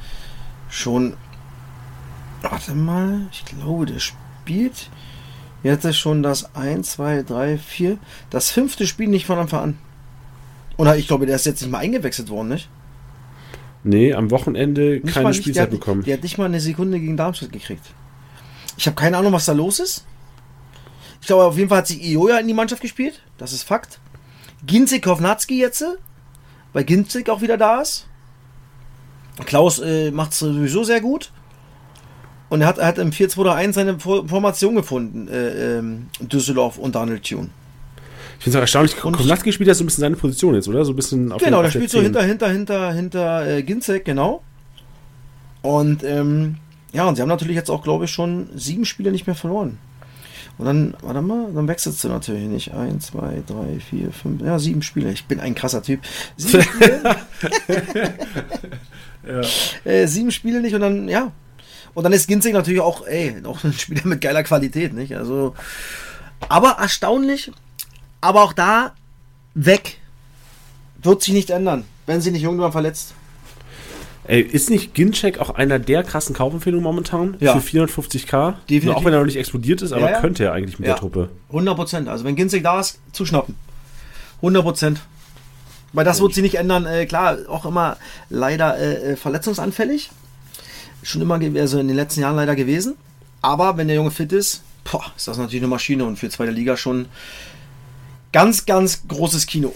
schon, 0.69 1.13
warte 2.41 2.75
mal, 2.75 3.27
ich 3.31 3.45
glaube, 3.45 3.85
der 3.85 3.99
spielt 3.99 4.89
Jetzt 5.66 5.84
ist 5.84 5.97
schon 5.97 6.22
das 6.22 6.53
1, 6.53 6.91
2, 6.91 7.24
3, 7.24 7.57
4, 7.57 7.97
das 8.30 8.51
fünfte 8.51 8.86
Spiel 8.86 9.07
nicht 9.07 9.26
von 9.26 9.39
Anfang 9.39 9.61
an. 9.61 9.78
Oder 10.78 10.95
ich 10.95 11.07
glaube, 11.07 11.26
der 11.26 11.38
ist 11.38 11.47
jetzt 11.47 11.59
nicht 11.61 11.72
mal 11.72 11.80
eingewechselt 11.80 12.30
worden, 12.30 12.49
nicht? 12.49 12.70
Nee, 13.84 14.13
am 14.13 14.30
Wochenende 14.30 14.99
nicht 15.03 15.16
keine 15.16 15.34
Spielzeit 15.34 15.72
der 15.72 15.78
bekommen. 15.78 16.01
Hat, 16.01 16.07
der 16.07 16.18
hat 16.18 16.24
nicht 16.24 16.38
mal 16.38 16.45
eine 16.45 16.59
Sekunde 16.59 16.99
gegen 16.99 17.18
Darmstadt 17.18 17.51
gekriegt. 17.51 17.84
Ich 18.78 18.86
habe 18.86 18.95
keine 18.95 19.18
Ahnung, 19.18 19.34
was 19.34 19.45
da 19.45 19.53
los 19.53 19.80
ist. 19.80 20.05
Ich 21.20 21.26
glaube, 21.26 21.45
auf 21.45 21.57
jeden 21.57 21.70
Fall 21.70 21.80
hat 21.80 21.88
sich 21.88 21.99
Ioja 21.99 22.38
in 22.38 22.47
die 22.47 22.53
Mannschaft 22.53 22.84
gespielt. 22.84 23.24
Das 23.39 23.51
ist 23.51 23.63
Fakt. 23.63 23.99
Ginzig 24.68 25.03
Kovnatski 25.03 25.59
jetzt, 25.59 25.84
weil 26.74 26.84
Ginzig 26.84 27.28
auch 27.28 27.41
wieder 27.41 27.57
da 27.57 27.82
ist. 27.82 28.05
Klaus 29.45 29.80
äh, 29.80 30.11
macht 30.11 30.34
es 30.34 30.39
sowieso 30.39 30.84
sehr 30.84 31.01
gut. 31.01 31.32
Und 32.49 32.61
er 32.61 32.67
hat, 32.67 32.77
er 32.77 32.87
hat 32.87 32.97
im 32.97 33.11
4-2-3-1 33.11 33.73
seine 33.73 33.99
Formation 33.99 34.75
gefunden, 34.75 35.27
äh, 35.27 35.77
ähm, 35.77 36.07
Düsseldorf 36.21 36.77
und 36.77 36.95
Daniel 36.95 37.19
Thune. 37.19 37.49
Ich 38.37 38.43
finde 38.43 38.57
es 38.57 38.59
auch 38.59 38.61
erstaunlich, 38.61 38.97
Kovnatski 38.97 39.51
spielt 39.51 39.67
ja 39.67 39.73
so 39.73 39.83
ein 39.83 39.87
bisschen 39.87 40.01
seine 40.01 40.15
Position 40.15 40.55
jetzt, 40.55 40.67
oder? 40.67 40.85
So 40.85 40.91
ein 40.91 40.95
bisschen 40.95 41.31
auf 41.31 41.41
Genau, 41.41 41.61
der 41.61 41.71
spielt 41.71 41.89
so 41.89 42.01
hinter, 42.01 42.21
hinter, 42.21 42.49
hinter, 42.49 42.93
hinter 42.93 43.47
äh, 43.47 43.63
Ginzek, 43.63 44.05
genau. 44.05 44.43
Und 45.61 46.03
ähm, 46.03 46.57
ja, 46.93 47.05
und 47.05 47.15
sie 47.15 47.21
haben 47.21 47.29
natürlich 47.29 47.55
jetzt 47.55 47.71
auch, 47.71 47.81
glaube 47.81 48.05
ich, 48.05 48.11
schon 48.11 48.49
sieben 48.55 48.85
Spiele 48.85 49.11
nicht 49.11 49.25
mehr 49.25 49.35
verloren. 49.35 49.79
Und 50.57 50.65
dann, 50.65 50.93
warte 51.01 51.21
mal, 51.21 51.51
dann 51.53 51.67
wechselst 51.67 52.03
du 52.03 52.07
natürlich 52.07 52.47
nicht. 52.47 52.73
Eins, 52.73 53.07
zwei, 53.07 53.43
drei, 53.45 53.79
vier, 53.79 54.11
fünf, 54.11 54.41
ja, 54.41 54.57
sieben 54.59 54.81
Spiele. 54.81 55.11
Ich 55.11 55.25
bin 55.25 55.39
ein 55.39 55.55
krasser 55.55 55.83
Typ. 55.83 55.99
Sieben 56.37 56.63
Spiele. 56.63 57.15
ja. 59.27 59.41
äh, 59.91 60.07
sieben 60.07 60.31
Spiele 60.31 60.61
nicht 60.61 60.75
und 60.75 60.81
dann, 60.81 61.09
ja, 61.09 61.31
und 61.95 62.03
dann 62.03 62.13
ist 62.13 62.27
Ginzig 62.27 62.53
natürlich 62.53 62.81
auch, 62.81 63.07
ey, 63.07 63.41
auch 63.45 63.63
ein 63.63 63.73
Spieler 63.73 64.05
mit 64.05 64.21
geiler 64.21 64.43
Qualität, 64.43 64.93
nicht? 64.93 65.15
Also, 65.15 65.55
aber 66.49 66.71
erstaunlich, 66.79 67.51
aber 68.21 68.43
auch 68.43 68.53
da 68.53 68.93
weg. 69.55 69.97
Wird 71.01 71.23
sich 71.23 71.33
nicht 71.33 71.49
ändern, 71.51 71.85
wenn 72.05 72.19
sie 72.19 72.31
nicht 72.31 72.43
irgendwann 72.43 72.71
verletzt. 72.71 73.13
Ey, 74.27 74.41
ist 74.41 74.71
nicht 74.71 74.93
Ginczek 74.95 75.37
auch 75.39 75.51
einer 75.51 75.77
der 75.77 76.03
krassen 76.03 76.35
Kaufempfehlungen 76.35 76.83
momentan? 76.83 77.37
Ja. 77.39 77.57
Für 77.57 77.85
450k? 77.85 78.55
Definitiv. 78.69 78.89
Auch 78.89 79.05
wenn 79.05 79.13
er 79.13 79.19
noch 79.19 79.25
nicht 79.27 79.37
explodiert 79.37 79.81
ist, 79.83 79.91
aber 79.91 80.01
ja, 80.07 80.11
ja. 80.13 80.21
könnte 80.21 80.43
er 80.43 80.53
eigentlich 80.53 80.79
mit 80.79 80.87
der 80.87 80.95
Truppe. 80.95 81.29
100 81.49 81.75
Prozent. 81.75 82.09
Also 82.09 82.25
wenn 82.25 82.35
Ginczek 82.35 82.63
da 82.63 82.79
ist, 82.79 82.99
zuschnappen. 83.13 83.55
100 84.37 84.63
Prozent. 84.63 85.01
Weil 85.93 86.03
das 86.03 86.19
wird 86.19 86.33
sich 86.33 86.43
nicht 86.43 86.55
ändern. 86.55 86.87
Äh, 86.87 87.05
klar, 87.05 87.37
auch 87.47 87.65
immer 87.65 87.97
leider 88.29 88.77
äh, 88.77 89.11
äh 89.11 89.15
verletzungsanfällig 89.15 90.09
schon 91.05 91.21
immer, 91.21 91.35
also 91.35 91.79
in 91.79 91.87
den 91.87 91.95
letzten 91.95 92.21
Jahren 92.21 92.35
leider 92.35 92.55
gewesen. 92.55 92.95
Aber 93.41 93.77
wenn 93.77 93.87
der 93.87 93.95
Junge 93.95 94.11
fit 94.11 94.33
ist, 94.33 94.63
boah, 94.89 95.05
ist 95.15 95.27
das 95.27 95.37
natürlich 95.37 95.61
eine 95.61 95.69
Maschine 95.69 96.05
und 96.05 96.17
für 96.17 96.29
zweite 96.29 96.51
Liga 96.51 96.77
schon 96.77 97.05
ganz, 98.31 98.65
ganz 98.65 99.07
großes 99.07 99.45
Kino. 99.45 99.73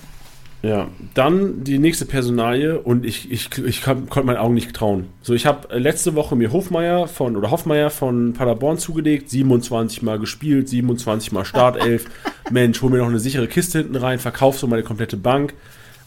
Ja, 0.62 0.90
dann 1.14 1.64
die 1.64 1.80
nächste 1.80 2.06
Personalie 2.06 2.78
und 2.80 3.06
ich, 3.06 3.32
ich, 3.32 3.58
ich 3.60 3.82
konnte 3.82 4.24
meinen 4.24 4.38
Augen 4.38 4.56
nicht 4.56 4.74
trauen. 4.74 5.08
So, 5.22 5.34
ich 5.34 5.46
habe 5.46 5.80
letzte 5.80 6.16
Woche 6.16 6.36
mir 6.36 6.52
Hofmeier 6.52 7.08
von 7.08 7.38
oder 7.38 7.50
Hoffmeier 7.50 7.90
von 7.90 8.34
Paderborn 8.34 8.78
zugelegt, 8.78 9.30
27 9.30 10.02
Mal 10.02 10.20
gespielt, 10.20 10.68
27 10.68 11.32
Mal 11.32 11.46
Startelf. 11.46 12.08
Mensch, 12.52 12.82
hol 12.82 12.90
mir 12.90 12.98
noch 12.98 13.08
eine 13.08 13.20
sichere 13.20 13.48
Kiste 13.48 13.78
hinten 13.78 13.96
rein, 13.96 14.20
verkauf 14.20 14.60
so 14.60 14.68
meine 14.68 14.84
komplette 14.84 15.16
Bank. 15.16 15.54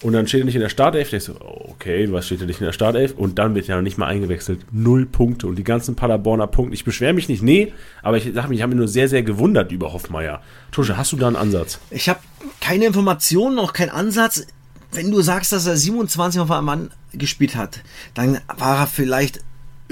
Und 0.03 0.15
dann 0.15 0.27
steht 0.27 0.41
er 0.41 0.45
nicht 0.45 0.57
in 0.57 0.61
der 0.61 0.69
Startelf. 0.69 1.13
Ich 1.13 1.25
so, 1.25 1.35
okay, 1.41 2.11
was 2.11 2.27
steht 2.27 2.41
er 2.41 2.47
nicht 2.47 2.61
in 2.61 2.67
der 2.67 2.73
Startelf? 2.73 3.15
Und 3.17 3.39
dann 3.39 3.55
wird 3.55 3.69
er 3.69 3.77
noch 3.77 3.83
nicht 3.83 3.99
mal 3.99 4.07
eingewechselt. 4.07 4.61
Null 4.73 5.07
Punkte. 5.07 5.47
Und 5.47 5.57
die 5.57 5.65
ganzen 5.65 5.95
Paderborner 5.95 6.49
Punkte. 6.49 6.75
Ich 6.75 6.85
beschwere 6.85 7.13
mich 7.13 7.29
nicht, 7.29 7.43
nee, 7.43 7.73
aber 8.03 8.17
ich 8.17 8.31
sag 8.35 8.49
mich, 8.49 8.59
ich 8.59 8.63
habe 8.63 8.71
mich 8.71 8.79
nur 8.79 8.89
sehr, 8.89 9.09
sehr 9.09 9.23
gewundert 9.23 9.71
über 9.71 9.93
Hoffmeier. 9.93 10.43
Tusche, 10.73 10.97
hast 10.97 11.13
du 11.13 11.17
da 11.17 11.29
einen 11.29 11.37
Ansatz? 11.37 11.79
Ich 11.91 12.09
habe 12.09 12.21
keine 12.61 12.87
Informationen, 12.87 13.55
noch 13.55 13.73
keinen 13.73 13.91
Ansatz. 13.91 14.47
Wenn 14.91 15.11
du 15.11 15.21
sagst, 15.23 15.53
dass 15.53 15.67
er 15.67 15.77
27 15.77 16.41
auf 16.41 16.51
einem 16.51 16.67
Mann 16.67 16.91
gespielt 17.13 17.57
hat, 17.57 17.81
dann 18.15 18.41
war 18.59 18.81
er 18.81 18.87
vielleicht 18.87 19.41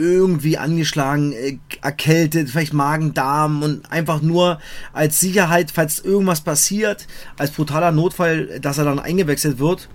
irgendwie 0.00 0.56
angeschlagen, 0.56 1.32
äh, 1.32 1.58
erkältet, 1.82 2.50
vielleicht 2.50 2.72
Magen-Darm 2.72 3.62
und 3.62 3.92
einfach 3.92 4.22
nur 4.22 4.58
als 4.92 5.20
Sicherheit, 5.20 5.70
falls 5.70 6.00
irgendwas 6.00 6.40
passiert, 6.40 7.06
als 7.38 7.50
brutaler 7.50 7.92
Notfall, 7.92 8.58
dass 8.60 8.78
er 8.78 8.84
dann 8.84 8.98
eingewechselt 8.98 9.58
wird. 9.58 9.88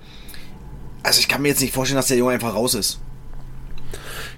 Also 1.03 1.20
ich 1.20 1.28
kann 1.28 1.41
mir 1.41 1.49
jetzt 1.49 1.62
nicht 1.62 1.74
vorstellen, 1.74 1.97
dass 1.97 2.08
der 2.08 2.18
Junge 2.18 2.34
einfach 2.34 2.53
raus 2.53 2.76
ist. 2.76 2.99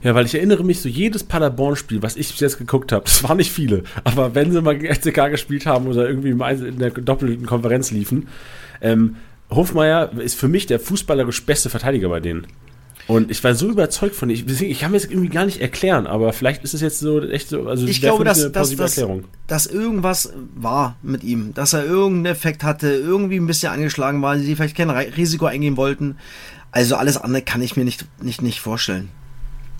Ja, 0.04 0.16
weil 0.16 0.26
ich 0.26 0.36
erinnere 0.36 0.64
mich 0.64 0.82
so 0.82 0.90
jedes 0.90 1.24
Paderborn-Spiel, 1.24 2.02
was 2.02 2.16
ich 2.16 2.30
bis 2.30 2.40
jetzt 2.40 2.58
geguckt 2.58 2.92
habe, 2.92 3.04
das 3.06 3.24
waren 3.24 3.38
nicht 3.38 3.52
viele, 3.52 3.84
aber 4.04 4.36
wenn 4.36 4.52
sie 4.52 4.62
mal 4.62 4.80
FCK 4.80 5.30
gespielt 5.30 5.66
haben 5.66 5.88
oder 5.88 6.08
irgendwie 6.08 6.30
in 6.30 6.80
der 6.80 6.92
doppelten 6.92 7.46
Konferenz 7.46 7.92
liefen, 7.92 8.28
ähm, 8.82 9.18
Hofmeier 9.50 10.12
ist 10.20 10.38
für 10.38 10.48
mich 10.48 10.66
der 10.66 10.80
fußballerisch 10.80 11.46
beste 11.46 11.70
Verteidiger 11.70 12.10
bei 12.10 12.20
denen. 12.20 12.48
Und 13.08 13.32
ich 13.32 13.42
war 13.44 13.56
so 13.56 13.70
überzeugt 13.70 14.16
von 14.16 14.30
ich, 14.30 14.46
ich 14.62 14.80
kann 14.80 14.92
mir 14.92 14.98
das 14.98 15.10
irgendwie 15.10 15.30
gar 15.30 15.46
nicht 15.46 15.62
erklären, 15.62 16.08
aber 16.08 16.34
vielleicht 16.34 16.64
ist 16.66 16.74
es 16.74 16.82
jetzt 16.82 17.00
so 17.00 17.22
echt 17.22 17.48
so, 17.48 17.66
also 17.68 17.88
ich 17.88 18.02
glaube, 18.02 18.26
dass, 18.26 18.52
dass, 18.52 18.76
dass, 18.76 19.02
dass 19.48 19.66
irgendwas 19.66 20.34
war 20.56 20.98
mit 21.02 21.24
ihm, 21.24 21.54
dass 21.54 21.72
er 21.72 21.86
irgendeinen 21.86 22.34
Effekt 22.34 22.64
hatte, 22.64 22.90
irgendwie 22.90 23.38
ein 23.38 23.48
bisschen 23.48 23.72
angeschlagen 23.72 24.22
war, 24.22 24.36
die 24.36 24.56
vielleicht 24.56 24.76
kein 24.76 24.90
Risiko 24.90 25.46
eingehen 25.46 25.78
wollten. 25.78 26.18
Also 26.72 26.98
alles 26.98 27.18
andere 27.18 27.44
kann 27.44 27.62
ich 27.62 27.78
mir 27.78 27.86
nicht, 27.86 28.06
nicht, 28.22 28.42
nicht 28.42 28.60
vorstellen. 28.60 29.10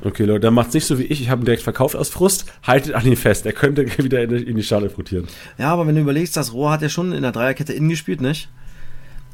Okay, 0.04 0.26
Leute, 0.26 0.42
dann 0.42 0.54
macht's 0.54 0.74
nicht 0.74 0.86
so 0.86 1.00
wie 1.00 1.04
ich. 1.04 1.22
Ich 1.22 1.30
habe 1.30 1.42
ihn 1.42 1.46
direkt 1.46 1.64
verkauft 1.64 1.96
aus 1.96 2.10
Frust. 2.10 2.46
Haltet 2.64 2.94
an 2.94 3.06
ihn 3.06 3.16
fest. 3.16 3.46
Er 3.46 3.54
könnte 3.54 3.86
wieder 4.04 4.22
in 4.22 4.56
die, 4.56 4.64
Schale 4.64 4.94
rotieren. 4.94 5.28
Ja, 5.58 5.74
aber 5.74 5.88
wenn 5.88 5.96
du 5.96 6.02
überlegst, 6.02 6.38
das 6.38 6.54
Rohr 6.54 6.72
hat 6.72 6.82
ja 6.82 6.90
schon 6.90 7.12
in 7.12 7.24
der 7.24 7.32
Dreierkette 7.32 7.74
innen 7.74 7.90
gespielt, 7.90 8.22
nicht? 8.22 8.50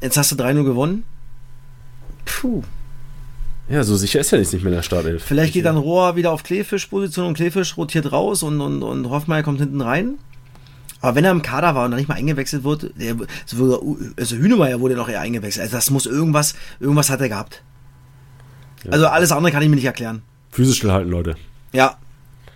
Jetzt 0.00 0.16
hast 0.16 0.32
du 0.32 0.36
3-0 0.36 0.64
gewonnen. 0.64 1.04
Puh. 2.24 2.62
Ja, 3.68 3.82
so 3.82 3.96
sicher 3.96 4.20
ist 4.20 4.32
er 4.32 4.38
nicht 4.38 4.52
mehr 4.52 4.66
in 4.66 4.72
der 4.72 4.82
Startelf. 4.82 5.24
Vielleicht 5.24 5.54
geht 5.54 5.64
dann 5.64 5.76
Rohr 5.76 6.16
wieder 6.16 6.32
auf 6.32 6.42
Kleefisch-Position 6.42 7.26
und 7.26 7.34
Kleefisch 7.34 7.76
rotiert 7.76 8.12
raus 8.12 8.42
und, 8.42 8.60
und, 8.60 8.82
und 8.82 9.08
Hoffmeier 9.08 9.42
kommt 9.42 9.58
hinten 9.58 9.80
rein. 9.80 10.18
Aber 11.00 11.16
wenn 11.16 11.24
er 11.24 11.32
im 11.32 11.42
Kader 11.42 11.74
war 11.74 11.84
und 11.84 11.90
dann 11.90 11.98
nicht 11.98 12.08
mal 12.08 12.14
eingewechselt 12.14 12.64
wird, 12.64 12.90
der, 12.98 13.16
also 14.18 14.36
Hünemeyer 14.36 14.80
wurde 14.80 14.94
noch 14.94 15.08
eher 15.08 15.20
eingewechselt. 15.20 15.62
Also 15.64 15.76
das 15.76 15.90
muss 15.90 16.06
irgendwas, 16.06 16.54
irgendwas 16.80 17.10
hat 17.10 17.20
er 17.20 17.28
gehabt. 17.28 17.62
Ja. 18.84 18.92
Also 18.92 19.06
alles 19.06 19.32
andere 19.32 19.52
kann 19.52 19.62
ich 19.62 19.68
mir 19.68 19.76
nicht 19.76 19.84
erklären. 19.84 20.22
Physisch 20.50 20.78
stillhalten, 20.78 21.10
Leute. 21.10 21.36
Ja. 21.72 21.96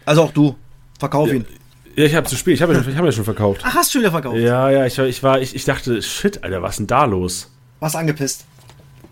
Also 0.05 0.23
auch 0.23 0.33
du. 0.33 0.57
Verkauf 0.99 1.33
ihn. 1.33 1.45
Ja, 1.97 2.05
ich 2.05 2.15
habe 2.15 2.27
zu 2.27 2.37
spät. 2.37 2.55
Ich 2.55 2.63
habe 2.63 2.73
ja, 2.73 2.81
hab 2.81 3.05
ja 3.05 3.13
schon 3.13 3.25
verkauft. 3.25 3.63
Ach, 3.65 3.75
hast 3.75 3.95
du 3.95 3.99
wieder 3.99 4.11
verkauft? 4.11 4.39
Ja, 4.39 4.71
ja. 4.71 4.87
Ich, 4.87 4.99
ich 4.99 5.23
war, 5.23 5.41
ich, 5.41 5.55
ich 5.55 5.65
dachte, 5.65 6.01
shit, 6.01 6.45
Alter, 6.45 6.63
was 6.63 6.73
ist 6.73 6.79
denn 6.79 6.87
da 6.87 7.05
los? 7.05 7.51
Was 7.81 7.97
angepisst? 7.97 8.45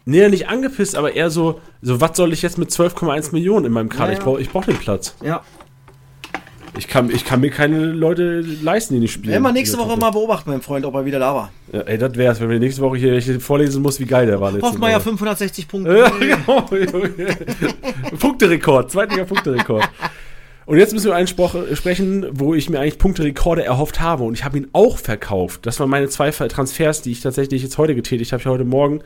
Nee, 0.09 0.29
nicht 0.29 0.49
angepisst, 0.49 0.95
aber 0.95 1.15
eher 1.15 1.31
so, 1.31 1.61
so 1.83 2.01
was 2.01 2.17
soll 2.17 2.33
ich 2.33 2.41
jetzt 2.41 2.59
mit 2.59 2.71
12,1 2.71 3.33
Millionen 3.33 3.67
in 3.67 3.73
meinem 3.73 3.89
Kader? 3.89 4.05
Ja, 4.05 4.13
ja. 4.13 4.19
Ich 4.19 4.25
brauche 4.25 4.41
ich 4.41 4.49
brauch 4.51 4.65
den 4.65 4.77
Platz. 4.77 5.17
Ja. 5.23 5.43
Ich 6.79 6.87
kann, 6.87 7.11
ich 7.11 7.25
kann 7.25 7.41
mir 7.41 7.51
keine 7.51 7.87
Leute 7.87 8.41
leisten, 8.41 8.95
die 8.95 9.01
nicht 9.01 9.13
spielen. 9.13 9.33
Werden 9.33 9.43
wir 9.43 9.53
nächste 9.53 9.79
Woche 9.79 9.97
mal 9.97 10.11
beobachten, 10.11 10.51
mein 10.51 10.63
Freund, 10.63 10.85
ob 10.85 10.95
er 10.95 11.05
wieder 11.07 11.19
da 11.19 11.35
war. 11.35 11.53
Ja, 11.73 11.81
ey, 11.81 11.99
das 11.99 12.15
wär's, 12.15 12.41
wenn 12.41 12.51
wir 12.51 12.61
nächste 12.61 12.83
Woche 12.83 12.99
hier 12.99 13.41
vorlesen 13.41 13.83
muss, 13.83 13.99
wie 13.99 14.05
geil 14.05 14.27
der 14.27 14.41
war. 14.41 14.53
letzte 14.53 14.69
Hoffmeier 14.69 14.97
Woche. 14.97 15.09
560 15.09 15.67
Punkte. 15.67 15.99
Ja, 15.99 16.09
genau. 16.21 16.69
Punkterekord, 18.21 18.93
zweitliga 18.93 19.25
Punkterekord. 19.25 19.89
Und 20.67 20.79
jetzt 20.79 20.93
müssen 20.93 21.07
wir 21.07 21.17
einen 21.17 21.29
Spruch 21.29 21.55
sprechen, 21.75 22.27
wo 22.33 22.55
ich 22.55 22.71
mir 22.71 22.79
eigentlich 22.81 22.99
Punkterekorde 22.99 23.65
erhofft 23.65 24.01
habe. 24.01 24.25
Und 24.25 24.35
ich 24.35 24.45
habe 24.45 24.59
ihn 24.59 24.69
auch 24.73 24.99
verkauft. 24.99 25.65
Das 25.65 25.81
waren 25.81 25.89
meine 25.89 26.09
zwei 26.09 26.31
Transfers, 26.31 27.03
die 27.03 27.13
ich 27.13 27.21
tatsächlich 27.21 27.63
jetzt 27.63 27.79
heute 27.79 27.95
getätigt 27.95 28.33
habe. 28.33 28.41
Ich 28.41 28.47
heute 28.47 28.65
Morgen 28.65 29.01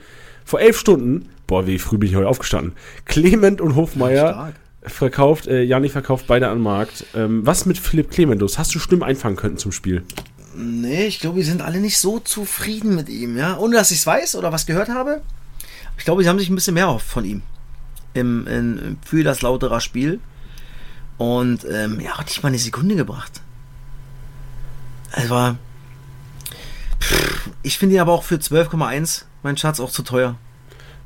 vor 0.51 0.61
elf 0.61 0.77
Stunden, 0.77 1.29
boah, 1.47 1.69
wie 1.69 1.79
früh 1.79 1.97
bin 1.97 2.09
ich 2.09 2.17
heute 2.17 2.27
aufgestanden, 2.27 2.73
Clement 3.05 3.61
und 3.61 3.77
Hofmeier 3.77 4.53
verkauft, 4.83 5.47
äh, 5.47 5.63
Janni 5.63 5.89
verkauft 5.89 6.27
beide 6.27 6.49
an 6.49 6.61
Markt. 6.61 7.05
Ähm, 7.15 7.47
was 7.47 7.67
mit 7.67 7.79
Philipp 7.79 8.11
Clementus? 8.11 8.59
Hast 8.59 8.75
du 8.75 8.81
Stimmen 8.81 9.05
einfangen 9.05 9.37
können 9.37 9.59
zum 9.59 9.71
Spiel? 9.71 10.03
Nee, 10.57 11.07
ich 11.07 11.21
glaube, 11.21 11.37
wir 11.37 11.45
sind 11.45 11.63
alle 11.63 11.79
nicht 11.79 11.99
so 11.99 12.19
zufrieden 12.19 12.97
mit 12.97 13.09
ihm, 13.09 13.37
ja. 13.37 13.59
Ohne 13.59 13.77
dass 13.77 13.93
ich 13.93 13.99
es 13.99 14.07
weiß 14.07 14.35
oder 14.35 14.51
was 14.51 14.67
gehört 14.67 14.89
habe. 14.89 15.23
Ich 15.97 16.05
glaube, 16.05 16.25
sie 16.25 16.29
haben 16.29 16.41
sich 16.41 16.51
ein 16.51 16.57
bisschen 16.57 16.75
mehr 16.75 16.87
erhofft 16.87 17.07
von 17.07 17.25
ihm. 17.25 17.43
Im, 18.13 18.49
in, 18.49 18.99
für 19.07 19.23
das 19.23 19.43
lauterer 19.43 19.81
Spiel. 19.81 20.19
Und 21.17 21.65
ähm, 21.71 22.01
ja, 22.01 22.19
hat 22.19 22.27
nicht 22.27 22.43
mal 22.43 22.49
eine 22.49 22.59
Sekunde 22.59 22.97
gebracht. 22.97 23.41
Pff, 27.01 27.51
Ich 27.63 27.79
finde 27.79 27.95
ihn 27.95 28.01
aber 28.01 28.13
auch 28.13 28.25
für 28.25 28.37
12,1, 28.37 29.27
mein 29.43 29.57
Schatz, 29.57 29.81
auch 29.81 29.91
zu 29.91 30.03
teuer. 30.03 30.37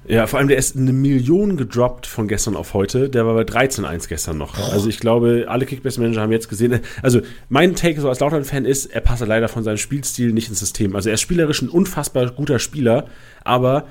Ja, 0.07 0.27
vor 0.27 0.39
allem 0.39 0.49
der 0.49 0.59
ist 0.59 0.77
eine 0.77 0.93
Million 0.93 1.57
gedroppt 1.57 2.07
von 2.07 2.29
gestern 2.29 2.57
auf 2.57 2.75
heute. 2.75 3.09
Der 3.09 3.25
war 3.27 3.35
bei 3.35 3.43
13-1 3.43 4.07
gestern 4.09 4.37
noch. 4.37 4.59
Also 4.71 4.89
ich 4.89 5.01
glaube, 5.01 5.47
alle 5.49 5.65
Kickbase-Manager 5.65 6.21
haben 6.21 6.33
jetzt 6.33 6.51
gesehen. 6.51 6.81
Also 7.01 7.23
mein 7.49 7.75
Take 7.75 8.01
so 8.01 8.11
als 8.11 8.21
Lautern-Fan 8.21 8.67
ist, 8.67 8.87
er 8.87 9.01
passt 9.01 9.27
leider 9.27 9.49
von 9.49 9.65
seinem 9.65 9.79
Spielstil 9.79 10.33
nicht 10.33 10.51
ins 10.51 10.61
System. 10.61 10.95
Also 10.95 11.09
er 11.09 11.15
ist 11.15 11.23
spielerisch 11.23 11.63
ein 11.63 11.71
unfassbar 11.71 12.31
guter 12.31 12.59
Spieler, 12.59 13.07
aber 13.45 13.87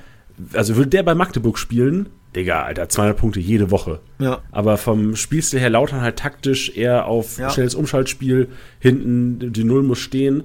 also 0.53 0.75
würde 0.75 0.89
der 0.89 1.03
bei 1.03 1.15
Magdeburg 1.15 1.57
spielen, 1.57 2.09
Digga, 2.35 2.63
Alter, 2.63 2.89
200 2.89 3.17
Punkte 3.17 3.39
jede 3.39 3.69
Woche. 3.69 3.99
Ja. 4.19 4.41
Aber 4.51 4.77
vom 4.77 5.15
Spielstil 5.15 5.59
her 5.59 5.69
Lautern 5.69 6.01
halt 6.01 6.17
taktisch 6.17 6.75
eher 6.75 7.05
auf 7.05 7.37
Ja. 7.37 7.49
schnelles 7.49 7.75
Umschaltspiel, 7.75 8.49
hinten 8.79 9.53
die 9.53 9.63
Null 9.63 9.83
muss 9.83 9.99
stehen. 9.99 10.43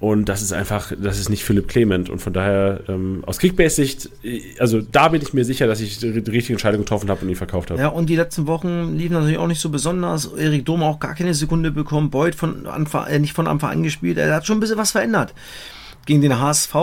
Und 0.00 0.30
das 0.30 0.40
ist 0.40 0.54
einfach, 0.54 0.92
das 0.98 1.18
ist 1.18 1.28
nicht 1.28 1.44
Philipp 1.44 1.68
Clement. 1.68 2.08
Und 2.08 2.20
von 2.20 2.32
daher, 2.32 2.80
ähm, 2.88 3.22
aus 3.26 3.38
Kickbase-Sicht, 3.38 4.08
äh, 4.24 4.40
also 4.58 4.80
da 4.80 5.08
bin 5.08 5.20
ich 5.20 5.34
mir 5.34 5.44
sicher, 5.44 5.66
dass 5.66 5.80
ich 5.82 5.98
die, 5.98 6.08
richtige 6.08 6.54
Entscheidung 6.54 6.80
getroffen 6.80 7.10
habe 7.10 7.20
und 7.20 7.28
ihn 7.28 7.36
verkauft 7.36 7.70
habe. 7.70 7.78
Ja, 7.78 7.88
und 7.88 8.08
die 8.08 8.16
letzten 8.16 8.46
Wochen 8.46 8.96
liefen 8.96 9.12
natürlich 9.12 9.36
auch 9.36 9.46
nicht 9.46 9.60
so 9.60 9.68
besonders. 9.68 10.24
Erik 10.32 10.64
Dom 10.64 10.82
auch 10.82 11.00
gar 11.00 11.14
keine 11.14 11.34
Sekunde 11.34 11.70
bekommen. 11.70 12.08
Beuth 12.08 12.34
von 12.34 12.66
Anfang, 12.66 13.08
äh, 13.08 13.18
nicht 13.18 13.34
von 13.34 13.46
Anfang 13.46 13.72
an 13.72 13.82
gespielt. 13.82 14.16
Er 14.16 14.34
hat 14.34 14.46
schon 14.46 14.56
ein 14.56 14.60
bisschen 14.60 14.78
was 14.78 14.92
verändert 14.92 15.34
gegen 16.06 16.22
den 16.22 16.40
HSV. 16.40 16.74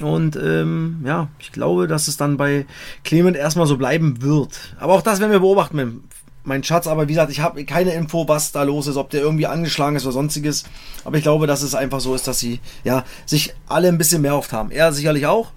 Und 0.00 0.34
ähm, 0.34 0.96
ja, 1.04 1.28
ich 1.38 1.52
glaube, 1.52 1.86
dass 1.86 2.08
es 2.08 2.16
dann 2.16 2.38
bei 2.38 2.66
Clement 3.04 3.36
erstmal 3.36 3.68
so 3.68 3.76
bleiben 3.76 4.20
wird. 4.20 4.74
Aber 4.80 4.94
auch 4.94 5.02
das 5.02 5.20
werden 5.20 5.30
wir 5.30 5.38
beobachten, 5.38 6.02
mein, 6.44 6.62
Schatz. 6.64 6.86
Aber 6.86 7.08
wie 7.08 7.12
gesagt, 7.12 7.30
ich 7.30 7.40
habe 7.40 7.64
keine 7.64 7.92
Info, 7.94 8.28
was 8.28 8.52
da 8.52 8.62
los 8.62 8.86
ist, 8.86 8.96
ob 8.96 9.10
der 9.10 9.20
irgendwie 9.20 9.46
angeschlagen 9.46 9.96
ist 9.96 10.04
oder 10.04 10.12
sonstiges. 10.12 10.64
Aber 11.04 11.16
ich 11.16 11.22
glaube, 11.22 11.46
dass 11.46 11.62
es 11.62 11.74
einfach 11.74 12.00
so 12.00 12.14
ist, 12.14 12.28
dass 12.28 12.40
sie 12.40 12.60
ja 12.84 13.04
sich 13.26 13.54
alle 13.68 13.88
ein 13.88 13.98
bisschen 13.98 14.22
mehr 14.22 14.36
oft 14.36 14.52
haben. 14.52 14.70
Er 14.70 14.92
sicherlich 14.92 15.26
auch. 15.26 15.52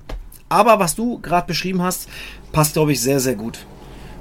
Aber 0.50 0.80
was 0.80 0.96
du 0.96 1.20
gerade 1.20 1.48
beschrieben 1.48 1.82
hast, 1.82 2.08
passt, 2.52 2.74
glaube 2.74 2.92
ich, 2.92 3.02
sehr, 3.02 3.20
sehr 3.20 3.36
gut. 3.36 3.66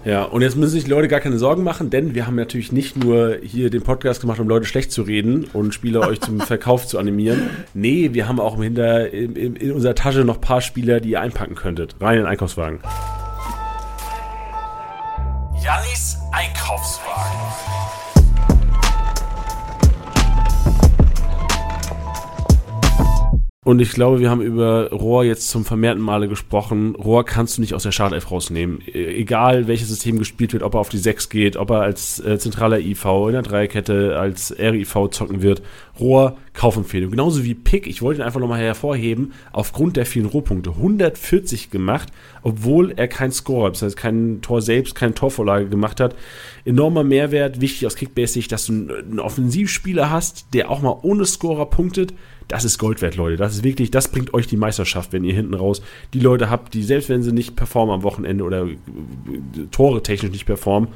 Ja, 0.04 0.24
und 0.24 0.42
jetzt 0.42 0.56
müssen 0.56 0.72
sich 0.72 0.84
die 0.84 0.90
Leute 0.90 1.08
gar 1.08 1.20
keine 1.20 1.38
Sorgen 1.38 1.62
machen, 1.62 1.88
denn 1.88 2.14
wir 2.14 2.26
haben 2.26 2.34
natürlich 2.34 2.72
nicht 2.72 3.02
nur 3.02 3.38
hier 3.42 3.70
den 3.70 3.80
Podcast 3.80 4.20
gemacht, 4.20 4.38
um 4.38 4.46
Leute 4.46 4.66
schlecht 4.66 4.92
zu 4.92 5.00
reden 5.00 5.44
und 5.54 5.72
Spieler 5.72 6.06
euch 6.06 6.20
zum 6.20 6.40
Verkauf 6.42 6.86
zu 6.86 6.98
animieren. 6.98 7.48
Nee, 7.72 8.10
wir 8.12 8.28
haben 8.28 8.38
auch 8.38 8.56
im 8.56 8.62
Hinter, 8.62 9.10
in, 9.10 9.34
in, 9.34 9.56
in 9.56 9.72
unserer 9.72 9.94
Tasche 9.94 10.24
noch 10.24 10.34
ein 10.34 10.40
paar 10.42 10.60
Spieler, 10.60 11.00
die 11.00 11.10
ihr 11.10 11.22
einpacken 11.22 11.54
könntet. 11.54 11.96
Rein 12.00 12.16
in 12.16 12.24
den 12.24 12.26
Einkaufswagen. 12.26 12.80
Jannis 15.62 16.18
Einkaufswagen. 16.37 18.03
Und 23.64 23.80
ich 23.80 23.92
glaube, 23.92 24.20
wir 24.20 24.28
haben 24.28 24.42
über 24.42 24.90
Rohr 24.90 25.24
jetzt 25.24 25.48
zum 25.48 25.64
vermehrten 25.64 26.02
Male 26.02 26.28
gesprochen. 26.28 26.94
Rohr 26.96 27.24
kannst 27.24 27.56
du 27.56 27.62
nicht 27.62 27.72
aus 27.72 27.82
der 27.84 27.92
Startelf 27.92 28.30
rausnehmen. 28.30 28.82
E- 28.86 29.14
Egal, 29.14 29.66
welches 29.68 29.88
System 29.88 30.18
gespielt 30.18 30.52
wird, 30.52 30.62
ob 30.62 30.74
er 30.74 30.80
auf 30.80 30.90
die 30.90 30.98
6 30.98 31.30
geht, 31.30 31.56
ob 31.56 31.70
er 31.70 31.80
als 31.80 32.20
äh, 32.20 32.38
zentraler 32.38 32.78
IV 32.78 33.06
in 33.28 33.32
der 33.32 33.40
Dreierkette 33.40 34.18
als 34.18 34.54
RIV 34.58 35.08
zocken 35.12 35.40
wird. 35.40 35.62
Rohr, 35.98 36.36
Kaufempfehlung. 36.52 37.10
Genauso 37.12 37.42
wie 37.42 37.54
Pick, 37.54 37.86
ich 37.86 38.02
wollte 38.02 38.20
ihn 38.20 38.26
einfach 38.26 38.38
nochmal 38.40 38.60
hervorheben, 38.60 39.32
aufgrund 39.52 39.96
der 39.96 40.04
vielen 40.04 40.26
Rohpunkte. 40.26 40.70
140 40.70 41.70
gemacht, 41.70 42.08
obwohl 42.42 42.92
er 42.94 43.08
kein 43.08 43.32
Scorer, 43.32 43.70
das 43.70 43.80
heißt 43.80 43.96
kein 43.96 44.40
Tor 44.42 44.60
selbst, 44.60 44.94
keine 44.94 45.14
Torvorlage 45.14 45.70
gemacht 45.70 46.00
hat. 46.00 46.14
Enormer 46.66 47.02
Mehrwert, 47.02 47.62
wichtig 47.62 47.86
aus 47.86 47.94
Kickbase-Sicht, 47.96 48.52
dass 48.52 48.66
du 48.66 48.72
einen, 48.74 48.90
einen 48.90 49.20
Offensivspieler 49.20 50.10
hast, 50.10 50.48
der 50.52 50.70
auch 50.70 50.82
mal 50.82 50.98
ohne 51.00 51.24
Scorer 51.24 51.64
punktet. 51.66 52.12
Das 52.49 52.64
ist 52.64 52.78
Gold 52.78 53.03
wert, 53.03 53.16
Leute. 53.16 53.36
Das 53.36 53.55
ist 53.55 53.64
wirklich, 53.64 53.90
das 53.90 54.09
bringt 54.09 54.34
euch 54.34 54.47
die 54.47 54.57
Meisterschaft, 54.57 55.12
wenn 55.12 55.24
ihr 55.24 55.34
hinten 55.34 55.55
raus 55.55 55.82
die 56.12 56.20
Leute 56.20 56.51
habt, 56.51 56.74
die 56.74 56.82
selbst 56.82 57.09
wenn 57.09 57.22
sie 57.22 57.32
nicht 57.32 57.57
performen 57.57 57.95
am 57.95 58.03
Wochenende 58.03 58.45
oder 58.45 58.66
äh, 58.66 58.76
Tore 59.70 60.03
technisch 60.03 60.32
nicht 60.32 60.47
performen, 60.47 60.88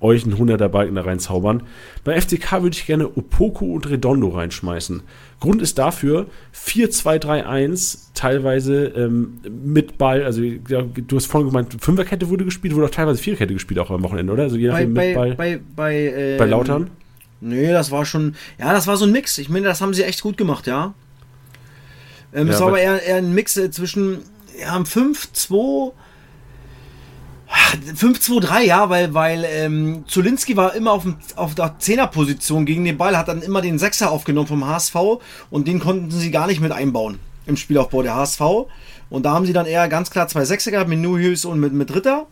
euch 0.00 0.24
einen 0.24 0.34
100er 0.34 0.68
Balken 0.68 0.94
da 0.94 1.02
reinzaubern. 1.02 1.62
Bei 2.04 2.20
FCK 2.20 2.62
würde 2.62 2.76
ich 2.76 2.86
gerne 2.86 3.08
Opoku 3.16 3.74
und 3.74 3.88
Redondo 3.88 4.28
reinschmeißen. 4.28 5.02
Grund 5.40 5.62
ist 5.62 5.78
dafür 5.78 6.26
4-2-3-1, 6.54 8.08
teilweise 8.14 8.86
ähm, 8.88 9.38
mit 9.64 9.98
Ball, 9.98 10.22
also 10.24 10.42
ja, 10.42 10.82
du 10.82 11.16
hast 11.16 11.26
vorhin 11.26 11.48
gemeint, 11.48 11.76
Fünferkette 11.80 12.28
wurde 12.28 12.44
gespielt, 12.44 12.74
wurde 12.74 12.86
auch 12.86 12.90
teilweise 12.90 13.22
Viererkette 13.22 13.54
gespielt, 13.54 13.80
auch 13.80 13.90
am 13.90 14.02
Wochenende, 14.02 14.32
oder? 14.32 14.44
Also 14.44 14.56
je 14.56 14.68
Bei, 14.68 14.84
nachdem 14.84 14.92
mit 14.92 14.96
bei, 14.96 15.14
Ball. 15.14 15.34
bei, 15.34 15.60
bei, 15.74 15.94
ähm, 15.94 16.38
bei 16.38 16.46
Lautern? 16.46 16.90
Nee, 17.40 17.70
das 17.72 17.90
war 17.90 18.04
schon. 18.06 18.34
Ja, 18.58 18.72
das 18.72 18.86
war 18.86 18.96
so 18.96 19.04
ein 19.04 19.12
Mix. 19.12 19.38
Ich 19.38 19.48
meine, 19.48 19.66
das 19.66 19.80
haben 19.80 19.94
sie 19.94 20.02
echt 20.04 20.22
gut 20.22 20.36
gemacht, 20.36 20.66
ja. 20.66 20.94
Ähm, 22.34 22.48
Ja, 22.48 22.54
es 22.54 22.60
war 22.60 22.68
aber- 22.68 22.80
eher, 22.80 23.02
eher 23.02 23.16
ein 23.16 23.32
Mix 23.32 23.56
äh, 23.56 23.70
zwischen 23.70 24.20
ja, 24.60 24.76
5-2. 24.76 25.92
5-2-3, 27.94 28.62
ja, 28.62 28.90
weil, 28.90 29.14
weil 29.14 29.44
ähm, 29.48 30.04
Zulinski 30.08 30.56
war 30.56 30.74
immer 30.74 30.92
auf, 30.92 31.02
dem, 31.04 31.16
auf 31.36 31.54
der 31.54 31.76
Zehnerposition 31.78 32.66
gegen 32.66 32.84
den 32.84 32.98
Ball, 32.98 33.16
hat 33.16 33.28
dann 33.28 33.40
immer 33.42 33.62
den 33.62 33.78
Sechser 33.78 34.10
aufgenommen 34.10 34.48
vom 34.48 34.66
HSV 34.66 34.96
und 35.50 35.68
den 35.68 35.78
konnten 35.78 36.10
sie 36.10 36.30
gar 36.32 36.48
nicht 36.48 36.60
mit 36.60 36.72
einbauen 36.72 37.20
im 37.46 37.56
Spielaufbau 37.56 38.02
der 38.02 38.16
HSV. 38.16 38.40
Und 39.08 39.24
da 39.24 39.32
haben 39.32 39.46
sie 39.46 39.52
dann 39.52 39.66
eher 39.66 39.88
ganz 39.88 40.10
klar 40.10 40.26
zwei 40.26 40.44
Sechser 40.44 40.72
gehabt 40.72 40.88
mit 40.88 40.98
Nuhus 40.98 41.44
und 41.44 41.60
mit, 41.60 41.72
mit 41.72 41.94
Ritter. 41.94 42.26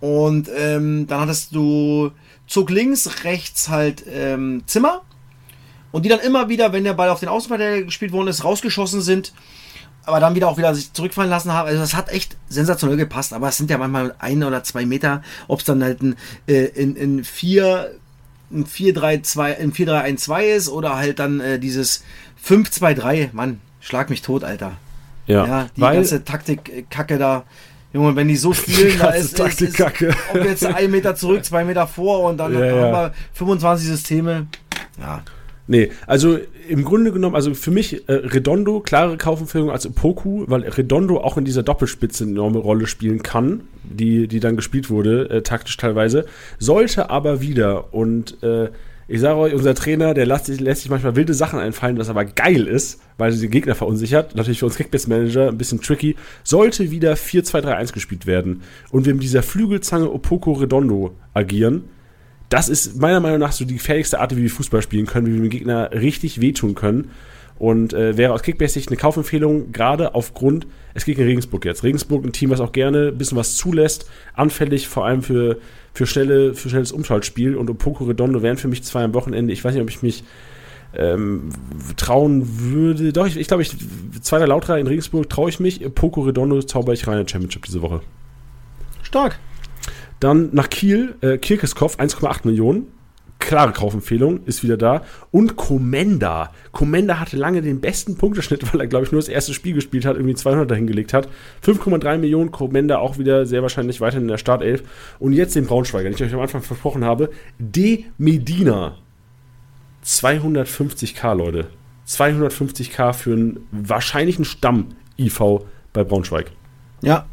Und 0.00 0.50
ähm, 0.54 1.06
dann 1.06 1.20
hattest 1.20 1.54
du 1.54 2.10
Zug 2.46 2.70
links, 2.70 3.24
rechts 3.24 3.68
halt 3.68 4.04
ähm, 4.08 4.62
Zimmer. 4.66 5.02
Und 5.92 6.04
die 6.04 6.08
dann 6.08 6.20
immer 6.20 6.48
wieder, 6.48 6.72
wenn 6.72 6.84
der 6.84 6.94
Ball 6.94 7.08
auf 7.08 7.20
den 7.20 7.28
Außenverteidiger 7.28 7.84
gespielt 7.84 8.12
worden 8.12 8.28
ist, 8.28 8.42
rausgeschossen 8.42 9.00
sind. 9.00 9.32
Aber 10.06 10.20
dann 10.20 10.34
wieder 10.34 10.48
auch 10.48 10.58
wieder 10.58 10.74
sich 10.74 10.92
zurückfallen 10.92 11.30
lassen 11.30 11.52
haben. 11.52 11.68
Also 11.68 11.80
das 11.80 11.94
hat 11.94 12.10
echt 12.10 12.36
sensationell 12.48 12.96
gepasst. 12.96 13.32
Aber 13.32 13.48
es 13.48 13.56
sind 13.56 13.70
ja 13.70 13.78
manchmal 13.78 14.14
ein 14.18 14.42
oder 14.42 14.62
zwei 14.64 14.84
Meter. 14.84 15.22
Ob 15.46 15.60
es 15.60 15.64
dann 15.64 15.82
halt 15.82 16.02
ein, 16.02 16.16
äh, 16.46 16.64
in, 16.64 16.96
in 16.96 17.24
vier, 17.24 17.92
ein 18.50 18.66
4-3-2, 18.66 19.56
ein 19.58 19.72
4-3-1-2 19.72 20.42
ist 20.42 20.68
oder 20.68 20.96
halt 20.96 21.20
dann 21.20 21.40
äh, 21.40 21.58
dieses 21.58 22.02
5-2-3. 22.44 23.30
Mann, 23.32 23.60
schlag 23.80 24.10
mich 24.10 24.20
tot, 24.20 24.44
Alter. 24.44 24.72
Ja, 25.26 25.46
Ja, 25.46 25.68
die 25.76 25.80
weil, 25.80 25.94
ganze 25.94 26.24
Taktik-Kacke 26.24 27.18
da. 27.18 27.44
Junge, 27.94 28.14
wenn 28.16 28.28
die 28.28 28.36
so 28.36 28.52
spielen, 28.52 28.98
da 28.98 29.10
ist, 29.10 29.38
ist, 29.38 29.62
ist 29.62 29.80
ob 29.80 30.44
jetzt 30.44 30.66
ein 30.66 30.90
Meter 30.90 31.14
zurück, 31.14 31.44
zwei 31.44 31.64
Meter 31.64 31.86
vor 31.86 32.24
und 32.24 32.36
dann 32.36 32.52
Ja, 32.52 32.58
haben 32.58 32.92
wir 32.92 33.14
25 33.32 33.88
Systeme. 33.88 34.48
Ja, 35.00 35.22
Nee, 35.66 35.90
also 36.06 36.38
im 36.68 36.84
Grunde 36.84 37.10
genommen, 37.10 37.34
also 37.34 37.54
für 37.54 37.70
mich 37.70 38.06
äh, 38.06 38.12
Redondo, 38.12 38.80
klare 38.80 39.16
Kaufempfehlung 39.16 39.70
als 39.70 39.88
Poku, 39.90 40.44
weil 40.46 40.62
Redondo 40.62 41.18
auch 41.20 41.38
in 41.38 41.46
dieser 41.46 41.62
Doppelspitze 41.62 42.24
eine 42.24 42.32
enorme 42.32 42.58
Rolle 42.58 42.86
spielen 42.86 43.22
kann, 43.22 43.62
die, 43.82 44.28
die 44.28 44.40
dann 44.40 44.56
gespielt 44.56 44.90
wurde, 44.90 45.30
äh, 45.30 45.42
taktisch 45.42 45.76
teilweise, 45.78 46.26
sollte 46.58 47.08
aber 47.08 47.40
wieder 47.40 47.94
und 47.94 48.42
äh, 48.42 48.68
ich 49.06 49.20
sage 49.20 49.38
euch, 49.38 49.54
unser 49.54 49.74
Trainer, 49.74 50.14
der 50.14 50.26
lässt 50.26 50.46
sich, 50.46 50.60
lässt 50.60 50.82
sich 50.82 50.90
manchmal 50.90 51.16
wilde 51.16 51.34
Sachen 51.34 51.58
einfallen, 51.58 51.98
was 51.98 52.08
aber 52.08 52.24
geil 52.24 52.66
ist, 52.66 53.00
weil 53.18 53.32
sie 53.32 53.40
den 53.42 53.50
Gegner 53.50 53.74
verunsichert. 53.74 54.34
Natürlich 54.34 54.60
für 54.60 54.66
uns 54.66 54.76
Kickbase-Manager 54.76 55.48
ein 55.48 55.58
bisschen 55.58 55.80
tricky. 55.80 56.16
Sollte 56.42 56.90
wieder 56.90 57.14
4-2-3-1 57.14 57.92
gespielt 57.92 58.26
werden 58.26 58.62
und 58.90 59.04
wir 59.06 59.14
mit 59.14 59.22
dieser 59.22 59.42
Flügelzange 59.42 60.10
Opoko 60.10 60.52
Redondo 60.52 61.14
agieren, 61.34 61.84
das 62.48 62.68
ist 62.68 63.00
meiner 63.00 63.20
Meinung 63.20 63.40
nach 63.40 63.52
so 63.52 63.64
die 63.64 63.74
gefährlichste 63.74 64.20
Art, 64.20 64.36
wie 64.36 64.42
wir 64.42 64.50
Fußball 64.50 64.82
spielen 64.82 65.06
können, 65.06 65.26
wie 65.26 65.34
wir 65.34 65.40
dem 65.40 65.50
Gegner 65.50 65.90
richtig 65.92 66.40
wehtun 66.40 66.74
können. 66.74 67.10
und 67.58 67.92
äh, 67.92 68.16
wäre 68.16 68.32
aus 68.32 68.42
Kickbase-Sicht 68.42 68.88
eine 68.88 68.96
Kaufempfehlung, 68.96 69.72
gerade 69.72 70.14
aufgrund, 70.14 70.66
es 70.92 71.04
geht 71.04 71.18
in 71.18 71.24
Regensburg 71.24 71.64
jetzt. 71.64 71.84
Regensburg 71.84 72.24
ein 72.24 72.32
Team, 72.32 72.50
was 72.50 72.60
auch 72.60 72.72
gerne 72.72 73.08
ein 73.08 73.18
bisschen 73.18 73.38
was 73.38 73.56
zulässt, 73.56 74.08
anfällig 74.34 74.88
vor 74.88 75.06
allem 75.06 75.22
für, 75.22 75.58
für, 75.94 76.06
schnelle, 76.06 76.54
für 76.54 76.68
schnelles 76.68 76.92
Umschaltspiel 76.92 77.56
und 77.56 77.70
Opoko 77.70 78.04
Redondo 78.04 78.42
wären 78.42 78.56
für 78.56 78.68
mich 78.68 78.82
zwei 78.82 79.04
am 79.04 79.14
Wochenende. 79.14 79.52
Ich 79.52 79.64
weiß 79.64 79.74
nicht, 79.74 79.82
ob 79.82 79.88
ich 79.88 80.02
mich 80.02 80.24
ähm, 80.96 81.50
trauen 81.96 82.60
würde. 82.60 83.12
Doch, 83.12 83.26
ich, 83.26 83.36
ich 83.36 83.46
glaube, 83.46 83.62
ich, 83.62 83.76
zweiter 84.20 84.46
Lautra 84.46 84.76
in 84.76 84.88
Regensburg 84.88 85.30
traue 85.30 85.48
ich 85.48 85.60
mich. 85.60 85.80
Poco 85.94 86.22
Redondo 86.22 86.60
zauber 86.62 86.92
ich 86.92 87.06
rein 87.06 87.20
in 87.20 87.28
Championship 87.28 87.64
diese 87.64 87.80
Woche. 87.80 88.00
Stark. 89.02 89.38
Dann 90.18 90.50
nach 90.52 90.68
Kiel, 90.68 91.14
äh, 91.20 91.38
Kirkeskopf, 91.38 91.98
1,8 91.98 92.40
Millionen. 92.44 92.86
Klare 93.44 93.72
Kaufempfehlung, 93.72 94.40
ist 94.46 94.62
wieder 94.62 94.78
da. 94.78 95.02
Und 95.30 95.56
Komenda. 95.56 96.50
Komenda 96.72 97.20
hatte 97.20 97.36
lange 97.36 97.60
den 97.60 97.82
besten 97.82 98.16
Punkteschnitt, 98.16 98.72
weil 98.72 98.80
er, 98.80 98.86
glaube 98.86 99.04
ich, 99.04 99.12
nur 99.12 99.20
das 99.20 99.28
erste 99.28 99.52
Spiel 99.52 99.74
gespielt 99.74 100.06
hat, 100.06 100.16
irgendwie 100.16 100.34
200 100.34 100.70
dahingelegt 100.70 101.12
hat. 101.12 101.28
5,3 101.62 102.16
Millionen, 102.16 102.52
Komenda 102.52 102.98
auch 102.98 103.18
wieder 103.18 103.44
sehr 103.44 103.60
wahrscheinlich 103.60 104.00
weiter 104.00 104.16
in 104.16 104.28
der 104.28 104.38
Startelf. 104.38 104.82
Und 105.18 105.34
jetzt 105.34 105.54
den 105.56 105.66
Braunschweiger, 105.66 106.08
den 106.08 106.14
ich 106.14 106.22
euch 106.22 106.32
am 106.32 106.40
Anfang 106.40 106.62
versprochen 106.62 107.04
habe. 107.04 107.28
De 107.58 108.04
Medina. 108.16 108.96
250k, 110.06 111.34
Leute. 111.34 111.66
250k 112.08 113.12
für 113.12 113.32
einen 113.34 113.66
wahrscheinlichen 113.72 114.46
Stamm-IV 114.46 115.60
bei 115.92 116.02
Braunschweig. 116.02 116.50
Ja. 117.02 117.26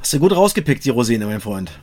Hast 0.00 0.12
du 0.12 0.18
gut 0.18 0.34
rausgepickt, 0.34 0.84
die 0.84 0.90
Rosine, 0.90 1.26
mein 1.26 1.40
Freund. 1.40 1.78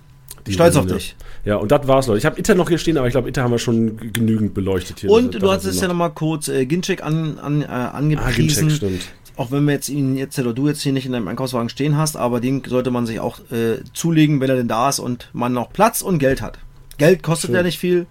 Stolz 0.53 0.75
auf 0.75 0.85
dich. 0.87 1.15
Ja, 1.45 1.55
und 1.57 1.71
das 1.71 1.87
war's, 1.87 2.07
Leute. 2.07 2.19
Ich 2.19 2.25
habe 2.25 2.39
Itter 2.39 2.55
noch 2.55 2.67
hier 2.69 2.77
stehen, 2.77 2.97
aber 2.97 3.07
ich 3.07 3.11
glaube, 3.13 3.29
Itter 3.29 3.43
haben 3.43 3.51
wir 3.51 3.59
schon 3.59 3.97
genügend 4.13 4.53
beleuchtet 4.53 4.99
hier. 4.99 5.09
Und 5.09 5.35
Das- 5.41 5.63
du 5.63 5.69
es 5.69 5.81
ja 5.81 5.87
nochmal 5.87 6.11
kurz 6.11 6.47
äh, 6.47 6.65
Ginchek 6.65 7.03
an, 7.03 7.39
an, 7.39 7.61
äh, 7.61 7.65
Ah, 7.65 7.89
angepriesen. 7.89 8.67
Ginchek, 8.67 8.77
stimmt. 8.77 9.01
auch 9.37 9.51
wenn 9.51 9.65
wir 9.65 9.73
jetzt 9.73 9.89
ihn 9.89 10.17
jetzt 10.17 10.37
oder 10.39 10.53
du 10.53 10.67
jetzt 10.67 10.81
hier 10.81 10.93
nicht 10.93 11.05
in 11.05 11.11
deinem 11.13 11.27
Einkaufswagen 11.27 11.69
stehen 11.69 11.95
hast, 11.97 12.17
aber 12.17 12.39
den 12.41 12.63
sollte 12.65 12.91
man 12.91 13.05
sich 13.05 13.19
auch 13.19 13.39
äh, 13.51 13.77
zulegen, 13.93 14.41
wenn 14.41 14.49
er 14.49 14.55
denn 14.57 14.67
da 14.67 14.89
ist 14.89 14.99
und 14.99 15.29
man 15.33 15.53
noch 15.53 15.71
Platz 15.71 16.01
und 16.01 16.19
Geld 16.19 16.41
hat. 16.41 16.59
Geld 16.97 17.23
kostet 17.23 17.49
Schön. 17.49 17.55
ja 17.55 17.63
nicht 17.63 17.79
viel, 17.79 18.07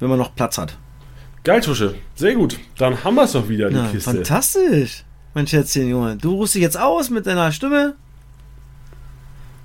wenn 0.00 0.08
man 0.08 0.18
noch 0.18 0.34
Platz 0.34 0.58
hat. 0.58 0.76
Geil, 1.44 1.60
Tusche. 1.60 1.94
Sehr 2.16 2.34
gut. 2.34 2.58
Dann 2.78 3.04
haben 3.04 3.14
wir 3.14 3.22
es 3.24 3.32
doch 3.32 3.48
wieder, 3.48 3.68
die 3.70 3.76
Ja, 3.76 3.86
Kiste. 3.86 4.10
fantastisch. 4.10 5.04
Mein 5.34 5.46
Schätzchen, 5.46 5.88
Junge. 5.88 6.16
Du 6.16 6.34
rufst 6.34 6.54
dich 6.54 6.62
jetzt 6.62 6.80
aus 6.80 7.10
mit 7.10 7.26
deiner 7.26 7.52
Stimme. 7.52 7.94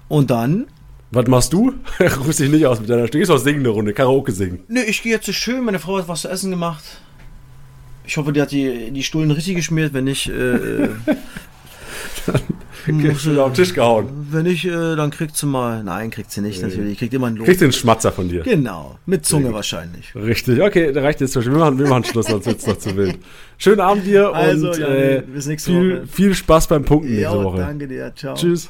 Und 0.09 0.29
dann? 0.29 0.67
Was 1.11 1.27
machst 1.27 1.51
du? 1.53 1.73
Rufst 2.25 2.39
dich 2.39 2.49
nicht 2.49 2.65
aus 2.65 2.79
mit 2.79 2.89
deiner 2.89 3.07
Stimme. 3.07 3.21
Gehst 3.21 3.31
auch 3.31 3.37
singen 3.37 3.59
eine 3.59 3.69
Runde, 3.69 3.93
Karaoke 3.93 4.31
singen. 4.31 4.59
Nö, 4.69 4.79
ich 4.81 5.03
gehe 5.03 5.11
jetzt 5.11 5.25
so 5.25 5.33
schön. 5.33 5.63
Meine 5.63 5.79
Frau 5.79 5.97
hat 5.97 6.07
was 6.07 6.21
zu 6.21 6.29
essen 6.29 6.51
gemacht. 6.51 6.83
Ich 8.05 8.17
hoffe, 8.17 8.31
die 8.33 8.41
hat 8.41 8.51
die, 8.51 8.91
die 8.91 9.03
Stullen 9.03 9.29
richtig 9.31 9.55
geschmiert. 9.55 9.93
Wenn 9.93 10.05
nicht, 10.05 10.27
äh, 10.29 10.85
äh, 10.85 10.89
muss, 12.87 13.21
Schon 13.21 13.37
auf 13.39 13.51
den 13.51 13.55
Tisch 13.55 13.73
gehauen. 13.73 14.27
wenn 14.31 14.43
nicht, 14.43 14.65
äh, 14.65 14.95
dann 14.95 15.11
kriegt 15.11 15.35
sie 15.37 15.45
mal. 15.45 15.83
Nein, 15.83 16.09
kriegt 16.11 16.31
sie 16.31 16.41
nicht, 16.41 16.61
natürlich. 16.61 16.97
Kriegt 16.97 17.13
immer 17.13 17.27
einen 17.27 17.35
Lohn. 17.37 17.45
Kriegst 17.45 17.61
den 17.61 17.71
Schmatzer 17.73 18.11
von 18.11 18.29
dir. 18.29 18.41
Genau, 18.43 18.97
mit 19.05 19.25
Zunge 19.25 19.47
gut. 19.47 19.55
wahrscheinlich. 19.55 20.15
Richtig. 20.15 20.61
Okay, 20.61 20.91
da 20.93 21.01
reicht 21.01 21.21
jetzt. 21.21 21.35
Wir 21.35 21.51
machen, 21.51 21.77
wir 21.77 21.87
machen 21.87 22.05
Schluss, 22.05 22.27
sonst 22.27 22.45
wird's 22.45 22.65
noch 22.65 22.77
zu 22.77 22.95
wild. 22.95 23.19
Schönen 23.57 23.81
Abend 23.81 24.05
dir 24.07 24.33
Also, 24.33 24.71
und 24.71 24.77
ja, 24.79 24.87
äh, 24.87 25.21
bis 25.21 25.45
nächste 25.45 25.71
viel, 25.71 25.97
Woche. 25.99 26.07
viel 26.07 26.33
Spaß 26.35 26.67
beim 26.67 26.83
Punkten 26.85 27.09
nächste 27.11 27.35
Ja, 27.35 27.43
Woche. 27.43 27.57
danke 27.57 27.87
dir. 27.87 28.13
Ciao. 28.15 28.33
Tschüss. 28.35 28.69